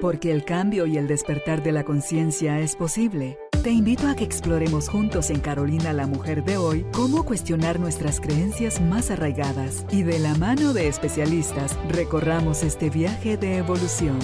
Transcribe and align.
Porque 0.00 0.30
el 0.32 0.44
cambio 0.44 0.86
y 0.86 0.98
el 0.98 1.06
despertar 1.06 1.62
de 1.62 1.72
la 1.72 1.84
conciencia 1.84 2.60
es 2.60 2.76
posible. 2.76 3.38
Te 3.62 3.70
invito 3.70 4.08
a 4.08 4.14
que 4.14 4.24
exploremos 4.24 4.90
juntos 4.90 5.30
en 5.30 5.40
Carolina 5.40 5.94
la 5.94 6.06
Mujer 6.06 6.44
de 6.44 6.58
hoy 6.58 6.84
cómo 6.92 7.24
cuestionar 7.24 7.80
nuestras 7.80 8.20
creencias 8.20 8.80
más 8.80 9.10
arraigadas 9.10 9.86
y 9.90 10.02
de 10.02 10.18
la 10.18 10.34
mano 10.34 10.74
de 10.74 10.88
especialistas 10.88 11.74
recorramos 11.88 12.62
este 12.62 12.90
viaje 12.90 13.38
de 13.38 13.56
evolución. 13.56 14.18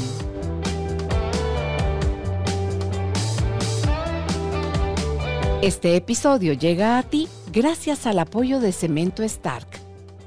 Este 5.63 5.97
episodio 5.97 6.53
llega 6.53 6.99
a 6.99 7.03
ti 7.03 7.29
gracias 7.53 8.07
al 8.07 8.19
apoyo 8.19 8.61
de 8.61 8.73
Cemento 8.73 9.23
Stark. 9.23 9.69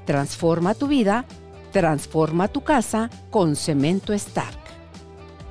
Transforma 0.06 0.74
tu 0.74 0.88
vida, 0.88 1.24
transforma 1.72 2.48
tu 2.48 2.62
casa 2.62 3.10
con 3.30 3.56
Cemento 3.56 4.12
Stark. 4.12 4.63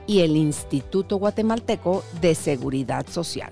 Y 0.08 0.20
el 0.20 0.36
Instituto 0.36 1.18
Guatemalteco 1.18 2.04
de 2.22 2.36
Seguridad 2.36 3.08
Social. 3.08 3.52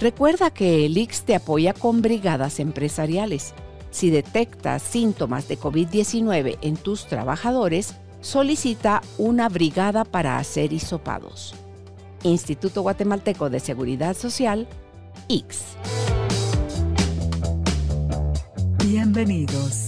Recuerda 0.00 0.50
que 0.50 0.84
el 0.86 0.96
IX 0.96 1.22
te 1.22 1.34
apoya 1.34 1.72
con 1.72 2.02
brigadas 2.02 2.60
empresariales. 2.60 3.54
Si 3.90 4.10
detectas 4.10 4.82
síntomas 4.82 5.48
de 5.48 5.58
COVID-19 5.58 6.58
en 6.60 6.76
tus 6.76 7.06
trabajadores, 7.06 7.94
solicita 8.20 9.02
una 9.16 9.48
brigada 9.48 10.04
para 10.04 10.38
hacer 10.38 10.72
hisopados. 10.72 11.54
Instituto 12.22 12.82
Guatemalteco 12.82 13.48
de 13.50 13.60
Seguridad 13.60 14.16
Social 14.16 14.66
X. 15.28 15.62
Bienvenidos. 18.84 19.85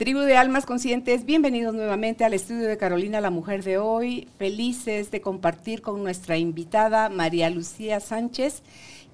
Tribu 0.00 0.20
de 0.20 0.38
Almas 0.38 0.64
Conscientes, 0.64 1.26
bienvenidos 1.26 1.74
nuevamente 1.74 2.24
al 2.24 2.32
estudio 2.32 2.66
de 2.66 2.78
Carolina, 2.78 3.20
la 3.20 3.28
mujer 3.28 3.62
de 3.62 3.76
hoy. 3.76 4.28
Felices 4.38 5.10
de 5.10 5.20
compartir 5.20 5.82
con 5.82 6.02
nuestra 6.02 6.38
invitada 6.38 7.10
María 7.10 7.50
Lucía 7.50 8.00
Sánchez, 8.00 8.62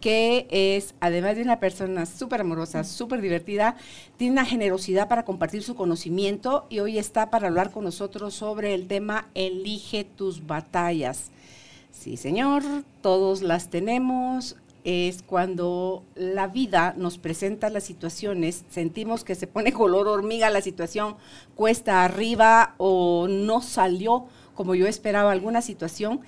que 0.01 0.47
es, 0.49 0.95
además 1.01 1.35
de 1.35 1.43
una 1.43 1.59
persona 1.59 2.07
súper 2.07 2.43
amorosa, 2.43 2.85
súper 2.85 3.21
divertida, 3.21 3.75
tiene 4.17 4.35
una 4.35 4.45
generosidad 4.45 5.09
para 5.09 5.25
compartir 5.25 5.65
su 5.65 5.75
conocimiento 5.75 6.69
y 6.71 6.79
hoy 6.79 6.99
está 6.99 7.31
para 7.31 7.49
hablar 7.49 7.73
con 7.73 7.83
nosotros 7.83 8.35
sobre 8.35 8.73
el 8.73 8.87
tema 8.87 9.27
Elige 9.35 10.05
tus 10.05 10.47
batallas. 10.47 11.33
Sí, 11.91 12.17
señor, 12.17 12.63
todos 13.03 13.43
las 13.43 13.71
tenemos, 13.71 14.55
es 14.87 15.23
cuando 15.23 16.05
la 16.15 16.47
vida 16.47 16.95
nos 16.97 17.19
presenta 17.19 17.71
las 17.71 17.83
situaciones, 17.83 18.65
sentimos 18.71 19.25
que 19.25 19.35
se 19.35 19.49
pone 19.49 19.73
color 19.75 20.07
hormiga 20.07 20.49
la 20.49 20.61
situación, 20.63 21.17
cuesta 21.57 22.05
arriba 22.05 22.77
o 22.79 23.27
no 23.29 23.61
salió 23.61 24.29
como 24.55 24.75
yo 24.75 24.87
esperaba 24.87 25.33
alguna 25.33 25.61
situación, 25.61 26.23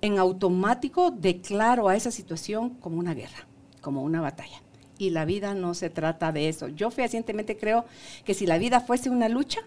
en 0.00 0.18
automático 0.18 1.10
declaro 1.10 1.88
a 1.88 1.96
esa 1.96 2.10
situación 2.10 2.70
como 2.70 2.98
una 2.98 3.14
guerra, 3.14 3.46
como 3.80 4.02
una 4.02 4.20
batalla. 4.20 4.62
Y 4.98 5.10
la 5.10 5.24
vida 5.24 5.54
no 5.54 5.74
se 5.74 5.90
trata 5.90 6.32
de 6.32 6.48
eso. 6.48 6.68
Yo 6.68 6.90
fehacientemente 6.90 7.56
creo 7.56 7.84
que 8.24 8.34
si 8.34 8.46
la 8.46 8.56
vida 8.56 8.80
fuese 8.80 9.10
una 9.10 9.28
lucha, 9.28 9.60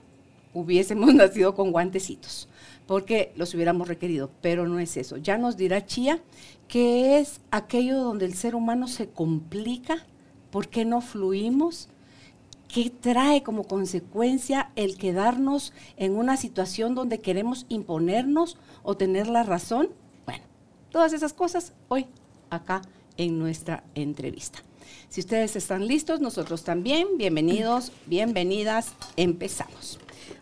hubiésemos 0.54 1.14
nacido 1.16 1.56
con 1.56 1.72
guantecitos, 1.72 2.49
porque 2.90 3.34
los 3.36 3.54
hubiéramos 3.54 3.88
requerido, 3.88 4.32
pero 4.42 4.68
no 4.68 4.80
es 4.80 4.98
eso. 4.98 5.18
Ya 5.18 5.38
nos 5.38 5.58
dirá 5.58 5.86
Chía 5.86 6.24
¿Qué 6.68 7.20
es 7.20 7.40
aquello 7.52 8.00
donde 8.00 8.26
el 8.26 8.34
ser 8.34 8.56
humano 8.56 8.88
se 8.88 9.08
complica, 9.10 10.08
por 10.50 10.70
qué 10.70 10.86
no 10.86 11.00
fluimos, 11.00 11.88
qué 12.68 12.90
trae 12.90 13.44
como 13.44 13.66
consecuencia 13.66 14.72
el 14.76 14.98
quedarnos 14.98 15.72
en 15.98 16.18
una 16.18 16.36
situación 16.36 16.96
donde 16.96 17.20
queremos 17.20 17.68
imponernos 17.70 18.58
o 18.82 18.98
tener 18.98 19.28
la 19.28 19.44
razón. 19.44 19.90
Bueno, 20.26 20.44
todas 20.90 21.14
esas 21.14 21.34
cosas 21.34 21.74
hoy 21.90 22.08
acá 22.50 22.82
en 23.18 23.38
nuestra 23.38 23.84
entrevista. 23.94 24.64
Si 25.10 25.22
ustedes 25.22 25.56
están 25.56 25.86
listos, 25.86 26.22
nosotros 26.22 26.64
también. 26.64 27.20
Bienvenidos, 27.20 27.92
bienvenidas. 28.08 28.94
Empezamos. 29.16 30.00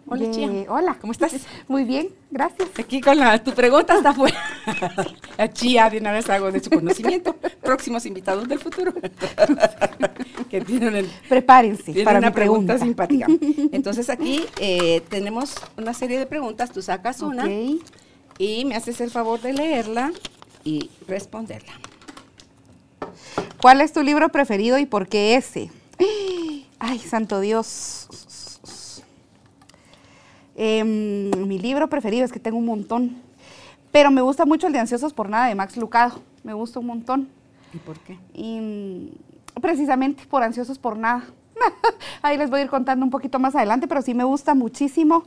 Hola, 0.07 0.31
Chía. 0.31 0.49
Hola. 0.69 0.97
¿Cómo 0.99 1.11
estás? 1.11 1.33
Muy 1.67 1.83
bien, 1.83 2.09
gracias. 2.31 2.69
Aquí 2.77 3.01
con 3.01 3.17
la, 3.17 3.43
tu 3.43 3.53
pregunta 3.53 3.95
está 3.95 4.13
fuera. 4.13 4.37
La 5.37 5.51
Chía 5.51 5.89
de 5.89 5.99
una 5.99 6.11
vez 6.11 6.29
hago 6.29 6.51
de 6.51 6.59
su 6.63 6.69
conocimiento. 6.69 7.35
Próximos 7.61 8.05
invitados 8.05 8.47
del 8.47 8.59
futuro. 8.59 8.93
que 10.49 10.61
tienen 10.61 11.09
Prepárense 11.29 12.03
para 12.03 12.19
una 12.19 12.31
pregunta. 12.31 12.77
simpática. 12.79 13.27
Entonces 13.71 14.09
aquí 14.09 14.45
eh, 14.59 15.01
tenemos 15.09 15.55
una 15.77 15.93
serie 15.93 16.17
de 16.17 16.25
preguntas. 16.25 16.71
Tú 16.71 16.81
sacas 16.81 17.21
una 17.21 17.47
y 18.39 18.65
me 18.65 18.75
haces 18.75 19.01
el 19.01 19.11
favor 19.11 19.41
de 19.41 19.53
leerla 19.53 20.11
y 20.63 20.89
responderla. 21.07 21.73
¿Cuál 23.61 23.81
es 23.81 23.93
tu 23.93 24.03
libro 24.03 24.29
preferido 24.29 24.77
y 24.77 24.85
por 24.85 25.07
qué 25.07 25.35
ese? 25.35 25.71
Ay, 26.79 26.99
santo 26.99 27.39
Dios. 27.39 28.07
Em, 30.59 31.29
mi 31.47 31.59
libro 31.59 31.87
preferido 31.87 32.25
es 32.25 32.31
que 32.31 32.39
tengo 32.39 32.57
un 32.57 32.65
montón, 32.65 33.15
pero 33.91 34.09
me 34.09 34.21
gusta 34.21 34.43
mucho 34.43 34.65
el 34.65 34.73
de 34.73 34.79
Ansiosos 34.79 35.13
por 35.13 35.29
Nada 35.29 35.45
de 35.45 35.53
Max 35.53 35.77
Lucado, 35.77 36.19
me 36.43 36.53
gusta 36.53 36.79
un 36.79 36.87
montón. 36.87 37.29
¿Y 37.75 37.77
por 37.77 37.99
qué? 37.99 38.17
Y, 38.33 39.13
precisamente 39.61 40.25
por 40.25 40.41
Ansiosos 40.41 40.79
por 40.79 40.97
Nada. 40.97 41.25
Ahí 42.23 42.39
les 42.39 42.49
voy 42.49 42.61
a 42.61 42.63
ir 42.63 42.69
contando 42.71 43.05
un 43.05 43.11
poquito 43.11 43.37
más 43.37 43.55
adelante, 43.55 43.87
pero 43.87 44.01
sí 44.01 44.15
me 44.15 44.23
gusta 44.23 44.55
muchísimo 44.55 45.25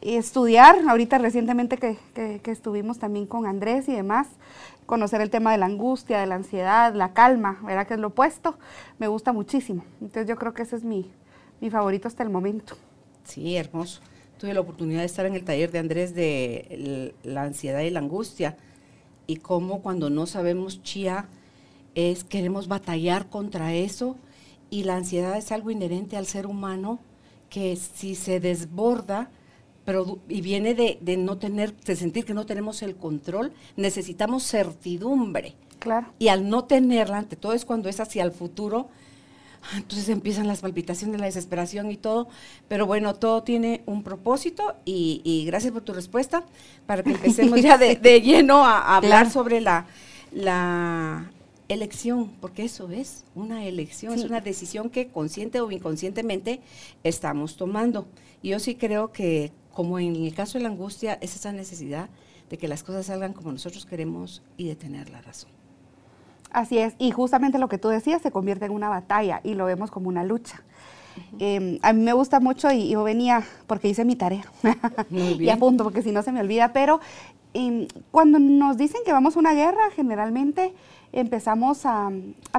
estudiar, 0.00 0.76
ahorita 0.88 1.18
recientemente 1.18 1.76
que, 1.76 1.98
que, 2.14 2.50
estuvimos 2.50 2.98
también 2.98 3.26
con 3.26 3.44
Andrés 3.44 3.86
y 3.86 3.92
demás, 3.92 4.28
conocer 4.86 5.20
el 5.20 5.28
tema 5.28 5.52
de 5.52 5.58
la 5.58 5.66
angustia, 5.66 6.20
de 6.20 6.26
la 6.26 6.36
ansiedad, 6.36 6.94
la 6.94 7.12
calma, 7.12 7.58
¿verdad? 7.62 7.86
Que 7.86 7.94
es 7.94 8.00
lo 8.00 8.06
opuesto, 8.06 8.56
me 8.98 9.08
gusta 9.08 9.34
muchísimo. 9.34 9.84
Entonces 10.00 10.26
yo 10.26 10.36
creo 10.36 10.54
que 10.54 10.62
ese 10.62 10.76
es 10.76 10.84
mi, 10.84 11.10
mi 11.60 11.68
favorito 11.68 12.08
hasta 12.08 12.22
el 12.22 12.30
momento. 12.30 12.78
Sí, 13.24 13.56
hermoso 13.56 14.00
tuve 14.40 14.54
la 14.54 14.60
oportunidad 14.60 15.00
de 15.00 15.06
estar 15.06 15.26
en 15.26 15.34
el 15.34 15.44
taller 15.44 15.70
de 15.70 15.78
Andrés 15.78 16.14
de 16.14 17.14
la 17.22 17.42
ansiedad 17.42 17.80
y 17.82 17.90
la 17.90 18.00
angustia 18.00 18.56
y 19.26 19.36
cómo 19.36 19.82
cuando 19.82 20.08
no 20.08 20.26
sabemos 20.26 20.82
chía 20.82 21.28
es 21.94 22.24
queremos 22.24 22.66
batallar 22.66 23.28
contra 23.28 23.74
eso 23.74 24.16
y 24.70 24.84
la 24.84 24.96
ansiedad 24.96 25.36
es 25.36 25.52
algo 25.52 25.70
inherente 25.70 26.16
al 26.16 26.24
ser 26.24 26.46
humano 26.46 27.00
que 27.50 27.76
si 27.76 28.14
se 28.14 28.40
desborda 28.40 29.30
y 30.28 30.40
viene 30.40 30.74
de, 30.74 30.98
de 31.02 31.16
no 31.18 31.36
tener, 31.36 31.76
de 31.76 31.96
sentir 31.96 32.24
que 32.24 32.32
no 32.32 32.46
tenemos 32.46 32.82
el 32.82 32.94
control, 32.96 33.52
necesitamos 33.76 34.44
certidumbre. 34.44 35.54
Claro. 35.80 36.06
Y 36.18 36.28
al 36.28 36.48
no 36.48 36.64
tenerla, 36.64 37.18
ante 37.18 37.34
todo 37.34 37.54
es 37.54 37.64
cuando 37.64 37.88
es 37.88 37.98
hacia 37.98 38.22
el 38.22 38.30
futuro, 38.30 38.88
entonces 39.76 40.08
empiezan 40.08 40.46
las 40.46 40.60
palpitaciones, 40.60 41.20
la 41.20 41.26
desesperación 41.26 41.90
y 41.90 41.96
todo. 41.96 42.28
Pero 42.68 42.86
bueno, 42.86 43.14
todo 43.14 43.42
tiene 43.42 43.82
un 43.86 44.02
propósito 44.02 44.74
y, 44.84 45.44
gracias 45.46 45.72
por 45.72 45.82
tu 45.82 45.92
respuesta 45.92 46.44
para 46.86 47.02
que 47.02 47.10
empecemos 47.10 47.60
ya 47.60 47.78
de, 47.78 47.96
lleno 48.22 48.64
a, 48.64 48.96
hablar 48.96 49.30
sobre 49.30 49.60
la, 49.60 49.86
la 50.32 51.30
elección, 51.68 52.30
porque 52.40 52.64
eso 52.64 52.90
es 52.90 53.24
una 53.34 53.64
elección, 53.64 54.14
es 54.14 54.24
una 54.24 54.40
decisión 54.40 54.90
que 54.90 55.08
consciente 55.08 55.60
o 55.60 55.70
inconscientemente 55.70 56.60
estamos 57.04 57.56
tomando. 57.56 58.06
Y 58.42 58.50
yo 58.50 58.58
sí 58.58 58.74
creo 58.74 59.12
que, 59.12 59.52
como 59.72 59.98
en 59.98 60.16
el 60.16 60.34
caso 60.34 60.58
de 60.58 60.64
la 60.64 60.70
angustia, 60.70 61.18
es 61.20 61.36
esa 61.36 61.52
necesidad 61.52 62.08
de 62.48 62.58
que 62.58 62.66
las 62.66 62.82
cosas 62.82 63.06
salgan 63.06 63.32
como 63.32 63.52
nosotros 63.52 63.86
queremos 63.86 64.42
y 64.56 64.66
de 64.66 64.74
tener 64.74 65.10
la 65.10 65.22
razón. 65.22 65.59
Así 66.50 66.78
es, 66.78 66.94
y 66.98 67.10
justamente 67.12 67.58
lo 67.58 67.68
que 67.68 67.78
tú 67.78 67.88
decías 67.88 68.22
se 68.22 68.30
convierte 68.30 68.64
en 68.64 68.72
una 68.72 68.88
batalla 68.88 69.40
y 69.44 69.54
lo 69.54 69.66
vemos 69.66 69.90
como 69.90 70.08
una 70.08 70.24
lucha. 70.24 70.62
Em, 71.38 71.78
a 71.82 71.92
mí 71.92 72.02
me 72.02 72.12
gusta 72.12 72.40
mucho 72.40 72.70
y 72.70 72.90
yo 72.90 73.02
venía 73.02 73.44
porque 73.66 73.88
hice 73.88 74.04
mi 74.04 74.16
tarea. 74.16 74.44
Y 75.10 75.48
a 75.48 75.56
punto 75.56 75.84
porque 75.84 76.02
si 76.02 76.12
no 76.12 76.22
se 76.22 76.32
me 76.32 76.40
olvida, 76.40 76.72
pero 76.72 77.00
em, 77.54 77.86
cuando 78.10 78.38
nos 78.38 78.76
dicen 78.76 79.00
que 79.04 79.12
vamos 79.12 79.36
a 79.36 79.40
una 79.40 79.54
guerra, 79.54 79.90
generalmente 79.94 80.72
empezamos 81.12 81.84
a, 81.84 82.10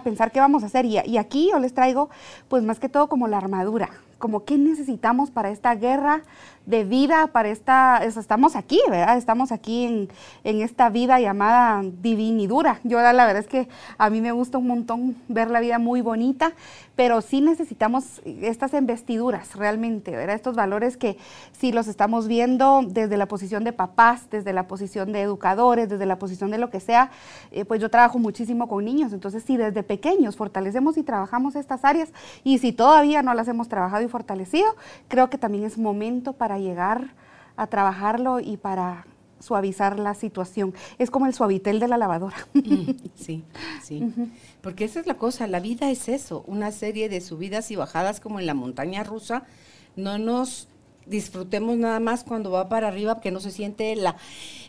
pensar 0.03 0.31
qué 0.31 0.39
vamos 0.39 0.63
a 0.63 0.67
hacer 0.67 0.85
y, 0.85 1.17
aquí 1.17 1.49
yo 1.51 1.59
les 1.59 1.73
traigo 1.73 2.09
pues 2.47 2.63
más 2.63 2.79
que 2.79 2.89
todo 2.89 3.07
como 3.07 3.27
la 3.27 3.37
armadura, 3.37 3.89
como 4.17 4.45
qué 4.45 4.57
necesitamos 4.57 5.31
para 5.31 5.49
esta 5.49 5.75
guerra 5.75 6.21
de 6.65 6.83
vida, 6.83 7.27
para 7.27 7.49
esta, 7.49 7.97
estamos 8.05 8.55
aquí, 8.55 8.79
¿verdad? 8.87 9.17
Estamos 9.17 9.51
aquí 9.51 9.85
en, 9.85 10.09
en, 10.43 10.61
esta 10.61 10.89
vida 10.89 11.19
llamada 11.19 11.81
divinidura. 12.01 12.79
Yo 12.83 13.01
la 13.01 13.13
verdad 13.13 13.37
es 13.37 13.47
que 13.47 13.67
a 13.97 14.09
mí 14.11 14.21
me 14.21 14.31
gusta 14.31 14.59
un 14.59 14.67
montón 14.67 15.15
ver 15.27 15.49
la 15.49 15.59
vida 15.59 15.79
muy 15.79 16.01
bonita, 16.01 16.53
pero 16.95 17.21
sí 17.21 17.41
necesitamos 17.41 18.21
estas 18.25 18.75
investiduras 18.75 19.55
realmente, 19.55 20.11
¿verdad? 20.11 20.35
Estos 20.35 20.55
valores 20.55 20.97
que 20.97 21.17
si 21.51 21.71
los 21.71 21.87
estamos 21.87 22.27
viendo 22.27 22.81
desde 22.85 23.17
la 23.17 23.27
posición 23.27 23.63
de 23.63 23.73
papás, 23.73 24.29
desde 24.29 24.53
la 24.53 24.67
posición 24.67 25.11
de 25.11 25.21
educadores, 25.21 25.89
desde 25.89 26.05
la 26.05 26.19
posición 26.19 26.51
de 26.51 26.59
lo 26.59 26.69
que 26.69 26.79
sea, 26.79 27.09
eh, 27.51 27.65
pues 27.65 27.81
yo 27.81 27.89
trabajo 27.89 28.19
muchísimo 28.19 28.40
con 28.67 28.85
niños, 28.85 29.13
entonces 29.13 29.43
si 29.43 29.57
desde 29.57 29.83
pequeños 29.83 30.35
fortalecemos 30.35 30.97
y 30.97 31.03
trabajamos 31.03 31.55
estas 31.55 31.85
áreas 31.85 32.09
y 32.43 32.57
si 32.59 32.71
todavía 32.73 33.21
no 33.21 33.33
las 33.33 33.47
hemos 33.47 33.67
trabajado 33.67 34.03
y 34.03 34.07
fortalecido, 34.07 34.75
creo 35.07 35.29
que 35.29 35.37
también 35.37 35.63
es 35.63 35.77
momento 35.77 36.33
para 36.33 36.57
llegar 36.57 37.13
a 37.55 37.67
trabajarlo 37.67 38.39
y 38.39 38.57
para 38.57 39.05
suavizar 39.39 39.99
la 39.99 40.13
situación. 40.13 40.73
Es 40.99 41.09
como 41.09 41.25
el 41.25 41.33
suavitel 41.33 41.79
de 41.79 41.87
la 41.87 41.97
lavadora. 41.97 42.47
Mm, 42.53 42.91
sí, 43.15 43.43
sí. 43.83 44.13
Porque 44.61 44.85
esa 44.85 44.99
es 44.99 45.07
la 45.07 45.15
cosa, 45.15 45.47
la 45.47 45.59
vida 45.59 45.89
es 45.89 46.09
eso, 46.09 46.43
una 46.47 46.71
serie 46.71 47.09
de 47.09 47.21
subidas 47.21 47.71
y 47.71 47.75
bajadas 47.75 48.19
como 48.19 48.39
en 48.39 48.45
la 48.45 48.53
montaña 48.53 49.03
rusa. 49.03 49.43
No 49.95 50.17
nos 50.17 50.67
disfrutemos 51.05 51.77
nada 51.77 51.99
más 51.99 52.23
cuando 52.23 52.51
va 52.51 52.69
para 52.69 52.87
arriba, 52.87 53.19
que 53.21 53.31
no 53.31 53.39
se 53.39 53.51
siente 53.51 53.95
la, 53.95 54.15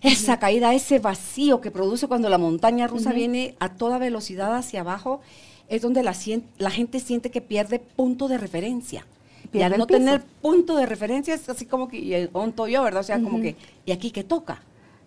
esa 0.03 0.39
caída, 0.39 0.75
ese 0.75 0.99
vacío 0.99 1.61
que 1.61 1.71
produce 1.71 2.09
cuando 2.09 2.29
la 2.29 2.39
montaña 2.39 2.87
rusa 2.87 3.13
viene 3.13 3.55
a 3.61 3.75
toda 3.75 3.99
velocidad 3.99 4.55
hacia 4.57 4.81
abajo, 4.81 5.21
es 5.69 5.83
donde 5.83 6.03
la, 6.03 6.15
la 6.59 6.71
gente 6.71 7.01
siente 7.01 7.31
que 7.31 7.41
pierde 7.41 7.79
punto 7.79 8.29
de 8.29 8.39
referencia. 8.39 9.07
y 9.53 9.63
al 9.63 9.79
no 9.79 9.87
tener 9.87 10.23
punto 10.41 10.77
de 10.77 10.87
referencia 10.87 11.35
es 11.35 11.49
así 11.49 11.67
como 11.67 11.89
que, 11.89 11.99
y 11.99 12.29
onto 12.33 12.67
yo, 12.67 12.83
¿verdad? 12.83 13.01
O 13.01 13.05
sea, 13.05 13.21
como 13.21 13.41
que, 13.41 13.57
¿y 13.87 13.93
aquí 13.93 14.11
qué 14.11 14.25
toca? 14.25 14.63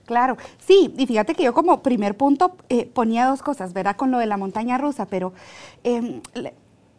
Claro, 0.06 0.38
sí, 0.60 0.94
y 0.98 1.08
fíjate 1.08 1.34
que 1.34 1.44
yo 1.44 1.54
como 1.54 1.82
primer 1.82 2.16
punto 2.16 2.56
eh, 2.70 2.86
ponía 2.86 3.26
dos 3.26 3.42
cosas, 3.42 3.74
¿verdad? 3.74 3.96
Con 3.96 4.12
lo 4.12 4.20
de 4.20 4.28
la 4.28 4.38
montaña 4.38 4.78
rusa, 4.78 5.08
pero 5.08 5.34
em, 5.84 6.22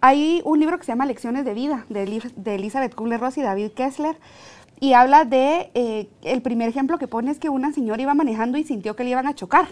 hay 0.06 0.40
un 0.44 0.60
libro 0.60 0.78
que 0.78 0.84
se 0.84 0.92
llama 0.92 1.04
Lecciones 1.04 1.44
de 1.44 1.52
Vida 1.52 1.84
de, 1.88 2.54
Elizabeth 2.54 2.94
Kubler-Ross 2.94 3.38
y 3.38 3.42
David 3.42 3.72
Kessler, 3.72 4.16
y 4.78 4.92
habla 4.92 5.24
de, 5.24 5.72
eh, 5.74 6.08
el 6.22 6.42
primer 6.42 6.68
ejemplo 6.68 6.96
que 6.96 7.08
pone 7.08 7.32
es 7.32 7.40
que 7.40 7.48
una 7.48 7.72
señora 7.72 8.00
iba 8.00 8.14
manejando 8.14 8.56
y 8.56 8.62
sintió 8.62 8.94
que 8.94 9.02
le 9.02 9.10
iban 9.10 9.26
a 9.26 9.34
chocar. 9.34 9.66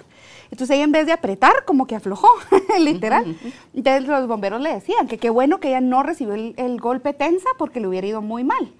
Entonces 0.50 0.74
ella 0.76 0.84
en 0.84 0.92
vez 0.92 1.06
de 1.06 1.12
apretar, 1.12 1.64
como 1.64 1.86
que 1.86 1.96
aflojó, 1.96 2.28
literal. 2.80 3.36
Entonces 3.74 4.06
los 4.06 4.26
bomberos 4.26 4.60
le 4.60 4.72
decían 4.72 5.08
que 5.08 5.18
qué 5.18 5.30
bueno 5.30 5.60
que 5.60 5.68
ella 5.68 5.80
no 5.80 6.02
recibió 6.02 6.34
el, 6.34 6.80
golpe 6.80 7.14
tensa 7.14 7.48
porque 7.56 7.80
le 7.80 7.88
hubiera 7.88 8.06
ido 8.06 8.20
muy 8.20 8.44
mal. 8.44 8.72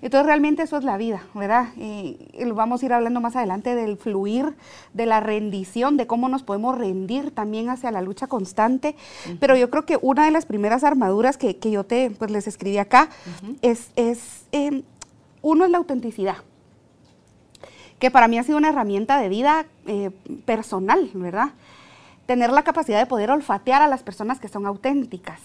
Entonces 0.00 0.26
realmente 0.26 0.62
eso 0.62 0.76
es 0.76 0.84
la 0.84 0.96
vida, 0.96 1.22
¿verdad? 1.34 1.68
Y, 1.76 2.18
vamos 2.54 2.82
a 2.82 2.86
ir 2.86 2.92
hablando 2.92 3.20
más 3.20 3.36
adelante 3.36 3.74
del 3.74 3.96
fluir, 3.96 4.54
de 4.94 5.06
la 5.06 5.20
rendición, 5.20 5.96
de 5.96 6.06
cómo 6.06 6.28
nos 6.28 6.42
podemos 6.42 6.76
rendir 6.76 7.30
también 7.30 7.68
hacia 7.70 7.90
la 7.90 8.02
lucha 8.02 8.26
constante. 8.26 8.96
Pero 9.38 9.56
yo 9.56 9.70
creo 9.70 9.86
que 9.86 9.98
una 10.00 10.24
de 10.24 10.30
las 10.30 10.46
primeras 10.46 10.84
armaduras 10.84 11.36
que, 11.36 11.56
yo 11.70 11.84
te, 11.84 12.10
pues 12.10 12.30
les 12.30 12.46
escribí 12.46 12.78
acá 12.78 13.08
es, 13.62 13.90
es 13.96 14.44
em, 14.52 14.82
uno 15.42 15.64
es 15.64 15.70
la 15.70 15.78
autenticidad, 15.78 16.36
que 18.02 18.10
para 18.10 18.26
mí 18.26 18.36
ha 18.36 18.42
sido 18.42 18.58
una 18.58 18.70
herramienta 18.70 19.16
de 19.20 19.28
vida 19.28 19.64
eh, 19.86 20.10
personal, 20.44 21.08
¿verdad? 21.14 21.50
Tener 22.26 22.50
la 22.50 22.64
capacidad 22.64 22.98
de 22.98 23.06
poder 23.06 23.30
olfatear 23.30 23.80
a 23.80 23.86
las 23.86 24.02
personas 24.02 24.40
que 24.40 24.48
son 24.48 24.66
auténticas. 24.66 25.38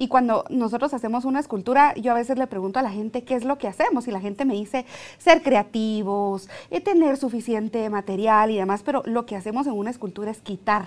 Y 0.00 0.08
cuando 0.08 0.44
nosotros 0.50 0.94
hacemos 0.94 1.24
una 1.24 1.38
escultura, 1.38 1.94
yo 1.94 2.10
a 2.10 2.16
veces 2.16 2.38
le 2.38 2.48
pregunto 2.48 2.80
a 2.80 2.82
la 2.82 2.90
gente 2.90 3.22
qué 3.22 3.36
es 3.36 3.44
lo 3.44 3.56
que 3.56 3.68
hacemos 3.68 4.08
y 4.08 4.10
la 4.10 4.18
gente 4.18 4.44
me 4.44 4.54
dice 4.54 4.84
ser 5.18 5.44
creativos, 5.44 6.48
y 6.72 6.78
eh, 6.78 6.80
tener 6.80 7.16
suficiente 7.18 7.88
material 7.88 8.50
y 8.50 8.56
demás, 8.56 8.82
pero 8.82 9.04
lo 9.06 9.24
que 9.24 9.36
hacemos 9.36 9.68
en 9.68 9.74
una 9.74 9.90
escultura 9.90 10.32
es 10.32 10.40
quitar. 10.40 10.86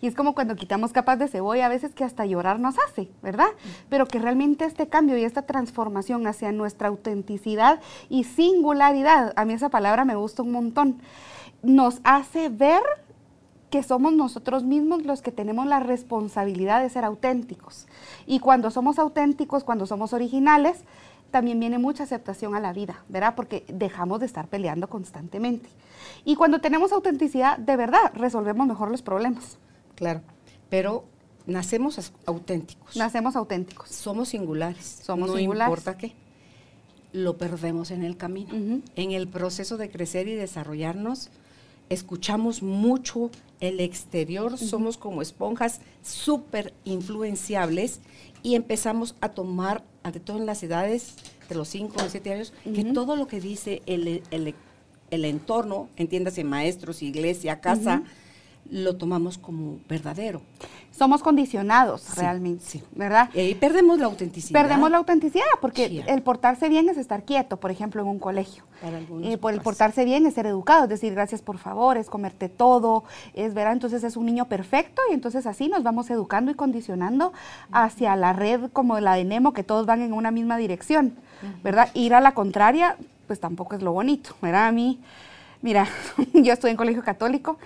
Y 0.00 0.06
es 0.06 0.14
como 0.14 0.34
cuando 0.34 0.56
quitamos 0.56 0.92
capas 0.92 1.18
de 1.18 1.28
cebolla, 1.28 1.66
a 1.66 1.70
veces 1.70 1.94
que 1.94 2.04
hasta 2.04 2.26
llorar 2.26 2.60
nos 2.60 2.76
hace, 2.78 3.08
¿verdad? 3.22 3.48
Pero 3.88 4.06
que 4.06 4.18
realmente 4.18 4.64
este 4.64 4.88
cambio 4.88 5.16
y 5.16 5.24
esta 5.24 5.42
transformación 5.42 6.26
hacia 6.26 6.52
nuestra 6.52 6.88
autenticidad 6.88 7.80
y 8.08 8.24
singularidad, 8.24 9.32
a 9.36 9.44
mí 9.44 9.54
esa 9.54 9.68
palabra 9.68 10.04
me 10.04 10.14
gusta 10.14 10.42
un 10.42 10.52
montón, 10.52 11.00
nos 11.62 12.00
hace 12.04 12.48
ver 12.48 12.82
que 13.70 13.82
somos 13.82 14.12
nosotros 14.12 14.62
mismos 14.62 15.04
los 15.04 15.22
que 15.22 15.32
tenemos 15.32 15.66
la 15.66 15.80
responsabilidad 15.80 16.80
de 16.80 16.88
ser 16.88 17.04
auténticos. 17.04 17.86
Y 18.26 18.38
cuando 18.38 18.70
somos 18.70 18.98
auténticos, 18.98 19.64
cuando 19.64 19.86
somos 19.86 20.12
originales, 20.12 20.84
también 21.30 21.58
viene 21.58 21.78
mucha 21.78 22.04
aceptación 22.04 22.54
a 22.54 22.60
la 22.60 22.72
vida, 22.72 23.04
¿verdad? 23.08 23.34
Porque 23.34 23.64
dejamos 23.68 24.20
de 24.20 24.26
estar 24.26 24.46
peleando 24.46 24.88
constantemente. 24.88 25.68
Y 26.24 26.36
cuando 26.36 26.60
tenemos 26.60 26.92
autenticidad, 26.92 27.58
de 27.58 27.76
verdad, 27.76 28.12
resolvemos 28.14 28.66
mejor 28.66 28.90
los 28.90 29.02
problemas. 29.02 29.58
Claro, 29.96 30.22
pero 30.70 31.04
nacemos 31.46 32.12
auténticos. 32.26 32.96
Nacemos 32.96 33.34
auténticos. 33.36 33.90
Somos 33.90 34.28
singulares. 34.28 35.00
Somos 35.02 35.30
no 35.30 35.36
singulares. 35.36 35.68
No 35.68 35.74
importa 35.74 35.98
qué. 35.98 36.12
Lo 37.12 37.38
perdemos 37.38 37.90
en 37.90 38.04
el 38.04 38.16
camino. 38.16 38.82
En 38.94 39.12
el 39.12 39.26
proceso 39.28 39.76
de 39.76 39.90
crecer 39.90 40.28
y 40.28 40.34
desarrollarnos, 40.34 41.30
escuchamos 41.88 42.62
mucho 42.62 43.30
el 43.60 43.80
exterior, 43.80 44.58
somos 44.58 44.98
como 44.98 45.22
esponjas 45.22 45.80
súper 46.02 46.74
influenciables 46.84 48.00
y 48.42 48.54
empezamos 48.54 49.14
a 49.20 49.30
tomar, 49.30 49.84
ante 50.02 50.20
todo 50.20 50.38
en 50.38 50.46
las 50.46 50.62
edades 50.62 51.14
de 51.48 51.54
los 51.54 51.68
5 51.68 51.96
o 52.04 52.08
7 52.08 52.32
años, 52.32 52.52
que 52.64 52.84
todo 52.84 53.16
lo 53.16 53.26
que 53.26 53.40
dice 53.40 53.82
el, 53.86 54.22
el, 54.30 55.24
entorno, 55.24 55.88
entiéndase 55.96 56.44
maestros, 56.44 57.02
iglesia, 57.02 57.60
casa, 57.60 58.02
lo 58.70 58.96
tomamos 58.96 59.38
como 59.38 59.78
verdadero. 59.88 60.42
Somos 60.90 61.22
condicionados 61.22 62.16
realmente, 62.16 62.82
¿verdad? 62.94 63.28
Y 63.34 63.54
perdemos 63.56 63.98
la 63.98 64.06
autenticidad. 64.06 64.58
Perdemos 64.58 64.90
la 64.90 64.96
autenticidad 64.96 65.44
porque 65.60 66.02
el 66.06 66.22
portarse 66.22 66.70
bien 66.70 66.88
es 66.88 66.96
estar 66.96 67.24
quieto, 67.24 67.58
por 67.58 67.70
ejemplo, 67.70 68.00
en 68.00 68.08
un 68.08 68.18
colegio. 68.18 68.64
Para 68.80 69.00
eh, 69.22 69.36
por 69.36 69.52
el 69.52 69.60
portarse 69.60 70.04
bien 70.04 70.26
es 70.26 70.34
ser 70.34 70.46
educado, 70.46 70.84
es 70.84 70.88
decir, 70.88 71.14
gracias 71.14 71.42
por 71.42 71.58
favor, 71.58 71.98
es 71.98 72.08
comerte 72.08 72.48
todo, 72.48 73.04
es 73.34 73.52
¿verdad? 73.52 73.74
Entonces 73.74 74.04
es 74.04 74.16
un 74.16 74.24
niño 74.26 74.46
perfecto 74.46 75.02
y 75.10 75.14
entonces 75.14 75.46
así 75.46 75.68
nos 75.68 75.82
vamos 75.82 76.08
educando 76.08 76.50
y 76.50 76.54
condicionando 76.54 77.32
hacia 77.72 78.16
la 78.16 78.32
red 78.32 78.70
como 78.72 78.98
la 79.00 79.14
de 79.14 79.24
Nemo, 79.24 79.52
que 79.52 79.62
todos 79.62 79.84
van 79.84 80.00
en 80.00 80.12
una 80.14 80.30
misma 80.30 80.56
dirección, 80.56 81.14
¿verdad? 81.62 81.90
Ir 81.92 82.14
a 82.14 82.20
la 82.20 82.32
contraria, 82.32 82.96
pues 83.26 83.38
tampoco 83.38 83.76
es 83.76 83.82
lo 83.82 83.92
bonito, 83.92 84.34
¿verdad? 84.40 84.68
A 84.68 84.72
mí, 84.72 84.98
mira, 85.60 85.88
yo 86.32 86.52
estoy 86.52 86.70
en 86.70 86.76
colegio 86.76 87.02
católico 87.02 87.58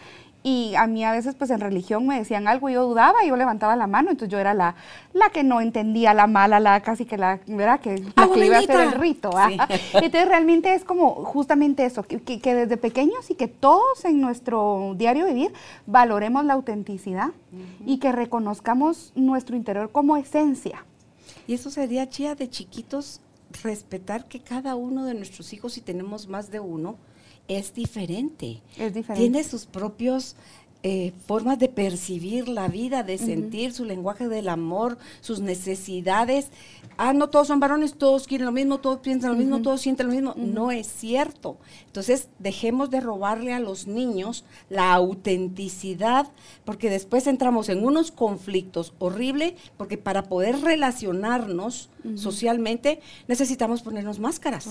y 0.43 0.75
a 0.75 0.87
mí 0.87 1.05
a 1.05 1.13
veces 1.13 1.35
pues 1.35 1.51
en 1.51 1.61
religión 1.61 2.07
me 2.07 2.19
decían 2.19 2.49
algo 2.49 2.71
y 2.71 2.73
yo 2.73 2.87
dudaba 2.87 3.23
y 3.25 3.29
yo 3.29 3.37
levantaba 3.37 3.77
la 3.77 3.87
mano, 3.87 4.11
entonces 4.11 4.33
yo 4.33 4.39
era 4.39 4.55
la, 4.55 4.75
la 5.13 5.29
que 5.31 5.45
no 5.45 5.61
entendía, 5.61 6.15
la 6.15 6.27
mala, 6.27 6.61
la 6.61 6.81
casi 6.81 7.05
que 7.05 7.19
la, 7.19 7.41
¿verdad? 7.47 7.81
Que, 7.81 8.03
la 8.17 8.29
que 8.29 8.47
iba 8.47 8.57
a 8.57 8.61
hacer 8.61 8.81
el 8.81 8.93
rito. 8.93 9.31
Entonces 9.95 10.29
realmente 10.29 10.75
es 10.75 10.85
como 10.85 11.11
justamente 11.25 11.85
eso, 11.85 12.03
que, 12.03 12.21
que, 12.21 12.55
desde 12.55 12.77
pequeños 12.77 13.31
y 13.31 13.35
que 13.35 13.49
todos 13.49 14.05
en 14.05 14.21
nuestro 14.21 14.95
diario 14.97 15.27
vivir 15.27 15.53
valoremos 15.87 16.45
la 16.45 16.55
autenticidad 16.55 17.31
y 17.85 17.99
que 17.99 18.13
reconozcamos 18.13 19.13
nuestro 19.15 19.57
interior 19.57 19.91
como 19.93 20.17
esencia. 20.17 20.85
Y 21.47 21.55
eso 21.55 21.71
sería, 21.71 22.09
Chía, 22.09 22.35
de 22.35 22.49
chiquitos, 22.49 23.21
respetar 23.63 24.27
que 24.27 24.41
cada 24.41 24.75
uno 24.77 25.05
de 25.05 25.15
nuestros 25.15 25.53
hijos, 25.53 25.75
si 25.75 25.81
tenemos 25.81 26.29
más 26.29 26.51
de 26.51 26.61
uno, 26.61 26.97
es 27.51 27.75
diferente. 27.75 28.63
Es 28.79 28.95
diferente. 28.95 29.21
Tiene 29.21 29.45
sus 29.45 29.67
propios 29.67 30.37
eh, 30.83 31.13
formas 31.27 31.59
de 31.59 31.69
percibir 31.69 32.49
la 32.49 32.67
vida, 32.69 33.03
de 33.03 33.19
sentir 33.19 33.75
su 33.75 33.85
lenguaje 33.85 34.29
del 34.29 34.49
amor, 34.49 34.97
sus 35.21 35.41
necesidades. 35.41 36.49
Ah, 36.97 37.13
no 37.13 37.29
todos 37.29 37.49
son 37.49 37.61
varones, 37.61 37.99
todos 37.99 38.27
quieren 38.27 38.47
lo 38.47 38.53
mismo, 38.53 38.79
todos 38.79 39.01
piensan 39.01 39.33
lo 39.33 39.37
mismo, 39.37 39.61
todos 39.61 39.83
sienten 39.83 40.07
lo 40.07 40.15
mismo. 40.15 40.35
No 40.39 40.71
es 40.71 40.87
cierto. 40.87 41.59
Entonces, 41.85 42.29
dejemos 42.39 42.89
de 42.89 43.01
robarle 43.01 43.53
a 43.53 43.61
los 43.61 43.89
niños 43.89 44.45
la 44.71 44.95
autenticidad, 44.95 46.29
porque 46.65 46.89
después 46.89 47.27
entramos 47.27 47.69
en 47.69 47.85
unos 47.85 48.11
conflictos 48.11 48.95
horribles, 48.99 49.53
porque 49.77 49.99
para 49.99 50.23
poder 50.23 50.63
relacionarnos 50.63 51.91
socialmente 52.15 53.01
necesitamos 53.29 53.83
ponernos 53.83 54.19
máscaras. 54.19 54.67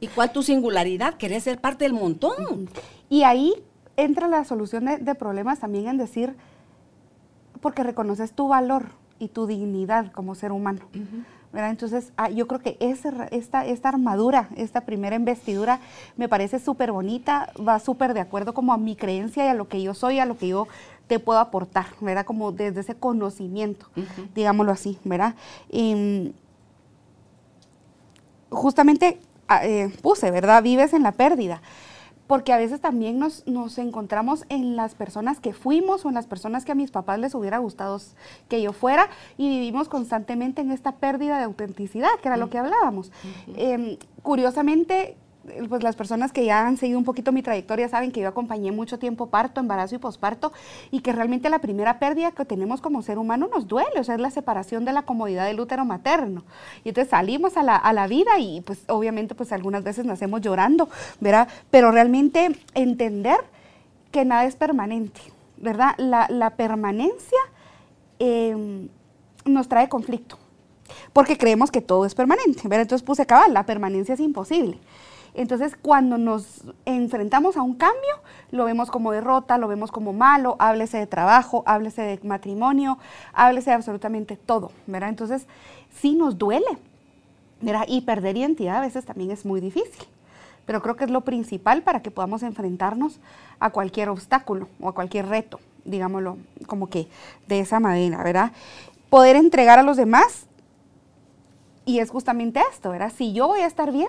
¿Y 0.00 0.08
cuál 0.08 0.32
tu 0.32 0.42
singularidad? 0.42 1.14
¿Querés 1.14 1.44
ser 1.44 1.60
parte 1.60 1.84
del 1.84 1.94
montón? 1.94 2.68
Y 3.08 3.22
ahí 3.22 3.54
entra 3.96 4.28
la 4.28 4.44
solución 4.44 4.84
de, 4.84 5.14
problemas 5.14 5.60
también 5.60 5.88
en 5.88 5.96
decir, 5.96 6.36
porque 7.60 7.82
reconoces 7.82 8.32
tu 8.32 8.48
valor 8.48 8.86
y 9.18 9.28
tu 9.28 9.46
dignidad 9.46 10.12
como 10.12 10.34
ser 10.34 10.52
humano. 10.52 10.80
Entonces, 11.54 12.12
ah, 12.18 12.28
yo 12.28 12.46
creo 12.46 12.60
que 12.60 12.76
esta, 12.80 13.64
esta 13.64 13.88
armadura, 13.88 14.50
esta 14.56 14.82
primera 14.82 15.16
investidura, 15.16 15.80
me 16.18 16.28
parece 16.28 16.58
súper 16.58 16.92
bonita, 16.92 17.50
va 17.66 17.78
súper 17.78 18.12
de 18.12 18.20
acuerdo 18.20 18.52
como 18.52 18.74
a 18.74 18.76
mi 18.76 18.94
creencia 18.94 19.46
y 19.46 19.48
a 19.48 19.54
lo 19.54 19.66
que 19.66 19.80
yo 19.80 19.94
soy, 19.94 20.18
a 20.18 20.26
lo 20.26 20.36
que 20.36 20.48
yo 20.48 20.68
te 21.06 21.18
puedo 21.18 21.38
aportar, 21.38 21.86
¿verdad? 22.02 22.26
Como 22.26 22.52
desde 22.52 22.80
ese 22.80 22.94
conocimiento, 22.94 23.86
digámoslo 24.34 24.72
así, 24.72 24.98
¿verdad? 25.04 25.34
Y, 25.70 26.34
justamente 28.50 29.18
Ah, 29.18 29.25
eh, 29.62 29.90
puse, 30.02 30.30
¿verdad? 30.30 30.62
Vives 30.62 30.92
en 30.92 31.02
la 31.02 31.12
pérdida. 31.12 31.62
Porque 32.26 32.52
a 32.52 32.56
veces 32.56 32.80
también 32.80 33.20
nos, 33.20 33.46
nos, 33.46 33.78
encontramos 33.78 34.46
en 34.48 34.74
las 34.74 34.96
personas 34.96 35.38
que 35.38 35.52
fuimos 35.52 36.04
o 36.04 36.08
en 36.08 36.14
las 36.14 36.26
personas 36.26 36.64
que 36.64 36.72
a 36.72 36.74
mis 36.74 36.90
papás 36.90 37.20
les 37.20 37.36
hubiera 37.36 37.58
gustado 37.58 38.00
que 38.48 38.60
yo 38.60 38.72
fuera 38.72 39.08
y 39.38 39.48
vivimos 39.48 39.88
constantemente 39.88 40.60
en 40.60 40.72
esta 40.72 40.96
pérdida 40.96 41.38
de 41.38 41.44
autenticidad, 41.44 42.10
que 42.20 42.26
era 42.26 42.36
lo 42.36 42.50
que 42.50 42.58
hablábamos. 42.58 43.12
Em, 43.54 43.96
curiosamente, 44.22 45.16
pues 45.68 45.82
las 45.82 45.96
personas 45.96 46.32
que 46.32 46.44
ya 46.44 46.66
han 46.66 46.76
seguido 46.76 46.98
un 46.98 47.04
poquito 47.04 47.32
mi 47.32 47.42
trayectoria 47.42 47.88
saben 47.88 48.12
que 48.12 48.20
yo 48.20 48.28
acompañé 48.28 48.72
mucho 48.72 48.98
tiempo 48.98 49.28
parto, 49.28 49.60
embarazo 49.60 49.94
y 49.94 49.98
posparto 49.98 50.52
y 50.90 51.00
que 51.00 51.12
realmente 51.12 51.48
la 51.48 51.60
primera 51.60 51.98
pérdida 51.98 52.32
que 52.32 52.44
tenemos 52.44 52.80
como 52.80 53.02
ser 53.02 53.18
humano 53.18 53.48
nos 53.52 53.66
duele, 53.66 53.98
o 53.98 54.04
sea, 54.04 54.14
es 54.14 54.20
la 54.20 54.30
separación 54.30 54.84
de 54.84 54.92
la 54.92 55.02
comodidad 55.02 55.46
del 55.46 55.60
útero 55.60 55.84
materno. 55.84 56.44
Y 56.84 56.90
entonces 56.90 57.10
salimos 57.10 57.56
a 57.56 57.62
la, 57.62 57.76
a 57.76 57.92
la 57.92 58.06
vida 58.06 58.38
y 58.38 58.60
pues 58.62 58.84
obviamente 58.88 59.34
pues 59.34 59.52
algunas 59.52 59.82
veces 59.84 60.04
nacemos 60.04 60.40
llorando, 60.40 60.88
¿verdad? 61.20 61.48
Pero 61.70 61.90
realmente 61.90 62.50
entender 62.74 63.38
que 64.10 64.24
nada 64.24 64.44
es 64.44 64.56
permanente, 64.56 65.20
¿verdad? 65.56 65.94
La, 65.98 66.26
la 66.28 66.50
permanencia 66.50 67.38
em, 68.18 68.88
nos 69.44 69.68
trae 69.68 69.88
conflicto 69.88 70.38
porque 71.12 71.38
creemos 71.38 71.70
que 71.70 71.80
todo 71.80 72.06
es 72.06 72.14
permanente. 72.14 72.62
Entonces 72.62 73.02
puse 73.02 73.26
cabal, 73.26 73.52
la 73.54 73.66
permanencia 73.66 74.14
es 74.14 74.20
imposible. 74.20 74.78
Entonces, 75.36 75.76
cuando 75.80 76.16
nos 76.16 76.62
enfrentamos 76.86 77.58
a 77.58 77.62
un 77.62 77.74
cambio, 77.74 78.22
lo 78.50 78.64
vemos 78.64 78.90
como 78.90 79.12
derrota, 79.12 79.58
lo 79.58 79.68
vemos 79.68 79.92
como 79.92 80.14
malo, 80.14 80.56
háblese 80.58 80.96
de 80.96 81.06
trabajo, 81.06 81.62
háblese 81.66 82.00
de 82.00 82.20
matrimonio, 82.26 82.96
háblese 83.34 83.68
de 83.68 83.76
absolutamente 83.76 84.38
todo, 84.38 84.72
¿verdad? 84.86 85.10
Entonces, 85.10 85.46
sí 86.00 86.14
nos 86.14 86.38
duele, 86.38 86.78
¿verdad? 87.60 87.84
Y 87.86 88.00
perder 88.00 88.38
identidad 88.38 88.78
a 88.78 88.80
veces 88.80 89.04
también 89.04 89.30
es 89.30 89.44
muy 89.44 89.60
difícil, 89.60 90.06
pero 90.64 90.80
creo 90.80 90.96
que 90.96 91.04
es 91.04 91.10
lo 91.10 91.20
principal 91.20 91.82
para 91.82 92.00
que 92.00 92.10
podamos 92.10 92.42
enfrentarnos 92.42 93.20
a 93.60 93.68
cualquier 93.68 94.08
obstáculo 94.08 94.68
o 94.80 94.88
a 94.88 94.94
cualquier 94.94 95.28
reto, 95.28 95.60
digámoslo 95.84 96.38
como 96.66 96.88
que 96.88 97.08
de 97.46 97.60
esa 97.60 97.78
manera, 97.78 98.22
¿verdad? 98.24 98.52
Poder 99.10 99.36
entregar 99.36 99.78
a 99.78 99.82
los 99.82 99.98
demás 99.98 100.46
y 101.84 101.98
es 101.98 102.08
justamente 102.08 102.62
esto, 102.72 102.88
¿verdad? 102.88 103.12
Si 103.14 103.34
yo 103.34 103.48
voy 103.48 103.60
a 103.60 103.66
estar 103.66 103.92
bien, 103.92 104.08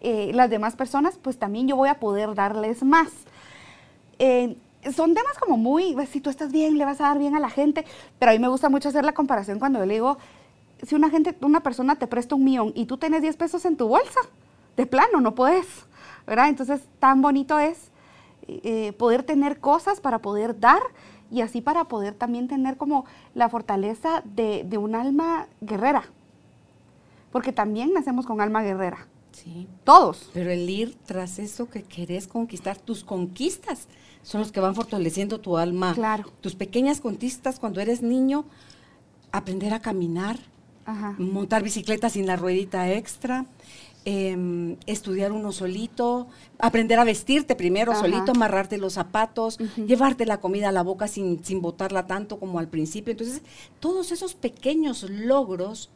eh, 0.00 0.30
las 0.34 0.48
demás 0.48 0.76
personas, 0.76 1.18
pues 1.18 1.38
también 1.38 1.68
yo 1.68 1.76
voy 1.76 1.88
a 1.88 2.00
poder 2.00 2.34
darles 2.34 2.82
más. 2.82 3.08
Eh, 4.18 4.56
son 4.94 5.14
temas 5.14 5.38
como 5.38 5.56
muy, 5.56 5.92
pues, 5.92 6.08
si 6.08 6.20
tú 6.20 6.30
estás 6.30 6.52
bien, 6.52 6.78
le 6.78 6.84
vas 6.84 7.00
a 7.00 7.04
dar 7.04 7.18
bien 7.18 7.36
a 7.36 7.40
la 7.40 7.50
gente, 7.50 7.84
pero 8.18 8.30
a 8.30 8.34
mí 8.34 8.38
me 8.38 8.48
gusta 8.48 8.68
mucho 8.68 8.88
hacer 8.88 9.04
la 9.04 9.12
comparación 9.12 9.58
cuando 9.58 9.78
yo 9.78 9.86
le 9.86 9.94
digo, 9.94 10.16
si 10.82 10.94
una 10.94 11.10
gente, 11.10 11.36
una 11.42 11.62
persona 11.62 11.96
te 11.96 12.06
presta 12.06 12.34
un 12.34 12.44
millón 12.44 12.72
y 12.74 12.86
tú 12.86 12.96
tienes 12.96 13.20
10 13.20 13.36
pesos 13.36 13.64
en 13.66 13.76
tu 13.76 13.88
bolsa, 13.88 14.20
de 14.76 14.86
plano, 14.86 15.20
no 15.20 15.34
puedes, 15.34 15.66
¿verdad? 16.26 16.48
Entonces, 16.48 16.80
tan 16.98 17.20
bonito 17.20 17.58
es 17.58 17.90
eh, 18.48 18.94
poder 18.94 19.22
tener 19.22 19.60
cosas 19.60 20.00
para 20.00 20.20
poder 20.20 20.58
dar 20.58 20.80
y 21.30 21.42
así 21.42 21.60
para 21.60 21.84
poder 21.84 22.14
también 22.14 22.48
tener 22.48 22.78
como 22.78 23.04
la 23.34 23.50
fortaleza 23.50 24.22
de, 24.24 24.64
de 24.64 24.78
un 24.78 24.94
alma 24.94 25.46
guerrera, 25.60 26.04
porque 27.32 27.52
también 27.52 27.92
nacemos 27.92 28.24
con 28.26 28.40
alma 28.40 28.62
guerrera. 28.62 29.06
Sí. 29.42 29.66
Todos. 29.84 30.30
Pero 30.34 30.50
el 30.50 30.68
ir 30.68 30.96
tras 31.06 31.38
eso 31.38 31.68
que 31.68 31.82
querés 31.82 32.26
conquistar, 32.26 32.78
tus 32.78 33.04
conquistas 33.04 33.88
son 34.22 34.40
los 34.40 34.52
que 34.52 34.60
van 34.60 34.74
fortaleciendo 34.74 35.40
tu 35.40 35.56
alma. 35.56 35.94
Claro. 35.94 36.30
Tus 36.40 36.54
pequeñas 36.54 37.00
conquistas 37.00 37.58
cuando 37.58 37.80
eres 37.80 38.02
niño, 38.02 38.44
aprender 39.32 39.72
a 39.72 39.80
caminar, 39.80 40.38
montar 41.18 41.62
bicicleta 41.62 42.10
sin 42.10 42.26
la 42.26 42.34
ruedita 42.34 42.90
extra, 42.90 43.46
em, 44.04 44.76
estudiar 44.86 45.30
uno 45.30 45.52
solito, 45.52 46.26
aprender 46.58 46.98
a 46.98 47.04
vestirte 47.04 47.54
primero 47.54 47.94
solito, 47.94 48.32
amarrarte 48.32 48.76
los 48.76 48.94
zapatos, 48.94 49.58
llevarte 49.76 50.26
la 50.26 50.40
comida 50.40 50.70
a 50.70 50.72
la 50.72 50.82
boca 50.82 51.06
sin, 51.06 51.44
sin 51.44 51.62
botarla 51.62 52.06
tanto 52.06 52.40
como 52.40 52.58
al 52.58 52.68
principio. 52.68 53.12
Entonces, 53.12 53.42
todos 53.78 54.10
esos 54.10 54.34
pequeños 54.34 55.04
logros 55.08 55.90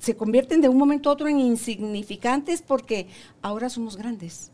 se 0.00 0.16
convierten 0.16 0.60
de 0.60 0.68
un 0.68 0.78
momento 0.78 1.10
a 1.10 1.12
otro 1.12 1.28
en 1.28 1.38
insignificantes 1.38 2.62
porque 2.62 3.06
ahora 3.42 3.68
somos 3.68 3.96
grandes. 3.96 4.50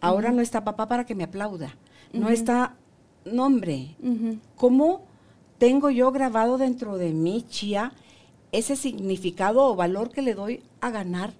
Ahora 0.00 0.32
no 0.32 0.42
está 0.42 0.64
papá 0.64 0.86
para 0.86 1.06
que 1.06 1.14
me 1.14 1.24
aplauda. 1.24 1.76
No 2.12 2.28
está 2.28 2.76
nombre. 3.24 3.96
¿Cómo 4.56 5.06
tengo 5.58 5.90
yo 5.90 6.12
grabado 6.12 6.58
dentro 6.58 6.98
de 6.98 7.12
mí, 7.12 7.44
Chía, 7.48 7.92
ese 8.52 8.76
significado 8.76 9.64
o 9.64 9.76
valor 9.76 10.10
que 10.10 10.22
le 10.22 10.34
doy 10.34 10.62
a 10.80 10.90
ganar 10.90 11.32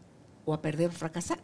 o 0.46 0.54
a 0.54 0.62
perder 0.62 0.88
o 0.88 0.92
fracasar? 0.92 1.38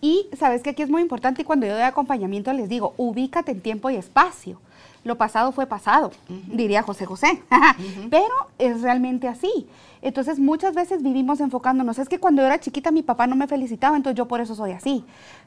Y 0.00 0.28
sabes 0.38 0.62
que 0.62 0.70
aquí 0.70 0.82
es 0.82 0.90
muy 0.90 1.02
importante 1.02 1.42
y 1.42 1.44
cuando 1.44 1.66
yo 1.66 1.72
doy 1.72 1.82
acompañamiento 1.82 2.52
les 2.52 2.68
digo, 2.68 2.94
ubícate 2.96 3.52
en 3.52 3.60
tiempo 3.60 3.90
y 3.90 3.96
espacio 3.96 4.60
lo 5.04 5.16
pasado 5.16 5.52
fue 5.52 5.66
pasado, 5.66 6.10
diría 6.48 6.82
José 6.82 7.06
José, 7.06 7.42
pero 8.10 8.34
es 8.58 8.82
realmente 8.82 9.28
así. 9.28 9.68
Entonces 10.02 10.38
muchas 10.38 10.74
veces 10.74 11.02
vivimos 11.02 11.40
enfocándonos, 11.40 11.98
es 11.98 12.08
que 12.08 12.18
cuando 12.18 12.42
yo 12.42 12.46
era 12.46 12.60
chiquita 12.60 12.90
mi 12.90 13.02
papá 13.02 13.26
no 13.26 13.36
me 13.36 13.46
felicitaba, 13.46 13.96
entonces 13.96 14.18
yo 14.18 14.28
por 14.28 14.40
eso 14.40 14.54
soy 14.54 14.72
así. 14.72 15.04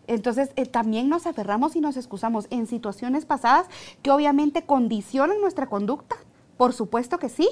Entonces 0.07 0.51
eh, 0.55 0.65
también 0.65 1.09
nos 1.09 1.27
aferramos 1.27 1.75
y 1.75 1.81
nos 1.81 1.97
excusamos 1.97 2.47
en 2.49 2.65
situaciones 2.65 3.25
pasadas 3.25 3.67
que 4.01 4.11
obviamente 4.11 4.63
condicionan 4.63 5.41
nuestra 5.41 5.67
conducta. 5.67 6.15
Por 6.57 6.73
supuesto 6.73 7.19
que 7.19 7.29
sí, 7.29 7.47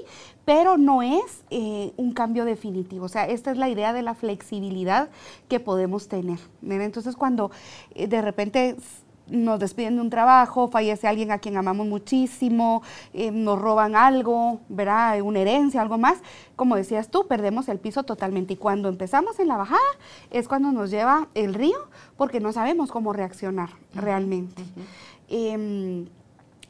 pero 0.46 0.78
no 0.78 1.04
es 1.04 1.44
eh, 1.52 1.94
un 1.96 2.12
cambio 2.12 2.44
definitivo. 2.44 3.06
O 3.06 3.10
sea, 3.10 3.28
esta 3.28 3.52
es 3.52 3.58
la 3.58 3.70
idea 3.70 3.94
de 3.94 4.02
la 4.02 4.16
flexibilidad 4.16 5.10
que 5.48 5.60
podemos 5.60 6.08
tener. 6.08 6.40
Entonces, 6.68 7.16
cuando 7.16 7.52
eh, 7.94 8.08
de 8.08 8.24
repente 8.24 8.78
nos 9.28 9.60
despiden 9.60 9.96
de 9.96 10.02
un 10.02 10.10
trabajo, 10.10 10.68
fallece 10.68 11.08
alguien 11.08 11.32
a 11.32 11.40
quien 11.40 11.58
amamos 11.58 11.88
muchísimo, 11.88 12.84
eh, 13.14 13.32
nos 13.32 13.60
roban 13.60 13.96
algo, 13.96 14.60
¿verdad? 14.70 15.22
Una 15.22 15.40
herencia, 15.40 15.82
algo 15.82 15.98
más. 15.98 16.20
Como 16.56 16.76
decías 16.76 17.10
tú, 17.10 17.28
perdemos 17.28 17.68
el 17.70 17.80
piso 17.80 18.04
totalmente. 18.04 18.54
Y 18.54 18.58
cuando 18.58 18.90
empezamos 18.90 19.40
en 19.40 19.48
la 19.48 19.58
bajada 19.58 19.80
es 20.32 20.48
cuando 20.48 20.72
nos 20.72 20.92
lleva 20.92 21.28
el 21.34 21.54
río 21.54 21.88
porque 22.18 22.40
no 22.40 22.52
sabemos 22.52 22.92
cómo 22.92 23.14
reaccionar 23.14 23.70
realmente. 23.94 24.64
Em, 25.28 26.08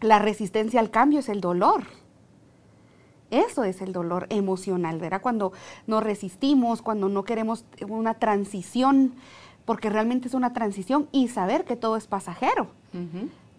la 0.02 0.20
resistencia 0.20 0.80
al 0.80 0.92
cambio 0.92 1.20
es 1.20 1.30
el 1.30 1.42
dolor. 1.42 1.84
Eso 3.32 3.64
es 3.64 3.82
el 3.82 3.92
dolor 3.92 4.28
emocional, 4.30 5.00
¿verdad? 5.00 5.22
Cuando 5.22 5.52
nos 5.88 6.04
resistimos, 6.04 6.82
cuando 6.82 7.10
no 7.10 7.24
queremos 7.24 7.66
una 7.88 8.14
transición 8.14 9.14
porque 9.66 9.90
realmente 9.90 10.28
es 10.28 10.34
una 10.34 10.54
transición 10.54 11.10
y 11.12 11.28
saber 11.28 11.66
que 11.66 11.76
todo 11.76 11.98
es 11.98 12.08
pasajero. 12.08 12.68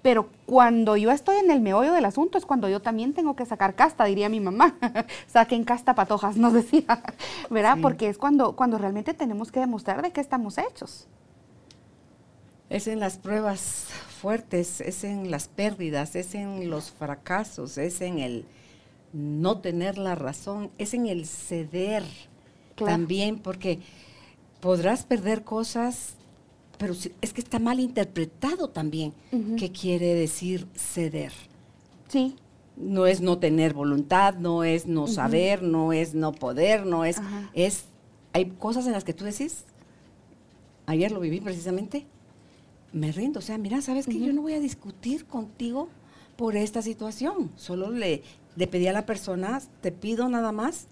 Pero 0.03 0.29
cuando 0.47 0.97
yo 0.97 1.11
estoy 1.11 1.39
en 1.39 1.51
el 1.51 1.61
meollo 1.61 1.93
del 1.93 2.05
asunto 2.05 2.39
es 2.39 2.47
cuando 2.47 2.69
yo 2.69 2.81
también 2.81 3.13
tengo 3.13 3.35
que 3.35 3.45
sacar 3.45 3.75
casta, 3.75 4.05
diría 4.05 4.29
mi 4.29 4.39
mamá. 4.39 4.77
Saquen 5.27 5.65
casta 5.65 5.95
patojas, 5.95 6.37
nos 6.37 6.53
decía, 6.53 6.85
¿verdad? 7.51 7.79
Porque 7.83 8.09
es 8.09 8.17
cuando, 8.17 8.55
cuando 8.55 8.79
realmente 8.79 9.15
tenemos 9.15 9.51
que 9.51 9.61
demostrar 9.61 10.03
de 10.03 10.13
qué 10.13 10.21
estamos 10.21 10.59
hechos. 10.59 11.09
Es 12.71 12.87
en 12.87 13.01
las 13.01 13.19
pruebas 13.19 13.89
fuertes, 14.21 14.81
es 14.81 15.05
en 15.05 15.31
las 15.31 15.49
pérdidas, 15.49 16.15
es 16.17 16.35
en 16.35 16.71
los 16.71 16.91
fracasos, 16.93 17.77
es 17.77 18.01
en 18.01 18.19
el 18.19 18.45
no 19.13 19.59
tener 19.59 19.99
la 19.99 20.15
razón, 20.15 20.71
es 20.79 20.95
en 20.95 21.07
el 21.07 21.27
ceder 21.27 22.05
también, 22.77 23.39
porque 23.39 23.81
podrás 24.61 25.05
perder 25.05 25.45
cosas, 25.45 26.15
pero 26.79 26.95
es 27.21 27.33
que 27.33 27.41
está 27.41 27.59
mal 27.59 27.81
interpretado 27.81 28.69
también, 28.69 29.13
qué 29.59 29.73
quiere 29.73 30.15
decir 30.15 30.67
ceder. 30.75 31.33
Sí. 32.09 32.37
No 32.77 33.07
es 33.07 33.21
no 33.21 33.39
tener 33.39 33.73
voluntad, 33.73 34.35
no 34.35 34.63
es 34.63 34.87
no 34.87 35.07
saber, 35.07 35.63
no 35.63 35.93
es 35.93 36.15
no 36.15 36.33
poder, 36.33 36.85
no 36.85 37.05
es, 37.05 37.17
es, 37.55 37.87
hay 38.33 38.51
cosas 38.51 38.87
en 38.87 38.93
las 38.93 39.05
que 39.05 39.15
tú 39.15 39.25
decís, 39.25 39.65
ayer 40.85 41.11
lo 41.11 41.21
viví 41.21 41.41
precisamente, 41.41 42.07
me 42.93 43.13
rindo, 43.13 43.39
o 43.39 43.43
sea, 43.43 43.57
mira, 43.57 43.81
sabes 43.81 44.07
que 44.07 44.19
yo 44.19 44.33
no 44.33 44.43
voy 44.43 44.55
a 44.55 44.61
discutir 44.61 45.25
contigo 45.27 45.89
por 46.37 46.57
esta 46.57 46.83
situación, 46.83 47.51
solo 47.57 47.91
le, 47.91 48.23
le 48.57 48.67
pedí 48.67 48.87
a 48.87 48.93
la 48.93 49.07
persona, 49.07 49.63
te 49.81 49.91
pido 49.91 50.29
nada 50.29 50.53
más, 50.53 50.87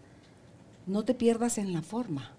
no 0.87 1.04
te 1.04 1.14
pierdas 1.14 1.59
en 1.59 1.73
la 1.73 1.83
forma. 1.83 2.34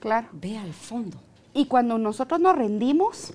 Claro. 0.00 0.28
Ve 0.32 0.58
al 0.58 0.72
fondo. 0.72 1.18
Y 1.54 1.66
cuando 1.66 1.98
nosotros 1.98 2.40
nos 2.40 2.56
rendimos, 2.56 3.32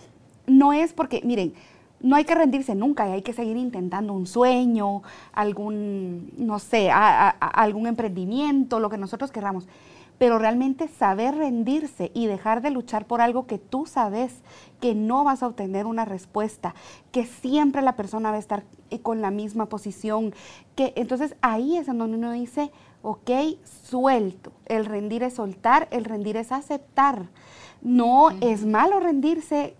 no 0.47 0.73
es 0.73 0.93
porque, 0.93 1.21
miren, 1.23 1.53
no 2.01 2.15
hay 2.15 2.25
que 2.25 2.35
rendirse 2.35 2.75
nunca, 2.75 3.03
hay 3.03 3.21
que 3.21 3.33
seguir 3.33 3.57
intentando 3.57 4.13
un 4.13 4.27
sueño, 4.27 5.01
algún, 5.33 6.31
no 6.37 6.59
sé, 6.59 6.91
algún 6.91 7.87
emprendimiento, 7.87 8.79
lo 8.79 8.89
que 8.89 8.97
nosotros 8.97 9.31
queramos. 9.31 9.67
Pero 10.17 10.39
realmente 10.39 10.87
saber 10.87 11.35
rendirse 11.35 12.11
y 12.13 12.27
dejar 12.27 12.61
de 12.61 12.69
luchar 12.71 13.05
por 13.05 13.21
algo 13.21 13.47
que 13.47 13.57
tú 13.57 13.85
sabes 13.85 14.33
que 14.79 14.95
no 14.95 15.23
vas 15.23 15.43
a 15.43 15.47
obtener 15.47 15.87
una 15.87 16.05
respuesta, 16.05 16.73
que 17.11 17.25
siempre 17.25 17.81
la 17.81 17.95
persona 17.95 18.29
va 18.29 18.37
a 18.37 18.39
estar 18.39 18.63
con 19.01 19.21
la 19.21 19.31
misma 19.31 19.65
posición, 19.65 20.33
que 20.75 20.93
entonces 20.95 21.35
ahí 21.41 21.75
es 21.75 21.87
en 21.87 21.97
donde 21.97 22.17
uno 22.17 22.31
dice, 22.31 22.71
ok, 23.05 23.29
suelto. 23.83 24.51
El 24.65 24.85
rendir 24.85 25.21
es 25.21 25.35
soltar, 25.35 25.87
el 25.91 26.05
rendir 26.05 26.37
es 26.37 26.51
aceptar. 26.51 27.27
No 27.81 28.31
es 28.41 28.65
malo 28.65 28.99
rendirse 28.99 29.75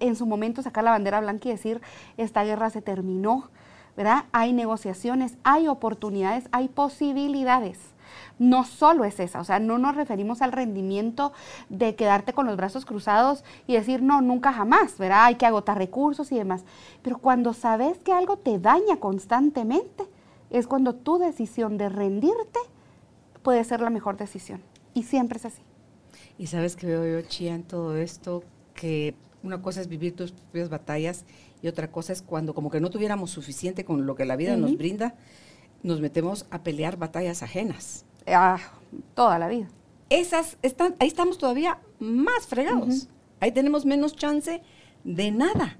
en 0.00 0.14
su 0.16 0.26
momento, 0.26 0.62
sacar 0.62 0.84
la 0.84 0.90
bandera 0.90 1.20
blanca 1.20 1.48
y 1.48 1.52
decir, 1.52 1.80
esta 2.18 2.44
guerra 2.44 2.68
se 2.68 2.82
terminó, 2.82 3.48
¿verdad? 3.96 4.24
Hay 4.32 4.52
negociaciones, 4.52 5.38
hay 5.44 5.66
oportunidades, 5.66 6.44
hay 6.52 6.68
posibilidades. 6.68 7.78
No 8.38 8.64
solo 8.64 9.04
es 9.04 9.18
esa, 9.18 9.40
o 9.40 9.44
sea, 9.44 9.60
no 9.60 9.78
nos 9.78 9.96
referimos 9.96 10.42
al 10.42 10.52
rendimiento 10.52 11.32
de 11.70 11.94
quedarte 11.94 12.34
con 12.34 12.46
los 12.46 12.56
brazos 12.58 12.84
cruzados 12.84 13.44
y 13.66 13.74
decir, 13.74 14.02
no, 14.02 14.20
nunca 14.20 14.52
jamás, 14.52 14.98
¿verdad? 14.98 15.24
Hay 15.24 15.36
que 15.36 15.46
agotar 15.46 15.78
recursos 15.78 16.30
y 16.32 16.36
demás. 16.36 16.64
Pero 17.00 17.16
cuando 17.16 17.54
sabes 17.54 17.98
que 17.98 18.12
algo 18.12 18.36
te 18.36 18.58
daña 18.58 18.98
constantemente, 18.98 20.04
es 20.50 20.66
cuando 20.66 20.94
tu 20.94 21.18
decisión 21.18 21.78
de 21.78 21.88
rendirte 21.88 22.58
puede 23.42 23.62
ser 23.64 23.80
la 23.80 23.90
mejor 23.90 24.16
decisión. 24.16 24.62
Y 24.94 25.04
siempre 25.04 25.38
es 25.38 25.44
así. 25.44 25.62
Y 26.38 26.46
sabes 26.46 26.76
que 26.76 26.86
veo 26.86 27.06
yo, 27.06 27.26
Chía, 27.26 27.54
en 27.54 27.62
todo 27.62 27.96
esto, 27.96 28.42
que 28.74 29.14
una 29.42 29.62
cosa 29.62 29.80
es 29.80 29.88
vivir 29.88 30.14
tus 30.14 30.32
propias 30.32 30.68
batallas 30.68 31.24
y 31.62 31.68
otra 31.68 31.90
cosa 31.90 32.12
es 32.12 32.22
cuando 32.22 32.54
como 32.54 32.70
que 32.70 32.80
no 32.80 32.90
tuviéramos 32.90 33.30
suficiente 33.30 33.84
con 33.84 34.06
lo 34.06 34.14
que 34.14 34.24
la 34.24 34.36
vida 34.36 34.56
nos 34.56 34.76
brinda, 34.76 35.14
nos 35.82 36.00
metemos 36.00 36.46
a 36.50 36.62
pelear 36.62 36.96
batallas 36.96 37.42
ajenas. 37.42 38.04
Ah, 38.26 38.58
toda 39.14 39.38
la 39.38 39.48
vida. 39.48 39.68
Esas 40.10 40.58
están, 40.62 40.96
ahí 40.98 41.08
estamos 41.08 41.38
todavía 41.38 41.78
más 41.98 42.46
fregados. 42.46 43.08
Ahí 43.40 43.52
tenemos 43.52 43.84
menos 43.84 44.16
chance 44.16 44.62
de 45.04 45.30
nada, 45.30 45.78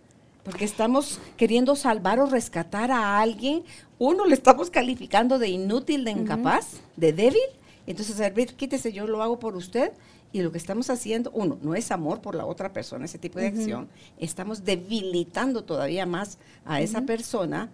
porque 0.49 0.65
estamos 0.65 1.21
queriendo 1.37 1.77
salvar 1.77 2.21
o 2.21 2.27
rescatar 2.27 2.91
a 2.91 3.21
alguien. 3.21 3.65
Uno 3.99 4.25
le 4.25 4.33
estamos 4.33 4.71
calificando 4.71 5.39
de 5.39 5.49
inútil, 5.49 6.07
de 6.07 6.13
incapaz, 6.13 6.81
de 6.97 7.13
débil. 7.13 7.43
Entonces, 7.87 8.17
ver, 8.35 8.55
quítese, 8.55 8.91
yo 8.91 9.07
lo 9.07 9.23
hago 9.23 9.39
por 9.39 9.57
usted 9.57 9.93
y 10.33 10.41
lo 10.41 10.51
que 10.51 10.57
estamos 10.57 10.89
haciendo, 10.89 11.31
uno, 11.35 11.59
no 11.61 11.75
es 11.75 11.91
amor 11.91 12.23
por 12.23 12.35
la 12.35 12.47
otra 12.47 12.73
persona, 12.73 13.05
ese 13.05 13.19
tipo 13.19 13.39
de 13.39 13.49
acción, 13.49 13.89
estamos 14.19 14.65
debilitando 14.65 15.65
todavía 15.65 16.07
más 16.07 16.39
a 16.65 16.81
esa 16.81 17.03
persona 17.03 17.69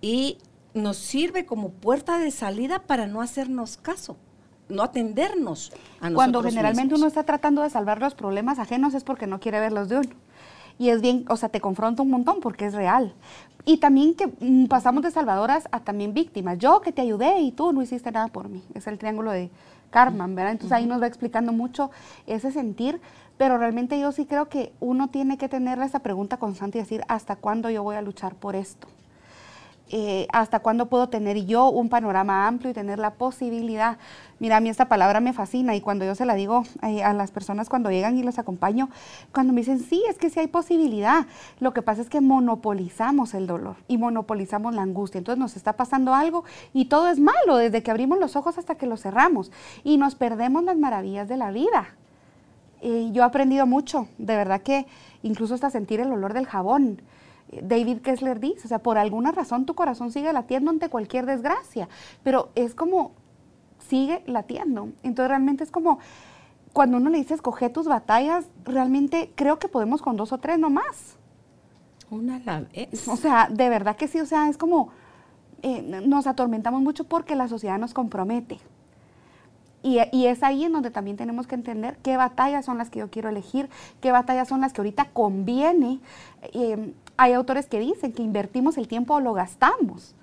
y 0.00 0.38
nos 0.72 0.96
sirve 0.96 1.44
como 1.44 1.68
puerta 1.68 2.18
de 2.18 2.30
salida 2.30 2.78
para 2.78 3.06
no 3.06 3.20
hacernos 3.20 3.76
caso, 3.76 4.16
no 4.70 4.82
atendernos 4.82 5.70
a 6.00 6.08
nosotros 6.08 6.14
Cuando 6.14 6.42
generalmente 6.42 6.94
uno 6.94 7.08
está 7.08 7.24
tratando 7.24 7.60
de 7.60 7.68
salvar 7.68 8.00
los 8.00 8.14
problemas 8.14 8.58
ajenos 8.58 8.94
es 8.94 9.04
porque 9.04 9.26
no 9.26 9.38
quiere 9.38 9.60
ver 9.60 9.72
los 9.72 9.90
de 9.90 9.98
uno. 9.98 10.25
Y 10.78 10.90
es 10.90 11.00
bien, 11.00 11.24
o 11.28 11.36
sea, 11.36 11.48
te 11.48 11.60
confronta 11.60 12.02
un 12.02 12.10
montón 12.10 12.40
porque 12.40 12.66
es 12.66 12.74
real. 12.74 13.14
Y 13.64 13.78
también 13.78 14.14
que 14.14 14.28
mm, 14.28 14.66
pasamos 14.66 15.02
de 15.02 15.10
salvadoras 15.10 15.68
a 15.72 15.80
también 15.80 16.14
víctimas. 16.14 16.58
Yo 16.58 16.80
que 16.80 16.92
te 16.92 17.02
ayudé 17.02 17.40
y 17.40 17.50
tú 17.50 17.72
no 17.72 17.82
hiciste 17.82 18.12
nada 18.12 18.28
por 18.28 18.48
mí. 18.48 18.62
Es 18.74 18.86
el 18.86 18.98
triángulo 18.98 19.32
de 19.32 19.50
Carmen, 19.90 20.34
¿verdad? 20.34 20.52
Entonces 20.52 20.72
ahí 20.72 20.86
nos 20.86 21.02
va 21.02 21.06
explicando 21.06 21.52
mucho 21.52 21.90
ese 22.26 22.52
sentir, 22.52 23.00
pero 23.38 23.58
realmente 23.58 23.98
yo 23.98 24.12
sí 24.12 24.26
creo 24.26 24.48
que 24.48 24.72
uno 24.80 25.08
tiene 25.08 25.38
que 25.38 25.48
tener 25.48 25.78
esa 25.80 26.00
pregunta 26.00 26.36
constante 26.36 26.78
y 26.78 26.82
decir, 26.82 27.02
¿hasta 27.08 27.36
cuándo 27.36 27.70
yo 27.70 27.82
voy 27.82 27.96
a 27.96 28.02
luchar 28.02 28.34
por 28.34 28.56
esto? 28.56 28.88
Eh, 29.88 30.26
hasta 30.32 30.58
cuándo 30.58 30.86
puedo 30.86 31.08
tener 31.08 31.46
yo 31.46 31.68
un 31.68 31.88
panorama 31.88 32.48
amplio 32.48 32.72
y 32.72 32.74
tener 32.74 32.98
la 32.98 33.14
posibilidad. 33.14 33.98
Mira, 34.40 34.56
a 34.56 34.60
mí 34.60 34.68
esta 34.68 34.88
palabra 34.88 35.20
me 35.20 35.32
fascina 35.32 35.76
y 35.76 35.80
cuando 35.80 36.04
yo 36.04 36.16
se 36.16 36.26
la 36.26 36.34
digo 36.34 36.64
eh, 36.82 37.04
a 37.04 37.12
las 37.12 37.30
personas 37.30 37.68
cuando 37.68 37.92
llegan 37.92 38.18
y 38.18 38.24
los 38.24 38.40
acompaño, 38.40 38.90
cuando 39.32 39.52
me 39.52 39.60
dicen, 39.60 39.78
sí, 39.78 40.02
es 40.10 40.18
que 40.18 40.28
sí 40.28 40.40
hay 40.40 40.48
posibilidad, 40.48 41.26
lo 41.60 41.72
que 41.72 41.82
pasa 41.82 42.02
es 42.02 42.10
que 42.10 42.20
monopolizamos 42.20 43.32
el 43.34 43.46
dolor 43.46 43.76
y 43.86 43.96
monopolizamos 43.96 44.74
la 44.74 44.82
angustia. 44.82 45.18
Entonces 45.18 45.38
nos 45.38 45.54
está 45.56 45.74
pasando 45.74 46.14
algo 46.14 46.42
y 46.74 46.86
todo 46.86 47.08
es 47.08 47.20
malo 47.20 47.56
desde 47.56 47.84
que 47.84 47.92
abrimos 47.92 48.18
los 48.18 48.34
ojos 48.34 48.58
hasta 48.58 48.74
que 48.74 48.86
los 48.86 49.02
cerramos 49.02 49.52
y 49.84 49.98
nos 49.98 50.16
perdemos 50.16 50.64
las 50.64 50.76
maravillas 50.76 51.28
de 51.28 51.36
la 51.36 51.52
vida. 51.52 51.94
Eh, 52.82 53.10
yo 53.12 53.22
he 53.22 53.24
aprendido 53.24 53.66
mucho, 53.66 54.08
de 54.18 54.36
verdad 54.36 54.62
que 54.62 54.86
incluso 55.22 55.54
hasta 55.54 55.70
sentir 55.70 56.00
el 56.00 56.10
olor 56.10 56.34
del 56.34 56.46
jabón. 56.46 57.00
David 57.62 57.98
Kessler 57.98 58.40
dice, 58.40 58.62
o 58.64 58.68
sea, 58.68 58.80
por 58.80 58.98
alguna 58.98 59.32
razón 59.32 59.66
tu 59.66 59.74
corazón 59.74 60.10
sigue 60.10 60.32
latiendo 60.32 60.70
ante 60.70 60.88
cualquier 60.88 61.26
desgracia, 61.26 61.88
pero 62.22 62.50
es 62.54 62.74
como 62.74 63.12
sigue 63.88 64.22
latiendo. 64.26 64.88
Entonces 65.02 65.28
realmente 65.28 65.64
es 65.64 65.70
como 65.70 65.98
cuando 66.72 66.98
uno 66.98 67.08
le 67.10 67.18
dice 67.18 67.34
escoge 67.34 67.70
tus 67.70 67.86
batallas, 67.86 68.46
realmente 68.64 69.32
creo 69.34 69.58
que 69.58 69.68
podemos 69.68 70.02
con 70.02 70.16
dos 70.16 70.32
o 70.32 70.38
tres 70.38 70.58
nomás. 70.58 71.16
Una 72.10 72.36
a 72.36 72.40
la 72.40 72.60
vez. 72.60 73.08
O 73.08 73.16
sea, 73.16 73.48
de 73.50 73.68
verdad 73.68 73.96
que 73.96 74.08
sí, 74.08 74.20
o 74.20 74.26
sea, 74.26 74.48
es 74.48 74.56
como 74.56 74.90
eh, 75.62 75.82
nos 75.82 76.26
atormentamos 76.26 76.82
mucho 76.82 77.04
porque 77.04 77.34
la 77.34 77.48
sociedad 77.48 77.78
nos 77.78 77.94
compromete. 77.94 78.58
Y, 79.82 80.26
es 80.26 80.42
ahí 80.42 80.64
en 80.64 80.72
donde 80.72 80.90
también 80.90 81.16
tenemos 81.16 81.46
que 81.46 81.54
entender 81.54 81.96
qué 82.02 82.16
batallas 82.16 82.64
son 82.64 82.76
las 82.76 82.90
que 82.90 82.98
yo 82.98 83.08
quiero 83.08 83.28
elegir, 83.28 83.70
qué 84.00 84.10
batallas 84.10 84.48
son 84.48 84.60
las 84.60 84.72
que 84.72 84.80
ahorita 84.80 85.10
conviene. 85.12 86.00
Eh, 86.52 86.92
hay 87.16 87.32
autores 87.32 87.66
que 87.66 87.80
dicen 87.80 88.12
que 88.12 88.22
invertimos 88.22 88.76
el 88.78 88.88
tiempo 88.88 89.14
o 89.14 89.20
lo 89.20 89.32
gastamos. 89.32 90.14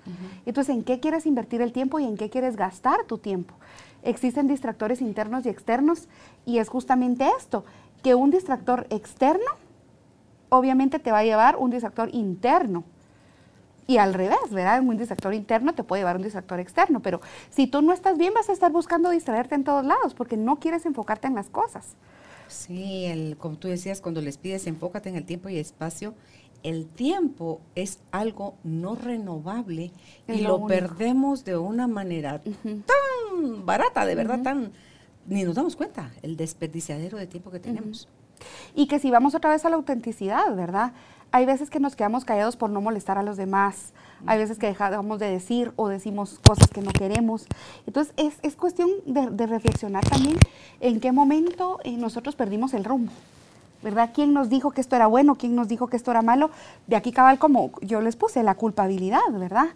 Entonces, 0.46 0.74
¿en 0.74 0.84
qué 0.84 1.00
quieres 1.00 1.26
invertir 1.26 1.60
el 1.60 1.72
tiempo 1.72 1.98
y 1.98 2.04
en 2.04 2.16
qué 2.16 2.30
quieres 2.30 2.56
gastar 2.56 3.04
tu 3.04 3.18
tiempo? 3.18 3.54
Existen 4.02 4.46
distractores 4.46 5.00
internos 5.00 5.46
y 5.46 5.48
externos 5.48 6.08
y 6.44 6.58
es 6.58 6.68
justamente 6.68 7.28
esto, 7.38 7.64
que 8.02 8.14
un 8.14 8.30
distractor 8.30 8.86
externo 8.90 9.46
obviamente 10.50 10.98
te 10.98 11.10
va 11.10 11.18
a 11.18 11.24
llevar 11.24 11.56
un 11.56 11.70
distractor 11.70 12.10
interno. 12.14 12.84
Y 13.86 13.98
al 13.98 14.14
revés, 14.14 14.50
¿verdad? 14.50 14.80
Un 14.80 14.96
distractor 14.96 15.34
interno 15.34 15.74
te 15.74 15.84
puede 15.84 16.00
llevar 16.00 16.16
un 16.16 16.22
distractor 16.22 16.58
externo, 16.58 17.00
pero 17.00 17.20
si 17.50 17.66
tú 17.66 17.82
no 17.82 17.92
estás 17.92 18.16
bien 18.16 18.32
vas 18.32 18.48
a 18.48 18.52
estar 18.52 18.72
buscando 18.72 19.10
distraerte 19.10 19.54
en 19.54 19.64
todos 19.64 19.84
lados 19.84 20.14
porque 20.14 20.36
no 20.36 20.56
quieres 20.56 20.86
enfocarte 20.86 21.26
en 21.26 21.34
las 21.34 21.50
cosas. 21.50 21.96
Sí, 22.48 23.06
el, 23.06 23.36
como 23.36 23.56
tú 23.56 23.68
decías, 23.68 24.00
cuando 24.00 24.20
les 24.20 24.38
pides 24.38 24.66
enfócate 24.66 25.08
en 25.08 25.16
el 25.16 25.24
tiempo 25.24 25.48
y 25.48 25.58
espacio, 25.58 26.14
el 26.64 26.86
tiempo 26.86 27.60
es 27.76 28.00
algo 28.10 28.56
no 28.64 28.96
renovable 28.96 29.92
y 30.26 30.40
lo, 30.40 30.66
perdemos 30.66 31.44
de 31.44 31.56
una 31.56 31.86
manera 31.86 32.42
tan 32.42 33.64
barata, 33.64 34.04
de 34.06 34.14
verdad, 34.16 34.42
tan 34.42 34.72
ni 35.26 35.44
nos 35.44 35.54
damos 35.54 35.76
cuenta 35.76 36.10
el 36.22 36.36
desperdiciadero 36.36 37.18
de 37.18 37.26
tiempo 37.26 37.50
que 37.50 37.60
tenemos. 37.60 38.08
Y 38.74 38.88
que 38.88 38.98
si 38.98 39.10
vamos 39.10 39.34
otra 39.34 39.50
vez 39.50 39.64
a 39.64 39.70
la 39.70 39.76
autenticidad, 39.76 40.54
¿verdad? 40.56 40.92
Hay 41.30 41.46
veces 41.46 41.70
que 41.70 41.80
nos 41.80 41.96
quedamos 41.96 42.24
callados 42.24 42.56
por 42.56 42.70
no 42.70 42.80
molestar 42.80 43.18
a 43.18 43.22
los 43.22 43.36
demás, 43.36 43.92
hay 44.26 44.38
veces 44.38 44.58
que 44.58 44.66
dejamos 44.66 45.18
de 45.18 45.30
decir 45.30 45.72
o 45.76 45.88
decimos 45.88 46.40
cosas 46.46 46.68
que 46.68 46.80
no 46.80 46.92
queremos. 46.92 47.46
Entonces 47.86 48.14
es, 48.42 48.56
cuestión 48.56 48.90
de, 49.04 49.46
reflexionar 49.46 50.04
también 50.04 50.38
en 50.80 51.00
qué 51.00 51.12
momento 51.12 51.78
eh, 51.84 51.96
nosotros 51.96 52.36
perdimos 52.36 52.72
el 52.72 52.84
rumbo. 52.84 53.12
¿Verdad? 53.84 54.10
¿Quién 54.14 54.32
nos 54.32 54.48
dijo 54.48 54.70
que 54.70 54.80
esto 54.80 54.96
era 54.96 55.06
bueno? 55.06 55.36
¿Quién 55.36 55.54
nos 55.54 55.68
dijo 55.68 55.86
que 55.86 55.96
esto 55.96 56.10
era 56.10 56.22
malo? 56.22 56.50
De 56.86 56.96
aquí 56.96 57.12
cabal 57.12 57.38
como 57.38 57.70
yo 57.82 58.00
les 58.00 58.16
puse, 58.16 58.42
la 58.42 58.54
culpabilidad, 58.54 59.20
¿verdad? 59.30 59.68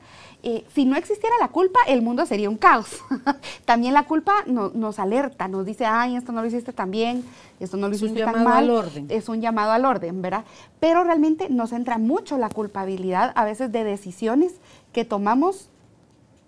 Eh, 0.42 0.64
si 0.74 0.86
no 0.86 0.96
existiera 0.96 1.36
la 1.38 1.48
culpa, 1.48 1.78
el 1.86 2.00
mundo 2.00 2.24
sería 2.24 2.48
un 2.48 2.56
caos. 2.56 2.88
También 3.66 3.92
la 3.92 4.04
culpa 4.04 4.44
nos 4.46 4.98
alerta, 4.98 5.46
nos 5.46 5.66
dice, 5.66 5.84
ay, 5.84 6.16
esto 6.16 6.32
no 6.32 6.40
lo 6.40 6.48
hiciste 6.48 6.72
tan 6.72 6.90
bien, 6.90 7.22
esto 7.60 7.76
no 7.76 7.88
lo 7.88 7.94
hiciste 7.94 8.24
tan 8.24 8.42
mal. 8.42 8.64
Al 8.64 8.70
orden. 8.70 9.06
Es 9.10 9.28
un 9.28 9.42
llamado 9.42 9.72
al 9.72 9.84
orden, 9.84 10.22
¿verdad? 10.22 10.44
Pero 10.80 11.04
realmente 11.04 11.50
nos 11.50 11.72
entra 11.72 11.98
mucho 11.98 12.38
la 12.38 12.48
culpabilidad 12.48 13.32
a 13.36 13.44
veces 13.44 13.70
de 13.70 13.84
decisiones 13.84 14.54
que 14.92 15.04
tomamos 15.04 15.68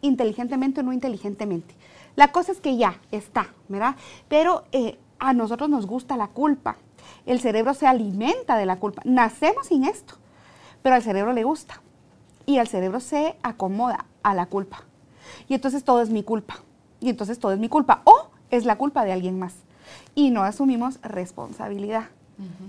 inteligentemente 0.00 0.80
o 0.80 0.82
no 0.82 0.94
inteligentemente. 0.94 1.74
La 2.16 2.32
cosa 2.32 2.52
es 2.52 2.60
que 2.60 2.78
ya 2.78 2.98
está, 3.10 3.48
¿verdad? 3.68 3.96
Pero 4.28 4.64
eh, 4.72 4.98
a 5.18 5.34
nosotros 5.34 5.68
nos 5.68 5.86
gusta 5.86 6.16
la 6.16 6.28
culpa 6.28 6.76
el 7.26 7.40
cerebro 7.40 7.74
se 7.74 7.86
alimenta 7.86 8.56
de 8.56 8.66
la 8.66 8.76
culpa. 8.76 9.02
Nacemos 9.04 9.66
sin 9.66 9.84
esto, 9.84 10.14
pero 10.82 10.94
al 10.94 11.02
cerebro 11.02 11.32
le 11.32 11.44
gusta. 11.44 11.80
Y 12.46 12.58
al 12.58 12.68
cerebro 12.68 13.00
se 13.00 13.36
acomoda 13.42 14.06
a 14.22 14.34
la 14.34 14.46
culpa. 14.46 14.84
Y 15.48 15.54
entonces 15.54 15.84
todo 15.84 16.02
es 16.02 16.10
mi 16.10 16.22
culpa. 16.22 16.58
Y 17.00 17.10
entonces 17.10 17.38
todo 17.38 17.52
es 17.52 17.58
mi 17.58 17.68
culpa. 17.68 18.02
O 18.04 18.28
es 18.50 18.64
la 18.64 18.76
culpa 18.76 19.04
de 19.04 19.12
alguien 19.12 19.38
más. 19.38 19.54
Y 20.14 20.30
no 20.30 20.42
asumimos 20.42 21.00
responsabilidad, 21.02 22.04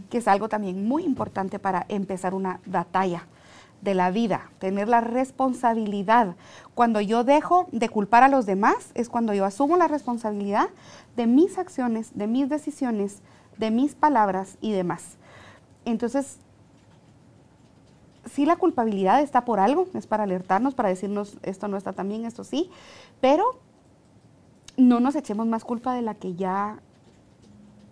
que 0.09 0.17
es 0.17 0.27
algo 0.27 0.49
también 0.49 0.87
muy 0.87 1.03
importante 1.03 1.59
para 1.59 1.85
empezar 1.89 2.33
una 2.33 2.59
batalla 2.65 3.25
de 3.81 3.95
la 3.95 4.11
vida, 4.11 4.51
tener 4.59 4.87
la 4.87 5.01
responsabilidad. 5.01 6.35
Cuando 6.75 7.01
yo 7.01 7.23
dejo 7.23 7.67
de 7.71 7.89
culpar 7.89 8.23
a 8.23 8.29
los 8.29 8.45
demás 8.45 8.91
es 8.93 9.09
cuando 9.09 9.33
yo 9.33 9.43
asumo 9.43 9.75
la 9.75 9.87
responsabilidad 9.87 10.69
de 11.15 11.27
mis 11.27 11.57
acciones, 11.57 12.11
de 12.13 12.27
mis 12.27 12.47
decisiones, 12.47 13.21
de 13.57 13.71
mis 13.71 13.95
palabras 13.95 14.57
y 14.61 14.71
demás. 14.71 15.17
Entonces, 15.85 16.37
sí 18.29 18.45
la 18.45 18.55
culpabilidad 18.55 19.21
está 19.21 19.45
por 19.45 19.59
algo, 19.59 19.87
es 19.93 20.07
para 20.07 20.23
alertarnos, 20.23 20.75
para 20.75 20.89
decirnos 20.89 21.37
esto 21.43 21.67
no 21.67 21.77
está 21.77 21.93
tan 21.93 22.07
bien, 22.07 22.25
esto 22.25 22.43
sí, 22.43 22.69
pero 23.19 23.59
no 24.77 24.99
nos 24.99 25.15
echemos 25.15 25.47
más 25.47 25.63
culpa 25.63 25.93
de 25.95 26.01
la 26.01 26.15
que 26.15 26.35
ya 26.35 26.79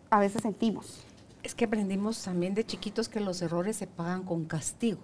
a 0.09 0.19
veces 0.19 0.41
sentimos. 0.41 1.03
Es 1.43 1.55
que 1.55 1.65
aprendimos 1.65 2.21
también 2.23 2.53
de 2.53 2.65
chiquitos 2.65 3.09
que 3.09 3.19
los 3.19 3.41
errores 3.41 3.77
se 3.77 3.87
pagan 3.87 4.23
con 4.23 4.45
castigo. 4.45 4.99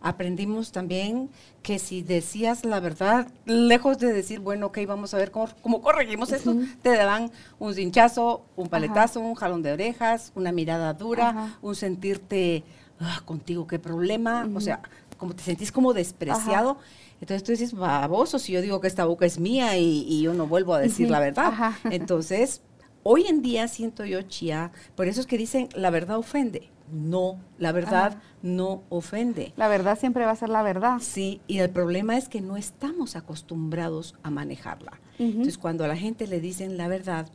Aprendimos 0.00 0.72
también 0.72 1.30
que 1.62 1.78
si 1.78 2.02
decías 2.02 2.64
la 2.64 2.80
verdad, 2.80 3.28
lejos 3.46 3.98
de 3.98 4.12
decir, 4.12 4.40
bueno, 4.40 4.66
ok, 4.66 4.78
vamos 4.86 5.14
a 5.14 5.16
ver 5.16 5.30
cómo, 5.30 5.80
corregimos 5.80 6.32
esto, 6.32 6.56
te 6.82 6.96
daban 6.96 7.30
un 7.58 7.74
cinchazo, 7.74 8.44
un 8.56 8.68
paletazo, 8.68 9.20
un 9.20 9.34
jalón 9.34 9.62
de 9.62 9.72
orejas, 9.72 10.32
una 10.34 10.52
mirada 10.52 10.92
dura, 10.92 11.56
un 11.62 11.74
sentirte 11.74 12.64
ah, 13.00 13.22
contigo, 13.24 13.66
qué 13.66 13.78
problema. 13.78 14.48
O 14.54 14.60
sea, 14.60 14.80
como 15.16 15.34
te 15.34 15.42
sentís 15.42 15.72
como 15.72 15.92
despreciado. 15.92 16.78
Entonces 17.20 17.42
tú 17.44 17.52
dices, 17.52 17.72
baboso, 17.72 18.38
si 18.38 18.52
yo 18.52 18.60
digo 18.60 18.80
que 18.80 18.88
esta 18.88 19.04
boca 19.06 19.24
es 19.24 19.38
mía 19.38 19.78
y, 19.78 20.20
yo 20.22 20.34
no 20.34 20.46
vuelvo 20.46 20.74
a 20.74 20.80
decir 20.80 21.10
la 21.10 21.20
verdad. 21.20 21.72
Entonces, 21.84 22.60
hoy 23.02 23.26
en 23.26 23.40
día 23.40 23.68
siento 23.68 24.04
yo, 24.04 24.20
Chía, 24.22 24.72
por 24.94 25.08
eso 25.08 25.20
es 25.20 25.26
que 25.26 25.38
dicen, 25.38 25.68
la 25.74 25.90
verdad 25.90 26.18
ofende. 26.18 26.68
No, 26.92 27.38
la 27.58 27.72
verdad 27.72 28.18
no 28.42 28.82
ofende. 28.90 29.52
La 29.56 29.68
verdad 29.68 29.98
siempre 29.98 30.24
va 30.24 30.32
a 30.32 30.36
ser 30.36 30.50
la 30.50 30.62
verdad. 30.62 30.98
Sí, 31.00 31.40
y 31.46 31.58
el 31.58 31.70
problema 31.70 32.16
es 32.16 32.28
que 32.28 32.40
no 32.40 32.56
estamos 32.56 33.16
acostumbrados 33.16 34.14
a 34.22 34.30
manejarla. 34.30 35.00
Entonces, 35.18 35.58
cuando 35.58 35.84
a 35.84 35.88
la 35.88 35.96
gente 35.96 36.26
le 36.26 36.40
dicen 36.40 36.76
la 36.76 36.88
verdad, 36.88 37.28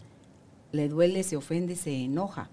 le 0.71 0.87
duele, 0.87 1.23
se 1.23 1.35
ofende, 1.35 1.75
se 1.75 1.95
enoja. 2.03 2.49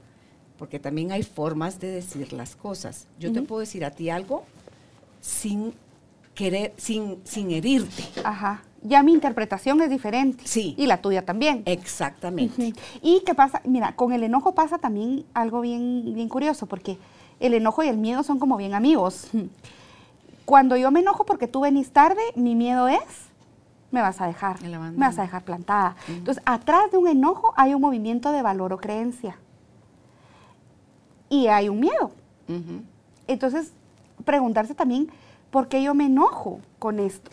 Porque 0.59 0.79
también 0.79 1.13
hay 1.13 1.23
formas 1.23 1.81
de 1.81 1.89
decir 1.89 2.33
las 2.33 2.57
cosas. 2.57 3.09
Yo 3.19 3.33
te 3.33 3.43
puedo 3.43 3.61
decir 3.61 3.85
a 3.85 3.91
ti 3.91 4.09
algo 4.09 4.45
sin 5.21 5.75
querer, 6.37 6.73
sin, 6.77 7.19
sin 7.25 7.51
herirte. 7.51 8.05
Ajá. 8.23 8.63
Ya 8.83 9.03
mi 9.03 9.13
interpretación 9.13 9.81
es 9.81 9.91
diferente. 9.91 10.47
Sí. 10.47 10.75
Y 10.79 10.87
la 10.87 10.99
tuya 10.99 11.25
también. 11.25 11.65
Exactamente. 11.67 12.73
Y 13.03 13.23
qué 13.27 13.35
pasa, 13.35 13.61
mira, 13.65 13.97
con 13.97 14.13
el 14.13 14.23
enojo 14.23 14.55
pasa 14.55 14.79
también 14.79 15.25
algo 15.35 15.61
bien, 15.63 16.15
bien 16.15 16.29
curioso, 16.29 16.67
porque 16.67 16.99
el 17.41 17.55
enojo 17.55 17.83
y 17.83 17.89
el 17.89 17.97
miedo 17.97 18.23
son 18.23 18.39
como 18.39 18.57
bien 18.57 18.75
amigos. 18.75 19.29
Cuando 20.45 20.77
yo 20.77 20.93
me 20.93 21.01
enojo 21.01 21.27
porque 21.27 21.49
tú 21.49 21.63
venís 21.63 21.91
tarde, 21.91 22.21
mi 22.37 22.55
miedo 22.55 22.87
es, 22.87 23.01
me 23.91 24.01
vas 24.01 24.21
a 24.21 24.29
dejar, 24.29 24.63
me 24.63 24.79
vas 24.97 25.19
a 25.19 25.23
dejar 25.23 25.43
plantada. 25.43 25.97
Entonces, 26.07 26.41
atrás 26.47 26.93
de 26.93 26.99
un 26.99 27.09
enojo 27.09 27.53
hay 27.57 27.75
un 27.75 27.81
movimiento 27.81 28.31
de 28.31 28.43
valor 28.43 28.73
o 28.73 28.79
creencia. 28.79 29.37
Y 31.29 31.49
hay 31.49 31.69
un 31.69 31.81
miedo. 31.81 32.13
Entonces, 33.27 33.73
preguntarse 34.25 34.75
también, 34.77 35.11
¿por 35.57 35.69
qué 35.69 35.83
yo 35.83 35.95
me 35.95 36.05
enojo 36.05 36.61
con 36.79 37.01
esto? 37.01 37.31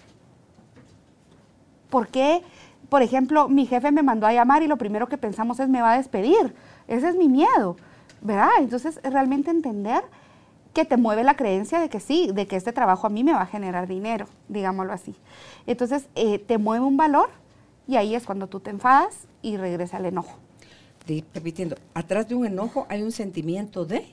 ¿Por 1.89 2.07
qué, 2.07 2.41
por 2.88 3.01
ejemplo, 3.01 3.49
mi 3.49 3.65
jefe 3.65 3.91
me 3.91 4.01
mandó 4.01 4.25
a 4.25 4.31
llamar 4.31 4.63
y 4.63 4.67
lo 4.67 4.77
primero 4.77 5.09
que 5.09 5.17
pensamos 5.17 5.59
es 5.59 5.67
me 5.67 5.81
va 5.81 5.91
a 5.91 5.97
despedir? 5.97 6.55
Ese 6.88 7.09
es 7.09 7.17
mi 7.17 7.27
miedo, 7.27 7.75
¿verdad? 8.21 8.47
Entonces, 8.59 9.01
realmente 9.03 9.51
entender 9.51 10.05
que 10.73 10.86
te 10.86 10.95
mueve 10.95 11.25
la 11.25 11.36
creencia 11.36 11.81
de 11.81 11.89
que 11.89 11.99
sí, 11.99 12.29
de 12.33 12.47
que 12.47 12.55
este 12.55 12.71
trabajo 12.71 13.07
a 13.07 13.09
mí 13.09 13.25
me 13.25 13.33
va 13.33 13.41
a 13.41 13.45
generar 13.45 13.89
dinero, 13.89 14.25
digámoslo 14.47 14.93
así. 14.93 15.13
Entonces, 15.67 16.07
eh, 16.15 16.39
te 16.39 16.57
mueve 16.57 16.86
un 16.86 16.95
valor 16.95 17.29
y 17.89 17.97
ahí 17.97 18.15
es 18.15 18.25
cuando 18.25 18.47
tú 18.47 18.62
te 18.62 18.69
enfadas 18.69 19.27
y 19.41 19.57
regresa 19.57 19.97
el 19.97 20.05
enojo. 20.05 20.38
repitiendo, 21.33 21.75
atrás 21.93 22.29
de 22.29 22.36
un 22.36 22.45
enojo 22.45 22.86
hay 22.88 23.01
un 23.01 23.12
sentimiento 23.12 23.83
de 23.83 24.07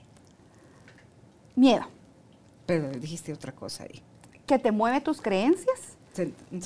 miedo. 1.54 1.84
Pero 2.70 2.88
dijiste 2.90 3.32
otra 3.32 3.52
cosa 3.52 3.82
ahí. 3.82 4.00
Que 4.46 4.58
te 4.58 4.70
mueve 4.70 5.00
tus 5.00 5.20
creencias 5.20 5.98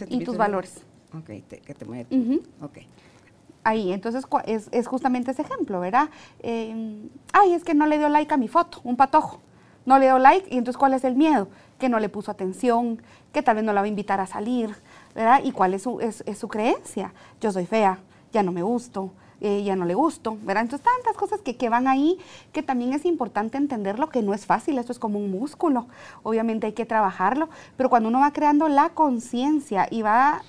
y 0.09 0.23
tus 0.23 0.37
valores. 0.37 0.83
Ok, 1.17 1.47
que 1.49 1.75
te 1.75 1.85
mueve. 1.87 2.07
Ok. 2.61 2.79
Ahí, 3.63 3.91
entonces 3.91 4.27
es, 4.47 4.87
justamente 4.87 5.31
ese 5.31 5.41
ejemplo, 5.41 5.81
¿verdad? 5.81 6.11
Em, 6.41 7.09
ay, 7.33 7.55
es 7.55 7.65
que 7.65 7.73
no 7.73 7.87
le 7.87 7.97
dio 7.97 8.11
like 8.11 8.35
a 8.35 8.37
mi 8.37 8.49
foto, 8.49 8.83
un 8.85 8.97
patojo. 8.97 9.41
No 9.87 9.99
le 9.99 10.05
dio 10.05 10.19
like 10.19 10.55
y 10.55 10.59
entonces 10.59 10.77
¿cuál 10.77 10.93
es 10.93 11.05
el 11.05 11.15
miedo? 11.15 11.49
Que 11.79 11.89
no 11.89 11.99
le 11.99 12.11
puso 12.11 12.31
atención, 12.31 13.01
que 13.33 13.43
tal 13.43 13.57
vez 13.57 13.65
no 13.65 13.73
la 13.73 13.81
va 13.81 13.87
a 13.87 13.89
invitar 13.89 14.21
a 14.21 14.27
salir, 14.27 14.77
¿verdad? 15.15 15.41
¿Y 15.43 15.53
cuál 15.53 15.73
es 15.73 15.83
su, 15.83 16.01
es 16.01 16.23
su 16.39 16.49
creencia? 16.49 17.15
Yo 17.41 17.51
soy 17.51 17.65
fea, 17.65 17.99
ya 18.31 18.43
no 18.43 18.53
me 18.53 18.63
gusto, 18.63 19.13
ya 19.65 19.77
no 19.77 19.85
le 19.85 19.95
gusto, 19.95 20.39
¿verdad? 20.43 20.63
Entonces, 20.63 20.85
tantas 20.85 21.17
cosas 21.17 21.41
que, 21.41 21.57
que, 21.57 21.69
van 21.69 21.87
ahí, 21.87 22.19
que 22.53 22.63
también 22.63 22.93
es 22.93 23.05
importante 23.05 23.59
entenderlo, 23.59 24.09
que 24.09 24.23
no 24.23 24.33
es 24.33 24.47
fácil, 24.47 24.79
esto 24.79 24.93
es 24.93 24.99
como 24.99 25.19
un 25.19 25.31
músculo, 25.31 25.87
obviamente 26.23 26.67
hay 26.67 26.73
que 26.73 26.87
trabajarlo, 26.87 27.49
pero 27.77 27.91
cuando 27.91 28.09
uno 28.09 28.21
va 28.21 28.33
creando 28.33 28.69
la 28.69 28.91
conciencia 28.91 29.87
y 29.91 30.03
va, 30.03 30.43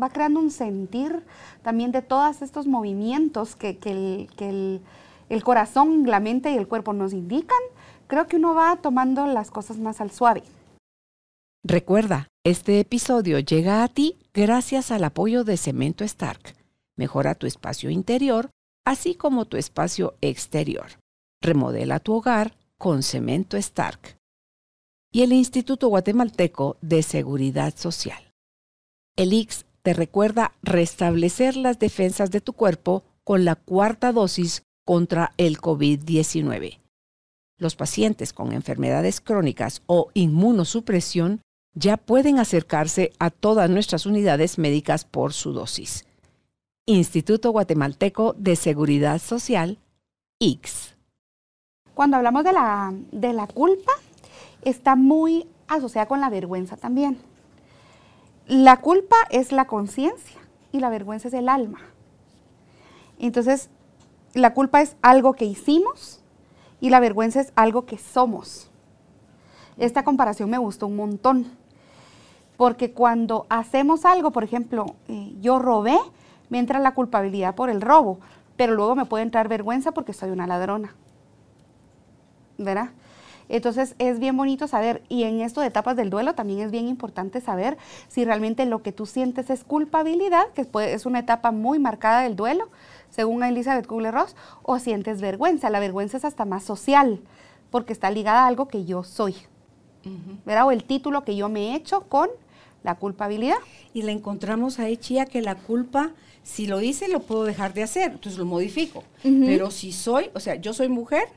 va 0.00 0.10
creando 0.10 0.40
un 0.40 0.50
sentir 0.50 1.24
también 1.62 1.90
de 1.90 2.02
todos 2.02 2.42
estos 2.42 2.66
movimientos 2.66 3.56
que, 3.56 3.76
que, 3.76 3.90
el, 3.90 4.30
que 4.36 4.48
el, 4.48 4.80
el 5.28 5.42
corazón, 5.42 6.04
la 6.06 6.20
mente 6.20 6.52
y 6.52 6.56
el 6.56 6.68
cuerpo 6.68 6.92
nos 6.92 7.12
indican, 7.12 7.58
creo 8.06 8.26
que 8.26 8.36
uno 8.36 8.54
va 8.54 8.76
tomando 8.76 9.26
las 9.26 9.50
cosas 9.50 9.78
más 9.78 10.00
al 10.00 10.10
suave. 10.10 10.42
Recuerda, 11.64 12.28
este 12.44 12.78
episodio 12.78 13.40
llega 13.40 13.82
a 13.82 13.88
ti 13.88 14.16
gracias 14.32 14.92
al 14.92 15.04
apoyo 15.04 15.42
de 15.44 15.56
Cemento 15.56 16.04
Stark 16.04 16.57
Mejora 16.98 17.36
tu 17.36 17.46
espacio 17.46 17.90
interior, 17.90 18.50
así 18.84 19.14
como 19.14 19.44
tu 19.44 19.56
espacio 19.56 20.16
exterior. 20.20 20.98
Remodela 21.40 22.00
tu 22.00 22.14
hogar 22.14 22.56
con 22.76 23.04
cemento 23.04 23.56
Stark. 23.56 24.18
Y 25.12 25.22
el 25.22 25.32
Instituto 25.32 25.88
Guatemalteco 25.88 26.76
de 26.82 27.04
Seguridad 27.04 27.74
Social. 27.76 28.32
El 29.16 29.32
IX 29.32 29.64
te 29.82 29.94
recuerda 29.94 30.52
restablecer 30.62 31.56
las 31.56 31.78
defensas 31.78 32.32
de 32.32 32.40
tu 32.40 32.52
cuerpo 32.52 33.04
con 33.22 33.44
la 33.44 33.54
cuarta 33.54 34.12
dosis 34.12 34.64
contra 34.84 35.34
el 35.36 35.58
COVID-19. 35.58 36.80
Los 37.58 37.76
pacientes 37.76 38.32
con 38.32 38.52
enfermedades 38.52 39.20
crónicas 39.20 39.82
o 39.86 40.10
inmunosupresión 40.14 41.42
ya 41.74 41.96
pueden 41.96 42.40
acercarse 42.40 43.12
a 43.20 43.30
todas 43.30 43.70
nuestras 43.70 44.04
unidades 44.04 44.58
médicas 44.58 45.04
por 45.04 45.32
su 45.32 45.52
dosis. 45.52 46.07
Instituto 46.88 47.50
Guatemalteco 47.50 48.34
de 48.38 48.56
Seguridad 48.56 49.18
Social, 49.18 49.78
X. 50.40 50.96
Cuando 51.92 52.16
hablamos 52.16 52.44
de 52.44 52.54
la, 52.54 52.94
de 53.12 53.34
la 53.34 53.46
culpa, 53.46 53.92
está 54.62 54.96
muy 54.96 55.46
asociada 55.66 56.08
con 56.08 56.22
la 56.22 56.30
vergüenza 56.30 56.78
también. 56.78 57.18
La 58.46 58.78
culpa 58.78 59.16
es 59.28 59.52
la 59.52 59.66
conciencia 59.66 60.40
y 60.72 60.80
la 60.80 60.88
vergüenza 60.88 61.28
es 61.28 61.34
el 61.34 61.50
alma. 61.50 61.80
Entonces, 63.18 63.68
la 64.32 64.54
culpa 64.54 64.80
es 64.80 64.96
algo 65.02 65.34
que 65.34 65.44
hicimos 65.44 66.22
y 66.80 66.88
la 66.88 67.00
vergüenza 67.00 67.42
es 67.42 67.52
algo 67.54 67.84
que 67.84 67.98
somos. 67.98 68.70
Esta 69.76 70.04
comparación 70.04 70.48
me 70.48 70.56
gustó 70.56 70.86
un 70.86 70.96
montón, 70.96 71.52
porque 72.56 72.92
cuando 72.92 73.44
hacemos 73.50 74.06
algo, 74.06 74.30
por 74.30 74.42
ejemplo, 74.42 74.86
eh, 75.08 75.34
yo 75.42 75.58
robé, 75.58 75.98
me 76.48 76.58
entra 76.58 76.78
la 76.78 76.94
culpabilidad 76.94 77.54
por 77.54 77.70
el 77.70 77.80
robo, 77.80 78.20
pero 78.56 78.74
luego 78.74 78.94
me 78.96 79.04
puede 79.04 79.22
entrar 79.22 79.48
vergüenza 79.48 79.92
porque 79.92 80.12
soy 80.12 80.30
una 80.30 80.46
ladrona. 80.46 80.94
¿Verdad? 82.58 82.90
Entonces 83.48 83.94
es 83.98 84.18
bien 84.18 84.36
bonito 84.36 84.68
saber, 84.68 85.02
y 85.08 85.22
en 85.22 85.40
esto 85.40 85.62
de 85.62 85.68
etapas 85.68 85.96
del 85.96 86.10
duelo 86.10 86.34
también 86.34 86.60
es 86.60 86.70
bien 86.70 86.86
importante 86.86 87.40
saber 87.40 87.78
si 88.08 88.24
realmente 88.24 88.66
lo 88.66 88.82
que 88.82 88.92
tú 88.92 89.06
sientes 89.06 89.48
es 89.48 89.64
culpabilidad, 89.64 90.48
que 90.54 90.66
es 90.92 91.06
una 91.06 91.20
etapa 91.20 91.50
muy 91.50 91.78
marcada 91.78 92.20
del 92.20 92.36
duelo, 92.36 92.68
según 93.08 93.42
Elizabeth 93.42 93.86
Kubler-Ross, 93.86 94.36
o 94.62 94.78
sientes 94.78 95.22
vergüenza. 95.22 95.70
La 95.70 95.80
vergüenza 95.80 96.18
es 96.18 96.26
hasta 96.26 96.44
más 96.44 96.62
social, 96.62 97.20
porque 97.70 97.94
está 97.94 98.10
ligada 98.10 98.44
a 98.44 98.48
algo 98.48 98.68
que 98.68 98.84
yo 98.84 99.02
soy, 99.02 99.34
¿verdad? 100.44 100.66
O 100.66 100.70
el 100.70 100.84
título 100.84 101.24
que 101.24 101.36
yo 101.36 101.48
me 101.48 101.70
he 101.70 101.74
hecho 101.74 102.02
con 102.02 102.28
la 102.82 102.96
culpabilidad. 102.96 103.58
Y 103.94 104.02
le 104.02 104.12
encontramos 104.12 104.78
ahí, 104.78 104.98
Chía, 104.98 105.24
que 105.24 105.40
la 105.40 105.54
culpa 105.54 106.10
si 106.48 106.66
lo 106.66 106.80
hice, 106.80 107.08
lo 107.08 107.20
puedo 107.20 107.44
dejar 107.44 107.74
de 107.74 107.82
hacer, 107.82 108.12
entonces 108.12 108.38
lo 108.38 108.46
modifico. 108.46 109.04
Pero 109.22 109.70
si 109.70 109.92
soy, 109.92 110.30
o 110.32 110.40
sea, 110.40 110.54
yo 110.54 110.72
soy 110.72 110.88
mujer, 110.88 111.28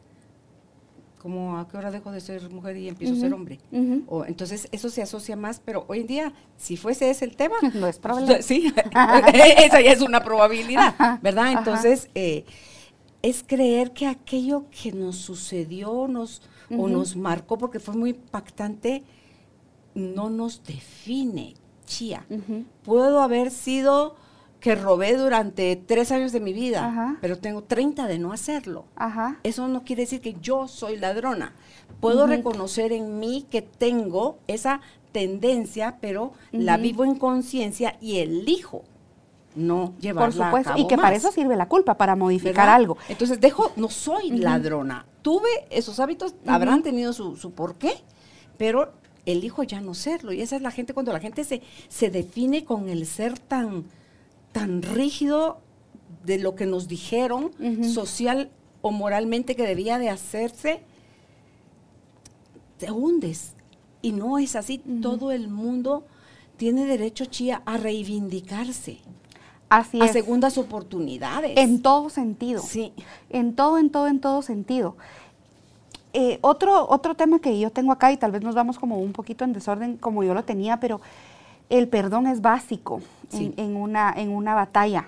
como 1.22 1.58
a 1.58 1.68
qué 1.68 1.76
hora 1.76 1.92
dejo 1.92 2.14
de 2.14 2.22
ser 2.22 2.50
mujer 2.50 2.78
y 2.78 2.88
empiezo 2.88 3.16
a 3.16 3.18
ser 3.18 3.34
hombre. 3.34 3.60
o, 4.08 4.24
entonces 4.24 4.70
eso 4.72 4.90
se 4.90 5.02
asocia 5.02 5.36
más, 5.36 5.60
pero 5.60 5.84
hoy 5.90 6.00
en 6.00 6.08
día, 6.08 6.34
si 6.56 6.78
fuese 6.78 7.10
ese 7.10 7.26
el 7.26 7.36
tema, 7.36 7.58
no 7.74 7.88
es 7.88 8.00
probable. 8.00 8.42
Sí, 8.42 8.74
esa 9.58 9.82
ya 9.82 9.92
es 9.92 10.00
una 10.00 10.24
probabilidad, 10.24 11.20
¿verdad? 11.22 11.52
Entonces, 11.52 12.10
eh, 12.16 12.46
es 13.22 13.44
creer 13.46 13.92
que 13.92 14.08
aquello 14.08 14.68
que 14.70 14.94
nos 14.94 15.18
sucedió 15.18 16.08
nos, 16.08 16.42
o 16.70 16.88
nos 16.88 17.18
marcó 17.18 17.58
porque 17.58 17.82
fue 17.82 17.96
muy 17.96 18.12
impactante, 18.12 19.04
no 19.94 20.30
nos 20.30 20.64
define, 20.64 21.56
chía. 21.86 22.26
Puedo 22.84 23.20
haber 23.20 23.52
sido 23.52 24.16
que 24.62 24.76
robé 24.76 25.18
durante 25.18 25.76
tres 25.76 26.12
años 26.12 26.32
de 26.32 26.40
mi 26.40 26.54
vida, 26.54 27.18
pero 27.20 27.38
tengo 27.40 27.64
30 27.64 28.08
de 28.08 28.20
no 28.20 28.32
hacerlo. 28.32 28.86
Eso 29.44 29.68
no 29.68 29.84
quiere 29.84 30.04
decir 30.04 30.22
que 30.22 30.38
yo 30.40 30.68
soy 30.68 30.98
ladrona. 30.98 31.54
Puedo 32.00 32.28
reconocer 32.28 32.94
en 32.94 33.20
mí 33.20 33.46
que 33.50 33.64
tengo 33.64 34.38
esa 34.48 34.80
tendencia, 35.12 35.98
pero 36.00 36.32
la 36.52 36.78
vivo 36.78 37.04
en 37.04 37.16
conciencia 37.16 37.98
y 38.00 38.20
elijo 38.20 38.84
no 39.54 39.94
llevarla 40.00 40.28
Por 40.28 40.46
supuesto, 40.46 40.74
y 40.78 40.88
que 40.88 40.96
para 40.96 41.16
eso 41.16 41.32
sirve 41.32 41.58
la 41.58 41.68
culpa, 41.68 41.96
para 41.96 42.16
modificar 42.16 42.70
algo. 42.70 42.98
Entonces, 43.10 43.42
dejo, 43.42 43.74
no 43.76 43.90
soy 43.90 44.30
ladrona. 44.30 45.06
Tuve 45.24 45.50
esos 45.70 46.00
hábitos, 46.00 46.36
habrán 46.46 46.84
tenido 46.84 47.12
su, 47.12 47.36
su 47.36 47.52
porqué, 47.52 47.96
pero 48.58 48.94
elijo 49.26 49.64
ya 49.64 49.82
no 49.82 49.94
serlo. 49.94 50.32
Y 50.32 50.42
esa 50.42 50.56
es 50.56 50.62
la 50.62 50.72
gente, 50.72 50.94
cuando 50.94 51.12
la 51.12 51.20
gente 51.20 51.44
se, 51.44 51.62
se 51.90 52.10
define 52.10 52.64
con 52.64 52.88
el 52.88 53.06
ser 53.06 53.38
tan 53.38 53.86
tan 54.52 54.82
rígido 54.82 55.60
de 56.26 56.38
lo 56.38 56.56
que 56.56 56.66
nos 56.66 56.88
dijeron 56.88 57.52
social 57.84 58.52
o 58.82 58.92
moralmente 58.92 59.56
que 59.56 59.66
debía 59.66 59.98
de 59.98 60.10
hacerse, 60.10 60.82
te 62.78 62.92
hundes. 62.92 63.54
Y 64.02 64.12
no 64.14 64.40
es 64.40 64.56
así. 64.56 64.80
Todo 65.02 65.32
el 65.32 65.48
mundo 65.48 66.06
tiene 66.58 66.86
derecho, 66.86 67.26
Chía, 67.26 67.62
a 67.66 67.78
reivindicarse. 67.78 68.98
Así 69.70 70.02
a 70.02 70.08
segundas 70.08 70.58
oportunidades. 70.58 71.54
En 71.56 71.82
todo 71.82 72.10
sentido. 72.10 72.62
Sí. 72.62 72.94
En 73.30 73.56
todo, 73.56 73.78
en 73.78 73.90
todo, 73.90 74.08
en 74.08 74.20
todo 74.20 74.42
sentido. 74.42 74.98
Eh, 76.14 76.40
otro, 76.42 76.90
otro 76.90 77.16
tema 77.16 77.40
que 77.40 77.58
yo 77.58 77.70
tengo 77.70 77.94
acá, 77.94 78.12
y 78.12 78.18
tal 78.18 78.32
vez 78.32 78.42
nos 78.42 78.54
vamos 78.54 78.78
como 78.78 79.00
un 79.00 79.14
poquito 79.14 79.46
en 79.46 79.54
desorden 79.54 79.96
como 79.96 80.24
yo 80.24 80.34
lo 80.34 80.44
tenía, 80.44 80.80
pero 80.80 81.00
el 81.72 81.88
perdón 81.88 82.28
es 82.28 82.42
básico 82.42 83.02
en, 83.32 83.78
una, 83.78 84.14
en 84.16 84.30
una 84.30 84.54
batalla. 84.54 85.08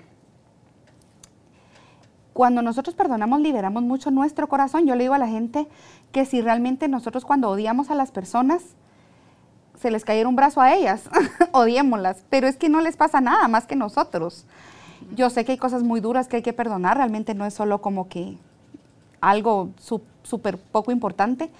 Cuando 2.32 2.62
nosotros 2.62 2.96
perdonamos, 2.96 3.40
liberamos 3.40 3.82
mucho 3.82 4.10
nuestro 4.10 4.48
corazón. 4.48 4.86
Yo 4.86 4.96
le 4.96 5.04
digo 5.04 5.14
a 5.14 5.18
la 5.18 5.28
gente 5.28 5.68
que 6.10 6.24
si 6.24 6.40
realmente 6.40 6.88
nosotros 6.88 7.26
cuando 7.26 7.50
odiamos 7.50 7.90
a 7.90 7.94
las 7.94 8.10
personas, 8.10 8.62
se 9.78 9.90
les 9.90 10.04
cayera 10.06 10.26
un 10.26 10.36
brazo 10.36 10.62
a 10.62 10.72
ellas, 10.74 11.10
odiémoslas, 11.52 12.24
pero 12.30 12.48
es 12.48 12.56
que 12.56 12.70
no 12.70 12.80
les 12.80 12.96
pasa 12.96 13.20
nada 13.20 13.46
más 13.46 13.66
que 13.66 13.76
nosotros. 13.76 14.46
Yo 15.14 15.28
sé 15.28 15.44
que 15.44 15.52
hay 15.52 15.58
cosas 15.58 15.82
muy 15.82 16.00
duras 16.00 16.28
que 16.28 16.36
hay 16.36 16.42
que 16.42 16.54
perdonar, 16.54 16.96
realmente 16.96 17.34
no 17.34 17.44
es 17.44 17.52
solo 17.52 17.82
como 17.82 18.08
que 18.08 18.38
algo 19.20 19.68
súper 20.22 20.58
poco 20.58 20.92
importante, 20.92 21.50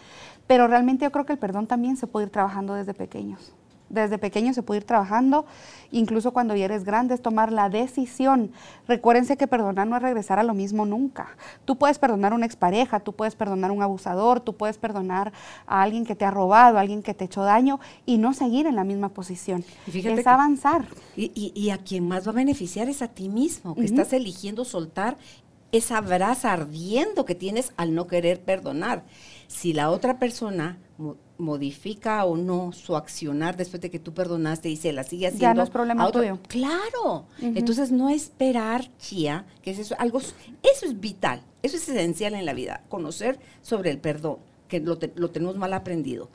pero 0.46 0.66
realmente 0.66 1.04
yo 1.04 1.12
creo 1.12 1.26
que 1.26 1.34
el 1.34 1.38
perdón 1.38 1.66
también 1.66 1.98
se 1.98 2.06
puede 2.06 2.26
ir 2.26 2.32
trabajando 2.32 2.72
desde 2.72 2.94
pequeños. 2.94 3.52
Desde 3.94 4.18
pequeños 4.18 4.54
se 4.54 4.62
puede 4.62 4.80
ir 4.80 4.84
trabajando, 4.84 5.46
incluso 5.90 6.32
cuando 6.32 6.54
ya 6.56 6.66
eres 6.66 6.84
grande, 6.84 7.14
es 7.14 7.22
tomar 7.22 7.52
la 7.52 7.68
decisión. 7.68 8.50
Recuérdense 8.88 9.36
que 9.36 9.46
perdonar 9.46 9.86
no 9.86 9.96
es 9.96 10.02
regresar 10.02 10.38
a 10.38 10.42
lo 10.42 10.54
mismo 10.54 10.84
nunca. 10.84 11.36
Tú 11.64 11.76
puedes 11.76 11.98
perdonar 11.98 12.32
a 12.32 12.34
una 12.34 12.46
expareja, 12.46 13.00
tú 13.00 13.12
puedes 13.12 13.34
perdonar 13.34 13.70
a 13.70 13.72
un 13.72 13.82
abusador, 13.82 14.40
tú 14.40 14.54
puedes 14.54 14.78
perdonar 14.78 15.32
a 15.66 15.82
alguien 15.82 16.04
que 16.04 16.14
te 16.14 16.24
ha 16.24 16.30
robado, 16.30 16.78
a 16.78 16.80
alguien 16.80 17.02
que 17.02 17.14
te 17.14 17.24
ha 17.24 17.26
hecho 17.26 17.42
daño 17.42 17.80
y 18.04 18.18
no 18.18 18.34
seguir 18.34 18.66
en 18.66 18.76
la 18.76 18.84
misma 18.84 19.08
posición. 19.08 19.64
es 19.86 20.26
avanzar. 20.26 20.86
Y, 21.16 21.70
a 21.70 21.78
quien 21.78 22.06
más 22.08 22.26
va 22.26 22.32
a 22.32 22.34
beneficiar 22.34 22.88
es 22.88 23.02
a 23.02 23.08
ti 23.08 23.28
mismo, 23.28 23.74
que 23.74 23.84
estás 23.84 24.12
eligiendo 24.12 24.64
soltar 24.64 25.16
esa 25.72 26.00
brasa 26.00 26.52
ardiendo 26.52 27.24
que 27.24 27.34
tienes 27.34 27.72
al 27.76 27.94
no 27.94 28.06
querer 28.06 28.40
perdonar. 28.40 29.04
Si 29.48 29.72
la 29.72 29.90
otra 29.90 30.18
persona 30.18 30.78
modifica 31.38 32.24
o 32.24 32.36
no 32.36 32.72
su 32.72 32.96
accionar 32.96 33.56
después 33.56 33.80
de 33.80 33.90
que 33.90 33.98
tú 33.98 34.14
perdonaste 34.14 34.68
y 34.68 34.76
se 34.76 34.92
la 34.92 35.04
sigue 35.04 35.26
haciendo. 35.26 35.42
Ya 35.42 35.54
no 35.54 35.62
es 35.62 35.70
problema 35.70 36.10
tuyo. 36.10 36.38
Claro. 36.48 37.26
Entonces 37.40 37.90
no 37.90 38.08
esperar, 38.08 38.88
Chía, 38.98 39.44
que 39.62 39.72
es 39.72 39.78
eso, 39.78 39.94
algo, 39.98 40.18
eso 40.18 40.86
es 40.86 41.00
vital, 41.00 41.42
eso 41.62 41.76
es 41.76 41.88
esencial 41.88 42.34
en 42.34 42.46
la 42.46 42.54
vida, 42.54 42.82
conocer 42.88 43.38
sobre 43.62 43.90
el 43.90 43.98
perdón, 43.98 44.38
que 44.68 44.80
lo, 44.80 44.98
lo 45.16 45.30
tenemos 45.30 45.56
mal 45.56 45.72
aprendido. 45.72 46.28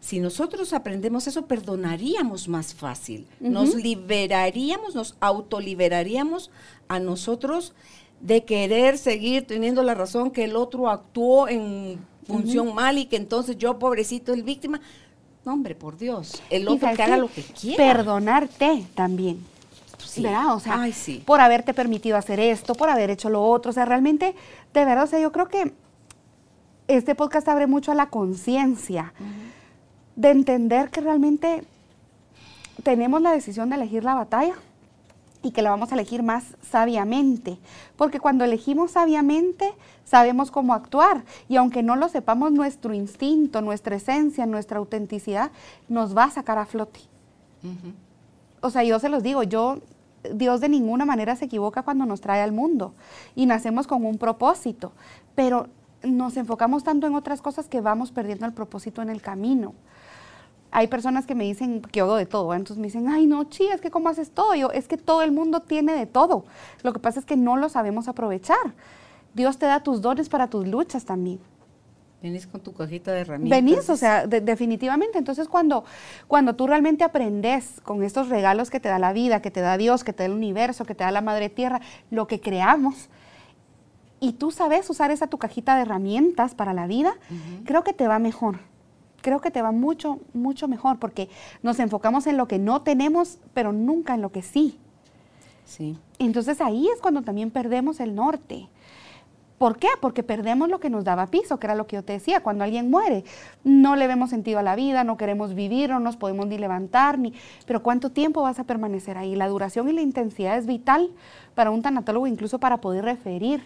Si 0.00 0.20
nosotros 0.20 0.72
aprendemos 0.72 1.26
eso, 1.26 1.46
perdonaríamos 1.46 2.48
más 2.48 2.72
fácil, 2.72 3.26
nos 3.40 3.74
liberaríamos, 3.74 4.94
nos 4.94 5.16
autoliberaríamos 5.20 6.50
a 6.86 7.00
nosotros 7.00 7.74
de 8.20 8.44
querer 8.44 8.96
seguir 8.98 9.46
teniendo 9.46 9.82
la 9.82 9.94
razón 9.94 10.30
que 10.30 10.44
el 10.44 10.56
otro 10.56 10.88
actuó 10.88 11.48
en 11.48 11.98
función 12.28 12.74
mal 12.74 12.98
y 12.98 13.06
que 13.06 13.16
entonces 13.16 13.58
yo, 13.58 13.78
pobrecito, 13.78 14.32
el 14.32 14.44
víctima. 14.44 14.80
No, 15.44 15.54
hombre, 15.54 15.74
por 15.74 15.96
Dios, 15.96 16.42
el 16.50 16.68
otro 16.68 16.94
que 16.94 17.02
haga 17.02 17.16
lo 17.16 17.28
que 17.28 17.42
quiera. 17.42 17.76
Perdonarte 17.76 18.84
también. 18.94 19.44
Sí. 20.04 20.22
¿Verdad? 20.22 20.54
O 20.54 20.60
sea, 20.60 20.86
por 21.24 21.40
haberte 21.40 21.74
permitido 21.74 22.16
hacer 22.16 22.38
esto, 22.38 22.74
por 22.74 22.90
haber 22.90 23.10
hecho 23.10 23.30
lo 23.30 23.42
otro. 23.42 23.70
O 23.70 23.72
sea, 23.72 23.84
realmente, 23.84 24.34
de 24.74 24.84
verdad, 24.84 25.04
o 25.04 25.06
sea, 25.06 25.18
yo 25.18 25.32
creo 25.32 25.48
que 25.48 25.72
este 26.86 27.14
podcast 27.14 27.48
abre 27.48 27.66
mucho 27.66 27.92
a 27.92 27.94
la 27.94 28.08
conciencia 28.08 29.12
de 30.16 30.30
entender 30.30 30.90
que 30.90 31.00
realmente 31.00 31.64
tenemos 32.82 33.22
la 33.22 33.32
decisión 33.32 33.70
de 33.70 33.76
elegir 33.76 34.04
la 34.04 34.14
batalla 34.14 34.54
y 35.42 35.52
que 35.52 35.62
la 35.62 35.70
vamos 35.70 35.92
a 35.92 35.94
elegir 35.94 36.22
más 36.22 36.56
sabiamente, 36.62 37.58
porque 37.96 38.20
cuando 38.20 38.44
elegimos 38.44 38.92
sabiamente 38.92 39.72
sabemos 40.04 40.50
cómo 40.50 40.74
actuar 40.74 41.24
y 41.48 41.56
aunque 41.56 41.82
no 41.82 41.96
lo 41.96 42.08
sepamos, 42.08 42.52
nuestro 42.52 42.94
instinto, 42.94 43.60
nuestra 43.62 43.96
esencia, 43.96 44.46
nuestra 44.46 44.78
autenticidad 44.78 45.50
nos 45.88 46.16
va 46.16 46.24
a 46.24 46.30
sacar 46.30 46.58
a 46.58 46.66
flote. 46.66 47.00
O 48.60 48.70
sea, 48.70 48.82
yo 48.82 48.98
se 48.98 49.08
los 49.08 49.22
digo, 49.22 49.42
yo, 49.42 49.78
Dios 50.34 50.60
de 50.60 50.68
ninguna 50.68 51.04
manera 51.04 51.36
se 51.36 51.44
equivoca 51.44 51.82
cuando 51.82 52.04
nos 52.06 52.20
trae 52.20 52.42
al 52.42 52.52
mundo 52.52 52.94
y 53.36 53.46
nacemos 53.46 53.86
con 53.86 54.04
un 54.04 54.18
propósito, 54.18 54.92
pero 55.34 55.68
nos 56.02 56.36
enfocamos 56.36 56.84
tanto 56.84 57.06
en 57.06 57.14
otras 57.14 57.42
cosas 57.42 57.68
que 57.68 57.80
vamos 57.80 58.12
perdiendo 58.12 58.46
el 58.46 58.52
propósito 58.52 59.02
en 59.02 59.10
el 59.10 59.20
camino 59.20 59.74
hay 60.70 60.86
personas 60.86 61.26
que 61.26 61.34
me 61.34 61.44
dicen 61.44 61.80
que 61.80 62.00
hago 62.00 62.16
de 62.16 62.26
todo, 62.26 62.52
entonces 62.54 62.78
me 62.78 62.88
dicen, 62.88 63.08
ay 63.08 63.26
no, 63.26 63.44
chi, 63.44 63.64
es 63.66 63.80
que 63.80 63.90
cómo 63.90 64.08
haces 64.08 64.30
todo. 64.30 64.54
Yo, 64.54 64.70
es 64.70 64.88
que 64.88 64.96
todo 64.96 65.22
el 65.22 65.32
mundo 65.32 65.60
tiene 65.60 65.94
de 65.94 66.06
todo. 66.06 66.44
Lo 66.82 66.92
que 66.92 66.98
pasa 66.98 67.20
es 67.20 67.26
que 67.26 67.36
no 67.36 67.56
lo 67.56 67.68
sabemos 67.68 68.08
aprovechar. 68.08 68.74
Dios 69.34 69.58
te 69.58 69.66
da 69.66 69.82
tus 69.82 70.02
dones 70.02 70.28
para 70.28 70.48
tus 70.48 70.66
luchas 70.66 71.04
también. 71.04 71.40
Venís 72.20 72.48
con 72.48 72.60
tu 72.60 72.72
cajita 72.72 73.12
de 73.12 73.20
herramientas. 73.20 73.58
Venís, 73.58 73.88
o 73.88 73.96
sea, 73.96 74.26
definitivamente. 74.26 75.18
Entonces, 75.18 75.46
cuando, 75.46 75.84
cuando 76.26 76.56
tú 76.56 76.66
realmente 76.66 77.04
aprendes 77.04 77.80
con 77.84 78.02
estos 78.02 78.28
regalos 78.28 78.70
que 78.70 78.80
te 78.80 78.88
da 78.88 78.98
la 78.98 79.12
vida, 79.12 79.40
que 79.40 79.52
te 79.52 79.60
da 79.60 79.76
Dios, 79.76 80.02
que 80.02 80.12
te 80.12 80.24
da 80.24 80.26
el 80.26 80.32
universo, 80.32 80.84
que 80.84 80.96
te 80.96 81.04
da 81.04 81.12
la 81.12 81.20
Madre 81.20 81.48
Tierra, 81.48 81.80
lo 82.10 82.26
que 82.26 82.40
creamos, 82.40 83.08
y 84.18 84.32
tú 84.32 84.50
sabes 84.50 84.90
usar 84.90 85.12
esa 85.12 85.28
tu 85.28 85.38
cajita 85.38 85.76
de 85.76 85.82
herramientas 85.82 86.56
para 86.56 86.74
la 86.74 86.88
vida, 86.88 87.14
creo 87.64 87.84
que 87.84 87.92
te 87.92 88.08
va 88.08 88.18
mejor 88.18 88.58
creo 89.20 89.40
que 89.40 89.50
te 89.50 89.62
va 89.62 89.72
mucho, 89.72 90.18
mucho 90.32 90.68
mejor 90.68 90.98
porque 90.98 91.28
nos 91.62 91.78
enfocamos 91.80 92.26
en 92.26 92.36
lo 92.36 92.48
que 92.48 92.58
no 92.58 92.82
tenemos, 92.82 93.38
pero 93.54 93.72
nunca 93.72 94.14
en 94.14 94.22
lo 94.22 94.30
que 94.30 94.42
sí. 94.42 94.78
Sí. 95.64 95.98
Entonces 96.18 96.60
ahí 96.60 96.88
es 96.88 97.00
cuando 97.00 97.22
también 97.22 97.50
perdemos 97.50 98.00
el 98.00 98.14
norte. 98.14 98.68
¿Por 99.58 99.76
qué? 99.76 99.88
Porque 100.00 100.22
perdemos 100.22 100.68
lo 100.68 100.78
que 100.78 100.88
nos 100.88 101.02
daba 101.02 101.26
piso, 101.26 101.58
que 101.58 101.66
era 101.66 101.74
lo 101.74 101.88
que 101.88 101.96
yo 101.96 102.04
te 102.04 102.12
decía, 102.12 102.44
cuando 102.44 102.62
alguien 102.62 102.90
muere, 102.90 103.24
no 103.64 103.96
le 103.96 104.06
vemos 104.06 104.30
sentido 104.30 104.60
a 104.60 104.62
la 104.62 104.76
vida, 104.76 105.02
no 105.02 105.16
queremos 105.16 105.54
vivir, 105.54 105.90
no 105.90 105.98
nos 105.98 106.16
podemos 106.16 106.46
ni 106.46 106.58
levantar, 106.58 107.18
ni... 107.18 107.34
Pero 107.66 107.82
¿cuánto 107.82 108.10
tiempo 108.10 108.42
vas 108.42 108.60
a 108.60 108.64
permanecer 108.64 109.18
ahí? 109.18 109.34
La 109.34 109.48
duración 109.48 109.88
y 109.88 109.92
la 109.92 110.00
intensidad 110.00 110.56
es 110.56 110.66
vital 110.66 111.10
para 111.56 111.72
un 111.72 111.82
tanatólogo, 111.82 112.28
incluso 112.28 112.60
para 112.60 112.80
poder 112.80 113.04
referir 113.04 113.64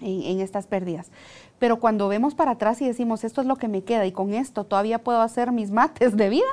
en, 0.00 0.40
estas 0.40 0.66
pérdidas. 0.66 1.10
Pero 1.58 1.80
cuando 1.80 2.08
vemos 2.08 2.34
para 2.34 2.52
atrás 2.52 2.80
y 2.80 2.86
decimos, 2.86 3.24
esto 3.24 3.40
es 3.40 3.46
lo 3.46 3.56
que 3.56 3.68
me 3.68 3.82
queda 3.82 4.06
y 4.06 4.12
con 4.12 4.34
esto 4.34 4.64
todavía 4.64 5.02
puedo 5.02 5.20
hacer 5.20 5.52
mis 5.52 5.70
mates 5.70 6.16
de 6.16 6.28
vida, 6.28 6.48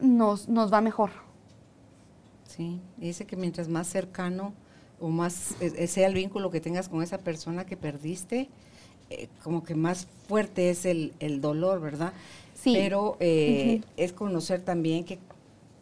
nos, 0.00 0.48
nos 0.48 0.72
va 0.72 0.80
mejor. 0.80 1.10
Sí, 2.44 2.80
dice 2.96 3.26
que 3.26 3.36
mientras 3.36 3.68
más 3.68 3.86
cercano 3.86 4.52
o 5.00 5.08
más 5.08 5.60
e, 5.60 5.84
e, 5.84 5.86
sea 5.86 6.06
el 6.06 6.14
vínculo 6.14 6.50
que 6.50 6.60
tengas 6.60 6.88
con 6.88 7.02
esa 7.02 7.18
persona 7.18 7.66
que 7.66 7.76
perdiste, 7.76 8.48
eh, 9.10 9.28
como 9.42 9.64
que 9.64 9.74
más 9.74 10.08
fuerte 10.28 10.70
es 10.70 10.86
el, 10.86 11.12
dolor, 11.40 11.80
¿verdad? 11.80 12.12
Sí. 12.54 12.72
Pero 12.74 13.16
eh, 13.20 13.82
es 13.96 14.12
conocer 14.12 14.62
también 14.62 15.04
que 15.04 15.18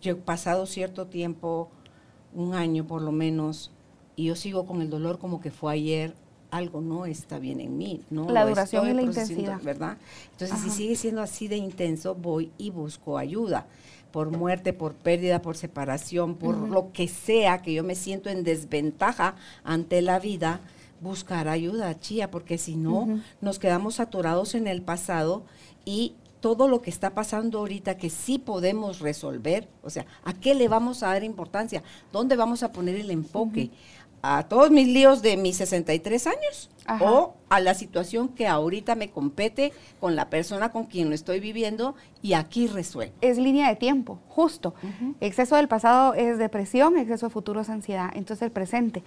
yo 0.00 0.12
he 0.12 0.16
pasado 0.16 0.66
cierto 0.66 1.06
tiempo, 1.06 1.68
un 2.34 2.54
año 2.54 2.86
por 2.86 3.02
lo 3.02 3.12
menos, 3.12 3.70
y 4.16 4.24
yo 4.26 4.36
sigo 4.36 4.66
con 4.66 4.82
el 4.82 4.90
dolor 4.90 5.18
como 5.18 5.40
que 5.40 5.50
fue 5.50 5.72
ayer 5.72 6.14
algo 6.52 6.82
no 6.82 7.06
está 7.06 7.38
bien 7.38 7.60
en 7.60 7.76
mí, 7.78 8.02
¿no? 8.10 8.30
La 8.30 8.46
duración 8.46 8.86
y 8.88 8.92
la 8.92 9.02
intensidad. 9.02 9.60
¿Verdad? 9.62 9.96
Entonces, 10.32 10.58
si 10.60 10.70
sigue 10.70 10.94
siendo 10.94 11.22
así 11.22 11.48
de 11.48 11.56
intenso, 11.56 12.14
voy 12.14 12.52
y 12.58 12.70
busco 12.70 13.18
ayuda 13.18 13.66
por 14.12 14.30
muerte, 14.30 14.74
por 14.74 14.92
pérdida, 14.92 15.40
por 15.40 15.56
separación, 15.56 16.34
por 16.34 16.54
lo 16.54 16.92
que 16.92 17.08
sea, 17.08 17.62
que 17.62 17.72
yo 17.72 17.82
me 17.82 17.94
siento 17.94 18.28
en 18.28 18.44
desventaja 18.44 19.34
ante 19.64 20.02
la 20.02 20.20
vida, 20.20 20.60
buscar 21.00 21.48
ayuda, 21.48 21.98
chía, 21.98 22.30
porque 22.30 22.58
si 22.58 22.76
no, 22.76 23.08
nos 23.40 23.58
quedamos 23.58 23.94
saturados 23.94 24.54
en 24.54 24.66
el 24.66 24.82
pasado 24.82 25.44
y 25.86 26.14
todo 26.42 26.68
lo 26.68 26.82
que 26.82 26.90
está 26.90 27.14
pasando 27.14 27.60
ahorita 27.60 27.96
que 27.96 28.10
sí 28.10 28.36
podemos 28.36 28.98
resolver, 28.98 29.68
o 29.82 29.88
sea, 29.88 30.04
¿a 30.24 30.34
qué 30.34 30.54
le 30.54 30.68
vamos 30.68 31.02
a 31.02 31.06
dar 31.06 31.24
importancia? 31.24 31.82
¿Dónde 32.12 32.36
vamos 32.36 32.62
a 32.62 32.72
poner 32.72 32.96
el 32.96 33.10
enfoque? 33.10 33.70
A 34.22 34.44
todos 34.44 34.70
mis 34.70 34.86
líos 34.86 35.20
de 35.20 35.36
mis 35.36 35.56
63 35.56 36.28
años 36.28 36.70
o 37.00 37.34
a 37.48 37.60
la 37.60 37.74
situación 37.74 38.28
que 38.28 38.46
ahorita 38.46 38.94
me 38.94 39.10
compete 39.10 39.72
con 40.00 40.16
la 40.16 40.30
persona 40.30 40.70
con 40.70 40.84
quien 40.84 41.08
lo 41.08 41.14
estoy 41.14 41.40
viviendo 41.40 41.94
y 42.22 42.32
aquí 42.34 42.66
resuelvo. 42.66 43.14
Es 43.20 43.38
línea 43.38 43.68
de 43.68 43.76
tiempo, 43.76 44.20
justo. 44.28 44.74
Exceso 45.20 45.56
del 45.56 45.68
pasado 45.68 46.14
es 46.14 46.38
depresión, 46.38 46.96
exceso 46.96 47.26
de 47.26 47.30
futuro 47.30 47.60
es 47.60 47.68
ansiedad, 47.68 48.10
entonces 48.14 48.42
el 48.42 48.52
presente. 48.52 49.02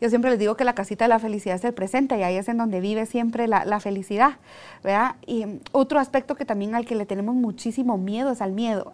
Yo 0.00 0.08
siempre 0.08 0.30
les 0.30 0.38
digo 0.38 0.56
que 0.56 0.64
la 0.64 0.74
casita 0.74 1.04
de 1.04 1.08
la 1.08 1.18
felicidad 1.18 1.56
es 1.56 1.64
el 1.64 1.74
presente 1.74 2.18
y 2.18 2.22
ahí 2.22 2.36
es 2.36 2.48
en 2.48 2.56
donde 2.56 2.80
vive 2.80 3.06
siempre 3.06 3.48
la, 3.48 3.80
felicidad, 3.80 4.38
¿verdad? 4.82 5.16
Y 5.26 5.46
mm, 5.46 5.60
otro 5.72 5.98
aspecto 5.98 6.36
que 6.36 6.44
también 6.44 6.74
al 6.74 6.86
que 6.86 6.94
le 6.94 7.06
tenemos 7.06 7.34
muchísimo 7.34 7.98
miedo 7.98 8.30
es 8.30 8.40
al 8.40 8.52
miedo. 8.52 8.92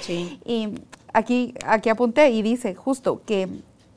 Sí. 0.00 0.40
y 0.44 0.74
aquí, 1.12 1.54
aquí 1.66 1.88
apunté 1.88 2.30
y 2.30 2.42
dice 2.42 2.74
justo 2.74 3.22
que 3.24 3.48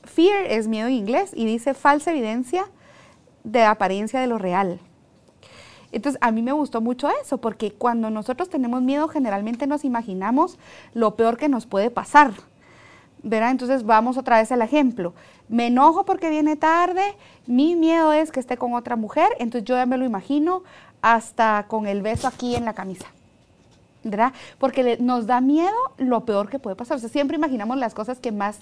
Fear 0.07 0.45
es 0.45 0.67
miedo 0.67 0.87
en 0.87 0.95
inglés 0.95 1.31
y 1.33 1.45
dice 1.45 1.73
falsa 1.73 2.11
evidencia 2.11 2.65
de 3.43 3.63
apariencia 3.63 4.19
de 4.19 4.27
lo 4.27 4.37
real. 4.37 4.79
Entonces, 5.91 6.19
a 6.21 6.31
mí 6.31 6.41
me 6.41 6.51
gustó 6.51 6.81
mucho 6.81 7.09
eso, 7.21 7.37
porque 7.37 7.71
cuando 7.71 8.09
nosotros 8.09 8.49
tenemos 8.49 8.81
miedo, 8.81 9.07
generalmente 9.07 9.67
nos 9.67 9.85
imaginamos 9.85 10.59
lo 10.93 11.15
peor 11.15 11.37
que 11.37 11.49
nos 11.49 11.65
puede 11.65 11.89
pasar. 11.89 12.33
¿verdad? 13.23 13.51
Entonces, 13.51 13.85
vamos 13.85 14.17
otra 14.17 14.37
vez 14.37 14.51
al 14.51 14.61
ejemplo. 14.61 15.13
Me 15.47 15.67
enojo 15.67 16.05
porque 16.05 16.29
viene 16.29 16.55
tarde, 16.55 17.15
mi 17.45 17.75
miedo 17.75 18.13
es 18.13 18.31
que 18.31 18.39
esté 18.39 18.57
con 18.57 18.73
otra 18.73 18.95
mujer, 18.95 19.29
entonces 19.39 19.67
yo 19.67 19.75
ya 19.75 19.85
me 19.85 19.97
lo 19.97 20.05
imagino 20.05 20.63
hasta 21.01 21.65
con 21.67 21.87
el 21.87 22.01
beso 22.01 22.27
aquí 22.27 22.55
en 22.55 22.65
la 22.65 22.73
camisa. 22.73 23.07
¿verdad? 24.03 24.33
Porque 24.57 24.97
nos 24.99 25.27
da 25.27 25.41
miedo 25.41 25.75
lo 25.97 26.25
peor 26.25 26.49
que 26.49 26.59
puede 26.59 26.75
pasar. 26.75 26.97
O 26.97 26.99
sea, 26.99 27.09
siempre 27.09 27.37
imaginamos 27.37 27.77
las 27.77 27.93
cosas 27.93 28.19
que 28.19 28.31
más 28.31 28.59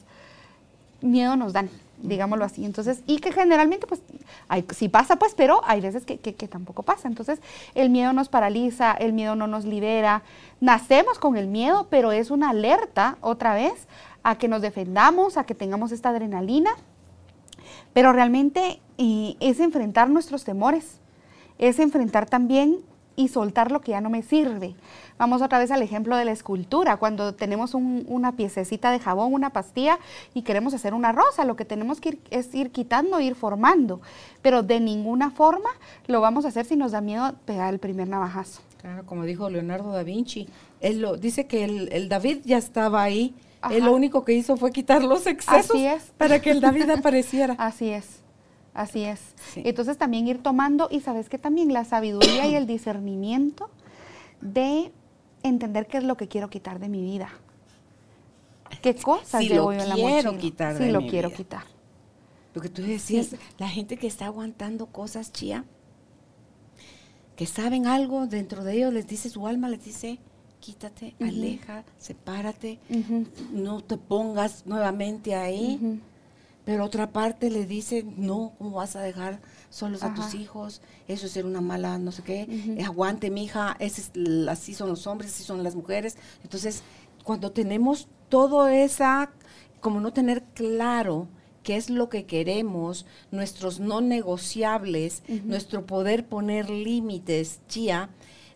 miedo 1.06 1.36
nos 1.36 1.54
dan, 1.54 1.70
digámoslo 2.02 2.46
así. 2.46 2.66
Entonces, 2.66 3.02
y 3.08 3.18
que 3.18 3.32
generalmente, 3.32 3.88
pues, 3.88 4.02
hay, 4.48 4.66
sí 4.76 4.90
pasa, 4.90 5.18
pues, 5.18 5.34
pero 5.36 5.62
hay 5.66 5.82
veces 5.82 6.06
que, 6.06 6.18
que, 6.20 6.48
tampoco 6.48 6.84
pasa. 6.84 7.08
Entonces, 7.08 7.40
el 7.74 7.90
miedo 7.90 8.14
nos 8.14 8.30
paraliza, 8.30 8.92
el 8.94 9.14
miedo 9.14 9.36
no 9.36 9.48
nos 9.48 9.66
libera. 9.66 10.24
Nacemos 10.60 11.20
con 11.20 11.38
el 11.38 11.48
miedo, 11.48 11.88
pero 11.90 12.12
es 12.12 12.32
una 12.32 12.50
alerta, 12.50 13.18
otra 13.22 13.54
vez, 13.54 13.88
a 14.24 14.38
que 14.38 14.48
nos 14.48 14.62
defendamos, 14.62 15.38
a 15.38 15.46
que 15.46 15.56
tengamos 15.56 15.92
esta 15.92 16.10
adrenalina. 16.10 16.72
Pero 17.94 18.12
realmente 18.14 18.82
es 18.98 19.60
enfrentar 19.60 20.10
nuestros 20.10 20.44
temores, 20.44 21.00
es 21.58 21.80
enfrentar 21.80 22.30
también 22.30 22.80
y 23.16 23.30
soltar 23.30 23.72
lo 23.72 23.82
que 23.82 23.92
ya 23.92 24.02
no 24.02 24.10
me 24.10 24.24
sirve. 24.24 24.76
Vamos 25.18 25.42
otra 25.42 25.60
vez 25.60 25.72
al 25.72 25.82
ejemplo 25.82 26.18
de 26.18 26.26
la 26.26 26.32
escultura. 26.32 26.98
Cuando 26.98 27.34
tenemos 27.34 27.74
una 27.74 28.34
piececita 28.34 28.92
de 28.92 29.00
jabón, 29.00 29.34
una 29.34 29.52
pastilla 29.52 30.00
y 30.34 30.42
queremos 30.42 30.74
hacer 30.74 30.94
una 30.94 31.12
rosa, 31.12 31.46
lo 31.46 31.56
que 31.56 31.66
tenemos 31.66 32.02
que 32.02 32.10
ir, 32.10 32.20
es 32.32 32.54
ir 32.54 32.72
quitando, 32.72 33.20
ir 33.20 33.36
formando. 33.36 34.02
Pero 34.42 34.64
de 34.64 34.80
ninguna 34.80 35.32
forma 35.32 35.70
lo 36.08 36.20
vamos 36.22 36.46
a 36.46 36.50
hacer 36.50 36.66
si 36.66 36.76
nos 36.76 36.92
da 36.92 37.02
miedo 37.02 37.34
pegar 37.46 37.74
el 37.74 37.80
primer 37.80 38.08
navajazo. 38.08 38.62
Claro, 38.82 39.06
como 39.06 39.24
dijo 39.24 39.50
Leonardo 39.50 39.92
da 39.92 40.04
Vinci, 40.04 40.48
él 40.82 41.02
lo, 41.02 41.18
dice 41.18 41.48
que 41.48 41.64
el, 41.64 42.10
David 42.10 42.40
ya 42.44 42.58
estaba 42.58 43.02
ahí. 43.02 43.34
Él 43.72 43.86
lo 43.86 43.96
único 43.96 44.24
que 44.24 44.34
hizo 44.34 44.58
fue 44.58 44.72
quitar 44.72 45.04
los 45.04 45.26
excesos 45.26 45.76
para 46.18 46.40
que 46.40 46.52
el 46.52 46.62
David 46.62 46.90
apareciera. 46.92 47.56
Así 47.58 47.90
es. 47.90 48.25
Así 48.76 49.06
es. 49.06 49.22
Entonces 49.56 49.98
también 49.98 50.28
ir 50.28 50.44
tomando, 50.44 50.90
y 50.92 51.00
sabes 51.00 51.30
que 51.30 51.40
también 51.40 51.74
la 51.74 51.86
sabiduría 51.86 52.46
y 52.46 52.56
el 52.56 52.68
discernimiento 52.68 53.70
de 54.42 54.92
entender 55.44 55.88
qué 55.88 55.98
es 55.98 56.04
lo 56.04 56.18
que 56.18 56.28
quiero 56.28 56.50
quitar 56.50 56.80
de 56.80 56.90
mi 56.90 57.02
vida. 57.02 57.30
¿Qué 58.82 58.94
cosas 58.94 59.42
si 59.42 59.50
llevo 59.50 59.72
yo 59.72 59.82
en 59.82 59.90
la 59.90 59.96
mochila? 59.96 60.38
Quitar 60.38 60.78
si 60.78 60.92
lo 60.92 61.08
quiero 61.08 61.32
quitar. 61.32 61.64
Lo 62.54 62.62
que 62.62 62.68
tú 62.68 62.82
decías, 62.82 63.36
la 63.58 63.70
gente 63.70 63.98
que 63.98 64.08
está 64.08 64.26
aguantando 64.26 64.88
cosas, 64.88 65.32
chía, 65.32 65.64
que 67.38 67.46
saben 67.46 67.88
algo 67.88 68.28
dentro 68.28 68.66
de 68.66 68.76
ellos, 68.76 68.94
les 68.94 69.08
dice 69.08 69.30
su 69.30 69.48
alma, 69.48 69.70
les 69.70 69.86
dice, 69.86 70.20
quítate, 70.60 71.16
aleja, 71.22 71.86
sepárate, 71.98 72.80
no 73.52 73.82
te 73.82 73.98
pongas 73.98 74.66
nuevamente 74.66 75.34
ahí. 75.34 76.02
Pero 76.66 76.84
otra 76.84 77.12
parte 77.12 77.52
le 77.52 77.66
dice, 77.66 78.04
no, 78.18 78.54
¿cómo 78.58 78.72
vas 78.72 78.96
a 78.96 79.02
dejar 79.02 79.40
solos 79.70 80.02
a 80.04 80.14
tus 80.16 80.34
hijos? 80.34 80.82
Eso 81.08 81.28
es 81.28 81.32
ser 81.32 81.46
una 81.46 81.62
mala, 81.62 82.00
no 82.00 82.12
sé 82.12 82.24
qué. 82.24 82.76
Aguante, 82.84 83.30
mija, 83.30 83.76
es, 83.80 84.12
así 84.50 84.74
son 84.74 84.90
los 84.90 85.06
hombres, 85.06 85.32
así 85.32 85.44
son 85.44 85.64
las 85.64 85.76
mujeres. 85.76 86.18
Entonces, 86.44 86.82
cuando 87.24 87.52
tenemos 87.52 88.08
todo 88.30 88.68
esa, 88.68 89.32
como 89.80 90.00
no 90.00 90.12
tener 90.12 90.44
claro 90.56 91.28
qué 91.62 91.76
es 91.76 91.90
lo 91.90 92.10
que 92.10 92.26
queremos, 92.26 93.06
nuestros 93.32 93.80
no 93.80 94.02
negociables, 94.02 95.24
nuestro 95.44 95.86
poder 95.86 96.26
poner 96.26 96.70
límites, 96.70 97.60
chía, 97.68 98.10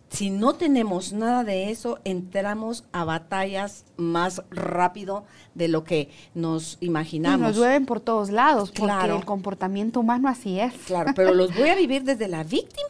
si 0.09 0.29
no 0.29 0.53
tenemos 0.53 1.13
nada 1.13 1.43
de 1.43 1.69
eso, 1.69 1.99
entramos 2.03 2.85
a 2.91 3.03
batallas 3.03 3.85
más 3.95 4.43
rápido 4.49 5.25
de 5.53 5.67
lo 5.67 5.83
que 5.83 6.09
nos 6.33 6.77
imaginamos. 6.81 7.39
Y 7.39 7.41
nos 7.43 7.55
llueven 7.55 7.85
por 7.85 7.99
todos 7.99 8.29
lados, 8.29 8.71
porque 8.71 9.15
el 9.15 9.25
comportamiento 9.25 9.99
humano 9.99 10.27
así 10.27 10.59
es. 10.59 10.73
Claro, 10.85 11.13
pero 11.15 11.33
los 11.35 11.55
voy 11.55 11.69
a 11.69 11.75
vivir 11.75 12.03
desde 12.03 12.27
la 12.27 12.43
víctima 12.43 12.89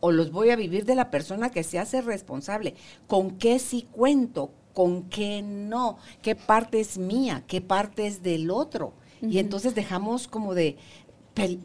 o 0.00 0.10
los 0.12 0.32
voy 0.32 0.50
a 0.50 0.56
vivir 0.56 0.86
de 0.86 0.94
la 0.94 1.10
persona 1.10 1.50
que 1.50 1.62
se 1.62 1.78
hace 1.78 2.00
responsable. 2.00 2.74
¿Con 3.06 3.32
qué 3.32 3.58
sí 3.58 3.86
cuento? 3.90 4.50
¿Con 4.72 5.04
qué 5.04 5.42
no? 5.42 5.98
¿Qué 6.22 6.34
parte 6.34 6.80
es 6.80 6.96
mía? 6.96 7.44
¿Qué 7.46 7.60
parte 7.60 8.06
es 8.06 8.22
del 8.22 8.50
otro? 8.50 8.94
Y 9.20 9.38
entonces 9.38 9.74
dejamos 9.74 10.28
como 10.28 10.54
de 10.54 10.78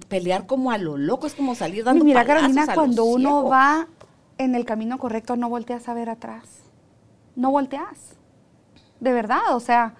pelear 0.09 0.45
como 0.45 0.71
a 0.71 0.77
lo 0.77 0.97
loco, 0.97 1.27
es 1.27 1.33
como 1.33 1.55
salir 1.55 1.83
dando 1.83 2.03
y 2.03 2.07
mira, 2.07 2.25
Carolina, 2.25 2.67
cuando 2.73 3.05
uno 3.05 3.45
va 3.45 3.87
en 4.37 4.55
el 4.55 4.65
camino 4.65 4.97
correcto, 4.97 5.35
no 5.35 5.49
volteas 5.49 5.87
a 5.87 5.93
ver 5.93 6.09
atrás. 6.09 6.63
No 7.35 7.51
volteas. 7.51 8.17
De 8.99 9.13
verdad, 9.13 9.55
o 9.55 9.59
sea, 9.59 9.95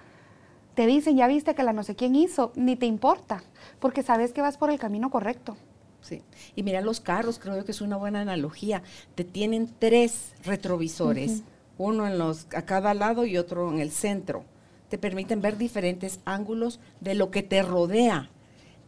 te 0.74 0.86
dicen, 0.86 1.16
ya 1.16 1.26
viste 1.26 1.54
que 1.54 1.62
la 1.62 1.72
no 1.72 1.82
sé 1.82 1.96
quién 1.96 2.14
hizo, 2.14 2.52
ni 2.54 2.76
te 2.76 2.86
importa, 2.86 3.42
porque 3.80 4.02
sabes 4.02 4.32
que 4.32 4.42
vas 4.42 4.58
por 4.58 4.70
el 4.70 4.78
camino 4.78 5.10
correcto. 5.10 5.56
Sí. 6.02 6.22
Y 6.54 6.62
mira 6.62 6.80
los 6.82 7.00
carros, 7.00 7.38
creo 7.38 7.64
que 7.64 7.72
es 7.72 7.80
una 7.80 7.96
buena 7.96 8.20
analogía. 8.20 8.82
Te 9.14 9.24
tienen 9.24 9.74
tres 9.78 10.34
retrovisores, 10.44 11.42
uno 11.78 12.06
en 12.06 12.18
los 12.18 12.46
a 12.54 12.62
cada 12.62 12.94
lado 12.94 13.24
y 13.24 13.38
otro 13.38 13.72
en 13.72 13.80
el 13.80 13.90
centro. 13.90 14.44
Te 14.88 14.98
permiten 14.98 15.40
ver 15.40 15.56
diferentes 15.56 16.20
ángulos 16.24 16.78
de 17.00 17.14
lo 17.14 17.30
que 17.30 17.42
te 17.42 17.62
rodea. 17.62 18.30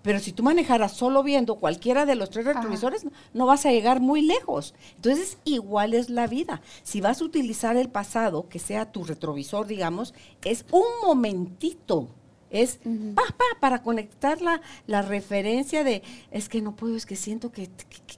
Pero 0.02 0.20
si 0.20 0.32
tú 0.32 0.42
manejaras 0.42 0.92
solo 0.92 1.22
viendo 1.22 1.56
cualquiera 1.56 2.06
de 2.06 2.14
los 2.14 2.30
tres 2.30 2.46
retrovisores, 2.46 3.04
no, 3.34 3.46
vas 3.46 3.66
a 3.66 3.72
llegar 3.72 4.00
muy 4.00 4.22
lejos. 4.22 4.74
Entonces, 4.96 5.38
igual 5.44 5.94
es 5.94 6.08
la 6.08 6.26
vida. 6.26 6.60
Si 6.82 7.00
vas 7.00 7.20
a 7.20 7.24
utilizar 7.24 7.76
el 7.76 7.88
pasado, 7.88 8.48
que 8.48 8.58
sea 8.58 8.92
tu 8.92 9.04
retrovisor, 9.04 9.66
digamos, 9.66 10.14
es 10.44 10.64
un 10.70 10.86
momentito. 11.02 12.08
Es 12.50 12.78
pa, 13.14 13.24
pa, 13.36 13.44
para 13.60 13.82
conectar 13.82 14.40
la, 14.40 14.62
la, 14.86 15.02
referencia 15.02 15.84
de, 15.84 16.02
es 16.30 16.48
que 16.48 16.62
no 16.62 16.74
puedo, 16.74 16.96
es 16.96 17.04
que 17.04 17.14
siento 17.14 17.52
que, 17.52 17.68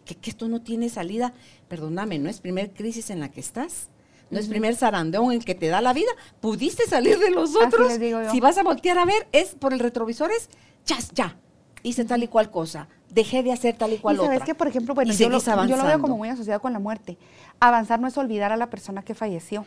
que, 0.05 0.31
esto 0.31 0.47
no 0.47 0.61
tiene 0.61 0.88
salida. 0.88 1.33
Perdóname, 1.66 2.21
no 2.21 2.31
es 2.31 2.40
primer 2.40 2.71
crisis 2.73 3.11
en 3.11 3.19
la 3.19 3.31
que 3.33 3.40
estás. 3.40 3.88
No 4.31 4.38
es 4.38 4.47
primer 4.47 4.77
zarandón 4.77 5.33
en 5.33 5.40
que 5.40 5.57
te 5.57 5.66
da 5.66 5.81
la 5.81 5.93
vida. 5.93 6.12
Pudiste 6.40 6.87
salir 6.87 7.19
de 7.19 7.33
los 7.33 7.57
otros. 7.57 7.95
Si 8.31 8.38
vas 8.38 8.59
a 8.59 8.62
voltear 8.62 8.97
a 8.99 9.05
ver, 9.05 9.27
es 9.33 9.57
por 9.57 9.73
el 9.73 9.81
retrovisor, 9.81 10.31
es 10.31 10.49
ya, 10.85 10.99
ya 11.12 11.37
hice 11.83 12.05
tal 12.05 12.23
y 12.23 12.29
cual 12.29 12.51
cosa, 12.51 12.88
dejé 13.09 13.43
de 13.43 13.53
hacer 13.53 13.77
tal 13.77 13.93
y 13.93 13.99
cual 13.99 14.16
y 14.16 14.19
sabes 14.19 14.43
que, 14.43 14.55
por 14.55 14.69
ejemplo, 14.69 14.95
bueno, 14.95 15.12
yo 15.12 15.29
lo, 15.29 15.38
yo 15.40 15.77
lo, 15.77 15.85
veo 15.85 16.01
como 16.01 16.16
muy 16.16 16.29
asociado 16.29 16.61
con 16.61 16.73
la 16.73 16.79
muerte. 16.79 17.19
Avanzar 17.59 18.01
no 18.01 18.09
es 18.09 18.16
olvidar 18.19 18.53
a 18.53 18.57
la 18.57 18.71
persona 18.71 19.03
que 19.03 19.14
falleció. 19.14 19.66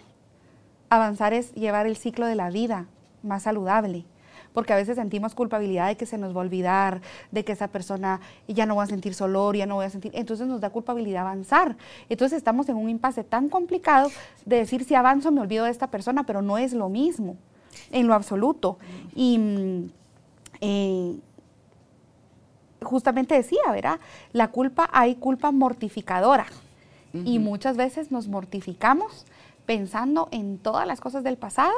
Avanzar 0.89 1.33
es 1.33 1.53
llevar 1.53 1.87
el 1.87 1.97
ciclo 1.97 2.25
de 2.25 2.35
la 2.35 2.49
vida 2.49 2.87
más 3.21 3.43
saludable. 3.43 4.05
Porque 4.53 4.71
a 4.71 4.75
veces 4.75 4.97
sentimos 4.97 5.33
culpabilidad 5.33 5.87
de 5.87 5.97
que 5.97 6.05
se 6.05 6.19
nos 6.19 6.35
va 6.35 6.41
a 6.41 6.43
olvidar, 6.43 7.01
de 7.31 7.43
que 7.43 7.53
esa 7.53 7.69
persona 7.69 8.21
ya 8.47 8.67
no 8.67 8.75
va 8.75 8.83
a 8.83 8.87
sentir 8.87 9.15
dolor, 9.15 9.55
ya 9.55 9.65
no 9.65 9.75
voy 9.75 9.85
a 9.85 9.89
sentir. 9.89 10.11
Entonces 10.13 10.45
nos 10.45 10.61
da 10.61 10.69
culpabilidad 10.69 11.23
avanzar. 11.23 11.75
Entonces 12.07 12.37
estamos 12.37 12.69
en 12.69 12.75
un 12.75 12.87
impasse 12.87 13.23
tan 13.23 13.49
complicado 13.49 14.11
de 14.45 14.57
decir 14.57 14.83
si 14.83 14.93
avanzo 14.93 15.31
me 15.31 15.41
olvido 15.41 15.65
de 15.65 15.71
esta 15.71 15.87
persona, 15.87 16.27
pero 16.27 16.43
no 16.43 16.59
es 16.59 16.73
lo 16.73 16.87
mismo, 16.87 17.35
en 17.91 18.05
lo 18.05 18.13
absoluto. 18.13 18.77
Y. 19.15 19.37
Mm, 19.39 19.89
eh, 20.61 21.17
justamente 22.83 23.35
decía, 23.35 23.59
¿verdad? 23.71 23.99
La 24.31 24.49
culpa, 24.49 24.89
hay 24.91 25.15
culpa 25.15 25.51
mortificadora. 25.51 26.45
Y 27.25 27.37
muchas 27.37 27.77
veces 27.77 28.11
nos 28.11 28.27
mortificamos 28.27 29.27
pensando 29.67 30.29
en 30.31 30.57
todas 30.57 30.87
las 30.87 30.99
cosas 30.99 31.23
del 31.23 31.37
pasado 31.37 31.73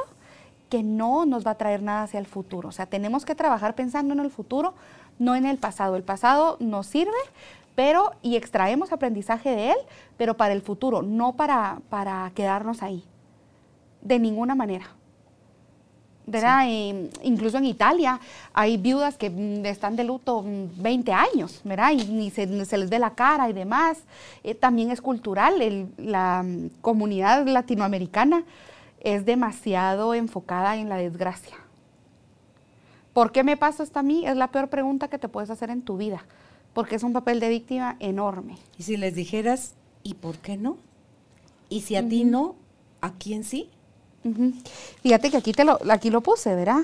que 0.70 0.82
no 0.82 1.26
nos 1.26 1.46
va 1.46 1.52
a 1.52 1.58
traer 1.58 1.82
nada 1.82 2.04
hacia 2.04 2.18
el 2.18 2.26
futuro. 2.26 2.70
O 2.70 2.72
sea, 2.72 2.86
tenemos 2.86 3.24
que 3.24 3.34
trabajar 3.34 3.74
pensando 3.74 4.14
en 4.14 4.20
el 4.20 4.30
futuro, 4.30 4.72
no 5.18 5.36
en 5.36 5.46
el 5.46 5.58
pasado. 5.58 5.96
El 5.96 6.02
pasado 6.02 6.56
nos 6.58 6.86
sirve, 6.86 7.12
pero, 7.74 8.12
y 8.22 8.36
extraemos 8.36 8.92
aprendizaje 8.92 9.50
de 9.50 9.70
él, 9.70 9.76
pero 10.16 10.36
para 10.36 10.54
el 10.54 10.62
futuro, 10.62 11.02
no 11.02 11.34
para, 11.34 11.80
para 11.88 12.32
quedarnos 12.34 12.82
ahí. 12.82 13.04
De 14.00 14.18
ninguna 14.18 14.54
manera. 14.54 14.95
¿Verdad? 16.26 16.66
incluso 17.22 17.58
en 17.58 17.64
Italia 17.64 18.18
hay 18.52 18.76
viudas 18.76 19.16
que 19.16 19.30
mm, 19.30 19.64
están 19.66 19.94
de 19.96 20.04
luto 20.04 20.44
20 20.44 21.10
mm, 21.10 21.14
años, 21.14 21.60
¿verdad? 21.64 21.92
Y 21.92 22.04
ni 22.06 22.30
se, 22.30 22.46
les 22.46 22.90
ve 22.90 22.98
la 22.98 23.14
cara 23.14 23.48
y 23.48 23.52
demás. 23.52 23.98
Eh, 24.42 24.54
también 24.54 24.90
es 24.90 25.00
cultural, 25.00 25.54
la 25.96 26.42
mm, 26.42 26.80
comunidad 26.80 27.46
latinoamericana 27.46 28.44
es 29.00 29.24
demasiado 29.24 30.14
enfocada 30.14 30.76
en 30.76 30.88
la 30.88 30.96
desgracia. 30.96 31.56
¿Por 33.12 33.32
qué 33.32 33.44
me 33.44 33.56
pasa 33.56 33.82
esto 33.82 34.00
a 34.00 34.02
mí? 34.02 34.26
Es 34.26 34.36
la 34.36 34.50
peor 34.50 34.68
pregunta 34.68 35.08
que 35.08 35.18
te 35.18 35.28
puedes 35.28 35.48
hacer 35.48 35.70
en 35.70 35.82
tu 35.82 35.96
vida, 35.96 36.26
porque 36.74 36.96
es 36.96 37.02
un 37.02 37.12
papel 37.12 37.40
de 37.40 37.48
víctima 37.48 37.96
enorme. 38.00 38.58
Y 38.76 38.82
si 38.82 38.96
les 38.96 39.14
dijeras, 39.14 39.74
¿y 40.02 40.14
por 40.14 40.38
qué 40.38 40.56
no? 40.56 40.76
¿Y 41.68 41.82
si 41.82 41.96
a 41.96 42.06
ti 42.06 42.24
no, 42.24 42.56
a 43.00 43.12
quién 43.12 43.44
sí? 43.44 43.70
Fíjate 45.02 45.30
que 45.30 45.36
aquí, 45.36 45.52
te 45.52 45.64
lo, 45.64 45.78
aquí 45.90 46.10
lo 46.10 46.22
puse, 46.22 46.54
¿verdad? 46.54 46.82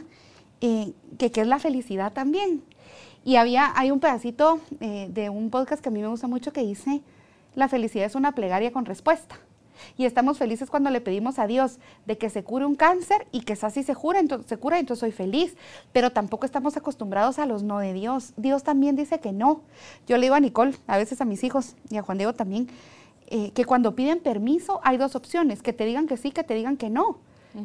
Eh, 0.60 0.92
que, 1.18 1.32
es 1.34 1.46
la 1.46 1.58
felicidad 1.58 2.12
también. 2.12 2.62
Y 3.24 3.36
había, 3.36 3.72
hay 3.76 3.90
un 3.90 4.00
pedacito 4.00 4.60
eh, 4.80 5.08
de 5.10 5.28
un 5.28 5.50
podcast 5.50 5.82
que 5.82 5.88
a 5.88 5.92
mí 5.92 6.00
me 6.00 6.08
gusta 6.08 6.28
mucho 6.28 6.52
que 6.52 6.62
dice, 6.62 7.02
La 7.54 7.68
felicidad 7.68 8.06
es 8.06 8.14
una 8.14 8.32
plegaria 8.32 8.72
con 8.72 8.84
respuesta. 8.84 9.38
Y 9.96 10.04
estamos 10.04 10.38
felices 10.38 10.70
cuando 10.70 10.90
le 10.90 11.00
pedimos 11.00 11.38
a 11.38 11.46
Dios 11.46 11.78
de 12.06 12.16
que 12.18 12.30
se 12.30 12.44
cure 12.44 12.64
un 12.64 12.74
cáncer 12.74 13.26
y 13.32 13.40
que 13.40 13.54
así 13.60 13.82
se, 13.82 13.94
cura, 13.94 14.20
entonces, 14.20 14.48
se 14.48 14.56
cura, 14.56 14.78
entonces 14.78 15.00
soy 15.00 15.12
feliz. 15.12 15.56
Pero 15.92 16.10
tampoco 16.10 16.46
estamos 16.46 16.76
acostumbrados 16.76 17.38
a 17.38 17.46
los 17.46 17.62
no 17.62 17.78
de 17.78 17.92
Dios. 17.92 18.32
Dios 18.36 18.62
también 18.62 18.96
dice 18.96 19.20
que 19.20 19.32
no. 19.32 19.62
Yo 20.06 20.16
le 20.16 20.22
digo 20.22 20.34
a 20.34 20.40
Nicole, 20.40 20.74
a 20.86 20.96
veces 20.96 21.20
a 21.20 21.24
mis 21.24 21.44
hijos 21.44 21.74
y 21.90 21.96
a 21.96 22.02
Juan 22.02 22.18
Diego 22.18 22.34
también, 22.34 22.68
eh, 23.34 23.50
que 23.52 23.64
cuando 23.64 23.94
piden 23.94 24.20
permiso 24.20 24.82
hay 24.84 24.98
dos 24.98 25.16
opciones, 25.16 25.62
que 25.62 25.72
te 25.72 25.86
digan 25.86 26.06
que 26.06 26.18
sí, 26.18 26.32
que 26.32 26.44
te 26.44 26.52
digan 26.52 26.76
que 26.76 26.90
no. 26.90 27.16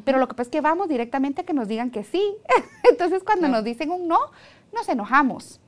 Pero 0.06 0.18
lo 0.18 0.30
que 0.30 0.34
pasa 0.34 0.44
es 0.44 0.50
que 0.50 0.62
vamos 0.62 0.88
directamente 0.88 1.42
a 1.42 1.44
que 1.46 1.52
nos 1.52 1.68
digan 1.68 1.92
que 1.92 2.06
sí. 2.06 2.24
Entonces 2.90 3.22
cuando 3.22 3.50
nos 3.50 3.66
dicen 3.66 3.92
un 3.92 4.08
no, 4.08 4.18
nos 4.74 4.88
enojamos. 4.88 5.60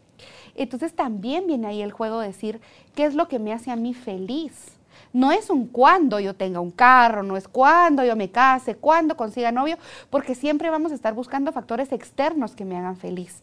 Entonces 0.56 0.94
también 0.94 1.48
viene 1.48 1.68
ahí 1.68 1.82
el 1.82 1.92
juego 1.92 2.22
de 2.22 2.28
decir, 2.28 2.62
¿qué 2.96 3.04
es 3.04 3.14
lo 3.14 3.28
que 3.28 3.40
me 3.40 3.52
hace 3.52 3.72
a 3.72 3.76
mí 3.76 3.94
feliz? 3.94 4.78
No 5.12 5.34
es 5.34 5.50
un 5.50 5.68
cuando 5.68 6.22
yo 6.22 6.34
tenga 6.34 6.62
un 6.62 6.72
carro, 6.72 7.22
no 7.22 7.36
es 7.36 7.50
cuando 7.50 8.06
yo 8.06 8.16
me 8.16 8.32
case, 8.32 8.76
cuando 8.76 9.18
consiga 9.18 9.52
novio, 9.52 9.78
porque 10.10 10.34
siempre 10.34 10.70
vamos 10.70 10.94
a 10.94 10.96
estar 10.96 11.14
buscando 11.14 11.52
factores 11.52 11.92
externos 11.92 12.56
que 12.56 12.64
me 12.64 12.78
hagan 12.78 12.96
feliz. 12.96 13.42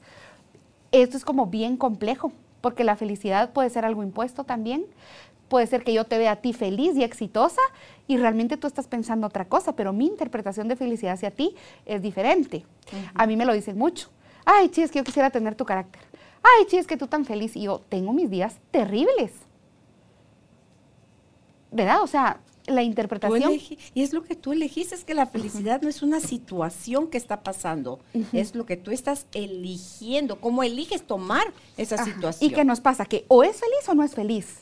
Esto 0.91 1.19
es 1.19 1.25
como 1.27 1.49
bien 1.49 1.77
complejo, 1.77 2.33
porque 2.67 2.83
la 2.83 2.97
felicidad 2.97 3.53
puede 3.53 3.71
ser 3.71 3.85
algo 3.85 4.03
impuesto 4.03 4.43
también. 4.43 4.87
Puede 5.47 5.69
ser 5.69 5.85
que 5.85 5.93
yo 5.93 6.03
te 6.03 6.19
vea 6.19 6.33
a 6.33 6.37
ti 6.37 6.53
feliz 6.53 6.97
y 6.97 7.05
exitosa 7.05 7.61
y 8.09 8.17
realmente 8.17 8.57
tú 8.57 8.67
estás 8.67 8.89
pensando 8.89 9.29
otra 9.29 9.45
cosa, 9.45 9.77
pero 9.77 9.93
mi 9.93 10.07
interpretación 10.07 10.67
de 10.67 10.75
felicidad 10.75 11.15
hacia 11.15 11.31
ti 11.31 11.55
es 11.85 12.03
diferente. 12.03 12.67
A 13.15 13.29
mí 13.29 13.37
me 13.37 13.45
lo 13.45 13.53
dicen 13.53 13.79
mucho. 13.79 14.11
Ay, 14.45 14.69
chi, 14.71 14.83
es 14.83 14.91
que 14.91 14.99
yo 14.99 15.05
quisiera 15.05 15.31
tener 15.31 15.55
tu 15.55 15.65
carácter. 15.65 16.03
Ay, 16.43 16.67
chi, 16.67 16.77
es 16.77 16.89
que 16.89 16.97
tú 16.97 17.07
tan 17.07 17.25
feliz. 17.25 17.55
Y 17.55 17.63
yo 17.63 17.83
tengo 17.89 18.13
mis 18.13 18.31
días 18.31 18.59
terribles. 18.73 19.31
¿verdad? 21.71 22.03
O 22.03 22.09
sea, 22.09 22.41
la 22.67 22.83
interpretación. 22.83 23.53
y 23.95 24.03
es 24.03 24.13
lo 24.13 24.23
que 24.23 24.35
tú 24.35 24.53
elegiste, 24.53 24.95
es 24.95 25.05
que 25.05 25.15
la 25.15 25.27
felicidad 25.27 25.83
no 25.83 25.89
es 25.89 26.03
una 26.03 26.21
situación 26.21 27.09
que 27.09 27.19
está 27.19 27.43
pasando, 27.43 28.01
es 28.33 28.55
lo 28.55 28.67
que 28.67 28.77
tú 28.77 28.91
estás 28.91 29.27
eligiendo, 29.35 30.41
cómo 30.41 30.63
eliges 30.63 31.03
tomar 31.07 31.53
esa 31.77 32.03
situación. 32.05 32.51
¿Y 32.51 32.55
qué 32.55 32.65
nos 32.65 32.81
pasa? 32.81 33.05
Que 33.05 33.25
o 33.29 33.43
es 33.43 33.57
feliz 33.57 33.89
o 33.89 33.95
no 33.95 34.05
es 34.05 34.15
feliz. 34.15 34.61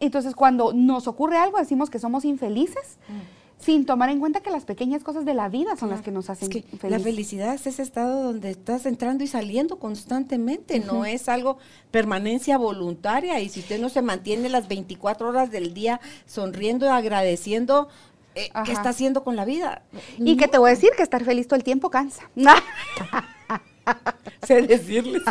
Entonces, 0.00 0.34
cuando 0.34 0.72
nos 0.72 1.08
ocurre 1.08 1.38
algo, 1.38 1.58
decimos 1.58 1.90
que 1.90 1.98
somos 1.98 2.24
infelices. 2.24 2.98
Mm 3.08 3.37
sin 3.58 3.86
tomar 3.86 4.08
en 4.10 4.20
cuenta 4.20 4.40
que 4.40 4.50
las 4.50 4.64
pequeñas 4.64 5.02
cosas 5.02 5.24
de 5.24 5.34
la 5.34 5.48
vida 5.48 5.76
son 5.76 5.90
las 5.90 6.00
que 6.00 6.10
nos 6.10 6.30
hacen 6.30 6.50
felices. 6.50 6.90
La 6.90 7.00
felicidad 7.00 7.54
es 7.54 7.66
ese 7.66 7.82
estado 7.82 8.22
donde 8.22 8.50
estás 8.50 8.86
entrando 8.86 9.24
y 9.24 9.26
saliendo 9.26 9.78
constantemente, 9.78 10.78
no 10.78 11.04
es 11.04 11.28
algo 11.28 11.58
permanencia 11.90 12.56
voluntaria 12.56 13.40
y 13.40 13.48
si 13.48 13.60
usted 13.60 13.80
no 13.80 13.88
se 13.88 14.00
mantiene 14.00 14.48
las 14.48 14.68
24 14.68 15.28
horas 15.28 15.50
del 15.50 15.74
día 15.74 16.00
sonriendo 16.26 16.86
y 16.86 16.90
agradeciendo, 16.90 17.88
eh, 18.36 18.50
¿qué 18.64 18.72
está 18.72 18.90
haciendo 18.90 19.24
con 19.24 19.34
la 19.34 19.44
vida? 19.44 19.82
Y 20.18 20.36
que 20.36 20.46
te 20.46 20.58
voy 20.58 20.70
a 20.70 20.74
decir 20.74 20.90
que 20.96 21.02
estar 21.02 21.24
feliz 21.24 21.48
todo 21.48 21.56
el 21.56 21.64
tiempo 21.64 21.90
cansa. 21.90 22.30
sé 24.46 24.62
decirles. 24.62 25.22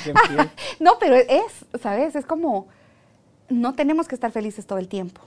no, 0.80 0.98
pero 0.98 1.16
es, 1.16 1.66
¿sabes? 1.82 2.16
Es 2.16 2.24
como, 2.24 2.68
no 3.50 3.74
tenemos 3.74 4.08
que 4.08 4.14
estar 4.14 4.32
felices 4.32 4.66
todo 4.66 4.78
el 4.78 4.88
tiempo 4.88 5.20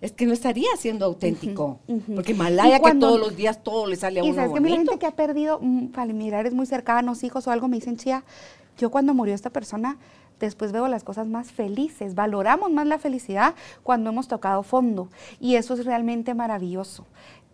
es 0.00 0.12
que 0.12 0.26
no 0.26 0.32
estaría 0.32 0.68
siendo 0.76 1.04
auténtico. 1.04 1.80
Porque 2.14 2.34
Malaya 2.34 2.80
que 2.80 2.94
todos 2.94 3.18
los 3.18 3.36
días 3.36 3.62
todo 3.62 3.86
le 3.86 3.96
sale 3.96 4.20
a 4.20 4.22
uno 4.22 4.32
Y 4.32 4.34
sabes 4.34 4.52
que 4.52 4.60
mi 4.60 4.70
gente 4.70 4.98
que 4.98 5.06
ha 5.06 5.12
perdido 5.12 5.58
mm, 5.60 5.88
familiares 5.90 6.54
muy 6.54 6.66
cercanos, 6.66 7.24
hijos 7.24 7.46
o 7.46 7.50
algo, 7.50 7.68
me 7.68 7.76
dicen, 7.76 7.96
chía, 7.96 8.24
yo 8.78 8.90
cuando 8.90 9.12
murió 9.14 9.34
esta 9.34 9.50
persona, 9.50 9.98
después 10.38 10.70
veo 10.70 10.86
las 10.88 11.02
cosas 11.02 11.26
más 11.26 11.50
felices. 11.50 12.14
Valoramos 12.14 12.70
más 12.70 12.86
la 12.86 12.98
felicidad 12.98 13.54
cuando 13.82 14.10
hemos 14.10 14.28
tocado 14.28 14.62
fondo. 14.62 15.08
Y 15.40 15.56
eso 15.56 15.74
es 15.74 15.84
realmente 15.84 16.34
maravilloso 16.34 17.04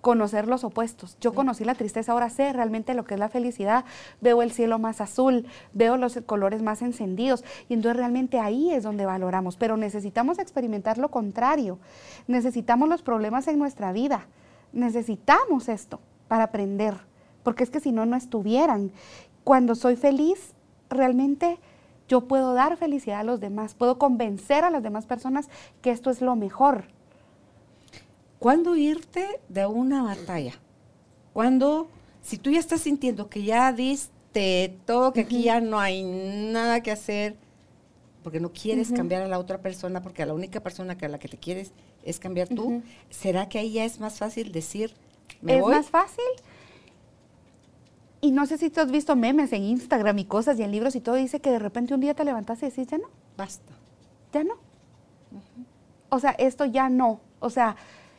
conocer 0.05 0.49
los 0.49 0.65
opuestos. 0.65 1.17
Yo 1.19 1.33
conocí 1.33 1.65
la 1.65 1.75
tristeza, 1.75 2.13
ahora 2.13 2.29
sé 2.29 2.53
realmente 2.53 2.93
lo 2.93 3.07
que 3.07 3.15
es 3.15 3.21
la 3.21 3.31
felicidad, 3.31 3.87
veo 4.21 4.43
el 4.43 4.53
cielo 4.53 4.79
más 4.79 5.01
azul, 5.01 5.47
veo 5.73 5.97
los 5.97 6.21
colores 6.27 6.63
más 6.63 6.83
encendidos 6.83 7.43
y 7.71 7.73
entonces 7.73 7.97
realmente 7.97 8.39
ahí 8.39 8.71
es 8.71 8.83
donde 8.83 9.07
valoramos, 9.07 9.57
pero 9.57 9.79
necesitamos 9.79 10.39
experimentar 10.39 10.99
lo 10.99 11.11
contrario, 11.11 11.79
necesitamos 12.27 12.87
los 12.87 13.01
problemas 13.01 13.49
en 13.49 13.59
nuestra 13.59 13.93
vida, 13.93 14.27
necesitamos 14.75 15.71
esto 15.71 16.01
para 16.29 16.45
aprender, 16.45 16.99
porque 17.43 17.65
es 17.65 17.71
que 17.71 17.81
si 17.81 17.91
no, 17.91 18.05
no 18.05 18.15
estuvieran. 18.15 18.93
Cuando 19.43 19.75
soy 19.75 19.97
feliz, 19.97 20.53
realmente 20.91 21.59
yo 22.09 22.29
puedo 22.29 22.53
dar 22.53 22.77
felicidad 22.77 23.21
a 23.21 23.25
los 23.25 23.41
demás, 23.41 23.75
puedo 23.75 23.99
convencer 23.99 24.65
a 24.65 24.71
las 24.71 24.83
demás 24.83 25.07
personas 25.07 25.49
que 25.81 25.93
esto 25.93 26.11
es 26.11 26.21
lo 26.21 26.37
mejor 26.37 26.93
¿Cuándo 28.45 28.77
irte 28.77 29.41
de 29.49 29.65
una 29.65 30.03
batalla? 30.03 30.53
Cuando, 31.33 31.89
si 32.21 32.37
tú 32.37 32.51
ya 32.51 32.61
estás 32.61 32.83
sintiendo 32.83 33.31
que 33.31 33.43
ya 33.43 33.73
diste 33.73 34.77
todo, 34.85 35.15
que 35.15 35.23
aquí 35.23 35.45
ya 35.45 35.63
no 35.63 35.81
hay 35.81 36.03
nada 36.03 36.83
que 36.83 36.91
hacer, 36.91 37.37
porque 38.23 38.41
no 38.41 38.53
quieres 38.53 38.93
cambiar 38.93 39.23
a 39.23 39.29
la 39.29 39.39
otra 39.39 39.63
persona, 39.63 40.03
porque 40.03 40.23
a 40.23 40.27
la 40.27 40.35
única 40.35 40.61
persona 40.61 40.99
que 40.99 41.07
a 41.07 41.09
la 41.09 41.19
que 41.19 41.27
te 41.27 41.39
quieres 41.39 41.73
es 42.03 42.19
cambiar 42.19 42.49
tú, 42.49 42.83
¿será 43.09 43.49
que 43.49 43.61
ahí 43.61 43.73
ya 43.73 43.87
es 43.87 43.99
más 43.99 44.19
fácil 44.19 44.53
decir, 44.53 44.93
me 45.41 45.57
es 45.57 45.65
más 45.65 45.89
fácil? 45.89 46.23
Y 48.21 48.31
no 48.31 48.45
sé 48.45 48.59
si 48.59 48.69
tú 48.69 48.83
has 48.83 48.91
visto 48.91 49.17
memes 49.17 49.55
en 49.55 49.63
Instagram 49.63 50.19
y 50.19 50.27
cosas 50.27 50.59
y 50.59 50.65
en 50.65 50.71
libros 50.71 50.95
y 50.97 51.01
todo, 51.01 51.15
dice 51.15 51.41
que 51.41 51.51
de 51.51 51.61
repente 51.61 51.95
un 51.95 52.01
día 52.01 52.13
te 52.13 52.25
levantas 52.25 52.63
y 52.63 52.67
decís, 52.67 52.89
ya 52.89 52.99
no. 52.99 53.09
Basta. 53.39 53.73
Ya 54.35 54.45
no. 54.45 54.57
O 56.11 56.19
sea, 56.19 56.33
esto 56.33 56.67
ya 56.67 56.91
no. 56.91 57.23
O 57.41 57.49
sea, 57.49 57.77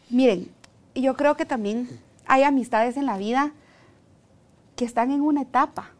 Miren, 0.10 0.52
yo 0.94 1.16
creo 1.16 1.36
que 1.36 1.46
también 1.46 1.90
hay 2.28 2.44
amistades 2.44 2.96
en 2.96 3.08
la 3.08 3.18
vida 3.18 3.54
que 4.76 4.86
están 4.86 5.10
en 5.12 5.22
una 5.22 5.42
etapa. 5.42 5.92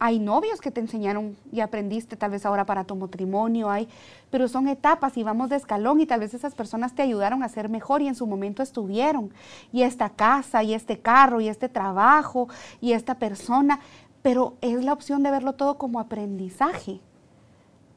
Hay 0.00 0.18
novios 0.18 0.60
que 0.60 0.72
te 0.72 0.80
enseñaron 0.80 1.36
y 1.52 1.60
aprendiste 1.60 2.16
tal 2.16 2.32
vez 2.32 2.44
ahora 2.44 2.66
para 2.66 2.82
tu 2.82 2.96
matrimonio, 2.96 3.70
hay, 3.70 3.88
pero 4.30 4.48
son 4.48 4.66
etapas 4.66 5.16
y 5.16 5.22
vamos 5.22 5.48
de 5.48 5.54
escalón 5.54 6.00
y 6.00 6.06
tal 6.06 6.18
vez 6.18 6.34
esas 6.34 6.56
personas 6.56 6.92
te 6.92 7.02
ayudaron 7.02 7.44
a 7.44 7.48
ser 7.48 7.68
mejor 7.68 8.02
y 8.02 8.08
en 8.08 8.16
su 8.16 8.26
momento 8.26 8.64
estuvieron. 8.64 9.32
Y 9.70 9.82
esta 9.82 10.10
casa 10.10 10.64
y 10.64 10.74
este 10.74 10.98
carro 10.98 11.40
y 11.40 11.48
este 11.48 11.68
trabajo 11.68 12.48
y 12.80 12.94
esta 12.94 13.14
persona, 13.14 13.78
pero 14.22 14.56
es 14.60 14.82
la 14.82 14.92
opción 14.92 15.22
de 15.22 15.30
verlo 15.30 15.52
todo 15.52 15.78
como 15.78 16.00
aprendizaje 16.00 17.00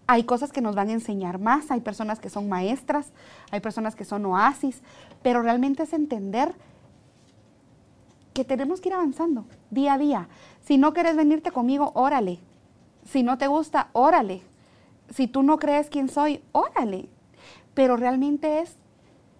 hay 0.08 0.24
cosas 0.24 0.52
que 0.52 0.62
nos 0.62 0.76
van 0.76 0.90
a 0.90 0.94
enseñar 0.94 1.40
más, 1.40 1.72
hay 1.72 1.82
personas 1.82 2.20
que 2.20 2.30
son 2.30 2.48
maestras, 2.48 3.12
hay 3.52 3.60
personas 3.60 3.96
que 3.96 4.06
son 4.06 4.26
oasis, 4.26 4.82
pero 5.22 5.42
realmente 5.42 5.84
es 5.84 5.94
entender 5.94 6.54
que 8.34 8.44
tenemos 8.44 8.82
que 8.82 8.90
ir 8.90 8.96
avanzando 8.96 9.46
día 9.72 9.94
a 9.94 9.98
día. 9.98 10.28
Si 10.64 10.78
no 10.78 10.94
quieres 10.94 11.16
venirte 11.16 11.52
conmigo, 11.52 11.92
órale. 11.96 12.40
Si 13.06 13.24
no 13.24 13.38
te 13.38 13.48
gusta, 13.48 13.90
órale. 13.94 14.42
Si 15.14 15.28
tú 15.28 15.42
no 15.42 15.58
crees 15.58 15.90
quién 15.90 16.10
soy, 16.10 16.44
órale. 16.52 17.08
Pero 17.74 17.98
realmente 17.98 18.60
es, 18.60 18.76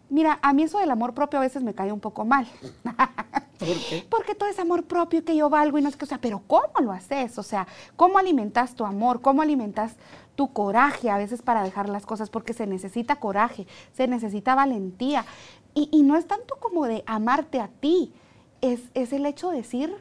mira, 0.10 0.40
a 0.42 0.54
mí 0.54 0.64
eso 0.64 0.80
del 0.80 0.92
amor 0.92 1.14
propio 1.14 1.40
a 1.40 1.42
veces 1.42 1.62
me 1.62 1.74
cae 1.74 1.92
un 1.92 2.00
poco 2.00 2.26
mal. 2.26 2.48
¿Por 3.60 3.78
qué? 3.90 4.06
Porque 4.10 4.36
todo 4.36 4.50
es 4.50 4.60
amor 4.60 4.84
propio 4.84 5.24
que 5.24 5.36
yo 5.36 5.50
valgo 5.50 5.78
y 5.78 5.82
no 5.82 5.90
es 5.90 5.96
que, 5.96 6.06
o 6.06 6.08
sea, 6.08 6.20
pero 6.20 6.42
¿cómo 6.48 6.80
lo 6.82 6.92
haces? 6.92 7.38
O 7.38 7.44
sea, 7.44 7.68
¿cómo 7.96 8.18
alimentas 8.18 8.76
tu 8.76 8.86
amor? 8.86 9.22
¿Cómo 9.22 9.42
alimentas 9.42 9.96
tu 10.36 10.54
coraje 10.54 11.10
a 11.10 11.18
veces 11.18 11.42
para 11.42 11.64
dejar 11.64 11.90
las 11.90 12.06
cosas? 12.06 12.30
Porque 12.30 12.54
se 12.54 12.68
necesita 12.68 13.18
coraje, 13.18 13.68
se 13.94 14.08
necesita 14.08 14.56
valentía. 14.56 15.26
Y, 15.74 16.04
no 16.04 16.16
es 16.16 16.26
tanto 16.26 16.56
como 16.60 16.86
de 16.86 17.04
amarte 17.06 17.60
a 17.60 17.68
ti, 17.68 18.14
es, 18.62 18.80
es 18.94 19.12
el 19.12 19.26
hecho 19.26 19.50
de 19.50 19.58
decir, 19.58 19.94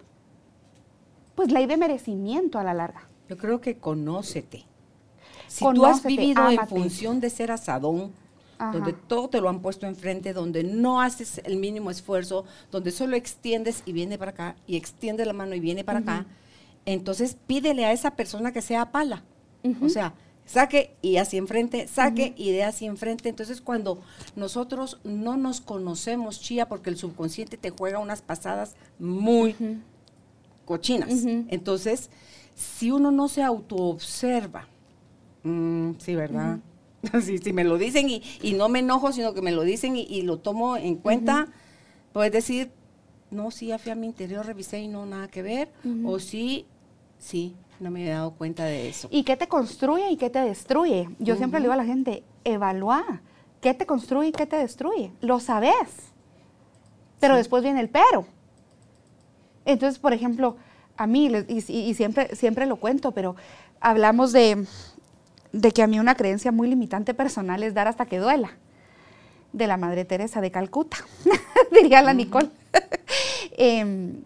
pues 1.34 1.50
ley 1.50 1.66
de 1.66 1.76
merecimiento 1.76 2.60
a 2.60 2.64
la 2.64 2.74
larga. 2.74 3.08
Yo 3.28 3.36
creo 3.36 3.60
que 3.60 3.78
conócete. 3.78 4.64
Si 5.48 5.64
tú 5.72 5.84
has 5.84 6.04
vivido 6.04 6.48
en 6.48 6.66
función 6.68 7.20
de 7.20 7.30
ser 7.30 7.50
asadón, 7.50 8.12
donde 8.72 8.92
todo 8.92 9.28
te 9.28 9.40
lo 9.40 9.48
han 9.48 9.60
puesto 9.60 9.86
enfrente, 9.86 10.32
donde 10.32 10.64
no 10.64 11.00
haces 11.00 11.40
el 11.44 11.56
mínimo 11.56 11.90
esfuerzo, 11.90 12.44
donde 12.70 12.90
solo 12.90 13.16
extiendes 13.16 13.82
y 13.84 13.92
viene 13.92 14.18
para 14.18 14.30
acá, 14.30 14.56
y 14.66 14.76
extiende 14.76 15.26
la 15.26 15.32
mano 15.32 15.54
y 15.54 15.60
viene 15.60 15.84
para 15.84 16.00
acá, 16.00 16.26
entonces 16.86 17.36
pídele 17.46 17.84
a 17.84 17.92
esa 17.92 18.12
persona 18.12 18.52
que 18.52 18.62
sea 18.62 18.92
pala. 18.92 19.22
O 19.80 19.88
sea, 19.88 20.14
saque 20.46 20.94
y 21.02 21.16
hacia 21.16 21.38
enfrente, 21.38 21.88
saque 21.88 22.34
y 22.36 22.52
de 22.52 22.64
hacia 22.64 22.88
enfrente. 22.88 23.28
Entonces, 23.28 23.60
cuando 23.60 24.02
nosotros 24.36 25.00
no 25.04 25.36
nos 25.36 25.60
conocemos, 25.60 26.40
chía, 26.40 26.68
porque 26.68 26.90
el 26.90 26.96
subconsciente 26.96 27.56
te 27.56 27.70
juega 27.70 27.98
unas 27.98 28.22
pasadas 28.22 28.74
muy 28.98 29.56
cochinas. 30.64 31.24
Entonces, 31.48 32.10
si 32.54 32.90
uno 32.90 33.10
no 33.10 33.28
se 33.28 33.42
autoobserva, 33.42 34.68
mm, 35.42 35.92
sí, 35.98 36.14
¿verdad? 36.14 36.58
si, 37.22 37.52
me 37.52 37.64
lo 37.64 37.78
dicen 37.78 38.08
y, 38.08 38.22
no 38.54 38.68
me 38.68 38.80
enojo, 38.80 39.12
sino 39.12 39.34
que 39.34 39.42
me 39.42 39.52
lo 39.52 39.62
dicen 39.62 39.96
y, 39.96 40.22
lo 40.22 40.38
tomo 40.38 40.76
en 40.76 40.96
cuenta, 40.96 41.48
puedes 42.12 42.32
decir, 42.32 42.70
no, 43.30 43.50
sí, 43.50 43.66
ya 43.68 43.78
fui 43.78 43.92
a 43.92 43.94
mi 43.94 44.06
interior, 44.06 44.46
revisé 44.46 44.80
y 44.80 44.88
no, 44.88 45.06
nada 45.06 45.28
que 45.28 45.42
ver, 45.42 45.72
o 46.04 46.18
sí, 46.18 46.66
sí, 47.18 47.54
no 47.84 47.90
me 47.90 48.06
he 48.06 48.10
dado 48.10 48.32
cuenta 48.32 48.64
de 48.64 48.88
eso. 48.88 49.06
¿Y 49.10 49.22
qué 49.22 49.36
te 49.36 49.46
construye 49.46 50.10
y 50.10 50.16
qué 50.16 50.30
te 50.30 50.40
destruye? 50.40 51.08
Yo 51.20 51.36
siempre 51.36 51.60
le 51.60 51.64
digo 51.64 51.74
a 51.74 51.76
la 51.76 51.84
gente, 51.84 52.24
evalúa 52.42 53.22
¿Qué 53.64 53.72
te 53.72 53.86
construye 53.86 54.28
y 54.28 54.32
qué 54.32 54.44
te 54.44 54.56
destruye? 54.56 55.10
Lo 55.22 55.40
sabes. 55.40 56.12
Pero 57.18 57.34
después 57.34 57.62
viene 57.62 57.80
el 57.80 57.88
pero. 57.88 58.26
Entonces, 59.64 59.98
por 59.98 60.12
ejemplo, 60.12 60.58
a 60.98 61.06
mí, 61.06 61.32
y, 61.48 61.94
siempre, 61.94 62.36
siempre 62.36 62.66
lo 62.66 62.76
cuento, 62.76 63.12
pero 63.12 63.36
hablamos 63.80 64.32
de, 64.32 64.66
de 65.52 65.72
que 65.72 65.82
a 65.82 65.86
mí 65.86 65.98
una 65.98 66.14
creencia 66.14 66.52
muy 66.52 66.68
limitante 66.68 67.14
personal 67.14 67.62
es 67.62 67.72
dar 67.72 67.88
hasta 67.88 68.04
que 68.04 68.18
duela 68.18 68.50
de 69.54 69.66
la 69.66 69.78
Madre 69.78 70.04
Teresa 70.04 70.42
de 70.42 70.50
Calcuta, 70.50 70.98
diría 71.72 72.02
la 72.02 72.12
Nicole. 72.12 72.50
Em, 73.56 74.24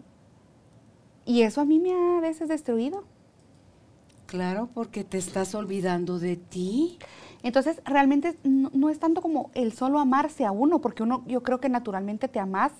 y 1.23 1.43
eso 1.43 1.61
a 1.61 1.65
mí 1.65 1.79
me 1.79 1.93
ha 1.93 2.17
a 2.17 2.21
veces 2.21 2.49
destruido. 2.49 3.05
Claro, 4.29 4.69
porque 4.75 5.03
te 5.03 5.17
estás 5.17 5.55
olvidando 5.55 6.19
de 6.19 6.35
ti. 6.35 6.99
Entonces, 7.41 7.81
realmente 7.83 8.35
no, 8.43 8.89
es 8.91 8.99
tanto 8.99 9.21
como 9.21 9.49
el 9.55 9.73
solo 9.73 9.97
amarse 9.97 10.45
a 10.45 10.51
uno, 10.51 10.79
porque 10.79 11.01
uno, 11.01 11.23
yo 11.25 11.41
creo 11.41 11.59
que 11.59 11.67
naturalmente 11.67 12.27
te 12.27 12.39
amas 12.39 12.71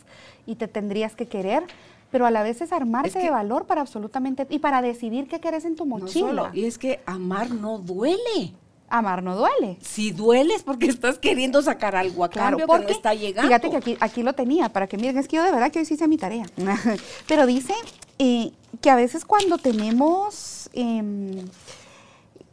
y 0.45 0.55
te 0.55 0.67
tendrías 0.67 1.15
que 1.15 1.27
querer, 1.27 1.63
pero 2.11 2.27
a 2.27 2.31
la 2.31 2.43
vez 2.43 2.61
es 2.61 2.71
armarse 2.71 3.17
de 3.17 3.31
valor 3.31 3.65
para 3.65 3.81
absolutamente, 3.81 4.45
y 4.47 4.59
para 4.59 4.83
decidir 4.83 5.27
qué 5.27 5.39
quieres 5.39 5.65
en 5.65 5.75
tu 5.75 5.87
mochila. 5.87 6.51
y 6.53 6.65
es 6.65 6.77
que 6.77 6.99
amar 7.07 7.49
no 7.49 7.79
duele 7.79 8.53
amar 8.91 9.21
no 9.21 9.35
duele. 9.35 9.77
Si 9.81 10.11
duele 10.11 10.55
es 10.55 10.63
porque 10.63 10.85
estás 10.87 11.19
queriendo 11.19 11.61
sacar 11.61 11.95
algo 11.95 12.23
a 12.23 12.29
cambio 12.29 12.65
porque, 12.65 12.87
que 12.87 12.91
no 12.91 12.97
está 12.97 13.13
llegando. 13.13 13.47
Fíjate 13.47 13.69
que 13.69 13.77
aquí, 13.77 13.97
aquí 13.99 14.23
lo 14.23 14.33
tenía, 14.33 14.69
para 14.69 14.87
que 14.87 14.97
miren, 14.97 15.19
es 15.19 15.27
que 15.27 15.35
yo 15.35 15.43
de 15.43 15.51
verdad 15.51 15.71
que 15.71 15.77
hoy 15.77 15.85
sí 15.85 15.93
hice 15.93 16.07
mi 16.07 16.17
tarea. 16.17 16.45
Pero 17.27 17.45
dice 17.45 17.75
eh, 18.19 18.51
que 18.81 18.89
a 18.89 18.95
veces 18.95 19.25
cuando 19.25 19.57
tenemos... 19.57 20.69
Em, 20.73 21.45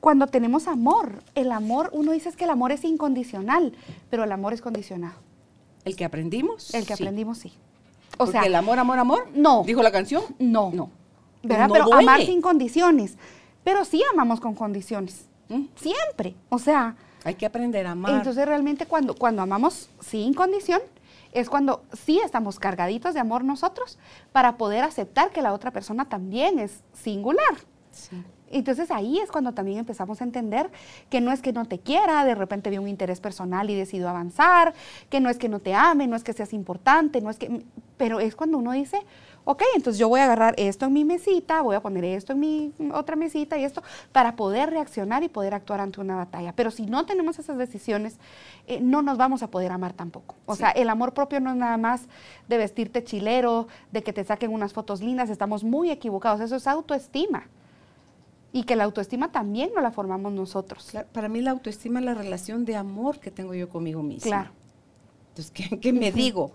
cuando 0.01 0.29
tenemos 0.29 0.69
amor, 0.69 1.21
el 1.35 1.51
amor, 1.51 1.91
uno 1.93 2.13
dice 2.13 2.31
que 2.33 2.45
el 2.45 2.51
amor 2.51 2.71
es 2.71 2.85
incondicional, 2.85 3.73
pero 4.09 4.23
el 4.23 4.31
amor 4.31 4.53
es 4.53 4.61
condicionado. 4.61 5.17
¿El 5.85 5.97
que 5.97 6.05
aprendimos? 6.05 6.73
El 6.75 6.87
que 6.87 6.93
aprendimos, 6.93 7.39
sí. 7.39 7.53
O 8.15 8.19
Porque 8.19 8.33
sea, 8.33 8.43
el 8.43 8.55
amor, 8.55 8.79
amor, 8.79 8.99
amor. 8.99 9.29
No. 9.35 9.65
¿Dijo 9.65 9.83
la 9.83 9.91
canción? 9.91 10.23
No. 10.39 10.71
No. 10.73 10.91
¿Verdad? 11.43 11.69
pero 11.73 11.93
amar 11.93 12.23
sin 12.23 12.41
condiciones. 12.41 13.17
Pero 13.65 13.85
sí 13.85 14.03
amamos 14.13 14.41
con 14.41 14.55
condiciones. 14.55 15.27
Siempre. 15.77 16.35
O 16.49 16.59
sea. 16.59 16.97
Hay 17.25 17.35
que 17.35 17.47
aprender 17.47 17.87
a 17.87 17.93
amar. 17.93 18.13
Entonces 18.15 18.47
realmente 18.47 18.87
cuando, 18.87 19.15
cuando 19.15 19.43
amamos 19.43 19.91
sin 20.01 20.35
condición, 20.35 20.81
es 21.37 21.51
cuando 21.51 21.85
sí 21.93 22.19
estamos 22.25 22.59
cargaditos 22.59 23.13
de 23.13 23.21
amor 23.21 23.45
nosotros 23.45 23.99
para 24.33 24.57
poder 24.57 24.83
aceptar 24.83 25.31
que 25.31 25.43
la 25.43 25.53
otra 25.53 25.71
persona 25.71 26.09
también 26.09 26.59
es 26.59 26.83
singular. 26.95 27.55
Entonces 28.49 28.91
ahí 28.91 29.19
es 29.19 29.31
cuando 29.31 29.53
también 29.53 29.79
empezamos 29.79 30.21
a 30.21 30.25
entender 30.25 30.71
que 31.11 31.21
no 31.21 31.33
es 31.33 31.43
que 31.43 31.53
no 31.53 31.67
te 31.67 31.79
quiera, 31.79 32.25
de 32.25 32.35
repente 32.35 32.71
vio 32.71 32.81
un 32.81 32.89
interés 32.89 33.21
personal 33.21 33.69
y 33.69 33.75
decidió 33.75 34.09
avanzar, 34.09 34.73
que 35.11 35.21
no 35.21 35.29
es 35.29 35.37
que 35.37 35.49
no 35.49 35.59
te 35.59 35.75
ame, 35.75 36.07
no 36.07 36.17
es 36.17 36.25
que 36.25 36.33
seas 36.33 36.53
importante, 36.53 37.21
no 37.21 37.29
es 37.29 37.39
que, 37.39 37.65
pero 37.97 38.19
es 38.21 38.35
cuando 38.35 38.57
uno 38.57 38.73
dice, 38.73 39.01
ok, 39.47 39.63
entonces 39.77 39.99
yo 39.99 40.09
voy 40.09 40.19
a 40.19 40.25
agarrar 40.25 40.55
esto 40.59 40.87
en 40.87 40.93
mi 40.93 41.05
mesita, 41.05 41.63
voy 41.63 41.77
a 41.77 41.81
poner 41.81 42.05
esto 42.05 42.33
en 42.33 42.41
mi 42.41 42.73
otra 42.93 43.15
mesita 43.15 43.57
y 43.57 43.63
esto 43.63 43.81
para 44.11 44.35
poder 44.35 44.71
reaccionar 44.71 45.23
y 45.23 45.29
poder 45.29 45.55
actuar 45.55 45.81
ante 45.81 46.01
una 46.01 46.17
batalla. 46.17 46.53
Pero 46.53 46.73
si 46.73 46.85
no 46.85 47.07
tenemos 47.07 47.39
esas 47.39 47.57
decisiones, 47.57 48.19
eh, 48.67 48.81
no 48.81 49.03
nos 49.03 49.17
vamos 49.17 49.45
a 49.45 49.47
poder 49.49 49.71
amar 49.71 49.93
tampoco. 49.93 50.35
O 50.47 50.57
sea, 50.57 50.71
el 50.71 50.89
amor 50.89 51.15
propio 51.15 51.39
no 51.39 51.51
es 51.51 51.57
nada 51.57 51.77
más 51.77 52.03
de 52.49 52.59
vestirte 52.59 53.05
chilero, 53.05 53.69
de 53.93 54.03
que 54.03 54.13
te 54.13 54.25
saquen 54.25 54.53
unas 54.53 54.73
fotos 54.73 55.01
lindas, 55.01 55.31
estamos 55.31 55.63
muy 55.63 55.91
equivocados, 55.91 56.41
eso 56.41 56.57
es 56.57 56.67
autoestima. 56.67 57.47
Y 58.53 58.65
que 58.65 58.75
la 58.75 58.83
autoestima 58.83 59.31
también 59.31 59.71
no 59.77 59.81
la 59.81 59.93
formamos 59.93 60.33
nosotros. 60.33 60.93
para 61.13 61.29
mí 61.29 61.41
la 61.41 61.53
autoestima 61.53 62.01
es 62.01 62.05
la 62.05 62.15
relación 62.15 62.65
de 62.65 62.75
amor 62.75 63.21
que 63.21 63.31
tengo 63.31 63.55
yo 63.55 63.69
conmigo 63.69 64.03
misma. 64.03 64.29
Claro. 64.29 64.51
Entonces, 65.29 65.79
¿qué, 65.81 65.93
me 65.93 66.11
digo? 66.11 66.51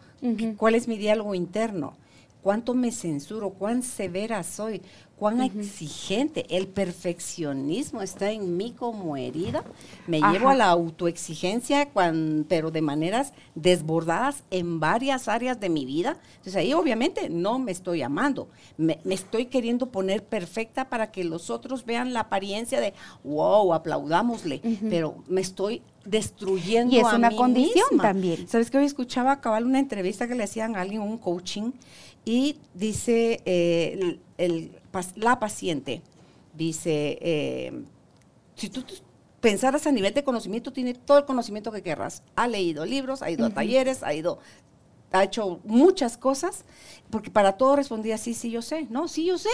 ¿Cuál 0.57 0.75
es 0.75 0.89
mi 0.89 0.97
diálogo 0.97 1.35
interno? 1.35 1.93
Cuánto 2.41 2.73
me 2.73 2.91
censuro, 2.91 3.51
cuán 3.51 3.83
severa 3.83 4.43
soy, 4.43 4.81
cuán 5.21 5.41
exigente. 5.41 6.47
El 6.49 6.67
perfeccionismo 6.67 8.01
está 8.01 8.31
en 8.31 8.57
mí 8.57 8.71
como 8.71 9.15
herida. 9.17 9.63
Me 10.07 10.19
llevo 10.19 10.49
a 10.49 10.55
la 10.55 10.69
autoexigencia, 10.69 11.87
pero 12.47 12.71
de 12.71 12.81
maneras 12.81 13.33
desbordadas 13.53 14.43
en 14.49 14.79
varias 14.79 15.27
áreas 15.27 15.59
de 15.59 15.69
mi 15.69 15.85
vida. 15.85 16.17
Entonces 16.37 16.55
ahí 16.55 16.73
obviamente 16.73 17.29
no 17.29 17.59
me 17.59 17.71
estoy 17.71 18.01
amando. 18.01 18.49
Me, 18.77 18.99
estoy 19.11 19.45
queriendo 19.45 19.91
poner 19.91 20.23
perfecta 20.23 20.89
para 20.89 21.11
que 21.11 21.23
los 21.23 21.51
otros 21.51 21.85
vean 21.85 22.13
la 22.13 22.21
apariencia 22.21 22.81
de, 22.81 22.95
wow, 23.23 23.75
aplaudámosle. 23.75 24.59
Pero 24.89 25.23
me 25.27 25.41
estoy 25.41 25.83
destruyendo 26.03 26.95
y 26.95 26.99
es 26.99 27.13
una 27.13 27.29
condición 27.35 27.99
también. 28.01 28.47
Sabes 28.47 28.71
que 28.71 28.77
hoy 28.79 28.85
escuchaba 28.85 29.33
acabar 29.33 29.63
una 29.63 29.77
entrevista 29.77 30.27
que 30.27 30.33
le 30.33 30.43
hacían 30.43 30.75
a 30.75 30.81
alguien 30.81 31.01
un 31.01 31.19
coaching 31.19 31.71
y 32.26 32.57
dice 32.74 33.41
eh, 33.45 34.19
la 35.15 35.39
paciente, 35.39 36.01
dice, 36.53 37.17
eh, 37.22 37.84
si 38.55 38.69
tú 38.69 38.84
pensaras 39.39 39.88
a 39.88 39.91
nivel 39.91 40.13
de 40.13 40.24
conocimiento, 40.24 40.72
tiene 40.72 40.93
todo 40.93 41.17
el 41.17 41.26
conocimiento 41.26 41.72
que 41.72 41.82
querrás. 41.82 42.24
Ha 42.36 42.47
leído 42.47 42.86
libros, 42.86 43.22
ha 43.22 43.32
ido 43.32 43.45
a 43.45 43.49
talleres, 43.49 44.03
ha 44.03 44.13
ido 44.13 44.39
ha 45.11 45.24
hecho 45.24 45.59
muchas 45.65 46.17
cosas, 46.17 46.63
porque 47.09 47.30
para 47.30 47.53
todo 47.53 47.76
respondía, 47.76 48.17
sí, 48.17 48.34
sí, 48.34 48.49
yo 48.49 48.61
sé, 48.61 48.88
no, 48.89 49.07
sí, 49.07 49.26
yo 49.26 49.38
sé, 49.38 49.49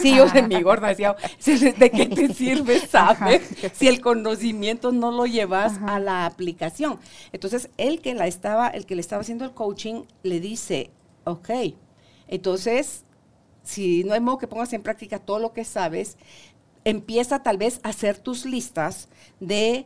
sí, 0.00 0.14
yo 0.14 0.28
sé, 0.28 0.42
mi 0.42 0.62
gorda 0.62 0.88
decía, 0.88 1.16
¿de 1.44 1.90
qué 1.90 2.06
te 2.06 2.32
sirve, 2.34 2.78
sabes? 2.78 3.42
Si 3.72 3.88
el 3.88 4.00
conocimiento 4.00 4.92
no 4.92 5.10
lo 5.10 5.26
llevas 5.26 5.80
a 5.86 5.98
la 5.98 6.24
aplicación. 6.26 7.00
Entonces, 7.32 7.68
el 7.78 8.00
que 8.00 8.14
la 8.14 8.26
estaba, 8.26 8.68
el 8.68 8.86
que 8.86 8.94
le 8.94 9.00
estaba 9.00 9.22
haciendo 9.22 9.44
el 9.44 9.52
coaching, 9.52 10.04
le 10.22 10.38
dice, 10.38 10.90
ok, 11.24 11.50
entonces, 12.32 13.04
si 13.62 14.04
no 14.04 14.14
hay 14.14 14.20
modo 14.20 14.38
que 14.38 14.46
pongas 14.46 14.72
en 14.72 14.82
práctica 14.82 15.18
todo 15.18 15.38
lo 15.38 15.52
que 15.52 15.66
sabes, 15.66 16.16
empieza 16.82 17.42
tal 17.42 17.58
vez 17.58 17.78
a 17.82 17.90
hacer 17.90 18.16
tus 18.16 18.46
listas 18.46 19.10
de 19.38 19.84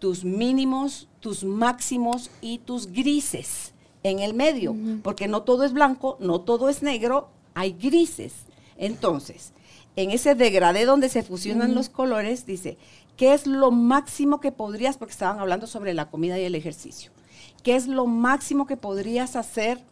tus 0.00 0.24
mínimos, 0.24 1.08
tus 1.20 1.44
máximos 1.44 2.32
y 2.40 2.58
tus 2.58 2.88
grises 2.88 3.74
en 4.02 4.18
el 4.18 4.34
medio, 4.34 4.74
porque 5.04 5.28
no 5.28 5.44
todo 5.44 5.62
es 5.62 5.72
blanco, 5.72 6.16
no 6.18 6.40
todo 6.40 6.68
es 6.68 6.82
negro, 6.82 7.28
hay 7.54 7.74
grises. 7.74 8.46
Entonces, 8.76 9.52
en 9.94 10.10
ese 10.10 10.34
degradé 10.34 10.86
donde 10.86 11.08
se 11.08 11.22
fusionan 11.22 11.76
los 11.76 11.90
colores, 11.90 12.44
dice, 12.44 12.76
¿qué 13.16 13.34
es 13.34 13.46
lo 13.46 13.70
máximo 13.70 14.40
que 14.40 14.50
podrías, 14.50 14.98
porque 14.98 15.12
estaban 15.12 15.38
hablando 15.38 15.68
sobre 15.68 15.94
la 15.94 16.10
comida 16.10 16.40
y 16.40 16.44
el 16.44 16.56
ejercicio, 16.56 17.12
qué 17.62 17.76
es 17.76 17.86
lo 17.86 18.06
máximo 18.06 18.66
que 18.66 18.76
podrías 18.76 19.36
hacer 19.36 19.84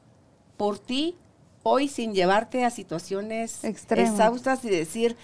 por 0.57 0.81
ti 0.81 1.15
hoy 1.63 1.89
sin 1.89 2.15
llevarte 2.15 2.65
a 2.65 2.71
situaciones 2.71 3.63
exhaustas 3.65 4.65
y 4.65 4.71
decir, 4.71 5.17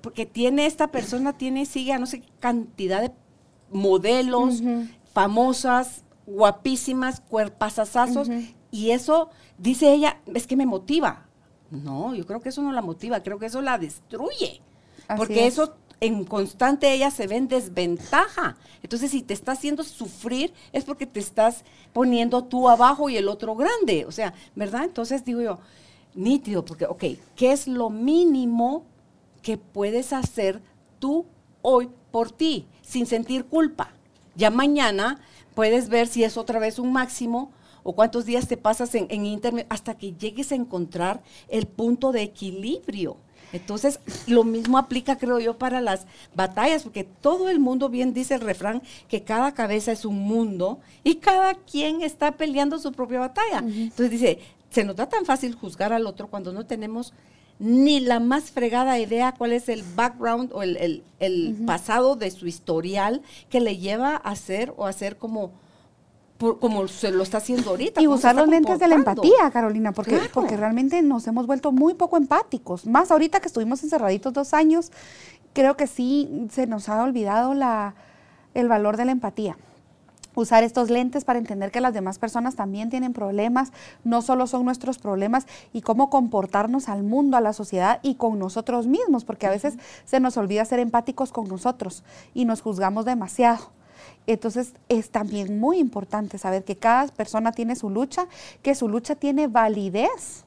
porque 0.00 0.26
tiene 0.26 0.66
esta 0.66 0.88
persona, 0.88 1.36
tiene, 1.36 1.66
sigue 1.66 1.92
a 1.92 1.98
no 1.98 2.06
sé 2.06 2.20
qué 2.20 2.28
cantidad 2.40 3.00
de 3.00 3.12
modelos, 3.70 4.62
famosas, 5.12 6.04
guapísimas, 6.26 7.20
cuerpasazazos, 7.20 8.28
y 8.70 8.90
eso, 8.90 9.30
dice 9.56 9.92
ella, 9.92 10.20
es 10.34 10.46
que 10.46 10.56
me 10.56 10.66
motiva. 10.66 11.26
No, 11.70 12.14
yo 12.14 12.26
creo 12.26 12.40
que 12.40 12.48
eso 12.50 12.62
no 12.62 12.72
la 12.72 12.82
motiva, 12.82 13.22
creo 13.22 13.38
que 13.38 13.46
eso 13.46 13.62
la 13.62 13.78
destruye. 13.78 14.60
porque 15.16 15.46
eso 15.46 15.74
en 16.00 16.24
constante 16.24 16.92
ella 16.92 17.10
se 17.10 17.26
ve 17.26 17.36
en 17.36 17.48
desventaja. 17.48 18.56
Entonces, 18.82 19.10
si 19.10 19.22
te 19.22 19.34
está 19.34 19.52
haciendo 19.52 19.82
sufrir, 19.82 20.52
es 20.72 20.84
porque 20.84 21.06
te 21.06 21.20
estás 21.20 21.64
poniendo 21.92 22.44
tú 22.44 22.68
abajo 22.68 23.08
y 23.08 23.16
el 23.16 23.28
otro 23.28 23.54
grande. 23.56 24.04
O 24.06 24.12
sea, 24.12 24.34
¿verdad? 24.54 24.84
Entonces 24.84 25.24
digo 25.24 25.40
yo, 25.40 25.58
nítido, 26.14 26.64
porque, 26.64 26.86
ok, 26.86 27.04
¿qué 27.34 27.52
es 27.52 27.66
lo 27.66 27.90
mínimo 27.90 28.84
que 29.42 29.56
puedes 29.56 30.12
hacer 30.12 30.60
tú 30.98 31.26
hoy 31.62 31.90
por 32.10 32.30
ti 32.30 32.66
sin 32.82 33.06
sentir 33.06 33.44
culpa? 33.44 33.92
Ya 34.36 34.50
mañana 34.50 35.20
puedes 35.54 35.88
ver 35.88 36.06
si 36.06 36.22
es 36.22 36.36
otra 36.36 36.60
vez 36.60 36.78
un 36.78 36.92
máximo 36.92 37.50
o 37.82 37.94
cuántos 37.94 38.24
días 38.24 38.46
te 38.46 38.56
pasas 38.56 38.94
en, 38.94 39.06
en 39.10 39.26
internet 39.26 39.66
hasta 39.68 39.96
que 39.96 40.12
llegues 40.12 40.52
a 40.52 40.56
encontrar 40.56 41.22
el 41.48 41.66
punto 41.66 42.12
de 42.12 42.22
equilibrio. 42.22 43.16
Entonces, 43.52 44.00
lo 44.26 44.44
mismo 44.44 44.78
aplica, 44.78 45.16
creo 45.16 45.38
yo, 45.38 45.58
para 45.58 45.80
las 45.80 46.06
batallas, 46.34 46.82
porque 46.82 47.04
todo 47.04 47.48
el 47.48 47.60
mundo, 47.60 47.88
bien 47.88 48.12
dice 48.12 48.34
el 48.34 48.40
refrán, 48.40 48.82
que 49.08 49.22
cada 49.22 49.52
cabeza 49.52 49.92
es 49.92 50.04
un 50.04 50.18
mundo 50.18 50.80
y 51.04 51.16
cada 51.16 51.54
quien 51.54 52.02
está 52.02 52.32
peleando 52.32 52.78
su 52.78 52.92
propia 52.92 53.20
batalla. 53.20 53.58
Entonces 53.58 54.10
dice, 54.10 54.38
se 54.70 54.84
nos 54.84 54.96
da 54.96 55.08
tan 55.08 55.24
fácil 55.24 55.54
juzgar 55.54 55.92
al 55.92 56.06
otro 56.06 56.28
cuando 56.28 56.52
no 56.52 56.66
tenemos 56.66 57.12
ni 57.58 58.00
la 58.00 58.20
más 58.20 58.50
fregada 58.50 58.98
idea 58.98 59.34
cuál 59.36 59.52
es 59.52 59.68
el 59.68 59.82
background 59.96 60.52
o 60.52 60.62
el, 60.62 61.02
pasado 61.66 62.14
de 62.16 62.30
su 62.30 62.46
historial 62.46 63.22
que 63.50 63.60
le 63.60 63.78
lleva 63.78 64.16
a 64.16 64.36
ser 64.36 64.72
o 64.76 64.86
a 64.86 64.92
ser 64.92 65.16
como 65.16 65.50
como 66.38 66.86
se 66.86 67.10
lo 67.10 67.22
está 67.22 67.38
haciendo 67.38 67.70
ahorita. 67.70 68.00
Y 68.00 68.06
usar 68.06 68.36
los 68.36 68.48
lentes 68.48 68.78
de 68.78 68.86
la 68.88 68.94
empatía, 68.94 69.50
Carolina, 69.52 69.92
porque, 69.92 70.20
porque 70.32 70.56
realmente 70.56 71.02
nos 71.02 71.26
hemos 71.26 71.46
vuelto 71.46 71.72
muy 71.72 71.94
poco 71.94 72.16
empáticos. 72.16 72.86
Más 72.86 73.10
ahorita 73.10 73.40
que 73.40 73.48
estuvimos 73.48 73.82
encerraditos 73.82 74.32
dos 74.32 74.54
años, 74.54 74.92
creo 75.52 75.76
que 75.76 75.86
sí 75.86 76.46
se 76.50 76.66
nos 76.66 76.88
ha 76.88 77.02
olvidado 77.02 77.54
la, 77.54 77.94
el 78.54 78.68
valor 78.68 78.96
de 78.96 79.04
la 79.04 79.12
empatía. 79.12 79.56
usar 80.34 80.62
estos 80.62 80.88
lentes 80.88 81.24
para 81.24 81.40
entender 81.40 81.72
que 81.72 81.80
las 81.80 81.94
demás 81.94 82.20
personas 82.20 82.54
también 82.54 82.90
tienen 82.90 83.12
problemas, 83.12 83.72
no 84.04 84.22
solo 84.22 84.46
son 84.46 84.64
nuestros 84.64 84.98
problemas, 84.98 85.46
y 85.72 85.82
cómo 85.82 86.10
comportarnos 86.10 86.88
al 86.88 87.02
mundo, 87.02 87.36
a 87.36 87.40
la 87.40 87.52
sociedad 87.52 87.98
y 88.04 88.14
con 88.14 88.38
nosotros 88.38 88.86
mismos, 88.86 89.24
porque 89.24 89.48
a 89.48 89.50
veces 89.50 89.74
se 90.04 90.20
nos 90.20 90.36
olvida 90.36 90.64
ser 90.64 90.78
empáticos 90.78 91.32
con 91.32 91.48
nosotros 91.48 92.04
y 92.34 92.44
nos 92.44 92.60
juzgamos 92.60 93.04
demasiado. 93.04 93.70
Entonces 94.26 94.72
es 94.88 95.10
también 95.10 95.58
muy 95.58 95.78
importante 95.78 96.38
saber 96.38 96.64
que 96.64 96.76
cada 96.76 97.06
persona 97.08 97.52
tiene 97.52 97.76
su 97.76 97.90
lucha, 97.90 98.26
que 98.62 98.74
su 98.74 98.88
lucha 98.88 99.14
tiene 99.14 99.46
validez, 99.46 100.44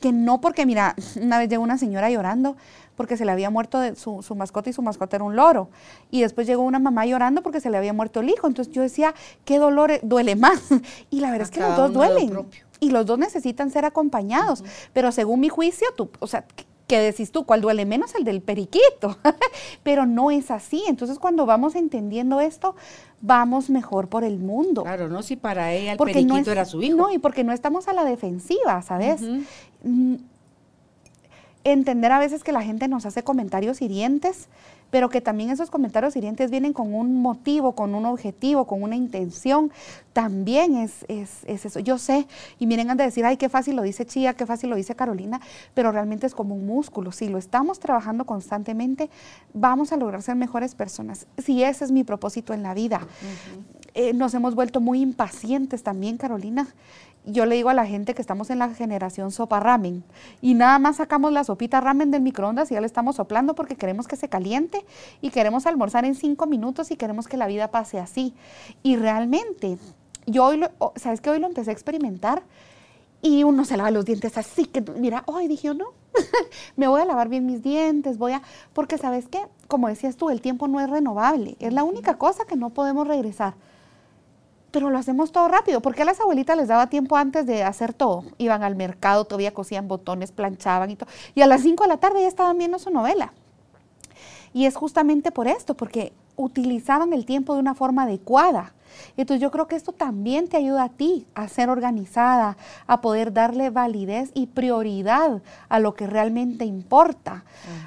que 0.00 0.12
no 0.12 0.40
porque, 0.40 0.66
mira, 0.66 0.94
una 1.20 1.38
vez 1.38 1.48
llegó 1.48 1.62
una 1.62 1.78
señora 1.78 2.10
llorando 2.10 2.56
porque 2.96 3.16
se 3.16 3.24
le 3.24 3.32
había 3.32 3.48
muerto 3.48 3.80
su, 3.96 4.34
mascota 4.34 4.68
y 4.68 4.72
su 4.74 4.82
mascota 4.82 5.16
era 5.16 5.24
un 5.24 5.34
loro. 5.34 5.70
Y 6.10 6.20
después 6.20 6.46
llegó 6.46 6.62
una 6.62 6.78
mamá 6.78 7.06
llorando 7.06 7.42
porque 7.42 7.60
se 7.60 7.70
le 7.70 7.78
había 7.78 7.92
muerto 7.92 8.20
el 8.20 8.28
hijo. 8.28 8.46
Entonces 8.46 8.72
yo 8.74 8.82
decía, 8.82 9.14
¿qué 9.44 9.58
dolor 9.58 9.98
duele 10.02 10.36
más? 10.36 10.60
Y 11.10 11.20
la 11.20 11.30
verdad 11.30 11.48
es 11.48 11.50
que 11.50 11.60
los 11.60 11.76
dos 11.76 11.92
duelen. 11.92 12.46
Y 12.80 12.90
los 12.90 13.06
dos 13.06 13.18
necesitan 13.18 13.70
ser 13.70 13.84
acompañados. 13.84 14.62
Pero 14.92 15.12
según 15.12 15.40
mi 15.40 15.48
juicio, 15.48 15.88
tú, 15.96 16.10
o 16.18 16.26
sea, 16.26 16.44
¿qué 16.86 17.00
decís 17.00 17.32
tú? 17.32 17.44
¿Cuál 17.44 17.60
duele 17.60 17.86
menos? 17.86 18.14
El 18.14 18.24
del 18.24 18.42
periquito. 18.42 19.16
Pero 19.82 20.06
no 20.06 20.30
es 20.30 20.50
así. 20.50 20.84
Entonces 20.88 21.18
cuando 21.18 21.46
vamos 21.46 21.74
entendiendo 21.74 22.40
esto, 22.40 22.76
vamos 23.20 23.70
mejor 23.70 24.08
por 24.08 24.24
el 24.24 24.38
mundo. 24.38 24.82
Claro, 24.82 25.08
no 25.08 25.22
si 25.22 25.36
para 25.36 25.72
ella 25.72 25.92
el 25.92 25.98
periquito 25.98 26.50
era 26.50 26.64
su 26.64 26.82
hijo. 26.82 26.96
No, 26.96 27.12
y 27.12 27.18
porque 27.18 27.44
no 27.44 27.52
estamos 27.52 27.88
a 27.88 27.92
la 27.92 28.04
defensiva, 28.04 28.82
¿sabes? 28.82 29.22
entender 31.64 32.12
a 32.12 32.18
veces 32.18 32.42
que 32.42 32.52
la 32.52 32.62
gente 32.62 32.88
nos 32.88 33.06
hace 33.06 33.22
comentarios 33.22 33.82
hirientes, 33.82 34.48
pero 34.92 35.08
que 35.08 35.22
también 35.22 35.48
esos 35.48 35.70
comentarios 35.70 36.14
hirientes 36.16 36.50
vienen 36.50 36.74
con 36.74 36.92
un 36.92 37.22
motivo, 37.22 37.72
con 37.72 37.94
un 37.94 38.04
objetivo, 38.04 38.66
con 38.66 38.82
una 38.82 38.94
intención, 38.94 39.72
también 40.12 40.76
es, 40.76 41.06
es, 41.08 41.44
eso. 41.46 41.80
Yo 41.80 41.96
sé, 41.96 42.26
y 42.58 42.66
miren, 42.66 42.90
han 42.90 42.98
de 42.98 43.04
decir, 43.04 43.24
ay, 43.24 43.38
qué 43.38 43.48
fácil 43.48 43.74
lo 43.74 43.80
dice 43.80 44.04
Chía, 44.04 44.34
qué 44.34 44.44
fácil 44.44 44.68
lo 44.68 44.76
dice 44.76 44.94
Carolina, 44.94 45.40
pero 45.72 45.92
realmente 45.92 46.26
es 46.26 46.34
como 46.34 46.54
un 46.54 46.66
músculo. 46.66 47.10
Si 47.10 47.30
lo 47.30 47.38
estamos 47.38 47.80
trabajando 47.80 48.26
constantemente, 48.26 49.08
vamos 49.54 49.92
a 49.92 49.96
lograr 49.96 50.20
ser 50.20 50.36
mejores 50.36 50.74
personas. 50.74 51.26
Si 51.38 51.64
ese 51.64 51.86
es 51.86 51.90
mi 51.90 52.04
propósito 52.04 52.52
en 52.52 52.62
la 52.62 52.74
vida. 52.74 53.00
Eh, 53.94 54.12
nos 54.12 54.34
hemos 54.34 54.54
vuelto 54.54 54.82
muy 54.82 55.00
impacientes 55.00 55.82
también, 55.82 56.18
Carolina 56.18 56.68
yo 57.24 57.46
le 57.46 57.54
digo 57.54 57.68
a 57.68 57.74
la 57.74 57.86
gente 57.86 58.14
que 58.14 58.20
estamos 58.20 58.50
en 58.50 58.58
la 58.58 58.68
generación 58.74 59.30
sopa 59.30 59.60
ramen 59.60 60.02
y 60.40 60.54
nada 60.54 60.78
más 60.78 60.96
sacamos 60.96 61.32
la 61.32 61.44
sopita 61.44 61.80
ramen 61.80 62.10
del 62.10 62.22
microondas 62.22 62.70
y 62.70 62.74
ya 62.74 62.80
le 62.80 62.86
estamos 62.86 63.16
soplando 63.16 63.54
porque 63.54 63.76
queremos 63.76 64.08
que 64.08 64.16
se 64.16 64.28
caliente 64.28 64.84
y 65.20 65.30
queremos 65.30 65.66
almorzar 65.66 66.04
en 66.04 66.14
cinco 66.14 66.46
minutos 66.46 66.90
y 66.90 66.96
queremos 66.96 67.28
que 67.28 67.36
la 67.36 67.46
vida 67.46 67.70
pase 67.70 68.00
así. 68.00 68.34
Y 68.82 68.96
realmente, 68.96 69.78
yo 70.26 70.46
hoy, 70.46 70.56
lo, 70.58 70.70
¿sabes 70.96 71.20
que 71.20 71.30
Hoy 71.30 71.38
lo 71.38 71.46
empecé 71.46 71.70
a 71.70 71.72
experimentar 71.72 72.42
y 73.20 73.44
uno 73.44 73.64
se 73.64 73.76
lava 73.76 73.92
los 73.92 74.04
dientes 74.04 74.36
así 74.36 74.64
que, 74.64 74.80
mira, 74.80 75.22
hoy 75.26 75.46
dije 75.46 75.72
no, 75.74 75.86
me 76.76 76.88
voy 76.88 77.00
a 77.00 77.04
lavar 77.04 77.28
bien 77.28 77.46
mis 77.46 77.62
dientes, 77.62 78.18
voy 78.18 78.32
a, 78.32 78.42
porque 78.72 78.98
sabes 78.98 79.28
qué, 79.28 79.40
como 79.68 79.86
decías 79.86 80.16
tú, 80.16 80.28
el 80.28 80.40
tiempo 80.40 80.66
no 80.66 80.80
es 80.80 80.90
renovable, 80.90 81.56
es 81.60 81.72
la 81.72 81.84
única 81.84 82.18
cosa 82.18 82.44
que 82.46 82.56
no 82.56 82.70
podemos 82.70 83.06
regresar 83.06 83.54
pero 84.72 84.90
lo 84.90 84.98
hacemos 84.98 85.30
todo 85.30 85.46
rápido. 85.48 85.80
porque 85.80 86.02
a 86.02 86.04
las 86.04 86.20
abuelitas 86.20 86.56
les 86.56 86.68
daba 86.68 86.88
tiempo 86.88 87.16
antes 87.16 87.46
de 87.46 87.62
hacer 87.62 87.94
todo? 87.94 88.24
Iban 88.38 88.64
al 88.64 88.74
mercado, 88.74 89.24
todavía 89.24 89.54
cosían 89.54 89.86
botones, 89.86 90.32
planchaban 90.32 90.90
y 90.90 90.96
todo. 90.96 91.08
Y 91.34 91.42
a 91.42 91.46
las 91.46 91.62
5 91.62 91.84
de 91.84 91.88
la 91.88 91.98
tarde 91.98 92.22
ya 92.22 92.28
estaban 92.28 92.58
viendo 92.58 92.78
su 92.78 92.90
novela. 92.90 93.32
Y 94.54 94.66
es 94.66 94.74
justamente 94.76 95.30
por 95.30 95.46
esto, 95.46 95.74
porque 95.74 96.12
utilizaban 96.36 97.12
el 97.12 97.24
tiempo 97.24 97.54
de 97.54 97.60
una 97.60 97.74
forma 97.74 98.02
adecuada. 98.02 98.72
Entonces 99.16 99.40
yo 99.40 99.50
creo 99.50 99.68
que 99.68 99.76
esto 99.76 99.92
también 99.92 100.48
te 100.48 100.56
ayuda 100.56 100.84
a 100.84 100.88
ti 100.88 101.26
a 101.34 101.48
ser 101.48 101.70
organizada, 101.70 102.56
a 102.86 103.00
poder 103.00 103.32
darle 103.32 103.70
validez 103.70 104.30
y 104.34 104.46
prioridad 104.46 105.42
a 105.68 105.78
lo 105.78 105.94
que 105.94 106.06
realmente 106.06 106.64
importa. 106.64 107.44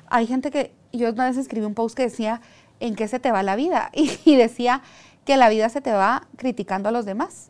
Hay 0.08 0.26
gente 0.28 0.52
que, 0.52 0.74
yo 0.92 1.12
una 1.12 1.26
vez 1.26 1.38
escribí 1.38 1.66
un 1.66 1.76
post 1.76 1.96
que 1.96 2.04
decía, 2.04 2.42
¿en 2.80 2.96
qué 2.96 3.08
se 3.08 3.20
te 3.20 3.32
va 3.32 3.44
la 3.44 3.56
vida? 3.56 3.92
y 3.94 4.36
decía, 4.36 4.82
que 5.26 5.38
la 5.38 5.50
vida 5.50 5.70
se 5.70 5.82
te 5.82 5.92
va 5.92 6.28
criticando 6.38 6.90
a 6.90 6.92
los 6.92 7.06
demás. 7.06 7.50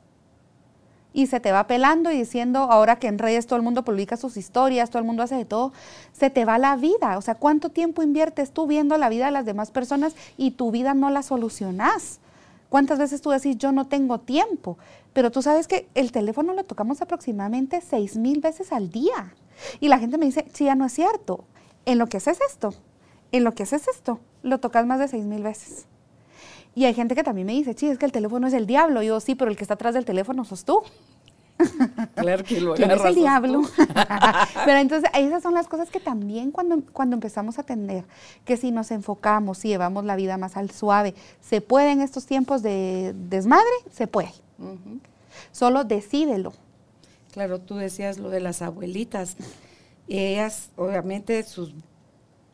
Y 1.13 1.28
se 1.28 1.39
te 1.39 1.53
va 1.53 1.67
pelando 1.67 2.11
y 2.11 2.17
diciendo, 2.17 2.59
ahora 2.59 2.97
que 2.97 3.07
en 3.07 3.19
redes 3.19 3.47
todo 3.47 3.55
el 3.55 3.63
mundo 3.63 3.86
publica 3.86 4.17
sus 4.17 4.36
historias, 4.36 4.89
todo 4.89 4.99
el 4.99 5.05
mundo 5.05 5.23
hace 5.23 5.36
de 5.36 5.45
todo, 5.45 5.71
se 6.11 6.30
te 6.30 6.43
va 6.43 6.57
la 6.57 6.76
vida. 6.76 7.17
O 7.17 7.21
sea, 7.21 7.36
¿cuánto 7.36 7.69
tiempo 7.69 8.03
inviertes 8.03 8.51
tú 8.51 8.67
viendo 8.67 8.97
la 8.97 9.07
vida 9.07 9.26
de 9.26 9.32
las 9.32 9.45
demás 9.45 9.71
personas 9.71 10.13
y 10.36 10.51
tu 10.51 10.71
vida 10.71 10.93
no 10.93 11.09
la 11.09 11.23
solucionas? 11.23 12.19
¿Cuántas 12.67 12.99
veces 12.99 13.21
tú 13.21 13.30
decís, 13.30 13.57
yo 13.57 13.71
no 13.71 13.88
tengo 13.88 14.19
tiempo? 14.19 14.78
Pero 15.13 15.32
tú 15.32 15.41
sabes 15.41 15.67
que 15.67 15.88
el 15.93 16.11
teléfono 16.11 16.53
lo 16.53 16.65
tocamos 16.65 17.01
aproximadamente 17.01 17.80
seis 17.80 18.17
mil 18.17 18.41
veces 18.41 18.73
al 18.73 18.89
día. 18.89 19.34
Y 19.80 19.88
la 19.88 19.99
gente 19.99 20.17
me 20.17 20.26
dice, 20.26 20.45
sí, 20.53 20.65
ya 20.65 20.76
no 20.76 20.86
es 20.86 20.91
cierto. 20.91 21.45
En 21.86 21.97
lo 21.97 22.07
que 22.07 22.17
haces 22.17 22.39
esto, 22.49 22.73
en 23.32 23.45
lo 23.45 23.53
que 23.53 23.63
haces 23.63 23.88
esto, 23.88 24.19
lo 24.43 24.59
tocas 24.59 24.86
más 24.86 24.99
de 24.99 25.07
seis 25.07 25.23
mil 25.23 25.43
veces. 25.43 25.86
Y 26.76 26.84
hay 26.84 26.93
gente 26.93 27.15
que 27.15 27.23
también 27.23 27.47
me 27.47 27.53
dice, 27.53 27.73
sí, 27.76 27.88
es 27.88 27.97
que 27.97 28.05
el 28.05 28.11
teléfono 28.11 28.47
es 28.47 28.53
el 28.53 28.67
diablo. 28.67 29.01
Y 29.01 29.07
yo, 29.07 29.19
sí, 29.21 29.34
pero 29.34 29.49
el 29.49 29.57
que 29.57 29.63
está 29.63 29.76
atrás 29.76 29.93
del 29.93 30.03
teléfono 30.05 30.43
sos 30.43 30.65
tú. 30.65 30.84
Claro 32.15 32.43
que 32.43 32.59
lo 32.59 32.73
¿Quién 32.76 32.91
es 32.91 33.05
el 33.05 33.15
diablo? 33.15 33.61
pero 34.65 34.80
entonces 34.80 35.09
esas 35.13 35.41
son 35.41 35.53
las 35.53 35.67
cosas 35.67 35.89
que 35.89 36.01
también 36.01 36.51
cuando, 36.51 36.82
cuando 36.91 37.15
empezamos 37.15 37.57
a 37.57 37.61
atender, 37.61 38.03
que 38.43 38.57
si 38.57 38.71
nos 38.71 38.91
enfocamos, 38.91 39.59
si 39.59 39.69
llevamos 39.69 40.03
la 40.03 40.17
vida 40.17 40.38
más 40.38 40.57
al 40.57 40.69
suave, 40.71 41.15
¿se 41.41 41.61
puede 41.61 41.91
en 41.91 42.01
estos 42.01 42.26
tiempos 42.26 42.61
de 42.61 43.13
desmadre? 43.15 43.63
Se 43.89 44.07
puede. 44.07 44.34
Solo 45.53 45.86
decídelo. 45.86 46.53
Claro, 47.32 47.59
tú 47.59 47.76
decías 47.76 48.17
lo 48.17 48.30
de 48.30 48.39
las 48.39 48.61
abuelitas. 48.61 49.38
Ellas, 50.07 50.69
obviamente, 50.76 51.41
sus 51.43 51.73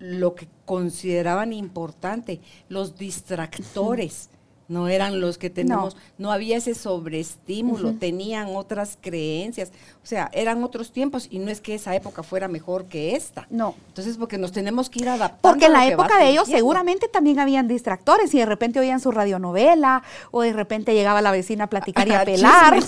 lo 0.02 0.34
que 0.34 0.48
consideraban 0.66 1.54
importante, 1.54 2.42
los 2.70 2.98
distractores. 2.98 4.30
No 4.68 4.88
eran 4.88 5.20
los 5.20 5.38
que 5.38 5.50
tenemos, 5.50 5.98
no, 6.18 6.32
había 6.32 6.56
ese 6.56 6.76
sobreestímulo, 6.76 7.96
tenían 7.96 8.56
otras 8.56 8.98
creencias, 9.02 9.70
o 10.02 10.06
sea, 10.06 10.32
eran 10.32 10.64
otros 10.64 10.94
tiempos 10.94 11.28
y 11.30 11.40
no 11.40 11.52
es 11.52 11.60
que 11.60 11.76
esa 11.76 11.94
época 11.94 12.24
fuera 12.24 12.48
mejor 12.48 12.86
que 12.86 13.18
esta. 13.18 13.48
No. 13.50 13.76
Entonces, 13.90 14.16
porque 14.16 14.38
nos 14.38 14.54
tenemos 14.54 14.90
que 14.90 15.00
ir 15.02 15.10
adaptando. 15.10 15.42
Porque 15.42 15.66
en 15.66 15.74
la 15.74 15.88
época 15.88 16.18
de 16.18 16.30
ellos 16.30 16.48
seguramente 16.48 17.10
también 17.10 17.40
habían 17.40 17.68
distractores 17.68 18.34
y 18.34 18.38
de 18.38 18.46
repente 18.46 18.80
oían 18.80 19.02
su 19.02 19.12
radionovela 19.12 20.04
o 20.32 20.42
de 20.42 20.54
repente 20.54 20.94
llegaba 20.94 21.22
la 21.22 21.32
vecina 21.32 21.66
a 21.66 21.68
platicar 21.68 22.08
y 22.08 22.12
a 22.12 22.24
pelar, 22.26 22.80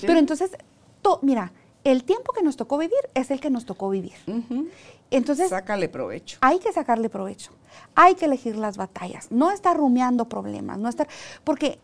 Pero 0.00 0.20
entonces, 0.20 0.52
mira, 1.22 1.52
el 1.90 2.04
tiempo 2.04 2.32
que 2.32 2.42
nos 2.42 2.56
tocó 2.56 2.78
vivir 2.78 2.98
es 3.14 3.30
el 3.30 3.40
que 3.40 3.50
nos 3.50 3.64
tocó 3.64 3.88
vivir. 3.90 4.14
Entonces, 5.10 5.48
sácale 5.48 5.88
provecho. 5.88 6.38
Hay 6.40 6.58
que 6.58 6.72
sacarle 6.72 7.08
provecho. 7.08 7.52
Hay 7.94 8.14
que 8.14 8.26
elegir 8.26 8.56
las 8.56 8.76
batallas, 8.76 9.30
no 9.30 9.50
estar 9.50 9.76
rumiando 9.76 10.28
problemas, 10.28 10.78
no 10.78 10.88
estar 10.88 11.08
porque 11.44 11.78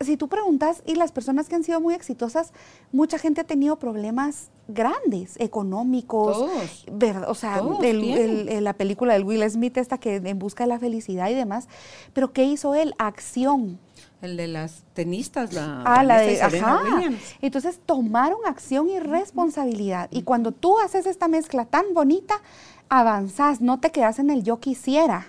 si 0.00 0.16
tú 0.16 0.28
preguntas 0.28 0.82
y 0.86 0.94
las 0.96 1.12
personas 1.12 1.48
que 1.48 1.54
han 1.54 1.64
sido 1.64 1.80
muy 1.80 1.94
exitosas, 1.94 2.52
mucha 2.92 3.18
gente 3.18 3.40
ha 3.40 3.44
tenido 3.44 3.76
problemas 3.76 4.50
grandes, 4.66 5.38
económicos, 5.38 6.36
Todos. 6.36 7.28
o 7.28 7.34
sea, 7.34 7.62
la 7.62 8.72
película 8.74 9.12
del 9.12 9.24
Will 9.24 9.48
Smith 9.50 9.76
esta 9.76 9.98
que 9.98 10.16
en 10.16 10.38
busca 10.38 10.64
de 10.64 10.68
la 10.68 10.78
felicidad 10.78 11.28
y 11.28 11.34
demás, 11.34 11.68
pero 12.12 12.32
¿qué 12.32 12.44
hizo 12.44 12.74
él? 12.74 12.94
Acción. 12.98 13.78
El 14.24 14.38
de 14.38 14.48
las 14.48 14.84
tenistas, 14.94 15.52
la, 15.52 15.82
ah, 15.84 16.02
la 16.02 16.20
de, 16.20 16.40
ajá. 16.40 16.80
Entonces 17.42 17.78
tomaron 17.84 18.38
acción 18.46 18.88
y 18.88 18.98
responsabilidad. 18.98 20.08
Y 20.10 20.22
cuando 20.22 20.50
tú 20.50 20.78
haces 20.78 21.04
esta 21.04 21.28
mezcla 21.28 21.66
tan 21.66 21.92
bonita, 21.92 22.40
avanzás, 22.88 23.60
no 23.60 23.80
te 23.80 23.90
quedas 23.90 24.18
en 24.18 24.30
el 24.30 24.42
yo 24.42 24.60
quisiera. 24.60 25.26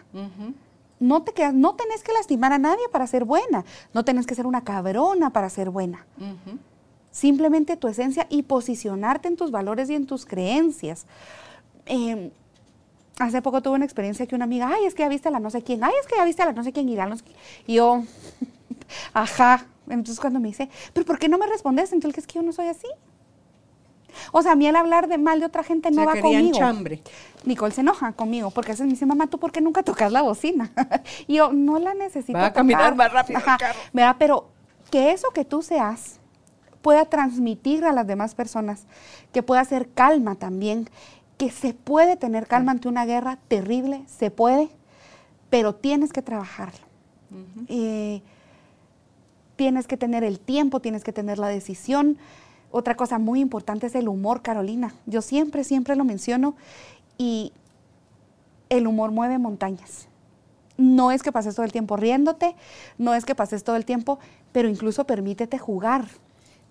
No 1.02 1.24
te 1.24 1.34
quedas, 1.34 1.54
no 1.54 1.76
tenés 1.76 2.04
que 2.04 2.14
lastimar 2.14 2.54
a 2.54 2.58
nadie 2.58 2.88
para 2.90 3.06
ser 3.06 3.26
buena, 3.26 3.66
no 3.94 4.06
tenés 4.06 4.26
que 4.26 4.34
ser 4.34 4.48
una 4.48 4.64
cabrona 4.64 5.32
para 5.32 5.50
ser 5.50 5.72
buena. 5.72 6.06
Simplemente 7.12 7.76
tu 7.76 7.90
esencia 7.90 8.28
y 8.30 8.44
posicionarte 8.44 9.28
en 9.28 9.36
tus 9.36 9.52
valores 9.52 9.90
y 9.90 9.96
en 9.96 10.06
tus 10.06 10.26
creencias. 10.26 11.06
Em, 11.86 12.30
hace 13.20 13.42
poco 13.42 13.62
tuve 13.62 13.76
una 13.76 13.86
experiencia 13.86 14.26
que 14.26 14.36
una 14.36 14.46
amiga, 14.46 14.72
ay, 14.74 14.86
es 14.86 14.96
que 14.96 15.04
ya 15.04 15.10
viste 15.10 15.28
a 15.28 15.32
la 15.32 15.42
no 15.42 15.50
sé 15.50 15.64
quién, 15.64 15.84
ay, 15.84 15.92
es 16.02 16.08
que 16.08 16.16
ya 16.16 16.24
viste 16.24 16.44
a 16.44 16.46
la 16.46 16.54
no 16.54 16.64
sé 16.64 16.72
quién 16.72 16.88
y, 16.88 16.96
no 16.96 17.18
sé 17.18 17.24
quién. 17.24 17.38
y 17.68 17.74
yo, 17.76 18.04
ajá. 19.14 19.66
Entonces 19.88 20.20
cuando 20.20 20.40
me 20.40 20.48
dice, 20.48 20.70
pero 20.94 21.06
¿por 21.06 21.20
qué 21.20 21.30
no 21.30 21.38
me 21.38 21.48
respondes? 21.48 21.94
Entonces 21.94 22.20
es 22.20 22.28
que 22.28 22.40
yo 22.40 22.44
no 22.44 22.52
soy 22.52 22.68
así. 22.68 22.88
O 24.32 24.42
sea, 24.42 24.54
a 24.54 24.56
mí 24.56 24.66
el 24.68 24.76
hablar 24.76 25.08
de 25.08 25.18
mal 25.18 25.40
de 25.40 25.46
otra 25.46 25.64
gente 25.64 25.92
no 25.92 26.06
va 26.06 26.20
conmigo. 26.20 26.58
chambre. 26.58 27.02
Nicole 27.44 27.74
se 27.74 27.82
enoja 27.82 28.14
conmigo 28.14 28.50
porque 28.52 28.72
a 28.72 28.74
veces 28.74 28.86
me 28.86 28.94
dice, 28.94 29.06
mamá, 29.06 29.28
¿tú 29.28 29.40
por 29.40 29.52
qué 29.52 29.62
nunca 29.62 29.84
tocas 29.84 30.12
la 30.12 30.22
bocina? 30.22 30.72
y 31.28 31.36
yo, 31.36 31.52
no 31.52 31.80
la 31.80 31.94
necesito 31.94 32.38
Va 32.38 32.48
a 32.48 32.54
caminar 32.54 32.96
más 32.96 33.12
rápido 33.12 33.40
Ajá. 33.40 33.58
el 33.94 34.16
Pero 34.18 34.50
que 34.90 35.12
eso 35.12 35.30
que 35.32 35.46
tú 35.46 35.62
seas 35.62 36.20
pueda 36.82 37.06
transmitir 37.06 37.84
a 37.86 37.92
las 37.92 38.06
demás 38.06 38.36
personas, 38.36 38.86
que 39.34 39.42
pueda 39.42 39.64
ser 39.66 39.90
calma 39.90 40.36
también, 40.36 40.90
que 41.38 41.50
se 41.50 41.74
puede 41.74 42.16
tener 42.16 42.48
calma 42.48 42.72
ante 42.72 42.88
una 42.88 43.06
guerra 43.06 43.40
terrible, 43.48 44.04
se 44.08 44.30
puede, 44.32 44.70
pero 45.50 45.74
tienes 45.76 46.14
que 46.14 46.22
trabajarlo 46.22 46.86
tienes 49.56 49.88
que 49.88 49.98
tener 49.98 50.24
el 50.24 50.40
tiempo, 50.40 50.80
tienes 50.80 51.04
que 51.04 51.14
tener 51.14 51.40
la 51.40 51.48
decisión. 51.48 52.18
Otra 52.72 52.96
cosa 52.96 53.20
muy 53.20 53.40
importante 53.40 53.88
es 53.88 53.96
el 53.96 54.08
humor, 54.08 54.42
Carolina. 54.42 54.94
Yo 55.06 55.22
siempre, 55.22 55.64
siempre 55.64 55.96
lo 55.96 56.04
menciono 56.04 56.56
y 57.18 57.54
el 58.70 58.88
humor 58.88 59.12
mueve 59.12 59.38
montañas. 59.38 60.08
No 60.78 61.12
es 61.12 61.24
que 61.24 61.32
pases 61.32 61.56
todo 61.56 61.66
el 61.66 61.72
tiempo 61.72 61.96
riéndote, 61.96 62.56
no 62.98 63.14
es 63.14 63.24
que 63.24 63.34
pases 63.34 63.64
todo 63.64 63.78
el 63.78 63.86
tiempo, 63.86 64.20
pero 64.52 64.68
incluso 64.68 65.06
permítete 65.06 65.58
jugar. 65.58 66.08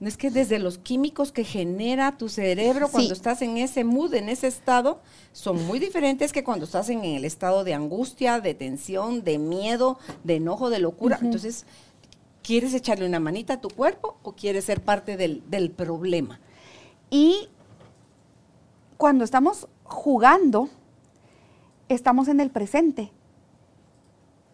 No 0.01 0.09
es 0.09 0.17
que 0.17 0.31
desde 0.31 0.59
los 0.59 0.77
químicos 0.77 1.33
que 1.33 1.45
genera 1.45 2.19
tu 2.19 2.29
cerebro 2.29 2.89
cuando 2.89 3.15
estás 3.15 3.41
en 3.43 3.57
ese 3.57 3.85
mood, 3.85 4.13
en 4.13 4.29
ese 4.29 4.49
estado, 4.49 5.01
son 5.33 5.65
muy 5.67 5.79
diferentes 5.79 6.33
que 6.33 6.45
cuando 6.45 6.67
estás 6.67 6.91
en 6.91 7.05
el 7.05 7.25
estado 7.25 7.65
de 7.65 7.75
angustia, 7.75 8.41
de 8.41 8.55
tensión, 8.55 9.23
de 9.23 9.39
miedo, 9.39 9.99
de 10.25 10.37
enojo, 10.37 10.69
de 10.69 10.81
locura. 10.81 11.19
Entonces, 11.23 11.65
¿quieres 12.45 12.75
echarle 12.75 13.07
una 13.07 13.19
manita 13.19 13.55
a 13.55 13.61
tu 13.61 13.69
cuerpo 13.69 14.17
o 14.23 14.33
quieres 14.33 14.67
ser 14.67 14.83
parte 14.83 15.17
del, 15.17 15.43
del 15.51 15.71
problema? 15.71 16.39
Y 17.11 17.49
cuando 18.99 19.25
estamos 19.25 19.67
jugando, 19.83 20.69
estamos 21.89 22.29
en 22.29 22.41
el 22.41 22.51
presente. 22.51 23.11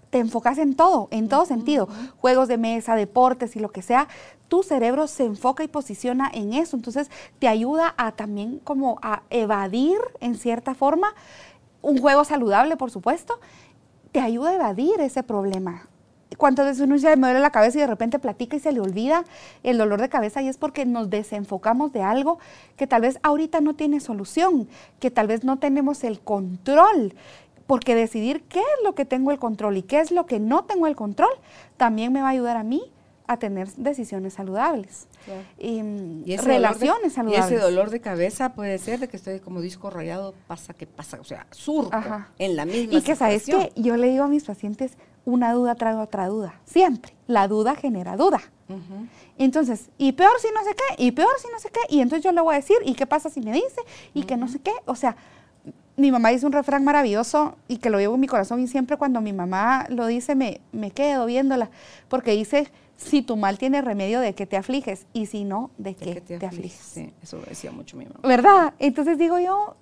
Te 0.08 0.18
enfocas 0.18 0.58
en 0.58 0.74
todo, 0.74 1.08
en 1.10 1.28
todo 1.28 1.44
sentido, 1.46 1.88
juegos 2.16 2.48
de 2.48 2.58
mesa, 2.58 2.96
deportes 2.96 3.54
y 3.54 3.60
lo 3.60 3.70
que 3.70 3.82
sea, 3.82 4.08
tu 4.48 4.64
cerebro 4.64 5.06
se 5.06 5.24
enfoca 5.24 5.62
y 5.62 5.68
posiciona 5.68 6.28
en 6.32 6.52
eso, 6.52 6.76
entonces 6.76 7.08
te 7.38 7.46
ayuda 7.46 7.94
a 7.96 8.12
también 8.12 8.58
como 8.58 8.98
a 9.02 9.22
evadir 9.30 9.98
en 10.18 10.34
cierta 10.34 10.74
forma, 10.74 11.14
un 11.82 12.00
juego 12.00 12.24
saludable 12.24 12.76
por 12.76 12.90
supuesto, 12.90 13.38
te 14.10 14.20
ayuda 14.20 14.50
a 14.50 14.54
evadir 14.54 15.00
ese 15.00 15.22
problema. 15.22 15.89
Cuántas 16.36 16.66
veces 16.66 16.82
uno 16.82 16.96
me 16.96 17.26
duele 17.28 17.40
la 17.40 17.50
cabeza 17.50 17.78
y 17.78 17.80
de 17.80 17.86
repente 17.86 18.18
platica 18.18 18.56
y 18.56 18.60
se 18.60 18.72
le 18.72 18.80
olvida 18.80 19.24
el 19.62 19.78
dolor 19.78 20.00
de 20.00 20.08
cabeza 20.08 20.40
y 20.42 20.48
es 20.48 20.58
porque 20.58 20.86
nos 20.86 21.10
desenfocamos 21.10 21.92
de 21.92 22.02
algo 22.02 22.38
que 22.76 22.86
tal 22.86 23.02
vez 23.02 23.18
ahorita 23.22 23.60
no 23.60 23.74
tiene 23.74 24.00
solución, 24.00 24.68
que 25.00 25.10
tal 25.10 25.26
vez 25.26 25.44
no 25.44 25.58
tenemos 25.58 26.04
el 26.04 26.20
control 26.20 27.14
porque 27.66 27.94
decidir 27.94 28.42
qué 28.48 28.58
es 28.58 28.84
lo 28.84 28.94
que 28.94 29.04
tengo 29.04 29.30
el 29.30 29.38
control 29.38 29.76
y 29.76 29.82
qué 29.82 30.00
es 30.00 30.10
lo 30.10 30.26
que 30.26 30.40
no 30.40 30.64
tengo 30.64 30.86
el 30.86 30.96
control 30.96 31.30
también 31.76 32.12
me 32.12 32.20
va 32.20 32.28
a 32.28 32.30
ayudar 32.30 32.56
a 32.56 32.64
mí 32.64 32.82
a 33.30 33.36
tener 33.36 33.68
decisiones 33.74 34.34
saludables 34.34 35.06
y, 35.56 35.80
relaciones 36.38 37.12
saludables. 37.12 37.52
Y 37.52 37.54
ese 37.54 37.62
dolor 37.62 37.90
de 37.90 38.00
cabeza 38.00 38.54
puede 38.54 38.76
ser 38.78 38.98
de 38.98 39.08
que 39.08 39.16
estoy 39.16 39.38
como 39.38 39.60
disco 39.60 39.88
rayado, 39.88 40.34
pasa 40.48 40.74
que 40.74 40.88
pasa, 40.88 41.20
o 41.20 41.24
sea, 41.24 41.46
surco 41.52 41.96
en 42.38 42.56
la 42.56 42.64
misma 42.64 42.98
Y 42.98 43.02
que 43.02 43.14
sabes 43.14 43.46
que 43.46 43.72
yo 43.76 43.96
le 43.96 44.08
digo 44.08 44.24
a 44.24 44.28
mis 44.28 44.42
pacientes, 44.42 44.96
una 45.24 45.52
duda 45.52 45.74
trae 45.74 45.94
otra 45.94 46.28
duda, 46.28 46.54
siempre. 46.64 47.12
La 47.26 47.48
duda 47.48 47.74
genera 47.74 48.16
duda. 48.16 48.40
Entonces, 49.36 49.90
y 49.98 50.12
peor 50.12 50.38
si 50.40 50.48
no 50.54 50.62
sé 50.62 50.70
qué, 50.76 51.02
y 51.04 51.10
peor 51.12 51.30
si 51.40 51.48
no 51.52 51.58
sé 51.58 51.70
qué, 51.70 51.80
y 51.88 52.00
entonces 52.00 52.24
yo 52.24 52.30
le 52.32 52.40
voy 52.40 52.54
a 52.54 52.58
decir, 52.58 52.76
¿y 52.84 52.94
qué 52.94 53.06
pasa 53.06 53.28
si 53.28 53.40
me 53.40 53.52
dice? 53.52 53.80
Y 54.14 54.22
que 54.22 54.36
no 54.36 54.46
sé 54.48 54.60
qué, 54.60 54.72
o 54.84 54.94
sea, 54.94 55.16
mi 55.96 56.12
mamá 56.12 56.30
dice 56.30 56.46
un 56.46 56.52
refrán 56.52 56.84
maravilloso 56.84 57.56
y 57.68 57.78
que 57.78 57.90
lo 57.90 57.98
llevo 57.98 58.14
en 58.14 58.20
mi 58.20 58.26
corazón 58.26 58.60
y 58.60 58.68
siempre 58.68 58.96
cuando 58.96 59.20
mi 59.20 59.32
mamá 59.32 59.86
lo 59.90 60.06
dice 60.06 60.34
me, 60.34 60.60
me 60.72 60.92
quedo 60.92 61.26
viéndola, 61.26 61.70
porque 62.08 62.32
dice, 62.32 62.70
si 62.96 63.22
tu 63.22 63.36
mal 63.36 63.58
tiene 63.58 63.82
remedio, 63.82 64.20
¿de 64.20 64.34
qué 64.34 64.46
te 64.46 64.56
afliges? 64.56 65.06
Y 65.12 65.26
si 65.26 65.44
no, 65.44 65.70
¿de, 65.78 65.94
qué, 65.94 66.20
te, 66.20 66.44
afliges? 66.44 66.80
Sí, 66.80 67.12
eso 67.22 67.38
lo 67.38 67.44
decía 67.44 67.70
mucho 67.70 67.96
mi 67.96 68.04
mamá. 68.04 68.20
¿Verdad? 68.22 68.74
Entonces 68.78 69.18
digo 69.18 69.38
yo, 69.38 69.76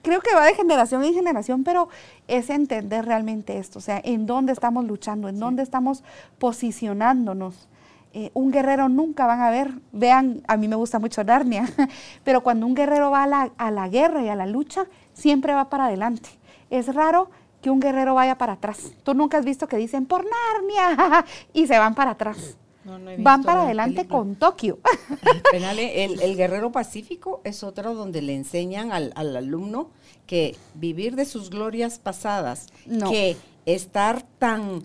creo 0.00 0.20
que 0.20 0.34
va 0.34 0.46
de 0.46 0.54
generación 0.54 1.04
en 1.04 1.14
generación, 1.14 1.64
pero 1.64 1.88
es 2.28 2.48
entender 2.50 3.04
realmente 3.04 3.58
esto, 3.58 3.78
o 3.78 3.82
sea, 3.82 4.00
en 4.02 4.26
dónde 4.26 4.52
estamos 4.52 4.84
luchando, 4.84 5.28
en 5.28 5.38
dónde 5.38 5.62
estamos 5.62 6.02
posicionándonos. 6.38 7.68
Eh, 8.14 8.30
un 8.34 8.50
guerrero 8.50 8.90
nunca 8.90 9.26
van 9.26 9.40
a 9.40 9.50
ver, 9.50 9.72
vean, 9.90 10.42
a 10.46 10.58
mí 10.58 10.68
me 10.68 10.76
gusta 10.76 10.98
mucho 10.98 11.24
Narnia, 11.24 11.66
pero 12.24 12.42
cuando 12.42 12.66
un 12.66 12.74
guerrero 12.74 13.10
va 13.10 13.22
a 13.22 13.26
la, 13.26 13.52
a 13.56 13.70
la 13.70 13.88
guerra 13.88 14.22
y 14.22 14.28
a 14.28 14.36
la 14.36 14.46
lucha, 14.46 14.86
siempre 15.14 15.54
va 15.54 15.70
para 15.70 15.86
adelante. 15.86 16.28
Es 16.68 16.94
raro 16.94 17.30
que 17.62 17.70
un 17.70 17.80
guerrero 17.80 18.14
vaya 18.14 18.36
para 18.36 18.54
atrás. 18.54 18.92
Tú 19.02 19.14
nunca 19.14 19.38
has 19.38 19.44
visto 19.44 19.66
que 19.66 19.76
dicen 19.76 20.04
por 20.04 20.24
Narnia 20.24 21.24
y 21.54 21.66
se 21.66 21.78
van 21.78 21.94
para 21.94 22.10
atrás. 22.10 22.56
Van 22.84 23.42
para 23.42 23.62
adelante 23.62 24.06
con 24.06 24.36
Tokio. 24.36 24.78
el, 25.52 26.20
el, 26.20 26.36
guerrero 26.36 26.72
pacífico 26.72 27.40
es 27.44 27.62
otro 27.62 27.94
donde 27.94 28.22
le 28.22 28.34
enseñan 28.34 28.92
al, 28.92 29.12
alumno 29.36 29.90
que 30.26 30.56
vivir 30.74 31.16
de 31.16 31.24
sus 31.24 31.50
glorias 31.50 31.98
pasadas, 31.98 32.66
que 33.10 33.36
estar 33.66 34.22
tan 34.38 34.82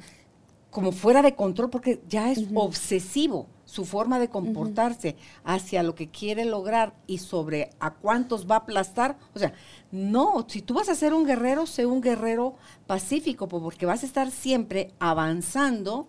como 0.69 0.91
fuera 0.91 1.21
de 1.21 1.35
control 1.35 1.69
porque 1.69 2.01
ya 2.07 2.31
es 2.31 2.45
obsesivo 2.53 3.47
su 3.67 3.83
forma 3.85 4.17
de 4.17 4.29
comportarse 4.29 5.17
hacia 5.43 5.83
lo 5.83 5.93
que 5.93 6.09
quiere 6.09 6.45
lograr 6.45 6.93
y 7.05 7.17
sobre 7.17 7.69
a 7.79 7.93
cuántos 7.93 8.49
va 8.49 8.55
a 8.55 8.59
aplastar. 8.59 9.17
O 9.35 9.39
sea, 9.39 9.53
no, 9.91 10.45
si 10.47 10.61
tú 10.61 10.75
vas 10.75 10.87
a 10.87 10.95
ser 10.95 11.13
un 11.13 11.25
guerrero, 11.25 11.67
sé 11.67 11.85
un 11.85 12.01
guerrero 12.01 12.55
pacífico, 12.87 13.47
porque 13.47 13.85
vas 13.85 14.03
a 14.03 14.05
estar 14.05 14.31
siempre 14.31 14.93
avanzando, 14.99 16.07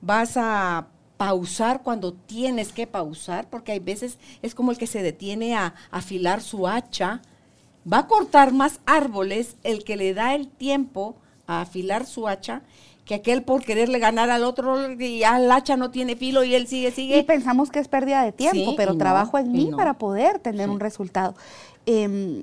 vas 0.00 0.36
a 0.36 0.88
pausar 1.22 1.82
cuando 1.84 2.14
tienes 2.14 2.72
que 2.72 2.88
pausar, 2.88 3.48
porque 3.48 3.70
hay 3.70 3.78
veces 3.78 4.18
es 4.42 4.56
como 4.56 4.72
el 4.72 4.76
que 4.76 4.88
se 4.88 5.04
detiene 5.04 5.54
a 5.54 5.72
afilar 5.92 6.42
su 6.42 6.66
hacha, 6.66 7.22
va 7.90 7.98
a 7.98 8.06
cortar 8.08 8.52
más 8.52 8.80
árboles 8.86 9.54
el 9.62 9.84
que 9.84 9.96
le 9.96 10.14
da 10.14 10.34
el 10.34 10.48
tiempo 10.48 11.14
a 11.46 11.60
afilar 11.60 12.06
su 12.06 12.26
hacha 12.26 12.62
que 13.04 13.14
aquel 13.14 13.44
por 13.44 13.64
quererle 13.64 14.00
ganar 14.00 14.30
al 14.30 14.42
otro 14.42 14.90
y 14.90 15.20
ya 15.20 15.38
el 15.38 15.48
hacha 15.52 15.76
no 15.76 15.92
tiene 15.92 16.16
filo 16.16 16.42
y 16.42 16.56
él 16.56 16.66
sigue, 16.66 16.90
sigue. 16.90 17.18
Y 17.18 17.22
pensamos 17.22 17.70
que 17.70 17.78
es 17.78 17.86
pérdida 17.86 18.24
de 18.24 18.32
tiempo, 18.32 18.74
pero 18.76 18.96
trabajo 18.96 19.38
en 19.38 19.52
mí 19.52 19.70
para 19.76 19.94
poder 19.94 20.40
tener 20.40 20.68
un 20.68 20.80
resultado. 20.80 21.36
Eh, 21.86 22.42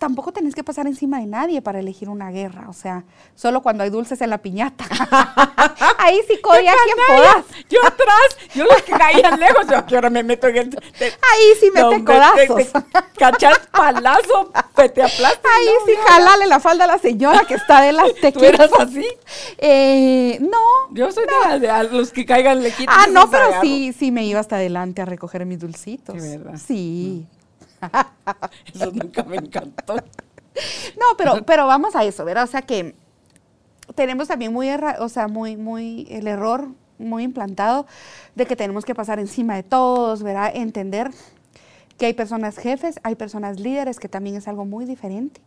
tampoco 0.00 0.32
tenés 0.32 0.54
que 0.54 0.64
pasar 0.64 0.86
encima 0.86 1.20
de 1.20 1.26
nadie 1.26 1.60
para 1.60 1.78
elegir 1.78 2.08
una 2.08 2.30
guerra, 2.30 2.68
o 2.70 2.72
sea, 2.72 3.04
solo 3.34 3.62
cuando 3.62 3.84
hay 3.84 3.90
dulces 3.90 4.20
en 4.22 4.30
la 4.30 4.38
piñata. 4.38 4.86
Ahí 5.98 6.18
sí 6.26 6.40
codía 6.40 6.72
quien 6.84 6.96
puedas. 7.06 7.44
Yo 7.68 7.78
atrás, 7.86 8.38
yo 8.54 8.64
los 8.64 8.82
que 8.82 8.92
caían 8.92 9.38
lejos, 9.40 9.66
yo 9.68 9.84
que 9.84 9.94
ahora 9.94 10.08
me 10.08 10.22
meto 10.22 10.48
en 10.48 10.56
el... 10.56 10.78
Ahí 10.98 11.52
sí 11.60 11.70
mete 11.72 12.02
codazos. 12.02 12.68
cachas 13.16 13.60
palazo, 13.70 14.50
te 14.74 15.02
aplasta. 15.02 15.48
Ahí 15.58 15.68
sí 15.84 15.92
jalale 16.08 16.46
la 16.46 16.60
falda 16.60 16.84
a 16.84 16.86
la 16.86 16.98
señora 16.98 17.44
que 17.46 17.54
está 17.54 17.82
delante. 17.82 18.32
¿Tú 18.32 18.42
eras 18.42 18.70
así? 18.78 19.06
Eh, 19.58 20.38
no. 20.40 20.94
Yo 20.94 21.12
soy 21.12 21.26
de, 21.60 21.68
a 21.68 21.82
los 21.82 22.10
que 22.10 22.24
caigan 22.24 22.62
le 22.62 22.72
Ah, 22.86 23.06
no, 23.10 23.28
pero 23.30 23.60
sí, 23.60 23.92
sí 23.92 24.10
me 24.10 24.24
iba 24.24 24.40
hasta 24.40 24.56
adelante 24.56 25.02
a 25.02 25.04
recoger 25.04 25.44
mis 25.44 25.58
dulcitos. 25.58 26.14
Sí, 26.14 26.38
¿verdad? 26.38 26.58
Sí. 26.66 27.26
Mm. 27.26 27.39
eso 28.74 28.90
nunca 28.92 29.22
me 29.24 29.36
encantó. 29.36 29.96
No, 29.96 31.16
pero, 31.16 31.44
pero 31.44 31.66
vamos 31.66 31.94
a 31.96 32.04
eso, 32.04 32.24
¿verdad? 32.24 32.44
O 32.44 32.48
sea 32.48 32.62
que 32.62 32.94
tenemos 33.94 34.28
también 34.28 34.52
muy, 34.52 34.68
o 34.98 35.08
sea, 35.08 35.28
muy, 35.28 35.56
muy 35.56 36.06
el 36.10 36.26
error 36.26 36.68
muy 36.98 37.24
implantado 37.24 37.86
de 38.34 38.46
que 38.46 38.56
tenemos 38.56 38.84
que 38.84 38.94
pasar 38.94 39.18
encima 39.18 39.56
de 39.56 39.62
todos, 39.62 40.22
¿verdad? 40.22 40.52
Entender 40.54 41.10
que 41.96 42.06
hay 42.06 42.14
personas 42.14 42.56
jefes, 42.56 43.00
hay 43.02 43.14
personas 43.14 43.60
líderes, 43.60 43.98
que 43.98 44.08
también 44.08 44.36
es 44.36 44.48
algo 44.48 44.64
muy 44.64 44.84
diferente, 44.84 45.40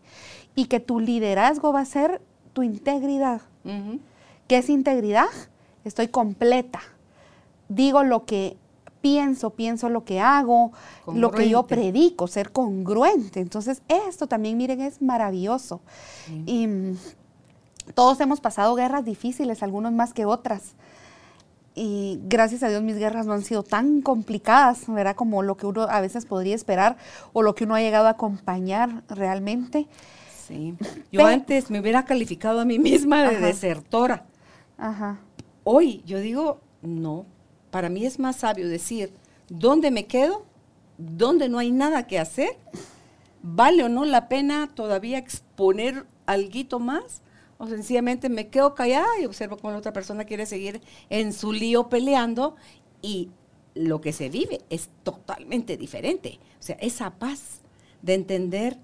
y 0.55 0.65
que 0.65 0.79
tu 0.79 0.99
liderazgo 0.99 1.73
va 1.73 1.81
a 1.81 1.86
ser 1.86 2.21
tu 2.53 2.63
integridad. 2.63 3.41
¿Qué 4.47 4.57
es 4.57 4.69
integridad? 4.69 5.29
Estoy 5.84 6.09
completa. 6.09 6.81
Digo 7.69 8.03
lo 8.03 8.25
que 8.25 8.57
pienso, 9.04 9.49
pienso 9.49 9.89
lo 9.89 10.06
que 10.06 10.22
hago, 10.22 10.72
lo 11.14 11.32
que 11.32 11.49
yo 11.49 11.68
predico, 11.68 12.26
ser 12.28 12.54
congruente. 12.54 13.41
Entonces, 13.41 13.82
esto 13.89 14.28
también, 14.28 14.56
miren, 14.56 14.80
es 14.80 15.01
maravilloso. 15.01 15.82
Y 16.45 16.68
mm, 16.68 16.97
todos 17.95 18.22
hemos 18.22 18.39
pasado 18.39 18.76
guerras 18.76 19.04
difíciles, 19.04 19.62
algunos 19.62 19.91
más 19.91 20.14
que 20.14 20.24
otras. 20.24 20.76
Y 21.76 22.22
gracias 22.24 22.64
a 22.64 22.70
Dios 22.70 22.82
mis 22.82 22.95
guerras 22.95 23.26
no 23.26 23.34
han 23.34 23.43
sido 23.43 23.64
tan 23.64 24.01
complicadas, 24.01 24.86
¿verdad? 24.88 25.18
Como 25.18 25.43
lo 25.43 25.58
que 25.58 25.66
uno 25.66 25.82
a 25.82 25.99
veces 25.99 26.26
podría 26.26 26.56
esperar 26.56 26.95
o 27.34 27.41
lo 27.41 27.56
que 27.56 27.66
uno 27.66 27.76
ha 27.76 27.82
llegado 27.82 28.08
a 28.08 28.12
acompañar 28.12 29.04
realmente. 29.10 29.86
Sí. 30.47 30.76
Yo 31.12 31.26
antes 31.26 31.70
me 31.70 31.82
hubiera 31.82 32.06
calificado 32.06 32.62
a 32.62 32.66
mí 32.66 32.80
misma 32.80 33.24
de 33.24 33.38
desertora. 33.41 34.24
Ajá. 34.78 35.20
Hoy 35.66 36.04
yo 36.06 36.20
digo, 36.20 36.62
no, 36.82 37.26
para 37.74 37.89
mí 37.89 38.05
es 38.05 38.19
más 38.19 38.36
sabio 38.36 38.69
decir, 38.69 39.11
¿dónde 39.49 39.89
me 39.89 40.05
quedo? 40.05 40.45
¿Dónde 40.99 41.49
no 41.49 41.57
hay 41.57 41.71
nada 41.71 42.05
que 42.05 42.19
hacer? 42.19 42.55
¿Vale 43.41 43.84
o 43.84 43.89
no 43.89 44.05
la 44.05 44.30
pena 44.30 44.69
todavía 44.76 45.17
exponer 45.17 46.05
algo 46.28 46.80
más? 46.80 47.24
O 47.57 47.65
sencillamente 47.65 48.30
me 48.30 48.49
quedo 48.49 48.76
callada 48.76 49.07
y 49.19 49.26
observo 49.26 49.57
cómo 49.57 49.71
la 49.71 49.80
otra 49.80 49.91
persona 49.91 50.26
quiere 50.26 50.45
seguir 50.45 50.82
en 51.09 51.34
su 51.34 51.51
lío 51.51 51.89
peleando 51.89 52.55
y 53.01 53.32
lo 53.74 54.01
que 54.01 54.13
se 54.13 54.30
vive 54.30 54.61
es 54.69 54.91
totalmente 55.01 55.76
diferente. 55.76 56.39
O 56.59 56.63
sea, 56.63 56.76
esa 56.80 57.09
paz 57.17 57.61
de 58.03 58.13
entender 58.13 58.78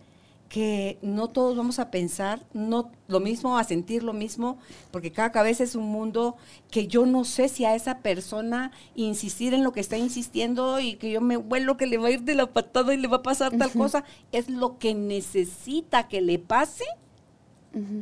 que 0.50 0.97
no 1.04 1.28
todos 1.30 1.56
vamos 1.56 1.78
a 1.78 1.91
pensar 1.91 2.43
no 2.54 2.91
lo 3.08 3.20
mismo, 3.20 3.58
a 3.58 3.64
sentir 3.64 4.04
lo 4.04 4.14
mismo, 4.14 4.58
porque 4.91 5.12
cada 5.12 5.32
cabeza 5.32 5.64
es 5.64 5.76
un 5.76 5.86
mundo 5.86 6.36
que 6.72 6.88
yo 6.88 7.06
no 7.06 7.24
sé 7.24 7.47
si 7.47 7.66
a 7.66 7.76
esa 7.76 8.00
persona 8.00 8.72
insistir 8.95 9.54
en 9.54 9.64
lo 9.64 9.72
que 9.72 9.80
está 9.80 9.97
insistiendo 9.97 10.80
y 10.80 10.95
que 10.95 11.12
yo 11.12 11.22
me 11.22 11.38
vuelo 11.38 11.78
que 11.78 11.86
le 11.86 12.00
va 12.00 12.08
a 12.08 12.12
ir 12.12 12.24
de 12.24 12.36
la 12.36 12.47
patada 12.47 12.93
y 12.93 12.97
le 12.97 13.08
va 13.08 13.18
a 13.18 13.24
pasar 13.24 13.56
tal 13.58 13.72
cosa, 13.72 14.04
es 14.32 14.50
lo 14.50 14.80
que 14.80 14.95
necesita 14.95 16.08
que 16.08 16.20
le 16.20 16.39
pase 16.39 16.86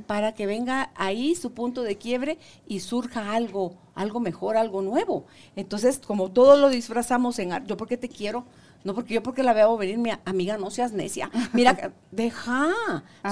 para 0.06 0.34
que 0.34 0.46
venga 0.46 0.92
ahí 0.96 1.36
su 1.36 1.52
punto 1.52 1.84
de 1.84 1.98
quiebre 1.98 2.38
y 2.68 2.80
surja 2.80 3.34
algo, 3.34 3.76
algo 3.96 4.22
mejor, 4.22 4.56
algo 4.56 4.82
nuevo. 4.82 5.26
Entonces, 5.58 6.00
como 6.00 6.32
todo 6.32 6.56
lo 6.56 6.70
disfrazamos 6.70 7.38
en 7.40 7.66
yo 7.66 7.76
porque 7.76 7.98
te 7.98 8.08
quiero, 8.08 8.46
no 8.84 8.94
porque 8.94 9.14
yo 9.14 9.24
porque 9.24 9.44
la 9.44 9.54
veo 9.54 9.78
venir, 9.78 9.98
mi 9.98 10.12
amiga, 10.26 10.58
no 10.58 10.72
seas 10.72 10.92
necia. 10.92 11.30
Mira, 11.54 11.92
deja, 12.12 12.74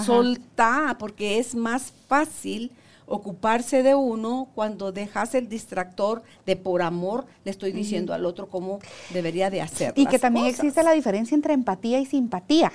solta, 0.05 0.97
porque 0.99 1.39
es 1.39 1.55
más 1.55 1.93
fácil 2.07 2.71
ocuparse 3.07 3.83
de 3.83 3.95
uno 3.95 4.47
cuando 4.55 4.91
dejas 4.91 5.35
el 5.35 5.47
distractor 5.47 6.23
de 6.45 6.55
por 6.55 6.81
amor 6.81 7.25
le 7.43 7.51
estoy 7.51 7.71
diciendo 7.71 8.13
al 8.13 8.25
otro 8.25 8.47
cómo 8.47 8.79
debería 9.13 9.49
de 9.49 9.61
hacer. 9.61 9.93
Y 9.95 10.07
que 10.07 10.19
también 10.19 10.47
existe 10.47 10.81
la 10.83 10.91
diferencia 10.91 11.35
entre 11.35 11.53
empatía 11.53 11.99
y 11.99 12.05
simpatía. 12.05 12.71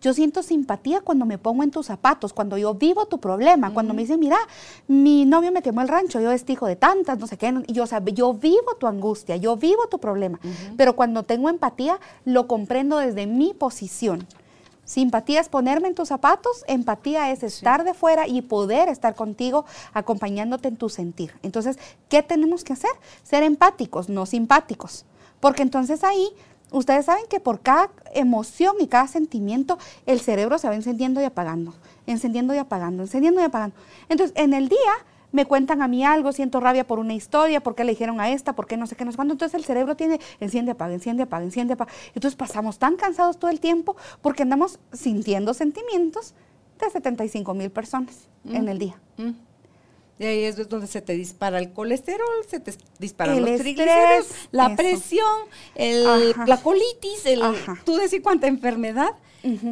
Yo 0.00 0.14
siento 0.14 0.42
simpatía 0.42 1.00
cuando 1.00 1.26
me 1.26 1.36
pongo 1.36 1.62
en 1.62 1.70
tus 1.70 1.86
zapatos, 1.86 2.32
cuando 2.32 2.56
yo 2.56 2.74
vivo 2.74 3.06
tu 3.06 3.18
problema, 3.18 3.74
cuando 3.74 3.92
me 3.92 4.02
dicen, 4.02 4.18
mira, 4.18 4.38
mi 4.88 5.26
novio 5.26 5.52
me 5.52 5.62
quemó 5.62 5.82
el 5.82 5.88
rancho, 5.88 6.20
yo 6.20 6.30
es 6.30 6.48
hijo 6.48 6.66
de 6.66 6.76
tantas, 6.76 7.18
no 7.18 7.26
sé 7.26 7.36
qué, 7.36 7.54
y 7.66 7.72
yo, 7.72 7.84
o 7.84 8.04
yo 8.06 8.32
vivo 8.34 8.74
tu 8.78 8.86
angustia, 8.86 9.36
yo 9.36 9.56
vivo 9.56 9.88
tu 9.88 9.98
problema, 9.98 10.40
pero 10.76 10.96
cuando 10.96 11.24
tengo 11.24 11.50
empatía, 11.50 12.00
lo 12.24 12.46
comprendo 12.46 12.98
desde 12.98 13.26
mi 13.26 13.52
posición. 13.52 14.26
Simpatía 14.90 15.40
es 15.40 15.48
ponerme 15.48 15.86
en 15.86 15.94
tus 15.94 16.08
zapatos, 16.08 16.64
empatía 16.66 17.30
es 17.30 17.44
estar 17.44 17.84
de 17.84 17.94
fuera 17.94 18.26
y 18.26 18.42
poder 18.42 18.88
estar 18.88 19.14
contigo 19.14 19.64
acompañándote 19.92 20.66
en 20.66 20.76
tu 20.76 20.88
sentir. 20.88 21.32
Entonces, 21.44 21.78
¿qué 22.08 22.24
tenemos 22.24 22.64
que 22.64 22.72
hacer? 22.72 22.90
Ser 23.22 23.44
empáticos, 23.44 24.08
no 24.08 24.26
simpáticos. 24.26 25.04
Porque 25.38 25.62
entonces 25.62 26.02
ahí 26.02 26.30
Ustedes 26.72 27.06
saben 27.06 27.24
que 27.28 27.40
por 27.40 27.60
cada 27.60 27.90
emoción 28.14 28.76
y 28.80 28.86
cada 28.86 29.06
sentimiento 29.06 29.78
el 30.06 30.20
cerebro 30.20 30.58
se 30.58 30.68
va 30.68 30.74
encendiendo 30.74 31.20
y 31.20 31.24
apagando, 31.24 31.74
encendiendo 32.06 32.54
y 32.54 32.58
apagando, 32.58 33.02
encendiendo 33.02 33.40
y 33.40 33.44
apagando. 33.44 33.76
Entonces, 34.08 34.34
en 34.36 34.54
el 34.54 34.68
día 34.68 34.92
me 35.32 35.46
cuentan 35.46 35.82
a 35.82 35.88
mí 35.88 36.04
algo, 36.04 36.32
siento 36.32 36.60
rabia 36.60 36.86
por 36.86 36.98
una 36.98 37.14
historia, 37.14 37.62
por 37.62 37.74
qué 37.74 37.84
le 37.84 37.92
dijeron 37.92 38.20
a 38.20 38.30
esta, 38.30 38.54
por 38.54 38.66
qué 38.66 38.76
no 38.76 38.86
sé 38.86 38.96
qué, 38.96 39.04
no 39.04 39.12
sé 39.12 39.16
cuándo. 39.16 39.32
Entonces 39.32 39.58
el 39.58 39.64
cerebro 39.64 39.96
tiene, 39.96 40.20
enciende, 40.40 40.72
apaga, 40.72 40.94
enciende, 40.94 41.22
apaga, 41.24 41.44
enciende, 41.44 41.74
apaga. 41.74 41.92
Entonces 42.14 42.36
pasamos 42.36 42.78
tan 42.78 42.96
cansados 42.96 43.38
todo 43.38 43.50
el 43.50 43.60
tiempo 43.60 43.96
porque 44.22 44.42
andamos 44.42 44.78
sintiendo 44.92 45.54
sentimientos 45.54 46.34
de 46.80 46.90
75 46.90 47.54
mil 47.54 47.70
personas 47.70 48.28
en 48.44 48.68
el 48.68 48.78
día. 48.78 49.00
Mm. 49.18 49.49
Y 50.20 50.26
ahí 50.26 50.44
es 50.44 50.68
donde 50.68 50.86
se 50.86 51.00
te 51.00 51.14
dispara 51.14 51.58
el 51.58 51.72
colesterol, 51.72 52.28
se 52.46 52.60
te 52.60 52.74
disparan 52.98 53.40
los 53.40 53.58
triglicéridos, 53.58 54.26
la 54.52 54.76
presión, 54.76 55.26
la 55.74 56.60
colitis, 56.62 57.24
el, 57.24 57.40
tú 57.86 57.96
decís 57.96 58.20
cuánta 58.22 58.46
enfermedad. 58.46 59.16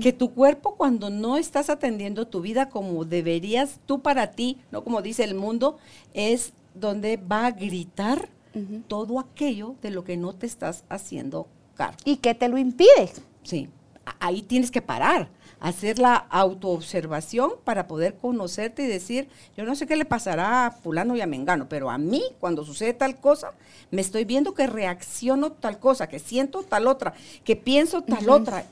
Que 0.01 0.15
tu 0.15 0.33
cuerpo 0.33 0.77
cuando 0.77 1.11
no 1.11 1.37
estás 1.37 1.69
atendiendo 1.69 2.27
tu 2.27 2.41
vida 2.41 2.71
como 2.71 3.05
deberías, 3.05 3.81
tú 3.85 4.01
para 4.01 4.31
ti, 4.31 4.57
no 4.71 4.83
como 4.83 5.03
dice 5.03 5.25
el 5.25 5.35
mundo, 5.35 5.77
es 6.15 6.55
donde 6.75 7.19
va 7.19 7.45
a 7.45 7.51
gritar 7.51 8.31
todo 8.87 9.21
aquello 9.21 9.75
de 9.83 9.91
lo 9.91 10.05
que 10.05 10.17
no 10.17 10.33
te 10.33 10.47
estás 10.47 10.85
haciendo 10.89 11.47
cargo. 11.75 11.99
¿Y 12.07 12.17
qué 12.17 12.35
te 12.35 12.49
lo 12.49 12.57
impide? 12.57 13.13
Sí, 13.43 13.69
ahí 14.21 14.43
tienes 14.43 14.71
que 14.71 14.83
parar 14.83 15.29
hacer 15.61 15.99
la 15.99 16.15
autoobservación 16.17 17.53
para 17.65 17.87
poder 17.89 18.17
conocerte 18.17 18.85
y 18.85 18.87
decir, 18.87 19.29
yo 19.57 19.65
no 19.65 19.75
sé 19.75 19.87
qué 19.87 19.97
le 19.97 20.05
pasará 20.05 20.67
a 20.67 20.71
fulano 20.71 21.17
y 21.17 21.21
a 21.21 21.27
mengano, 21.27 21.69
pero 21.69 21.91
a 21.91 21.99
mí 21.99 22.23
cuando 22.41 22.65
sucede 22.65 22.93
tal 22.95 23.19
cosa, 23.21 23.53
me 23.91 24.01
estoy 24.01 24.25
viendo 24.25 24.55
que 24.55 24.67
reacciono 24.67 25.53
tal 25.53 25.79
cosa, 25.79 26.09
que 26.09 26.19
siento 26.19 26.63
tal 26.63 26.87
otra, 26.87 27.15
que 27.45 27.57
pienso 27.57 28.03
tal 28.03 28.29
otra. 28.31 28.65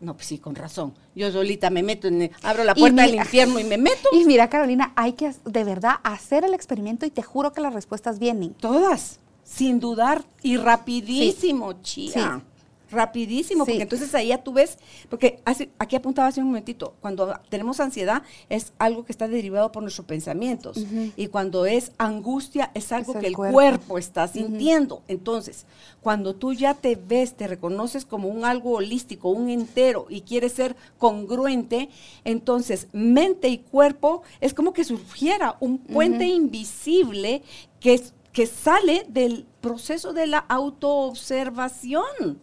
No, 0.00 0.14
pues 0.14 0.26
sí, 0.26 0.38
con 0.38 0.54
razón. 0.54 0.94
Yo 1.16 1.32
solita 1.32 1.70
me 1.70 1.82
meto, 1.82 2.06
en, 2.06 2.30
abro 2.44 2.62
la 2.62 2.76
puerta 2.76 3.02
del 3.02 3.16
infierno 3.16 3.58
y 3.58 3.64
me 3.64 3.78
meto. 3.78 4.08
Y 4.12 4.24
mira, 4.26 4.48
Carolina, 4.48 4.92
hay 4.94 5.14
que 5.14 5.32
de 5.44 5.64
verdad 5.64 5.96
hacer 6.04 6.44
el 6.44 6.54
experimento 6.54 7.04
y 7.04 7.10
te 7.10 7.24
juro 7.24 7.52
que 7.52 7.60
las 7.60 7.74
respuestas 7.74 8.20
vienen. 8.20 8.54
Todas, 8.54 9.18
sin 9.42 9.80
dudar 9.80 10.22
y 10.40 10.56
rapidísimo, 10.56 11.82
chía 11.82 12.44
rapidísimo, 12.90 13.64
porque 13.64 13.82
entonces 13.82 14.14
ahí 14.14 14.28
ya 14.28 14.38
tú 14.38 14.52
ves, 14.52 14.78
porque 15.08 15.40
hace, 15.44 15.70
aquí 15.78 15.96
apuntaba 15.96 16.28
hace 16.28 16.40
un 16.40 16.46
momentito, 16.46 16.94
cuando 17.00 17.38
tenemos 17.48 17.80
ansiedad 17.80 18.22
es 18.48 18.72
algo 18.78 19.04
que 19.04 19.12
está 19.12 19.28
derivado 19.28 19.72
por 19.72 19.82
nuestros 19.82 20.06
pensamientos. 20.06 20.78
Y 21.16 21.28
cuando 21.28 21.66
es 21.66 21.92
angustia 21.98 22.70
es 22.74 22.92
algo 22.92 23.18
que 23.18 23.26
el 23.26 23.36
cuerpo, 23.36 23.98
está 23.98 24.28
sintiendo. 24.28 25.02
Entonces, 25.08 25.66
cuando 26.00 26.34
tú 26.34 26.52
ya 26.52 26.74
te 26.74 26.96
ves, 26.96 27.34
te 27.34 27.46
reconoces 27.46 28.04
como 28.04 28.28
un 28.28 28.44
algo 28.44 28.72
holístico, 28.72 29.30
un 29.30 29.50
entero 29.50 30.06
y 30.08 30.22
quieres 30.22 30.52
ser 30.52 30.76
congruente, 30.98 31.88
entonces 32.24 32.88
mente 32.92 33.48
y 33.48 33.58
cuerpo 33.58 34.22
es 34.40 34.54
como 34.54 34.72
que 34.72 34.84
surgiera 34.84 35.56
un 35.60 35.78
puente 35.78 36.26
invisible 36.26 37.42
que, 37.80 38.00
que 38.32 38.46
sale 38.46 39.06
del 39.08 39.46
proceso 39.60 40.12
de 40.12 40.26
la 40.26 40.38
autoobservación 40.38 42.40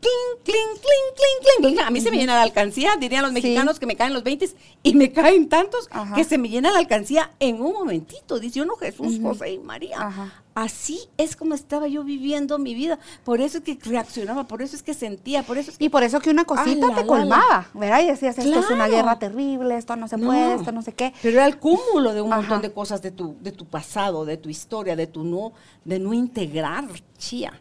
cling, 0.00 0.42
cling, 0.44 0.80
cling, 0.80 1.62
cling, 1.62 1.74
cling. 1.74 1.80
A 1.80 1.90
mí 1.90 2.00
se 2.00 2.10
me 2.10 2.16
llena 2.16 2.34
la 2.34 2.42
alcancía, 2.42 2.96
dirían 2.98 3.22
los 3.22 3.32
mexicanos 3.32 3.78
que 3.78 3.86
me 3.86 3.96
caen 3.96 4.12
los 4.14 4.22
20 4.22 4.50
y 4.82 4.94
me 4.94 5.12
caen 5.12 5.48
tantos 5.48 5.88
que 6.14 6.24
se 6.24 6.38
me 6.38 6.48
llena 6.48 6.70
la 6.70 6.78
alcancía 6.78 7.30
en 7.38 7.60
un 7.60 7.72
momentito. 7.72 8.38
Dice 8.38 8.62
uno 8.62 8.76
Jesús, 8.76 9.18
José 9.22 9.52
y 9.52 9.58
María. 9.58 10.32
Así 10.60 11.00
es 11.16 11.36
como 11.36 11.54
estaba 11.54 11.88
yo 11.88 12.04
viviendo 12.04 12.58
mi 12.58 12.74
vida. 12.74 12.98
Por 13.24 13.40
eso 13.40 13.58
es 13.58 13.64
que 13.64 13.78
reaccionaba, 13.82 14.46
por 14.46 14.60
eso 14.60 14.76
es 14.76 14.82
que 14.82 14.92
sentía, 14.92 15.42
por 15.42 15.56
eso 15.56 15.70
es 15.70 15.76
Y 15.80 15.88
por 15.88 16.02
eso 16.02 16.20
que 16.20 16.28
una 16.28 16.44
cosita 16.44 16.94
te 16.94 17.06
colmaba, 17.06 17.70
¿verdad? 17.72 18.02
Y 18.02 18.08
decías, 18.08 18.36
esto 18.36 18.58
es 18.58 18.68
una 18.68 18.86
guerra 18.86 19.18
terrible, 19.18 19.78
esto 19.78 19.96
no 19.96 20.06
se 20.06 20.18
puede, 20.18 20.56
esto 20.56 20.70
no 20.70 20.82
sé 20.82 20.92
qué. 20.92 21.14
Pero 21.22 21.38
era 21.38 21.46
el 21.46 21.58
cúmulo 21.58 22.12
de 22.12 22.20
un 22.20 22.28
montón 22.28 22.60
de 22.60 22.70
cosas 22.70 23.00
de 23.00 23.10
tu, 23.10 23.36
de 23.40 23.52
tu 23.52 23.64
pasado, 23.64 24.26
de 24.26 24.36
tu 24.36 24.50
historia, 24.50 24.96
de 24.96 25.06
tu 25.06 25.24
no, 25.24 25.54
de 25.86 25.98
no 25.98 26.12
integrar, 26.12 26.84
chía. 27.16 27.58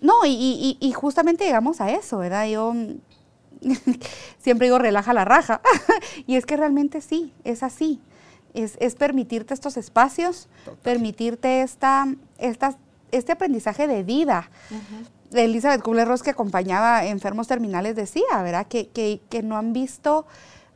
No, 0.00 0.14
y, 0.24 0.92
justamente 0.96 1.44
llegamos 1.44 1.82
a 1.82 1.90
eso, 1.90 2.16
¿verdad? 2.16 2.48
Yo 2.48 2.72
siempre 4.38 4.68
digo, 4.68 4.78
relaja 4.78 5.12
la 5.12 5.26
raja. 5.26 5.60
y 6.26 6.36
es 6.36 6.46
que 6.46 6.56
realmente 6.56 7.02
sí, 7.02 7.34
es 7.44 7.62
así. 7.62 8.00
Es, 8.54 8.94
permitirte 8.94 9.52
estos 9.54 9.76
espacios, 9.76 10.48
permitirte 10.82 11.60
esta, 11.60 12.08
este 12.38 13.32
aprendizaje 13.32 13.86
de 13.86 14.02
vida. 14.02 14.50
Elizabeth 15.32 15.82
Kubler-Ross, 15.82 16.22
que 16.22 16.30
acompañaba 16.30 17.04
enfermos 17.04 17.48
terminales, 17.48 17.94
decía, 17.94 18.42
¿verdad? 18.42 18.66
Que, 18.66 18.88
que, 18.88 19.20
que 19.28 19.42
no 19.42 19.56
han 19.56 19.72
visto 19.72 20.26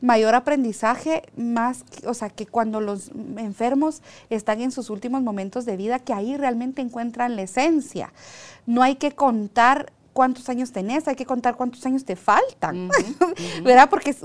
mayor 0.03 0.35
aprendizaje, 0.35 1.23
más, 1.37 1.85
o 2.05 2.13
sea, 2.13 2.29
que 2.29 2.45
cuando 2.45 2.81
los 2.81 3.09
enfermos 3.37 4.01
están 4.29 4.59
en 4.59 4.71
sus 4.71 4.89
últimos 4.89 5.21
momentos 5.21 5.65
de 5.65 5.77
vida, 5.77 5.99
que 5.99 6.13
ahí 6.13 6.35
realmente 6.35 6.81
encuentran 6.81 7.37
la 7.37 7.43
esencia. 7.43 8.11
No 8.65 8.83
hay 8.83 8.95
que 8.95 9.13
contar 9.13 9.93
cuántos 10.11 10.49
años 10.49 10.73
tenés, 10.73 11.07
hay 11.07 11.15
que 11.15 11.25
contar 11.25 11.55
cuántos 11.55 11.85
años 11.85 12.03
te 12.03 12.17
faltan, 12.17 12.89
¿verdad? 13.63 13.89
Porque 13.89 14.15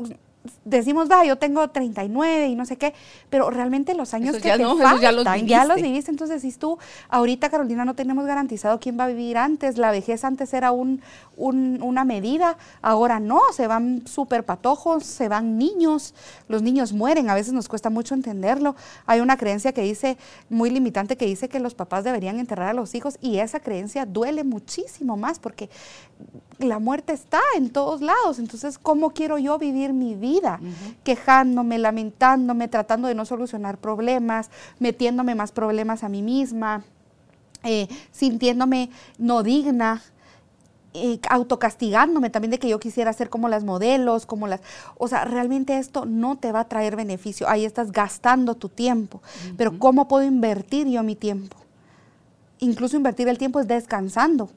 decimos, 0.64 1.11
va, 1.11 1.24
yo 1.24 1.36
tengo 1.36 1.68
39 1.68 2.46
y 2.49 2.55
no 2.55 2.66
sé 2.66 2.76
qué, 2.76 2.94
pero 3.30 3.51
realmente 3.51 3.94
los 3.94 4.14
años 4.14 4.36
que 4.36 4.42
te 4.42 4.64
faltan, 4.64 5.01
ya 5.01 5.12
los, 5.12 5.24
ya 5.46 5.64
los 5.64 5.80
viviste. 5.80 6.11
Entonces, 6.11 6.42
si 6.42 6.53
tú, 6.53 6.78
ahorita 7.09 7.51
Carolina, 7.51 7.84
no 7.84 7.94
tenemos 7.94 8.26
garantizado 8.26 8.80
quién 8.80 8.99
va 8.99 9.05
a 9.05 9.09
vivir 9.09 9.38
antes, 9.38 9.78
la 9.78 9.90
vejez 9.90 10.24
antes 10.24 10.53
era 10.55 10.72
un, 10.72 11.01
una 11.39 12.05
medida, 12.05 12.57
ahora 12.82 13.20
no, 13.20 13.41
se 13.53 13.66
van 13.66 14.07
súper 14.07 14.45
patojos, 14.45 15.05
se 15.05 15.28
van 15.28 15.57
niños, 15.57 16.14
los 16.49 16.62
niños 16.62 16.93
mueren, 16.93 17.30
a 17.30 17.34
veces 17.34 17.53
nos 17.53 17.68
cuesta 17.68 17.91
mucho 17.91 18.14
entenderlo. 18.14 18.74
Hay 19.07 19.20
una 19.20 19.36
creencia 19.36 19.72
que 19.72 19.82
dice, 19.82 20.18
muy 20.49 20.70
limitante, 20.70 21.16
que 21.16 21.26
dice 21.26 21.49
que 21.49 21.61
los 21.61 21.74
papás 21.74 22.05
deberían 22.05 22.39
enterrar 22.39 22.70
a 22.70 22.74
los 22.74 22.95
hijos 22.95 23.18
y 23.20 23.39
esa 23.39 23.61
creencia 23.61 24.05
duele 24.05 24.45
muchísimo 24.45 25.16
más 25.16 25.39
porque 25.39 25.70
la 26.59 26.78
muerte 26.78 27.12
está 27.12 27.41
en 27.57 27.70
todos 27.70 28.01
lados. 28.01 28.39
Entonces, 28.39 28.78
¿cómo 28.78 29.11
quiero 29.11 29.39
yo 29.39 29.59
vivir 29.59 29.93
mi 29.93 30.14
vida? 30.14 30.61
Quejándome, 31.05 31.78
lamentándome, 31.78 32.68
tratando 32.68 33.09
de 33.09 33.14
no 33.14 33.24
solucionar 33.24 33.78
problemas, 33.78 34.51
metiéndome 34.78 35.34
más 35.34 35.53
problemas 35.53 36.03
a 36.03 36.09
mí 36.09 36.22
misma, 36.22 36.84
eh, 37.62 37.89
sintiéndome 38.11 38.91
no 39.18 39.43
digna. 39.43 40.03
Eh, 40.99 41.20
autocastigándome 41.28 42.30
también 42.30 42.51
de 42.51 42.59
que 42.59 42.68
yo 42.68 42.78
quisiera 42.80 43.12
ser 43.12 43.30
como 43.30 43.49
las 43.49 43.64
modelos, 43.64 44.26
como 44.26 44.46
las... 44.46 44.61
O 44.96 45.09
sea, 45.09 45.24
realmente 45.24 45.78
esto 45.78 46.05
no 46.05 46.36
te 46.36 46.53
va 46.53 46.61
a 46.61 46.68
traer 46.68 46.96
beneficio. 46.96 47.49
Ahí 47.49 47.64
estás 47.64 47.92
gastando 47.92 48.55
tu 48.55 48.68
tiempo. 48.68 49.22
Pero 49.57 49.78
¿cómo 49.78 50.09
puedo 50.09 50.24
invertir 50.24 50.88
yo 50.88 51.03
mi 51.03 51.16
tiempo? 51.16 51.57
Incluso 52.59 52.96
invertir 52.96 53.28
el 53.28 53.38
tiempo 53.38 53.61
es 53.61 53.68
descansando 53.68 54.51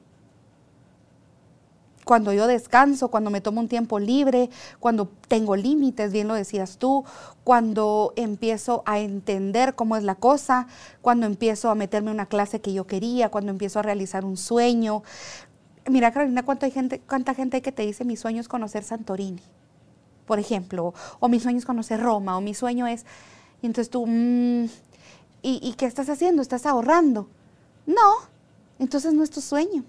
cuando 2.04 2.32
yo 2.32 2.46
descanso, 2.46 3.08
cuando 3.08 3.30
me 3.30 3.40
tomo 3.40 3.60
un 3.60 3.68
tiempo 3.68 3.98
libre, 3.98 4.50
cuando 4.80 5.08
tengo 5.28 5.56
límites, 5.56 6.12
bien 6.12 6.28
lo 6.28 6.34
decías 6.34 6.78
tú, 6.78 7.04
cuando 7.44 8.12
empiezo 8.16 8.82
a 8.86 8.98
entender 8.98 9.74
cómo 9.74 9.96
es 9.96 10.02
la 10.02 10.16
cosa, 10.16 10.66
cuando 11.00 11.26
empiezo 11.26 11.70
a 11.70 11.74
meterme 11.74 12.10
en 12.10 12.16
una 12.16 12.26
clase 12.26 12.60
que 12.60 12.72
yo 12.72 12.86
quería, 12.86 13.30
cuando 13.30 13.50
empiezo 13.50 13.78
a 13.78 13.82
realizar 13.82 14.24
un 14.24 14.36
sueño. 14.36 15.02
Mira, 15.88 16.12
Carolina, 16.12 16.44
¿cuánta 16.44 16.70
gente, 16.70 17.00
cuánta 17.00 17.34
gente 17.34 17.56
hay 17.56 17.62
que 17.62 17.72
te 17.72 17.82
dice 17.82 18.04
mi 18.04 18.16
sueño 18.16 18.40
es 18.40 18.48
conocer 18.48 18.84
Santorini, 18.84 19.42
por 20.26 20.38
ejemplo, 20.38 20.94
o 21.18 21.28
mi 21.28 21.40
sueño 21.40 21.58
es 21.58 21.64
conocer 21.64 22.00
Roma, 22.00 22.36
o 22.36 22.40
mi 22.40 22.54
sueño 22.54 22.86
es... 22.86 23.04
Y 23.62 23.66
entonces 23.66 23.90
tú, 23.90 24.06
mm, 24.06 24.64
¿y, 25.42 25.60
¿y 25.62 25.74
qué 25.76 25.86
estás 25.86 26.08
haciendo? 26.08 26.42
¿Estás 26.42 26.66
ahorrando? 26.66 27.28
No, 27.86 28.14
entonces 28.78 29.12
no 29.12 29.22
es 29.22 29.30
tu 29.30 29.40
sueño 29.40 29.84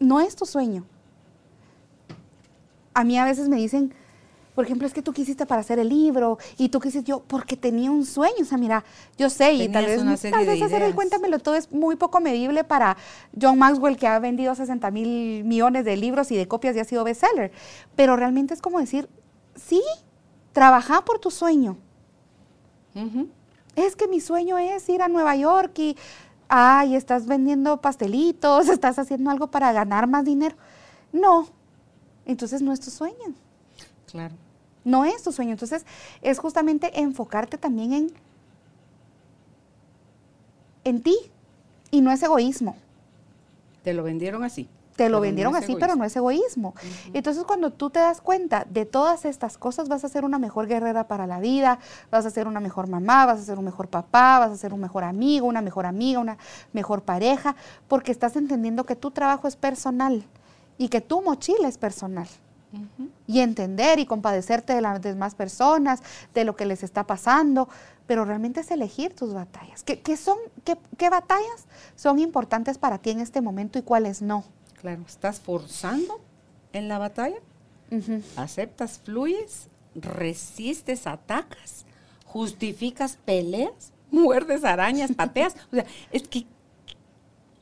no 0.00 0.20
es 0.20 0.34
tu 0.34 0.46
sueño. 0.46 0.84
A 2.94 3.04
mí 3.04 3.18
a 3.18 3.24
veces 3.24 3.48
me 3.48 3.56
dicen, 3.56 3.94
por 4.60 4.66
ejemplo, 4.66 4.86
es 4.86 4.92
que 4.92 5.00
tú 5.00 5.14
quisiste 5.14 5.46
para 5.46 5.62
hacer 5.62 5.78
el 5.78 5.88
libro 5.88 6.36
y 6.58 6.68
tú 6.68 6.80
quisiste 6.80 7.08
yo 7.08 7.22
porque 7.26 7.56
tenía 7.56 7.90
un 7.90 8.04
sueño. 8.04 8.42
O 8.42 8.44
sea, 8.44 8.58
mira, 8.58 8.84
yo 9.16 9.30
sé 9.30 9.54
y 9.54 9.72
tal 9.72 9.86
vez, 9.86 10.02
tal 10.20 10.44
vez 10.44 10.60
hacer 10.60 10.82
el 10.82 10.94
cuéntamelo 10.94 11.38
todo 11.38 11.54
es 11.54 11.72
muy 11.72 11.96
poco 11.96 12.20
medible 12.20 12.62
para 12.62 12.98
John 13.40 13.58
Maxwell 13.58 13.96
que 13.96 14.06
ha 14.06 14.18
vendido 14.18 14.54
60 14.54 14.90
mil 14.90 15.44
millones 15.44 15.86
de 15.86 15.96
libros 15.96 16.30
y 16.30 16.36
de 16.36 16.46
copias 16.46 16.76
y 16.76 16.80
ha 16.80 16.84
sido 16.84 17.04
bestseller. 17.04 17.52
Pero 17.96 18.16
realmente 18.16 18.52
es 18.52 18.60
como 18.60 18.80
decir, 18.80 19.08
sí, 19.54 19.80
trabaja 20.52 21.06
por 21.06 21.20
tu 21.20 21.30
sueño. 21.30 21.78
Es 23.76 23.96
que 23.96 24.08
mi 24.08 24.20
sueño 24.20 24.58
es 24.58 24.86
ir 24.90 25.00
a 25.00 25.08
Nueva 25.08 25.36
York 25.36 25.78
y 25.78 25.96
ay, 26.48 26.96
estás 26.96 27.24
vendiendo 27.24 27.80
pastelitos, 27.80 28.68
estás 28.68 28.98
haciendo 28.98 29.30
algo 29.30 29.46
para 29.46 29.72
ganar 29.72 30.06
más 30.06 30.26
dinero. 30.26 30.54
No, 31.12 31.48
entonces 32.26 32.60
no 32.60 32.74
es 32.74 32.80
tu 32.80 32.90
sueño. 32.90 33.32
Claro. 34.06 34.34
No 34.84 35.04
es 35.04 35.22
tu 35.22 35.32
sueño. 35.32 35.52
Entonces 35.52 35.84
es 36.22 36.38
justamente 36.38 37.00
enfocarte 37.00 37.58
también 37.58 37.92
en, 37.92 38.12
en 40.84 41.02
ti 41.02 41.16
y 41.90 42.00
no 42.00 42.10
es 42.10 42.22
egoísmo. 42.22 42.76
Te 43.82 43.94
lo 43.94 44.02
vendieron 44.02 44.44
así. 44.44 44.68
Te 44.96 45.08
lo 45.08 45.20
vendieron 45.20 45.56
así, 45.56 45.76
pero 45.80 45.96
no 45.96 46.04
es 46.04 46.14
egoísmo. 46.14 46.74
Entonces, 47.14 47.44
cuando 47.44 47.70
tú 47.70 47.88
te 47.88 48.00
das 48.00 48.20
cuenta 48.20 48.66
de 48.68 48.84
todas 48.84 49.24
estas 49.24 49.56
cosas, 49.56 49.88
vas 49.88 50.04
a 50.04 50.10
ser 50.10 50.26
una 50.26 50.38
mejor 50.38 50.66
guerrera 50.66 51.08
para 51.08 51.26
la 51.26 51.40
vida, 51.40 51.78
vas 52.10 52.26
a 52.26 52.30
ser 52.30 52.46
una 52.46 52.60
mejor 52.60 52.86
mamá, 52.86 53.24
vas 53.24 53.40
a 53.40 53.42
ser 53.42 53.58
un 53.58 53.64
mejor 53.64 53.88
papá, 53.88 54.40
vas 54.40 54.50
a 54.50 54.56
ser 54.58 54.74
un 54.74 54.80
mejor 54.80 55.04
amigo, 55.04 55.46
una 55.46 55.62
mejor 55.62 55.86
amiga, 55.86 56.20
una 56.20 56.36
mejor 56.74 57.00
pareja, 57.00 57.56
porque 57.88 58.12
estás 58.12 58.36
entendiendo 58.36 58.84
que 58.84 58.94
tu 58.94 59.10
trabajo 59.10 59.48
es 59.48 59.56
personal 59.56 60.22
y 60.76 60.88
que 60.88 61.00
tu 61.00 61.22
mochila 61.22 61.66
es 61.66 61.78
personal. 61.78 62.28
Y 63.26 63.40
entender 63.40 63.98
y 63.98 64.06
compadecerte 64.06 64.74
de 64.74 64.80
las 64.80 65.02
demás 65.02 65.34
personas, 65.34 66.02
de 66.34 66.44
lo 66.44 66.54
que 66.54 66.66
les 66.66 66.82
está 66.82 67.04
pasando, 67.06 67.68
pero 68.06 68.24
realmente 68.24 68.60
es 68.60 68.70
elegir 68.70 69.14
tus 69.14 69.34
batallas. 69.34 69.82
¿Qué, 69.82 70.16
son, 70.16 70.38
qué, 70.64 70.76
qué 70.96 71.10
batallas 71.10 71.66
son 71.96 72.18
importantes 72.18 72.78
para 72.78 72.98
ti 72.98 73.10
en 73.10 73.20
este 73.20 73.40
momento 73.40 73.78
y 73.78 73.82
cuáles 73.82 74.22
no? 74.22 74.44
Claro, 74.80 75.02
estás 75.06 75.40
forzando 75.40 76.20
en 76.72 76.88
la 76.88 76.98
batalla, 76.98 77.36
aceptas, 78.36 79.00
fluyes, 79.04 79.68
resistes, 79.94 81.06
atacas, 81.06 81.84
justificas 82.24 83.18
peleas, 83.24 83.92
muerdes 84.10 84.64
arañas, 84.64 85.12
pateas. 85.12 85.54
O 85.72 85.76
sea, 85.76 85.86
es 86.10 86.26
que 86.26 86.46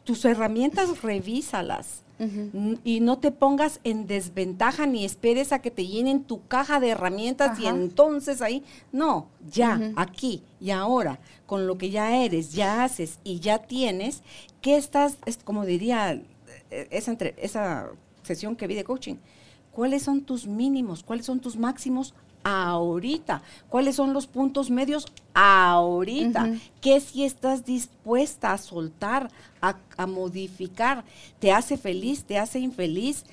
tus 0.04 0.24
herramientas 0.24 1.02
revísalas. 1.02 2.02
Y 2.84 3.00
no 3.00 3.18
te 3.18 3.30
pongas 3.30 3.80
en 3.84 4.06
desventaja 4.06 4.86
ni 4.86 5.04
esperes 5.04 5.52
a 5.52 5.60
que 5.60 5.70
te 5.70 5.86
llenen 5.86 6.24
tu 6.24 6.46
caja 6.46 6.80
de 6.80 6.88
herramientas 6.88 7.60
y 7.60 7.66
entonces 7.66 8.42
ahí, 8.42 8.64
no, 8.90 9.28
ya, 9.48 9.92
aquí 9.96 10.42
y 10.60 10.70
ahora, 10.70 11.20
con 11.46 11.66
lo 11.66 11.78
que 11.78 11.90
ya 11.90 12.16
eres, 12.16 12.52
ya 12.52 12.82
haces 12.84 13.20
y 13.22 13.38
ya 13.38 13.58
tienes, 13.58 14.22
¿qué 14.60 14.76
estás, 14.76 15.18
es 15.26 15.38
como 15.38 15.64
diría 15.64 16.20
eh, 16.70 16.88
esa, 16.90 17.12
entre, 17.12 17.34
esa 17.38 17.88
sesión 18.22 18.56
que 18.56 18.66
vi 18.66 18.74
de 18.74 18.84
coaching, 18.84 19.16
¿cuáles 19.72 20.02
son 20.02 20.22
tus 20.22 20.46
mínimos? 20.46 21.02
¿Cuáles 21.02 21.26
son 21.26 21.40
tus 21.40 21.56
máximos 21.56 22.14
ahorita? 22.44 23.42
¿Cuáles 23.68 23.96
son 23.96 24.12
los 24.12 24.26
puntos 24.26 24.70
medios 24.70 25.06
ahorita? 25.34 26.52
¿Qué 26.80 27.00
si 27.00 27.24
estás 27.24 27.64
dispuesta 27.64 28.52
a 28.52 28.58
soltar, 28.58 29.30
a, 29.60 29.76
a, 29.96 30.06
modificar? 30.06 31.04
¿Te 31.38 31.52
hace 31.52 31.76
feliz? 31.76 32.24
¿Te 32.24 32.38
hace 32.38 32.58
infeliz? 32.58 33.24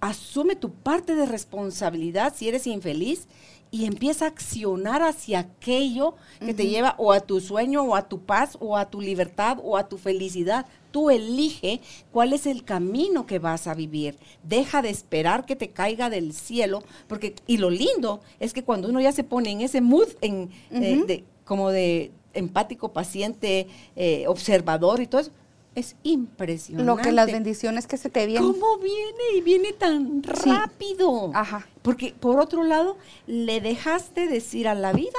Asume 0.00 0.56
tu 0.56 0.70
parte 0.70 1.14
de 1.14 1.26
responsabilidad 1.26 2.34
si 2.36 2.48
eres 2.48 2.66
infeliz 2.66 3.26
y 3.70 3.84
empieza 3.84 4.24
a 4.24 4.28
accionar 4.28 5.02
hacia 5.02 5.40
aquello 5.40 6.14
que 6.40 6.54
te 6.54 6.66
lleva 6.66 6.94
o 6.98 7.12
a 7.12 7.20
tu 7.20 7.40
sueño 7.40 7.82
o 7.82 7.94
a 7.94 8.08
tu 8.08 8.20
paz 8.20 8.56
o 8.60 8.76
a 8.76 8.88
tu 8.88 9.00
libertad 9.00 9.58
o 9.62 9.76
a 9.76 9.88
tu 9.88 9.98
felicidad. 9.98 10.66
Tú 10.90 11.10
elige 11.10 11.80
cuál 12.12 12.32
es 12.32 12.46
el 12.46 12.64
camino 12.64 13.26
que 13.26 13.38
vas 13.38 13.66
a 13.66 13.74
vivir. 13.74 14.16
Deja 14.42 14.82
de 14.82 14.90
esperar 14.90 15.46
que 15.46 15.56
te 15.56 15.68
caiga 15.68 16.10
del 16.10 16.32
cielo, 16.32 16.82
porque 17.06 17.34
y 17.46 17.58
lo 17.58 17.70
lindo 17.70 18.20
es 18.40 18.52
que 18.52 18.64
cuando 18.64 18.88
uno 18.88 19.00
ya 19.00 19.12
se 19.12 19.24
pone 19.24 19.50
en 19.50 19.60
ese 19.60 19.80
mood 19.80 20.08
en, 20.20 20.50
eh, 20.70 21.24
como 21.44 21.70
de 21.70 22.10
empático, 22.34 22.92
paciente, 22.92 23.66
eh, 23.96 24.24
observador 24.28 25.00
y 25.00 25.06
todo 25.06 25.20
eso, 25.20 25.32
es 25.74 25.96
impresionante. 26.02 26.84
Lo 26.84 26.96
que 26.96 27.12
las 27.12 27.26
bendiciones 27.30 27.86
que 27.86 27.96
se 27.96 28.10
te 28.10 28.26
vienen. 28.26 28.52
¿Cómo 28.52 28.78
viene 28.78 29.36
y 29.36 29.40
viene 29.40 29.72
tan 29.72 30.22
rápido? 30.22 31.30
Ajá. 31.34 31.68
Porque 31.82 32.14
por 32.18 32.40
otro 32.40 32.64
lado, 32.64 32.96
le 33.26 33.60
dejaste 33.60 34.26
decir 34.26 34.66
a 34.68 34.74
la 34.74 34.92
vida 34.92 35.18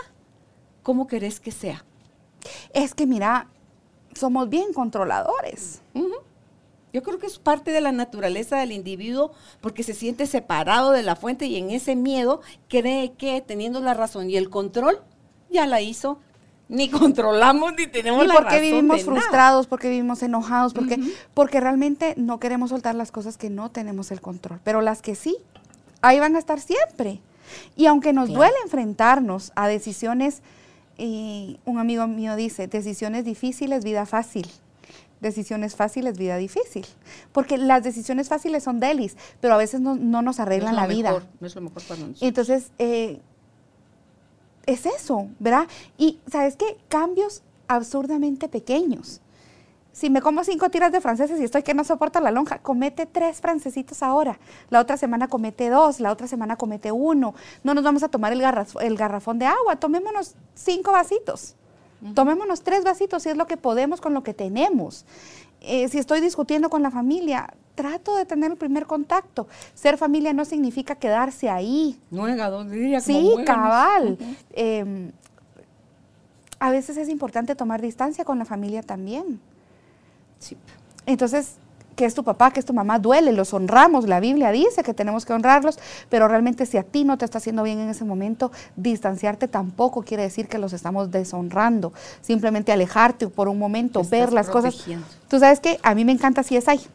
cómo 0.84 1.08
querés 1.08 1.40
que 1.40 1.52
sea. 1.52 1.86
Es 2.74 2.94
que 2.94 3.06
mira, 3.06 3.48
somos 4.20 4.50
bien 4.50 4.74
controladores. 4.74 5.82
Yo 6.92 7.04
creo 7.04 7.20
que 7.20 7.28
es 7.28 7.38
parte 7.38 7.72
de 7.72 7.82
la 7.82 7.92
naturaleza 7.92 8.58
del 8.58 8.72
individuo 8.72 9.32
porque 9.62 9.84
se 9.84 9.94
siente 9.94 10.26
separado 10.26 10.92
de 10.92 11.04
la 11.04 11.16
fuente 11.16 11.46
y 11.46 11.58
en 11.58 11.70
ese 11.70 11.96
miedo 11.96 12.42
cree 12.68 13.14
que 13.14 13.42
teniendo 13.42 13.80
la 13.80 13.94
razón 13.94 14.30
y 14.30 14.38
el 14.38 14.50
control 14.50 15.00
ya 15.52 15.68
la 15.68 15.82
hizo 15.82 16.20
ni 16.68 16.90
controlamos 16.90 17.74
ni 17.78 17.88
tenemos 17.88 18.26
la 18.26 18.34
razón. 18.34 18.44
porque 18.46 18.62
vivimos 18.62 19.04
frustrados, 19.04 19.68
porque 19.68 19.90
vivimos 19.90 20.24
enojados, 20.24 20.74
porque, 20.74 21.00
porque 21.34 21.60
realmente 21.60 22.16
no 22.18 22.40
queremos 22.40 22.72
soltar 22.72 22.96
las 22.96 23.12
cosas 23.12 23.38
que 23.38 23.50
no 23.50 23.70
tenemos 23.70 24.12
el 24.12 24.22
control. 24.22 24.60
Pero 24.64 24.82
las 24.82 25.02
que 25.02 25.16
sí, 25.16 25.38
ahí 26.02 26.20
van 26.20 26.36
a 26.36 26.40
estar 26.40 26.60
siempre. 26.60 27.22
Y 27.76 27.88
aunque 27.88 28.14
nos 28.14 28.30
duele 28.30 28.56
enfrentarnos 28.64 29.52
a 29.56 29.68
decisiones, 29.68 30.42
y 31.00 31.60
un 31.66 31.80
amigo 31.80 32.06
mío 32.08 32.36
dice, 32.36 32.68
decisiones 32.68 33.26
difíciles, 33.26 33.84
vida 33.84 34.06
fácil. 34.06 34.48
Decisiones 35.22 35.76
fáciles, 35.76 36.18
vida 36.18 36.38
difícil. 36.38 36.86
Porque 37.32 37.58
las 37.58 37.84
decisiones 37.84 38.30
fáciles 38.30 38.64
son 38.64 38.80
delis, 38.80 39.18
pero 39.42 39.54
a 39.54 39.58
veces 39.58 39.82
no, 39.82 39.96
nos 39.96 40.40
arreglan 40.40 40.76
la 40.76 40.88
vida. 40.88 41.24
No 41.40 41.48
es 41.48 41.56
lo 41.56 41.62
mejor 41.62 41.82
para 41.84 42.00
nosotros. 42.00 42.22
Entonces, 42.22 42.72
eh, 42.78 43.20
es 44.66 44.86
eso, 44.86 45.28
¿verdad? 45.40 45.68
Y 45.98 46.20
sabes 46.30 46.56
qué? 46.56 46.78
Cambios 46.88 47.44
absurdamente 47.68 48.48
pequeños. 48.48 49.22
Si 49.92 50.10
me 50.10 50.22
como 50.22 50.44
cinco 50.44 50.70
tiras 50.70 50.92
de 50.92 51.02
franceses 51.02 51.40
y 51.40 51.44
estoy 51.44 51.64
que 51.64 51.74
no 51.74 51.84
soporta 51.84 52.22
la 52.22 52.32
lonja, 52.32 52.60
comete 52.60 53.06
tres 53.06 53.42
francesitos 53.42 54.04
ahora. 54.04 54.40
La 54.70 54.80
otra 54.80 54.98
semana 54.98 55.28
comete 55.28 55.70
dos, 55.70 56.00
la 56.00 56.12
otra 56.12 56.28
semana 56.28 56.56
comete 56.56 56.92
uno. 56.92 57.34
No 57.64 57.74
nos 57.74 57.84
vamos 57.84 58.04
a 58.04 58.10
tomar 58.10 58.32
el, 58.32 58.42
el 58.42 58.96
garrafón 58.96 59.40
de 59.40 59.46
agua, 59.46 59.78
tomémonos 59.78 60.36
cinco 60.54 60.92
vasitos. 60.92 61.56
Tomémonos 62.16 62.62
tres 62.62 62.86
vasitos 62.86 63.24
si 63.24 63.30
es 63.30 63.36
lo 63.36 63.46
que 63.46 63.58
podemos 63.58 64.00
con 64.00 64.14
lo 64.14 64.24
que 64.24 64.34
tenemos. 64.34 65.06
Eh, 65.62 65.90
si 65.90 65.98
estoy 65.98 66.22
discutiendo 66.22 66.70
con 66.70 66.82
la 66.82 66.92
familia, 66.92 67.54
trato 67.76 68.16
de 68.16 68.26
tener 68.26 68.52
el 68.52 68.58
primer 68.58 68.86
contacto. 68.86 69.48
Ser 69.74 69.98
familia 69.98 70.32
no 70.32 70.46
significa 70.46 70.96
quedarse 70.96 71.50
ahí. 71.50 72.00
Nuega, 72.10 72.64
diría 72.64 73.02
Sí, 73.02 73.36
cabal. 73.46 74.18
Em, 74.54 75.12
a 76.60 76.72
veces 76.72 76.96
es 76.98 77.10
importante 77.10 77.56
tomar 77.56 77.82
distancia 77.82 78.24
con 78.24 78.40
la 78.40 78.46
familia 78.46 78.82
también. 78.82 79.42
Sí. 80.40 80.58
Entonces, 81.06 81.56
que 82.00 82.06
es 82.06 82.14
tu 82.14 82.24
papá, 82.24 82.52
que 82.52 82.62
es 82.62 82.66
tu 82.66 82.74
mamá, 82.74 82.98
duele, 82.98 83.34
los 83.34 83.54
honramos. 83.54 84.08
La 84.08 84.22
Biblia 84.22 84.52
dice 84.52 84.84
que 84.84 84.94
tenemos 84.94 85.26
que 85.26 85.34
honrarlos, 85.34 85.78
pero 86.08 86.30
realmente 86.30 86.66
si 86.66 86.78
a 86.78 86.84
ti 86.84 87.04
no 87.04 87.18
te 87.18 87.26
está 87.26 87.40
haciendo 87.40 87.62
bien 87.62 87.78
en 87.80 87.90
ese 87.90 88.06
momento, 88.06 88.54
distanciarte 88.78 89.50
tampoco 89.50 90.04
quiere 90.04 90.24
decir 90.24 90.48
que 90.48 90.60
los 90.60 90.72
estamos 90.72 91.12
deshonrando. 91.12 91.92
Simplemente 92.22 92.72
alejarte 92.72 93.28
por 93.28 93.50
un 93.50 93.60
momento, 93.60 94.02
ver 94.06 94.32
las 94.32 94.50
cosas. 94.50 94.86
Tú 95.28 95.40
sabes 95.40 95.60
que 95.60 95.78
a 95.84 95.94
mí 95.94 96.06
me 96.06 96.14
encanta 96.14 96.42
CSI. 96.42 96.88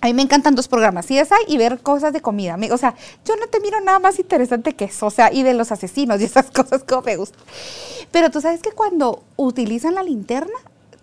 A 0.00 0.06
mí 0.06 0.14
me 0.14 0.22
encantan 0.22 0.54
dos 0.54 0.68
programas, 0.68 1.04
CSI 1.04 1.44
y 1.46 1.58
ver 1.58 1.80
cosas 1.80 2.14
de 2.14 2.22
comida. 2.22 2.56
O 2.72 2.78
sea, 2.78 2.94
yo 3.26 3.36
no 3.36 3.46
te 3.48 3.60
miro 3.60 3.78
nada 3.82 3.98
más 3.98 4.18
interesante 4.18 4.72
que 4.72 4.86
eso, 4.86 5.04
o 5.04 5.10
sea, 5.10 5.30
y 5.34 5.42
de 5.42 5.52
los 5.52 5.70
asesinos 5.70 6.18
y 6.22 6.24
esas 6.24 6.50
cosas 6.50 6.82
como 6.82 7.02
me 7.02 7.16
gustan. 7.16 7.42
Pero 8.10 8.30
tú 8.30 8.40
sabes 8.40 8.62
que 8.62 8.72
cuando 8.72 9.22
utilizan 9.36 9.94
la 9.94 10.02
linterna, 10.02 10.54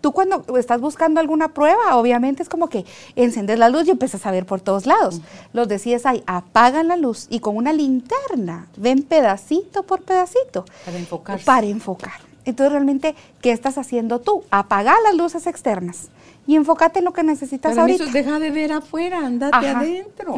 tú 0.01 0.11
cuando 0.11 0.43
estás 0.57 0.81
buscando 0.81 1.19
alguna 1.19 1.49
prueba, 1.49 1.95
obviamente 1.95 2.43
es 2.43 2.49
como 2.49 2.67
que 2.67 2.85
encendes 3.15 3.57
la 3.57 3.69
luz 3.69 3.87
y 3.87 3.91
empiezas 3.91 4.25
a 4.25 4.31
ver 4.31 4.45
por 4.45 4.59
todos 4.59 4.85
lados. 4.85 5.21
Los 5.53 5.67
de 5.67 5.77
CSI 5.77 6.23
apagan 6.25 6.87
la 6.87 6.97
luz 6.97 7.27
y 7.29 7.39
con 7.39 7.55
una 7.55 7.71
linterna 7.71 8.67
ven 8.75 9.03
pedacito 9.03 9.83
por 9.83 10.01
pedacito. 10.01 10.65
Para 10.85 10.97
enfocar. 10.97 11.39
Para 11.43 11.67
enfocar. 11.67 12.19
Entonces 12.43 12.71
realmente, 12.71 13.15
¿qué 13.41 13.51
estás 13.51 13.77
haciendo 13.77 14.19
tú? 14.19 14.43
Apagar 14.49 14.97
las 15.03 15.15
luces 15.15 15.45
externas 15.45 16.09
y 16.47 16.55
enfócate 16.55 16.99
en 16.99 17.05
lo 17.05 17.13
que 17.13 17.23
necesitas 17.23 17.71
Pero 17.71 17.81
ahorita. 17.81 18.03
Eso 18.03 18.11
deja 18.11 18.39
de 18.39 18.51
ver 18.51 18.71
afuera, 18.71 19.25
andate 19.25 19.67
adentro. 19.67 20.35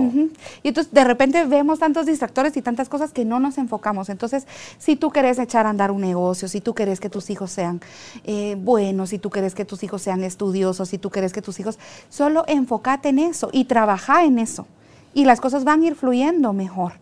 Y 0.62 0.68
entonces 0.68 0.93
de 0.93 1.04
repente 1.04 1.45
vemos 1.45 1.80
tantos 1.80 2.06
distractores 2.06 2.56
y 2.58 2.62
tantas 2.62 2.89
cosas 2.89 3.14
que 3.14 3.24
no 3.26 3.39
nos 3.39 3.58
enfocamos. 3.58 4.10
Entonces, 4.10 4.45
si 4.78 4.95
tú 4.95 5.12
quieres 5.12 5.39
echar 5.39 5.66
a 5.66 5.70
andar 5.70 5.91
un 5.91 6.01
negocio, 6.01 6.47
si 6.47 6.62
tú 6.62 6.74
quieres 6.74 6.99
que 6.99 7.10
tus 7.10 7.30
hijos 7.30 7.51
sean 7.51 7.82
eh, 8.26 8.56
buenos, 8.60 9.12
si 9.12 9.20
tú 9.20 9.30
quieres 9.30 9.56
que 9.56 9.66
tus 9.66 9.84
hijos 9.84 10.01
sean 10.01 10.24
estudiosos, 10.24 10.89
si 10.89 10.97
tú 10.97 11.10
quieres 11.10 11.32
que 11.32 11.41
tus 11.41 11.60
hijos, 11.60 11.80
solo 12.10 12.43
enfócate 12.47 13.10
en 13.10 13.20
eso 13.20 13.49
y 13.51 13.66
trabaja 13.66 14.26
en 14.26 14.39
eso. 14.39 14.68
Y 15.14 15.26
las 15.26 15.39
cosas 15.39 15.64
van 15.64 15.84
a 15.84 15.86
ir 15.86 15.95
fluyendo 15.95 16.54
mejor. 16.54 16.93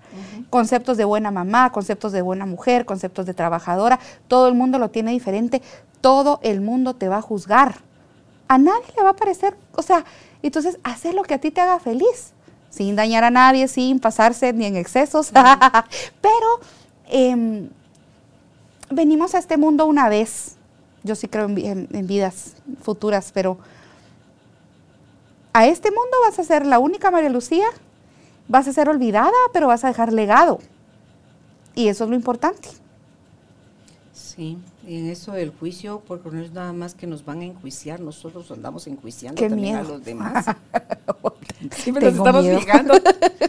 Conceptos 0.49 0.97
de 0.97 1.05
buena 1.05 1.31
mamá, 1.31 1.71
conceptos 1.71 2.11
de 2.11 2.21
buena 2.21 2.45
mujer, 2.45 2.85
conceptos 2.85 3.25
de 3.25 3.33
trabajadora, 3.33 3.99
todo 4.27 4.49
el 4.49 4.53
mundo 4.53 4.79
lo 4.79 4.89
tiene 4.89 5.11
diferente, 5.11 5.61
todo 6.01 6.39
el 6.43 6.59
mundo 6.59 6.93
te 6.93 7.07
va 7.07 7.17
a 7.17 7.21
juzgar 7.21 7.75
a 8.51 8.57
nadie 8.57 8.87
le 8.97 9.03
va 9.03 9.11
a 9.11 9.15
parecer, 9.15 9.55
o 9.75 9.81
sea, 9.81 10.03
entonces 10.43 10.77
hacer 10.83 11.13
lo 11.13 11.23
que 11.23 11.35
a 11.35 11.37
ti 11.37 11.51
te 11.51 11.61
haga 11.61 11.79
feliz, 11.79 12.33
sin 12.69 12.97
dañar 12.97 13.23
a 13.23 13.31
nadie, 13.31 13.69
sin 13.69 13.97
pasarse 13.97 14.51
ni 14.51 14.65
en 14.65 14.75
excesos, 14.75 15.31
pero 16.21 16.59
em, 17.07 17.69
venimos 18.89 19.35
a 19.35 19.37
este 19.37 19.55
mundo 19.55 19.85
una 19.85 20.09
vez, 20.09 20.57
yo 21.01 21.15
sí 21.15 21.29
creo 21.29 21.45
en, 21.45 21.87
en, 21.93 22.07
vidas 22.07 22.57
futuras, 22.83 23.31
pero 23.33 23.57
a 25.53 25.65
este 25.65 25.89
mundo 25.89 26.17
vas 26.25 26.37
a 26.37 26.43
ser 26.43 26.65
la 26.65 26.77
única 26.77 27.09
María 27.09 27.29
Lucía, 27.29 27.67
vas 28.49 28.67
a 28.67 28.73
ser 28.73 28.89
olvidada, 28.89 29.31
pero 29.53 29.67
vas 29.67 29.85
a 29.85 29.87
dejar 29.87 30.11
legado, 30.11 30.59
y 31.73 31.87
eso 31.87 32.03
es 32.03 32.09
lo 32.09 32.17
importante. 32.17 32.67
Sí, 34.11 34.57
en 34.87 35.09
eso 35.09 35.33
del 35.33 35.51
juicio, 35.51 36.01
porque 36.07 36.29
no 36.31 36.41
es 36.41 36.51
nada 36.51 36.73
más 36.73 36.95
que 36.95 37.07
nos 37.07 37.23
van 37.23 37.41
a 37.41 37.45
enjuiciar, 37.45 37.99
nosotros 37.99 38.49
andamos 38.51 38.87
enjuiciando 38.87 39.41
también 39.41 39.75
a 39.75 39.83
los 39.83 40.03
demás. 40.03 40.45
Siempre 41.75 42.05
nos 42.05 42.15
estamos 42.15 42.45
fijando 42.45 42.95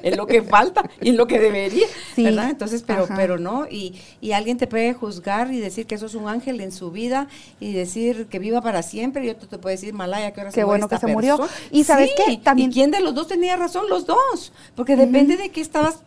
en 0.02 0.16
lo 0.16 0.26
que 0.26 0.42
falta 0.42 0.82
y 1.00 1.10
en 1.10 1.16
lo 1.16 1.26
que 1.26 1.38
debería, 1.38 1.86
¿verdad? 2.16 2.50
Entonces, 2.50 2.84
pero, 2.86 3.06
pero 3.16 3.38
no, 3.38 3.66
y, 3.70 3.98
y, 4.20 4.32
alguien 4.32 4.58
te 4.58 4.66
puede 4.66 4.92
juzgar 4.92 5.50
y 5.50 5.60
decir 5.60 5.86
que 5.86 5.94
eso 5.94 6.06
es 6.06 6.14
un 6.14 6.28
ángel 6.28 6.60
en 6.60 6.72
su 6.72 6.90
vida 6.90 7.28
y 7.58 7.72
decir 7.72 8.26
que 8.26 8.38
viva 8.38 8.60
para 8.60 8.82
siempre, 8.82 9.24
y 9.24 9.30
otro 9.30 9.48
te 9.48 9.58
puede 9.58 9.76
decir, 9.76 9.94
Malaya, 9.94 10.32
que 10.32 10.40
ahora 10.42 10.50
qué 10.50 10.60
se 10.60 10.64
bueno 10.64 10.88
que 10.88 10.96
se 10.96 11.06
persona? 11.06 11.14
murió. 11.14 11.48
Y 11.70 11.84
sabes 11.84 12.10
sí, 12.10 12.22
qué, 12.26 12.36
también. 12.36 12.70
¿Y 12.70 12.74
quién 12.74 12.90
de 12.90 13.00
los 13.00 13.14
dos 13.14 13.28
tenía 13.28 13.56
razón? 13.56 13.88
Los 13.88 14.06
dos, 14.06 14.52
porque 14.74 14.94
depende 14.96 15.38
de 15.38 15.48
qué 15.48 15.62
estabas 15.62 16.00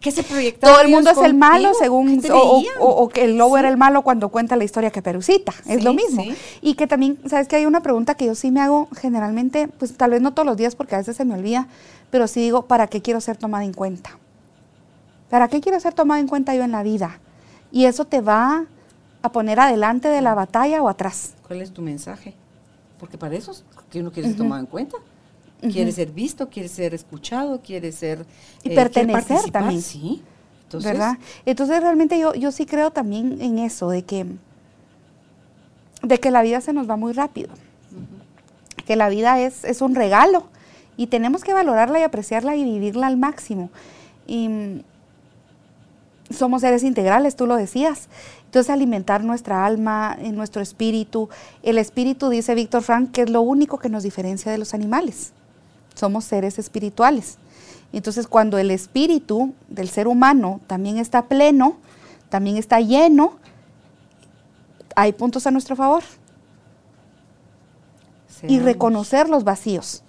que 0.00 0.10
se 0.10 0.22
proyectaba. 0.22 0.74
Todo 0.74 0.82
el 0.82 0.90
mundo 0.90 1.10
es 1.10 1.18
el 1.18 1.34
malo, 1.34 1.72
según. 1.74 2.20
O, 2.30 2.62
o, 2.80 2.88
o, 3.02 3.08
que 3.08 3.24
el 3.24 3.36
lobo 3.36 3.56
sí. 3.56 3.60
era 3.60 3.68
el 3.68 3.76
malo 3.76 4.02
cuando 4.02 4.28
cuenta 4.28 4.56
la 4.56 4.64
historia 4.64 4.90
que 4.90 5.02
Perucita. 5.02 5.52
Es 5.66 5.78
sí, 5.78 5.82
lo 5.82 5.94
mismo. 5.94 6.22
Sí. 6.22 6.34
Y 6.62 6.74
que 6.74 6.86
también, 6.86 7.18
¿sabes 7.26 7.48
que 7.48 7.56
Hay 7.56 7.66
una 7.66 7.82
pregunta 7.82 8.14
que 8.14 8.26
yo 8.26 8.34
sí 8.34 8.50
me 8.50 8.60
hago 8.60 8.88
generalmente, 8.96 9.68
pues 9.68 9.96
tal 9.96 10.10
vez 10.10 10.20
no 10.20 10.32
todos 10.32 10.46
los 10.46 10.56
días 10.56 10.74
porque 10.74 10.94
a 10.94 10.98
veces 10.98 11.16
se 11.16 11.24
me 11.24 11.34
olvida, 11.34 11.68
pero 12.10 12.26
sí 12.26 12.40
digo, 12.40 12.66
¿para 12.66 12.86
qué 12.86 13.02
quiero 13.02 13.20
ser 13.20 13.36
tomada 13.36 13.64
en 13.64 13.72
cuenta? 13.72 14.18
¿Para 15.28 15.48
qué 15.48 15.60
quiero 15.60 15.78
ser 15.78 15.94
tomada 15.94 16.20
en 16.20 16.26
cuenta 16.26 16.54
yo 16.54 16.64
en 16.64 16.72
la 16.72 16.82
vida? 16.82 17.20
Y 17.70 17.84
eso 17.84 18.04
te 18.04 18.20
va 18.20 18.66
a 19.22 19.32
poner 19.32 19.60
adelante 19.60 20.08
de 20.08 20.20
la 20.20 20.34
batalla 20.34 20.82
o 20.82 20.88
atrás. 20.88 21.34
¿Cuál 21.46 21.60
es 21.62 21.72
tu 21.72 21.82
mensaje? 21.82 22.34
Porque 22.98 23.16
para 23.16 23.34
eso 23.36 23.52
es 23.52 23.64
que 23.90 24.00
uno 24.00 24.10
quiere 24.10 24.28
ser 24.28 24.34
uh 24.36 24.40
-huh. 24.40 24.42
tomado 24.44 24.60
en 24.60 24.66
cuenta. 24.66 24.96
Quiere 25.60 25.92
ser 25.92 26.10
visto, 26.10 26.48
quiere 26.48 26.68
ser 26.68 26.94
escuchado, 26.94 27.60
quiere 27.60 27.92
ser... 27.92 28.24
Y 28.62 28.72
eh, 28.72 28.74
pertenecer 28.74 29.50
también. 29.50 29.82
Sí. 29.82 30.22
Entonces, 30.64 30.92
¿verdad? 30.92 31.18
Entonces 31.44 31.80
realmente 31.80 32.18
yo, 32.18 32.34
yo 32.34 32.52
sí 32.52 32.64
creo 32.64 32.90
también 32.90 33.38
en 33.40 33.58
eso, 33.58 33.90
de 33.90 34.02
que, 34.02 34.24
de 36.02 36.18
que 36.18 36.30
la 36.30 36.42
vida 36.42 36.60
se 36.60 36.72
nos 36.72 36.88
va 36.88 36.96
muy 36.96 37.12
rápido. 37.12 37.50
Uh 37.50 37.96
-huh. 37.96 38.84
Que 38.84 38.96
la 38.96 39.08
vida 39.08 39.40
es, 39.40 39.64
es 39.64 39.82
un 39.82 39.94
regalo 39.94 40.44
y 40.96 41.08
tenemos 41.08 41.44
que 41.44 41.52
valorarla 41.52 41.98
y 42.00 42.02
apreciarla 42.04 42.56
y 42.56 42.64
vivirla 42.64 43.08
al 43.08 43.16
máximo. 43.16 43.70
Y 44.26 44.82
somos 46.30 46.60
seres 46.60 46.84
integrales, 46.84 47.36
tú 47.36 47.46
lo 47.46 47.56
decías. 47.56 48.08
Entonces 48.44 48.70
alimentar 48.70 49.24
nuestra 49.24 49.66
alma, 49.66 50.16
nuestro 50.32 50.62
espíritu. 50.62 51.28
El 51.62 51.78
espíritu, 51.78 52.28
dice 52.30 52.54
Víctor 52.54 52.82
Frank, 52.82 53.10
que 53.10 53.22
es 53.22 53.30
lo 53.30 53.42
único 53.42 53.78
que 53.78 53.88
nos 53.88 54.04
diferencia 54.04 54.50
de 54.52 54.58
los 54.58 54.72
animales 54.72 55.32
somos 56.00 56.24
seres 56.24 56.58
espirituales. 56.58 57.38
Entonces, 57.92 58.26
cuando 58.26 58.58
el 58.58 58.70
espíritu 58.70 59.54
del 59.68 59.88
ser 59.88 60.08
humano 60.08 60.60
también 60.66 60.98
está 60.98 61.26
pleno, 61.26 61.76
también 62.28 62.56
está 62.56 62.80
lleno, 62.80 63.34
hay 64.96 65.12
puntos 65.12 65.46
a 65.46 65.50
nuestro 65.50 65.76
favor. 65.76 66.02
Seamos, 68.28 68.56
y 68.56 68.60
reconocer 68.60 69.28
los 69.28 69.44
vacíos. 69.44 70.02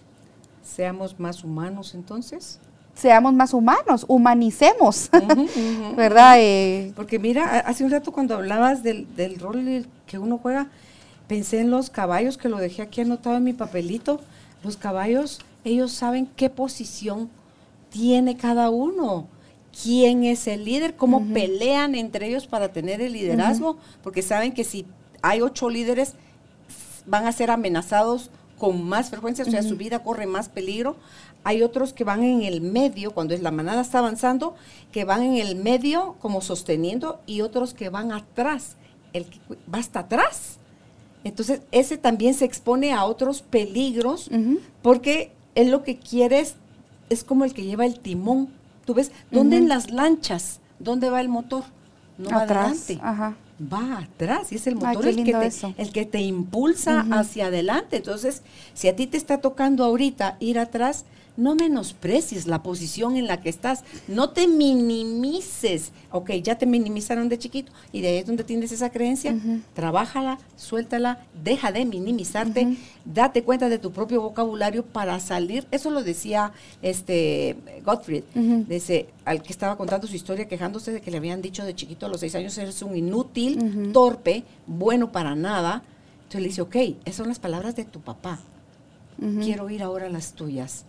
Seamos 0.64 1.20
más 1.20 1.44
humanos 1.44 1.94
entonces. 1.96 2.60
Seamos 2.94 3.34
más 3.34 3.54
humanos, 3.54 4.06
humanicemos, 4.08 5.10
uh 5.14 5.18
-huh, 5.18 5.40
uh 5.40 5.48
-huh. 5.48 5.96
¿verdad? 5.96 6.36
Eh, 6.38 6.94
Porque 6.96 7.20
mira, 7.20 7.60
hace 7.60 7.84
un 7.84 7.90
rato 7.90 8.12
cuando 8.12 8.36
hablabas 8.36 8.84
del, 8.84 9.08
del 9.16 9.40
rol 9.40 9.88
que 10.06 10.20
uno 10.20 10.38
juega, 10.38 10.68
pensé 11.28 11.62
en 11.62 11.72
los 11.72 11.90
caballos 11.90 12.38
que 12.38 12.50
lo 12.50 12.58
dejé 12.58 12.82
aquí 12.82 13.02
anotado 13.02 13.38
en 13.38 13.44
mi 13.44 13.54
papelito. 13.54 14.20
Los 14.64 14.78
caballos 14.78 15.40
ellos 15.64 15.92
saben 15.92 16.28
qué 16.36 16.50
posición 16.50 17.30
tiene 17.90 18.38
cada 18.38 18.70
uno, 18.70 19.28
quién 19.84 20.24
es 20.24 20.48
el 20.48 20.66
líder, 20.66 20.96
cómo 20.96 21.18
uh 21.18 21.22
-huh. 21.22 21.34
pelean 21.34 21.96
entre 21.96 22.28
ellos 22.28 22.48
para 22.48 22.72
tener 22.72 23.02
el 23.02 23.14
liderazgo, 23.14 23.72
uh 23.72 23.74
-huh. 23.76 24.00
porque 24.04 24.22
saben 24.22 24.54
que 24.54 24.64
si 24.64 24.86
hay 25.22 25.42
ocho 25.42 25.70
líderes, 25.70 26.14
van 27.06 27.28
a 27.28 27.32
ser 27.32 27.52
amenazados 27.52 28.30
con 28.58 28.84
más 28.84 29.10
frecuencia, 29.10 29.44
o 29.46 29.50
sea, 29.50 29.62
uh 29.62 29.64
-huh. 29.64 29.70
su 29.70 29.78
vida 29.78 30.04
corre 30.04 30.28
más 30.28 30.50
peligro. 30.50 30.96
Hay 31.44 31.64
otros 31.64 31.94
que 31.94 32.04
van 32.04 32.24
en 32.24 32.44
el 32.44 32.62
medio, 32.62 33.12
cuando 33.12 33.36
la 33.36 33.50
manada 33.50 33.82
está 33.82 34.00
avanzando, 34.00 34.56
que 34.92 35.06
van 35.06 35.24
en 35.24 35.36
el 35.36 35.56
medio 35.56 36.16
como 36.22 36.42
sosteniendo, 36.42 37.20
y 37.26 37.42
otros 37.42 37.74
que 37.74 37.90
van 37.90 38.12
atrás, 38.12 38.76
el 39.14 39.26
que 39.26 39.40
va 39.74 39.80
hasta 39.80 40.02
atrás. 40.02 40.60
Entonces, 41.24 41.62
ese 41.72 41.98
también 41.98 42.36
se 42.36 42.46
expone 42.46 42.94
a 42.94 43.06
otros 43.06 43.42
peligros, 43.42 44.30
porque 44.84 45.32
él 45.56 45.72
lo 45.72 45.84
que 45.84 45.98
quiere 45.98 46.40
es, 46.40 46.56
es, 47.10 47.24
como 47.24 47.46
el 47.46 47.54
que 47.54 47.64
lleva 47.64 47.86
el 47.86 48.00
timón. 48.00 48.50
¿Tú 48.86 48.94
ves? 48.94 49.12
¿Dónde 49.32 49.58
uh 49.58 49.60
-huh. 49.60 49.64
en 49.64 49.70
las 49.70 49.92
lanchas? 49.92 50.60
¿Dónde 50.80 51.10
va 51.10 51.22
el 51.22 51.30
motor? 51.30 51.64
No 52.18 52.30
atrás, 52.30 52.48
va 52.50 52.62
adelante. 52.62 53.00
Ajá. 53.02 53.36
Va 53.74 53.98
atrás 54.00 54.52
y 54.52 54.56
es 54.56 54.66
el 54.66 54.76
motor 54.76 55.06
Ay, 55.06 55.20
el, 55.20 55.24
que 55.24 55.34
te, 55.34 55.82
el, 55.82 55.92
que 55.92 56.06
te, 56.06 56.20
impulsa 56.22 57.04
uh 57.04 57.10
-huh. 57.10 57.20
hacia 57.20 57.48
adelante. 57.48 57.98
Entonces, 57.98 58.42
si 58.74 58.88
a 58.88 58.96
ti 58.96 59.06
te 59.08 59.18
está 59.18 59.40
tocando 59.40 59.84
ahorita 59.84 60.38
ir 60.40 60.58
atrás, 60.58 61.06
no 61.38 61.56
menosprecies 61.56 62.48
la 62.48 62.62
posición 62.62 63.16
en 63.16 63.28
la 63.28 63.42
que 63.42 63.50
estás, 63.50 63.84
no 64.08 64.30
te 64.32 64.48
minimices. 64.48 65.92
Ok, 66.12 66.32
ya 66.44 66.58
te 66.58 66.66
minimizaron 66.66 67.30
de 67.30 67.40
chiquito 67.40 67.72
y 67.92 68.02
de 68.02 68.10
ahí 68.10 68.18
es 68.18 68.26
donde 68.26 68.44
tienes 68.44 68.72
esa 68.72 68.90
creencia. 68.90 69.32
Uh 69.32 69.36
-huh. 69.36 69.62
Trabájala, 69.74 70.40
suéltala, 70.58 71.26
deja 71.44 71.72
de 71.72 71.86
minimizarte, 71.86 72.66
uh 72.66 72.70
-huh. 72.70 72.78
date 73.06 73.44
cuenta 73.44 73.70
de 73.70 73.80
tu 73.80 73.92
propio 73.92 74.22
vocabulario 74.22 74.84
para 74.86 75.20
salir. 75.20 75.66
Eso 75.72 75.90
lo 75.90 76.04
decía 76.04 76.52
este 76.82 77.58
Gottfried, 77.86 78.24
uh 78.36 78.40
-huh. 78.40 79.06
al 79.26 79.42
que 79.42 79.54
estaba 79.54 79.78
contando 79.78 80.08
su 80.08 80.16
historia 80.16 80.48
quejándose 80.48 80.92
de 80.92 81.02
que 81.02 81.12
le 81.12 81.18
habían 81.18 81.42
dicho 81.42 81.64
de 81.64 81.74
chiquito 81.74 82.06
a 82.06 82.10
los 82.10 82.20
seis 82.20 82.36
años 82.36 82.58
eres 82.58 82.82
un 82.82 82.96
inútil, 82.96 83.92
torpe, 83.94 84.44
bueno 84.68 85.12
para 85.12 85.36
nada. 85.36 85.84
Entonces 86.24 86.42
le 86.42 86.48
dice, 86.48 86.62
ok, 86.62 86.76
esas 87.06 87.16
son 87.16 87.28
las 87.28 87.40
palabras 87.40 87.76
de 87.76 87.86
tu 87.86 88.00
papá. 88.00 88.40
Quiero 89.44 89.66
oír 89.66 89.84
ahora 89.84 90.10
las 90.10 90.34
tuyas 90.34 90.86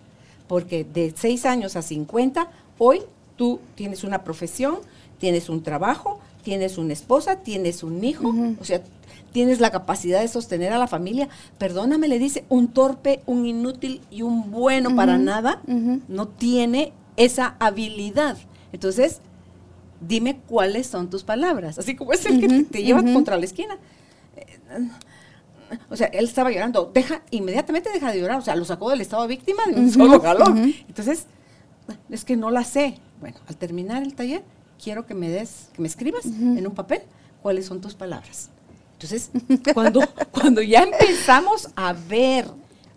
porque 0.52 0.84
de 0.84 1.14
6 1.16 1.46
años 1.46 1.76
a 1.76 1.80
50, 1.80 2.46
hoy 2.76 3.00
tú 3.36 3.58
tienes 3.74 4.04
una 4.04 4.22
profesión, 4.22 4.80
tienes 5.16 5.48
un 5.48 5.62
trabajo, 5.62 6.20
tienes 6.44 6.76
una 6.76 6.92
esposa, 6.92 7.36
tienes 7.36 7.82
un 7.82 8.04
hijo, 8.04 8.28
uh 8.28 8.34
-huh. 8.34 8.60
o 8.60 8.64
sea, 8.66 8.82
tienes 9.32 9.60
la 9.60 9.70
capacidad 9.70 10.20
de 10.20 10.28
sostener 10.28 10.70
a 10.74 10.76
la 10.76 10.88
familia. 10.88 11.30
Perdóname, 11.56 12.06
le 12.06 12.18
dice, 12.18 12.44
un 12.50 12.68
torpe, 12.68 13.22
un 13.24 13.46
inútil 13.46 14.02
y 14.10 14.20
un 14.20 14.50
bueno 14.50 14.90
uh 14.90 14.92
-huh. 14.92 14.96
para 14.96 15.16
nada 15.16 15.62
uh 15.66 15.72
-huh. 15.72 16.00
no 16.08 16.28
tiene 16.28 16.92
esa 17.16 17.56
habilidad. 17.58 18.36
Entonces, 18.74 19.22
dime 20.06 20.38
cuáles 20.46 20.86
son 20.86 21.08
tus 21.08 21.22
palabras, 21.24 21.78
así 21.78 21.96
como 21.96 22.12
es 22.12 22.26
el 22.26 22.40
que 22.40 22.48
te, 22.48 22.64
te 22.64 22.82
lleva 22.82 23.02
contra 23.02 23.38
la 23.38 23.46
esquina. 23.46 23.78
O 25.90 25.96
sea, 25.96 26.06
él 26.08 26.24
estaba 26.24 26.50
llorando, 26.50 26.90
deja, 26.92 27.22
inmediatamente 27.30 27.90
deja 27.92 28.12
de 28.12 28.20
llorar, 28.20 28.38
o 28.38 28.42
sea, 28.42 28.56
lo 28.56 28.64
sacó 28.64 28.90
del 28.90 29.00
estado 29.00 29.22
de 29.22 29.28
víctima 29.28 29.64
de 29.66 29.74
un 29.74 29.86
uh 29.86 29.88
-huh, 29.88 29.92
solo. 29.92 30.16
Uh 30.16 30.54
-huh. 30.54 30.84
Entonces, 30.88 31.26
es 32.10 32.24
que 32.24 32.36
no 32.36 32.50
la 32.50 32.64
sé. 32.64 32.98
Bueno, 33.20 33.38
al 33.46 33.56
terminar 33.56 34.02
el 34.02 34.14
taller, 34.14 34.42
quiero 34.82 35.06
que 35.06 35.14
me 35.14 35.28
des, 35.28 35.68
que 35.72 35.82
me 35.82 35.88
escribas 35.88 36.26
uh 36.26 36.30
-huh. 36.30 36.58
en 36.58 36.66
un 36.66 36.74
papel 36.74 37.02
cuáles 37.42 37.66
son 37.66 37.80
tus 37.80 37.94
palabras. 37.94 38.50
Entonces, 38.94 39.30
cuando, 39.74 40.00
cuando 40.32 40.62
ya 40.62 40.82
empezamos 40.82 41.68
a 41.74 41.92
ver, 41.92 42.46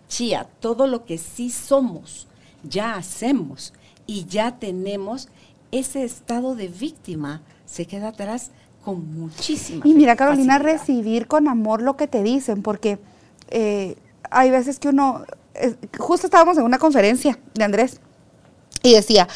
Chía, 0.08 0.46
todo 0.60 0.86
lo 0.86 1.04
que 1.04 1.18
sí 1.18 1.50
somos, 1.50 2.28
ya 2.62 2.94
hacemos 2.94 3.72
y 4.06 4.24
ya 4.26 4.58
tenemos, 4.58 5.28
ese 5.72 6.04
estado 6.04 6.54
de 6.54 6.68
víctima 6.68 7.42
se 7.66 7.86
queda 7.86 8.08
atrás 8.08 8.50
con 8.86 9.18
muchísima. 9.18 9.82
Y 9.84 9.94
mira, 9.94 10.14
Carolina, 10.14 10.60
recibir 10.60 11.26
con 11.26 11.48
amor 11.48 11.82
lo 11.82 11.96
que 11.96 12.06
te 12.06 12.22
dicen, 12.22 12.62
porque 12.62 13.00
eh, 13.48 13.96
hay 14.30 14.52
veces 14.52 14.78
que 14.78 14.88
uno, 14.88 15.24
justo 15.98 16.28
estábamos 16.28 16.56
en 16.56 16.62
una 16.62 16.78
conferencia 16.78 17.36
de 17.54 17.64
Andrés 17.64 17.98
y 18.84 18.94
decía, 18.94 19.26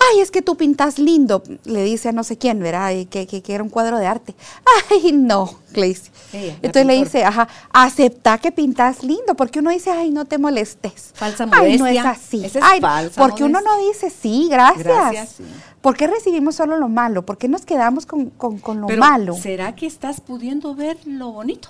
ay, 0.00 0.20
es 0.20 0.30
que 0.30 0.42
tú 0.42 0.56
pintas 0.56 0.98
lindo, 0.98 1.42
le 1.64 1.82
dice 1.84 2.10
a 2.10 2.12
no 2.12 2.24
sé 2.24 2.36
quién, 2.36 2.60
¿verdad? 2.60 2.92
Que, 3.10 3.26
que, 3.26 3.42
era 3.54 3.62
un 3.62 3.70
cuadro 3.70 3.98
de 3.98 4.06
arte. 4.06 4.34
Ay, 4.90 5.12
no, 5.12 5.58
le 5.74 5.96
Entonces 6.32 6.86
le 6.86 6.94
dice, 6.94 7.24
ajá, 7.24 7.48
acepta 7.72 8.38
que 8.38 8.52
pintas 8.52 9.02
lindo, 9.02 9.34
porque 9.34 9.58
uno 9.60 9.70
dice, 9.70 9.90
ay, 9.90 10.10
no 10.10 10.24
te 10.24 10.38
molestes. 10.38 11.10
Falsa 11.14 11.46
modestia. 11.46 11.70
Ay, 11.70 11.78
no 11.78 11.86
es 11.86 12.04
así. 12.04 12.44
es 12.44 12.56
ay, 12.60 12.80
porque 13.16 13.44
uno 13.44 13.60
no 13.60 13.78
dice, 13.88 14.10
sí, 14.10 14.48
gracias. 14.50 14.84
Gracias, 14.84 15.36
¿Por 15.80 15.96
qué 15.96 16.06
recibimos 16.06 16.56
solo 16.56 16.76
lo 16.76 16.88
malo? 16.88 17.24
¿Por 17.24 17.38
qué 17.38 17.48
nos 17.48 17.64
quedamos 17.64 18.04
con, 18.04 18.30
con, 18.30 18.80
lo 18.80 18.88
malo? 18.88 19.34
¿Será 19.34 19.74
que 19.76 19.86
estás 19.86 20.20
pudiendo 20.20 20.74
ver 20.74 20.98
lo 21.06 21.30
bonito, 21.32 21.68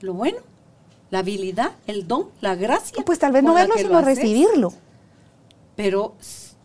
lo 0.00 0.14
bueno? 0.14 0.38
La 1.10 1.20
habilidad, 1.20 1.72
el 1.86 2.08
don, 2.08 2.30
la 2.40 2.56
gracia. 2.56 3.04
Pues 3.04 3.20
tal 3.20 3.32
vez 3.32 3.44
no 3.44 3.54
verlo, 3.54 3.74
sino 3.76 4.00
recibirlo. 4.00 4.72
Pero 5.76 6.14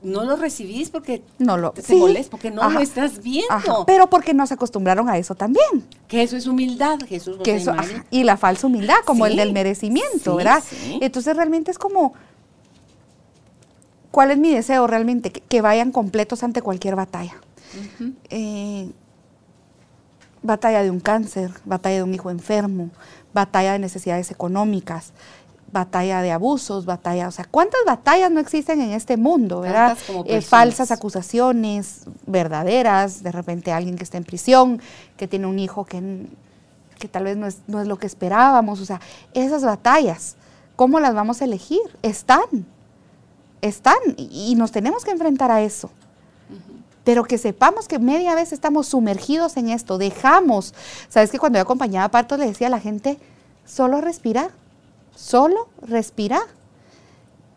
no 0.01 0.23
lo 0.23 0.35
recibís 0.37 0.89
porque 0.89 1.21
no 1.37 1.57
lo, 1.57 1.71
te, 1.71 1.95
molesta, 1.95 2.31
porque 2.31 2.51
no 2.51 2.69
lo 2.69 2.79
estás 2.79 3.21
viendo. 3.21 3.85
pero 3.85 4.09
porque 4.09 4.33
nos 4.33 4.51
acostumbraron 4.51 5.09
a 5.09 5.17
eso 5.17 5.35
también. 5.35 5.85
Que 6.07 6.23
eso 6.23 6.37
es 6.37 6.47
humildad, 6.47 6.99
Jesús. 7.07 7.37
Que 7.43 7.57
eso, 7.57 7.73
y 8.09 8.23
la 8.23 8.37
falsa 8.37 8.67
humildad, 8.67 8.97
como 9.05 9.25
el 9.25 9.35
del 9.35 9.51
merecimiento, 9.53 10.35
¿verdad? 10.35 10.63
Entonces 11.01 11.35
realmente 11.35 11.71
es 11.71 11.77
como, 11.77 12.13
¿cuál 14.11 14.31
es 14.31 14.37
mi 14.37 14.53
deseo 14.53 14.87
realmente? 14.87 15.31
Que, 15.31 15.61
vayan 15.61 15.91
completos 15.91 16.43
ante 16.43 16.61
cualquier 16.61 16.95
batalla. 16.95 17.35
Eh, 18.29 18.89
batalla 20.41 20.81
de 20.81 20.89
un 20.89 20.99
cáncer, 20.99 21.51
batalla 21.65 21.97
de 21.97 22.03
un 22.03 22.13
hijo 22.13 22.29
enfermo, 22.29 22.89
batalla 23.33 23.73
de 23.73 23.79
necesidades 23.79 24.31
económicas, 24.31 25.11
batalla 25.71 26.21
de 26.21 26.31
abusos, 26.31 26.85
batalla, 26.85 27.27
o 27.27 27.31
sea, 27.31 27.45
¿cuántas 27.49 27.81
batallas 27.85 28.31
no 28.31 28.39
existen 28.39 28.81
en 28.81 28.91
este 28.91 29.17
mundo, 29.17 29.61
verdad? 29.61 29.97
Eh, 30.25 30.41
falsas 30.41 30.91
acusaciones, 30.91 32.03
verdaderas, 32.25 33.23
de 33.23 33.31
repente 33.31 33.71
alguien 33.71 33.95
que 33.95 34.03
está 34.03 34.17
en 34.17 34.23
prisión, 34.23 34.81
que 35.17 35.27
tiene 35.27 35.47
un 35.47 35.59
hijo 35.59 35.85
que, 35.85 36.27
que 36.97 37.07
tal 37.07 37.25
vez 37.25 37.37
no 37.37 37.47
es, 37.47 37.59
no 37.67 37.81
es 37.81 37.87
lo 37.87 37.97
que 37.97 38.07
esperábamos, 38.07 38.79
o 38.79 38.85
sea, 38.85 38.99
esas 39.33 39.63
batallas, 39.63 40.35
¿cómo 40.75 40.99
las 40.99 41.13
vamos 41.13 41.41
a 41.41 41.45
elegir? 41.45 41.81
Están, 42.01 42.65
están, 43.61 43.97
y, 44.17 44.55
nos 44.55 44.71
tenemos 44.71 45.03
que 45.03 45.11
enfrentar 45.11 45.51
a 45.51 45.61
eso. 45.61 45.91
Pero 47.03 47.23
que 47.23 47.37
sepamos 47.37 47.87
que 47.87 47.97
media 47.97 48.35
vez 48.35 48.51
estamos 48.53 48.87
sumergidos 48.87 49.57
en 49.57 49.69
esto, 49.69 49.97
dejamos, 49.97 50.73
sabes 51.07 51.31
que 51.31 51.39
cuando 51.39 51.57
yo 51.57 51.63
acompañaba 51.63 52.05
a 52.05 52.11
parto 52.11 52.37
le 52.37 52.45
decía 52.45 52.67
a 52.67 52.71
la 52.71 52.79
gente, 52.79 53.17
solo 53.65 54.01
respirar 54.01 54.51
solo 55.19 55.69
respira. 55.81 56.39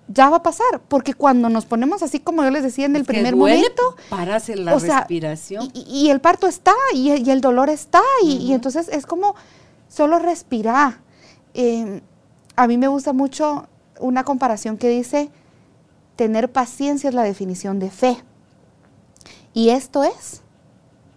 Ya 0.08 0.28
va 0.28 0.38
a 0.38 0.42
pasar, 0.42 0.82
porque 0.88 1.14
cuando 1.14 1.48
nos 1.48 1.64
ponemos 1.64 2.02
así 2.02 2.18
como 2.18 2.42
yo 2.42 2.50
les 2.50 2.64
decía 2.64 2.84
en 2.84 2.96
el 2.96 3.04
primer 3.04 3.34
momento, 3.34 3.96
paras 4.10 4.48
en 4.48 4.64
la 4.64 4.76
respiración. 4.76 5.70
Y, 5.72 6.10
el 6.10 6.20
parto 6.20 6.48
está, 6.48 6.74
y, 6.92 7.30
el 7.30 7.40
dolor 7.40 7.70
está, 7.70 8.02
y, 8.22 8.52
entonces 8.52 8.88
es 8.88 9.06
como 9.06 9.34
solo 9.88 10.18
respira. 10.18 11.00
Em, 11.54 12.00
a 12.56 12.66
mí 12.66 12.76
me 12.76 12.88
gusta 12.88 13.12
mucho 13.12 13.68
una 14.00 14.24
comparación 14.24 14.76
que 14.76 14.88
dice, 14.88 15.30
tener 16.16 16.50
paciencia 16.50 17.08
es 17.08 17.14
la 17.14 17.22
definición 17.22 17.78
de 17.78 17.90
fe. 17.90 18.22
Y 19.54 19.70
esto 19.70 20.02
es 20.02 20.42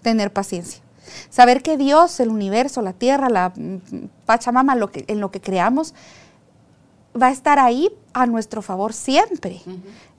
tener 0.04 0.32
paciencia. 0.32 0.82
Saber 1.30 1.62
que 1.64 1.76
Dios, 1.76 2.20
el 2.20 2.30
universo, 2.30 2.82
la 2.82 2.94
tierra, 2.94 3.30
la 3.30 3.52
mm, 3.56 3.80
Pachamama, 4.26 4.76
lo 4.76 4.92
que, 4.92 5.06
en 5.08 5.20
lo 5.20 5.32
que 5.32 5.42
creamos, 5.42 5.94
va 7.22 7.28
a 7.28 7.32
estar 7.32 7.60
ahí 7.60 7.90
a 8.14 8.26
nuestro 8.26 8.62
favor 8.62 8.94
siempre. 8.94 9.62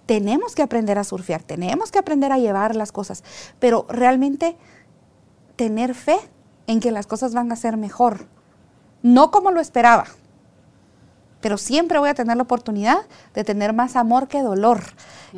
Tenemos 0.07 0.55
que 0.55 0.63
aprender 0.63 0.99
a 0.99 1.05
surfear, 1.05 1.43
tenemos 1.43 1.91
que 1.91 1.99
aprender 1.99 2.33
a 2.33 2.39
llevar 2.39 2.77
las 2.77 2.93
cosas, 2.93 3.25
pero 3.59 3.87
realmente 3.89 4.57
tener 5.57 5.95
fe 5.95 6.19
en 6.67 6.81
que 6.81 6.91
las 6.91 7.07
cosas 7.07 7.35
van 7.35 7.51
a 7.53 7.57
ser 7.57 7.77
mejor. 7.77 8.27
No 9.03 9.31
como 9.31 9.51
lo 9.51 9.61
esperaba, 9.61 10.07
pero 11.41 11.59
siempre 11.59 11.99
voy 11.99 12.09
a 12.09 12.15
tener 12.15 12.37
la 12.37 12.43
oportunidad 12.43 12.99
de 13.35 13.45
tener 13.45 13.73
más 13.73 13.97
amor 13.97 14.29
que 14.29 14.43
dolor. 14.43 14.83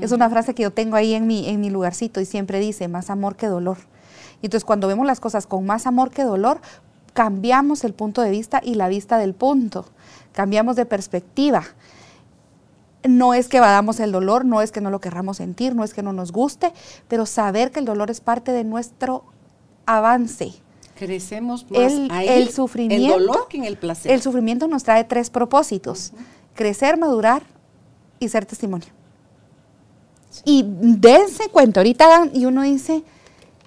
Es 0.00 0.12
una 0.12 0.30
frase 0.30 0.54
que 0.54 0.62
yo 0.62 0.70
tengo 0.70 0.96
ahí 0.96 1.14
en 1.14 1.26
mi, 1.26 1.48
en 1.48 1.60
mi 1.60 1.70
lugarcito 1.70 2.20
y 2.20 2.24
siempre 2.24 2.60
dice, 2.60 2.88
más 2.88 3.10
amor 3.10 3.36
que 3.36 3.46
dolor. 3.46 3.78
Entonces 4.42 4.64
cuando 4.64 4.86
vemos 4.86 5.06
las 5.06 5.20
cosas 5.20 5.46
con 5.46 5.66
más 5.66 5.86
amor 5.86 6.10
que 6.10 6.22
dolor, 6.22 6.60
cambiamos 7.14 7.82
el 7.84 7.94
punto 7.94 8.22
de 8.22 8.30
vista 8.30 8.60
y 8.62 8.74
la 8.74 8.88
vista 8.88 9.18
del 9.18 9.34
punto 9.34 9.86
cambiamos 10.32 10.76
de 10.76 10.86
perspectiva. 10.86 11.64
No 13.04 13.32
es 13.34 13.48
que 13.48 13.60
vadamos 13.60 14.00
el 14.00 14.12
dolor, 14.12 14.44
no 14.44 14.60
es 14.60 14.72
que 14.72 14.80
no 14.80 14.90
lo 14.90 15.00
querramos 15.00 15.36
sentir, 15.36 15.74
no 15.74 15.84
es 15.84 15.94
que 15.94 16.02
no 16.02 16.12
nos 16.12 16.32
guste, 16.32 16.72
pero 17.06 17.26
saber 17.26 17.70
que 17.70 17.78
el 17.80 17.84
dolor 17.84 18.10
es 18.10 18.20
parte 18.20 18.52
de 18.52 18.64
nuestro 18.64 19.24
avance. 19.86 20.52
Crecemos 20.96 21.64
más 21.70 21.92
el, 21.92 22.10
ahí, 22.10 22.28
el 22.28 22.50
sufrimiento, 22.50 23.14
el 23.14 23.26
dolor 23.26 23.46
que 23.48 23.56
en 23.56 23.64
el 23.64 23.78
placer. 23.78 24.10
El 24.10 24.20
sufrimiento 24.20 24.66
nos 24.66 24.82
trae 24.82 25.04
tres 25.04 25.30
propósitos: 25.30 26.12
crecer, 26.54 26.98
madurar 26.98 27.42
y 28.18 28.28
ser 28.28 28.44
testimonio. 28.46 28.88
Y 30.44 30.64
dense 30.66 31.48
cuenta, 31.50 31.80
ahorita 31.80 32.28
y 32.32 32.44
uno 32.46 32.62
dice, 32.62 33.04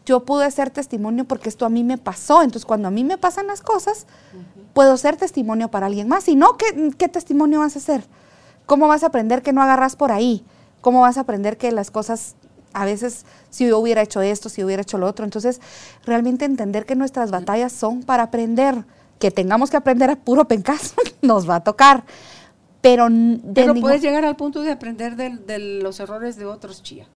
yo 0.05 0.25
pude 0.25 0.49
ser 0.51 0.69
testimonio 0.69 1.25
porque 1.25 1.49
esto 1.49 1.65
a 1.65 1.69
mí 1.69 1.83
me 1.83 1.97
pasó. 1.97 2.41
Entonces, 2.41 2.65
cuando 2.65 2.87
a 2.87 2.91
mí 2.91 3.03
me 3.03 3.17
pasan 3.17 3.47
las 3.47 3.61
cosas, 3.61 4.07
puedo 4.73 4.97
ser 4.97 5.17
testimonio 5.17 5.69
para 5.69 5.87
alguien 5.87 6.07
más. 6.07 6.25
Si 6.25 6.35
no, 6.35 6.57
¿qué, 6.57 7.07
testimonio 7.09 7.59
vas 7.59 7.75
a 7.75 7.79
hacer? 7.79 8.03
¿Cómo 8.65 8.87
vas 8.87 9.03
a 9.03 9.07
aprender 9.07 9.41
que 9.41 9.53
no 9.53 9.61
agarras 9.61 9.95
por 9.95 10.11
ahí? 10.11 10.43
¿Cómo 10.81 11.01
vas 11.01 11.17
a 11.17 11.21
aprender 11.21 11.57
que 11.57 11.71
las 11.71 11.91
cosas, 11.91 12.35
a 12.73 12.85
veces, 12.85 13.25
si 13.49 13.67
yo 13.67 13.79
hubiera 13.79 14.01
hecho 14.01 14.21
esto, 14.21 14.49
si 14.49 14.63
hubiera 14.63 14.81
hecho 14.81 14.97
lo 14.97 15.07
otro? 15.07 15.25
Entonces, 15.25 15.61
realmente 16.05 16.45
entender 16.45 16.85
que 16.85 16.95
nuestras 16.95 17.31
batallas 17.31 17.71
son 17.71 18.03
para 18.03 18.23
aprender. 18.23 18.85
Que 19.19 19.29
tengamos 19.29 19.69
que 19.69 19.77
aprender 19.77 20.09
a 20.09 20.15
puro 20.15 20.45
pencazo, 20.45 20.95
nos 21.21 21.47
va 21.49 21.55
a 21.55 21.63
tocar. 21.63 22.03
Pero, 22.81 23.07
Pero 23.53 23.75
puedes 23.75 24.01
llegar 24.01 24.25
al 24.25 24.35
punto 24.35 24.63
de 24.63 24.71
aprender 24.71 25.15
de 25.15 25.59
los 25.59 25.99
errores 25.99 26.35
de 26.37 26.45
otros, 26.45 26.81
Chía. 26.81 27.07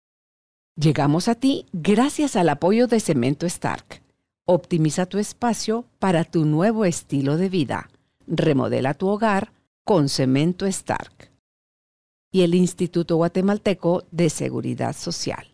Llegamos 0.77 1.29
a 1.29 1.35
ti 1.35 1.65
gracias 1.71 2.35
al 2.35 2.49
apoyo 2.49 2.87
de 2.87 2.99
Cemento 2.99 3.45
Stark. 3.45 4.04
Optimiza 4.47 5.07
tu 5.07 5.17
espacio 5.17 5.85
para 5.97 6.23
tu 6.23 6.45
nuevo 6.45 6.85
estilo 6.85 7.35
de 7.35 7.49
vida. 7.49 7.89
Remodela 8.27 8.93
tu 8.93 9.07
hogar 9.07 9.51
con 9.83 10.07
Cemento 10.07 10.67
Stark. 10.67 11.31
Y 12.31 12.43
el 12.43 12.53
Instituto 12.53 13.15
Guatemalteco 13.15 14.03
de 14.11 14.29
Seguridad 14.29 14.95
Social. 14.95 15.47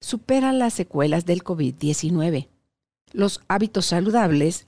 Supera 0.00 0.54
las 0.54 0.72
secuelas 0.72 1.26
del 1.26 1.44
COVID-19. 1.44 2.48
Los 3.12 3.42
hábitos 3.48 3.84
saludables 3.84 4.66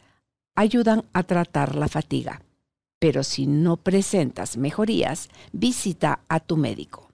ayudan 0.55 1.07
a 1.15 1.23
tratar 1.23 1.75
la 1.75 1.89
fatiga. 1.89 2.43
Pero 2.99 3.25
si 3.25 3.47
no 3.47 3.79
presentas 3.79 4.59
mejorías, 4.59 5.31
visita 5.53 6.21
a 6.29 6.41
tu 6.41 6.59
médico. 6.59 7.09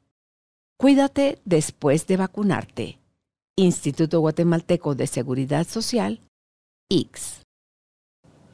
Cuídate 0.78 1.38
después 1.44 2.08
de 2.08 2.16
vacunarte. 2.16 2.98
Instituto 3.56 4.20
Guatemalteco 4.20 4.94
de 4.94 5.06
Seguridad 5.06 5.66
Social, 5.66 6.20
X. 6.90 7.40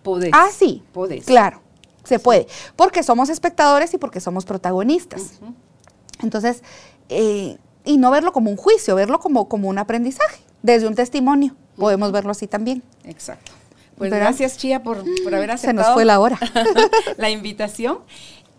Podés. 0.03 0.31
Ah, 0.35 0.49
sí. 0.53 0.83
Podés. 0.93 1.25
Claro, 1.25 1.63
se 2.05 2.19
puede. 2.19 2.47
Porque 2.77 3.03
somos 3.03 3.29
espectadores 3.29 3.93
y 3.95 3.99
porque 3.99 4.21
somos 4.21 4.45
protagonistas. 4.45 5.41
Entonces, 6.23 6.63
eh, 7.09 7.59
y 7.85 7.99
no 7.99 8.11
verlo 8.11 8.33
como 8.33 8.51
un 8.51 8.57
juicio, 8.57 8.95
verlo 8.95 9.21
como, 9.21 9.49
como 9.49 9.69
un 9.69 9.79
aprendizaje, 9.79 10.43
desde 10.63 10.87
un 10.87 10.95
testimonio. 10.95 11.57
Podemos 11.77 12.13
verlo 12.13 12.31
así 12.31 12.47
también. 12.47 12.83
Exacto. 13.05 13.53
Pues 13.97 14.11
gracias, 14.11 14.57
Chía, 14.57 14.83
por, 14.83 15.05
por 15.23 15.35
haber 15.35 15.51
aceptado. 15.51 15.83
Se 15.83 15.89
nos 15.89 15.95
fue 15.95 16.07
la 16.07 16.21
hora. 16.21 16.39
la 17.19 17.29
invitación. 17.29 17.99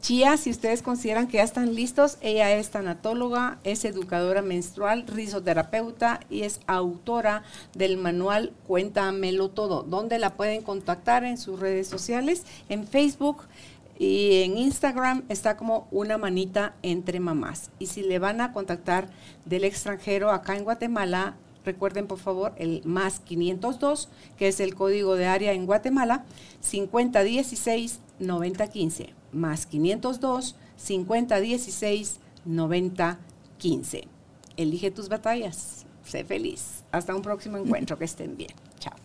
Chía, 0.02 0.36
si 0.38 0.50
ustedes 0.50 0.82
consideran 0.82 1.28
que 1.28 1.38
ya 1.38 1.44
están 1.44 1.76
listos, 1.76 2.18
ella 2.22 2.52
es 2.58 2.72
tanatóloga, 2.72 3.60
es 3.64 3.86
educadora 3.86 4.42
menstrual, 4.42 5.06
risoterapeuta 5.06 6.22
y 6.28 6.42
es 6.42 6.60
autora 6.66 7.44
del 7.76 7.98
manual 7.98 8.52
Cuéntamelo 8.66 9.50
Todo, 9.52 9.84
donde 9.84 10.18
la 10.18 10.34
pueden 10.34 10.64
contactar 10.64 11.24
en 11.24 11.38
sus 11.38 11.60
redes 11.60 11.88
sociales, 11.88 12.46
en 12.68 12.88
Facebook 12.88 13.44
y 14.00 14.42
en 14.42 14.58
Instagram 14.58 15.22
está 15.30 15.56
como 15.56 15.88
una 15.92 16.18
manita 16.18 16.74
entre 16.82 17.20
mamás. 17.20 17.70
Y 17.78 17.86
si 17.86 18.02
le 18.02 18.18
van 18.18 18.42
a 18.42 18.54
contactar 18.54 19.08
del 19.46 19.66
extranjero 19.66 20.32
acá 20.32 20.58
en 20.58 20.64
Guatemala, 20.64 21.36
recuerden 21.64 22.08
por 22.08 22.18
favor 22.18 22.54
el 22.58 22.82
más 22.86 23.20
502, 23.20 24.10
que 24.36 24.48
es 24.48 24.60
el 24.62 24.74
código 24.74 25.16
de 25.16 25.28
área 25.28 25.54
en 25.54 25.68
Guatemala, 25.68 26.26
5016-9015, 28.22 29.10
más 29.32 29.66
502 29.66 30.56
5016 30.78 32.20
9015. 32.46 34.08
Elige 34.58 34.92
tus 34.92 35.10
batallas. 35.10 35.86
Sé 36.04 36.24
feliz. 36.24 36.84
Hasta 36.92 37.16
un 37.16 37.22
próximo 37.22 37.58
encuentro. 37.58 37.98
Que 37.98 38.06
estén 38.06 38.36
bien. 38.38 38.52
Chao. 38.80 38.96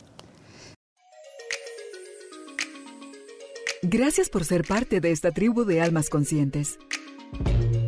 Gracias 3.82 4.28
por 4.28 4.44
ser 4.44 4.66
parte 4.66 5.00
de 5.00 5.12
esta 5.12 5.30
tribu 5.30 5.64
de 5.64 5.80
almas 5.80 6.08
conscientes. 6.08 6.78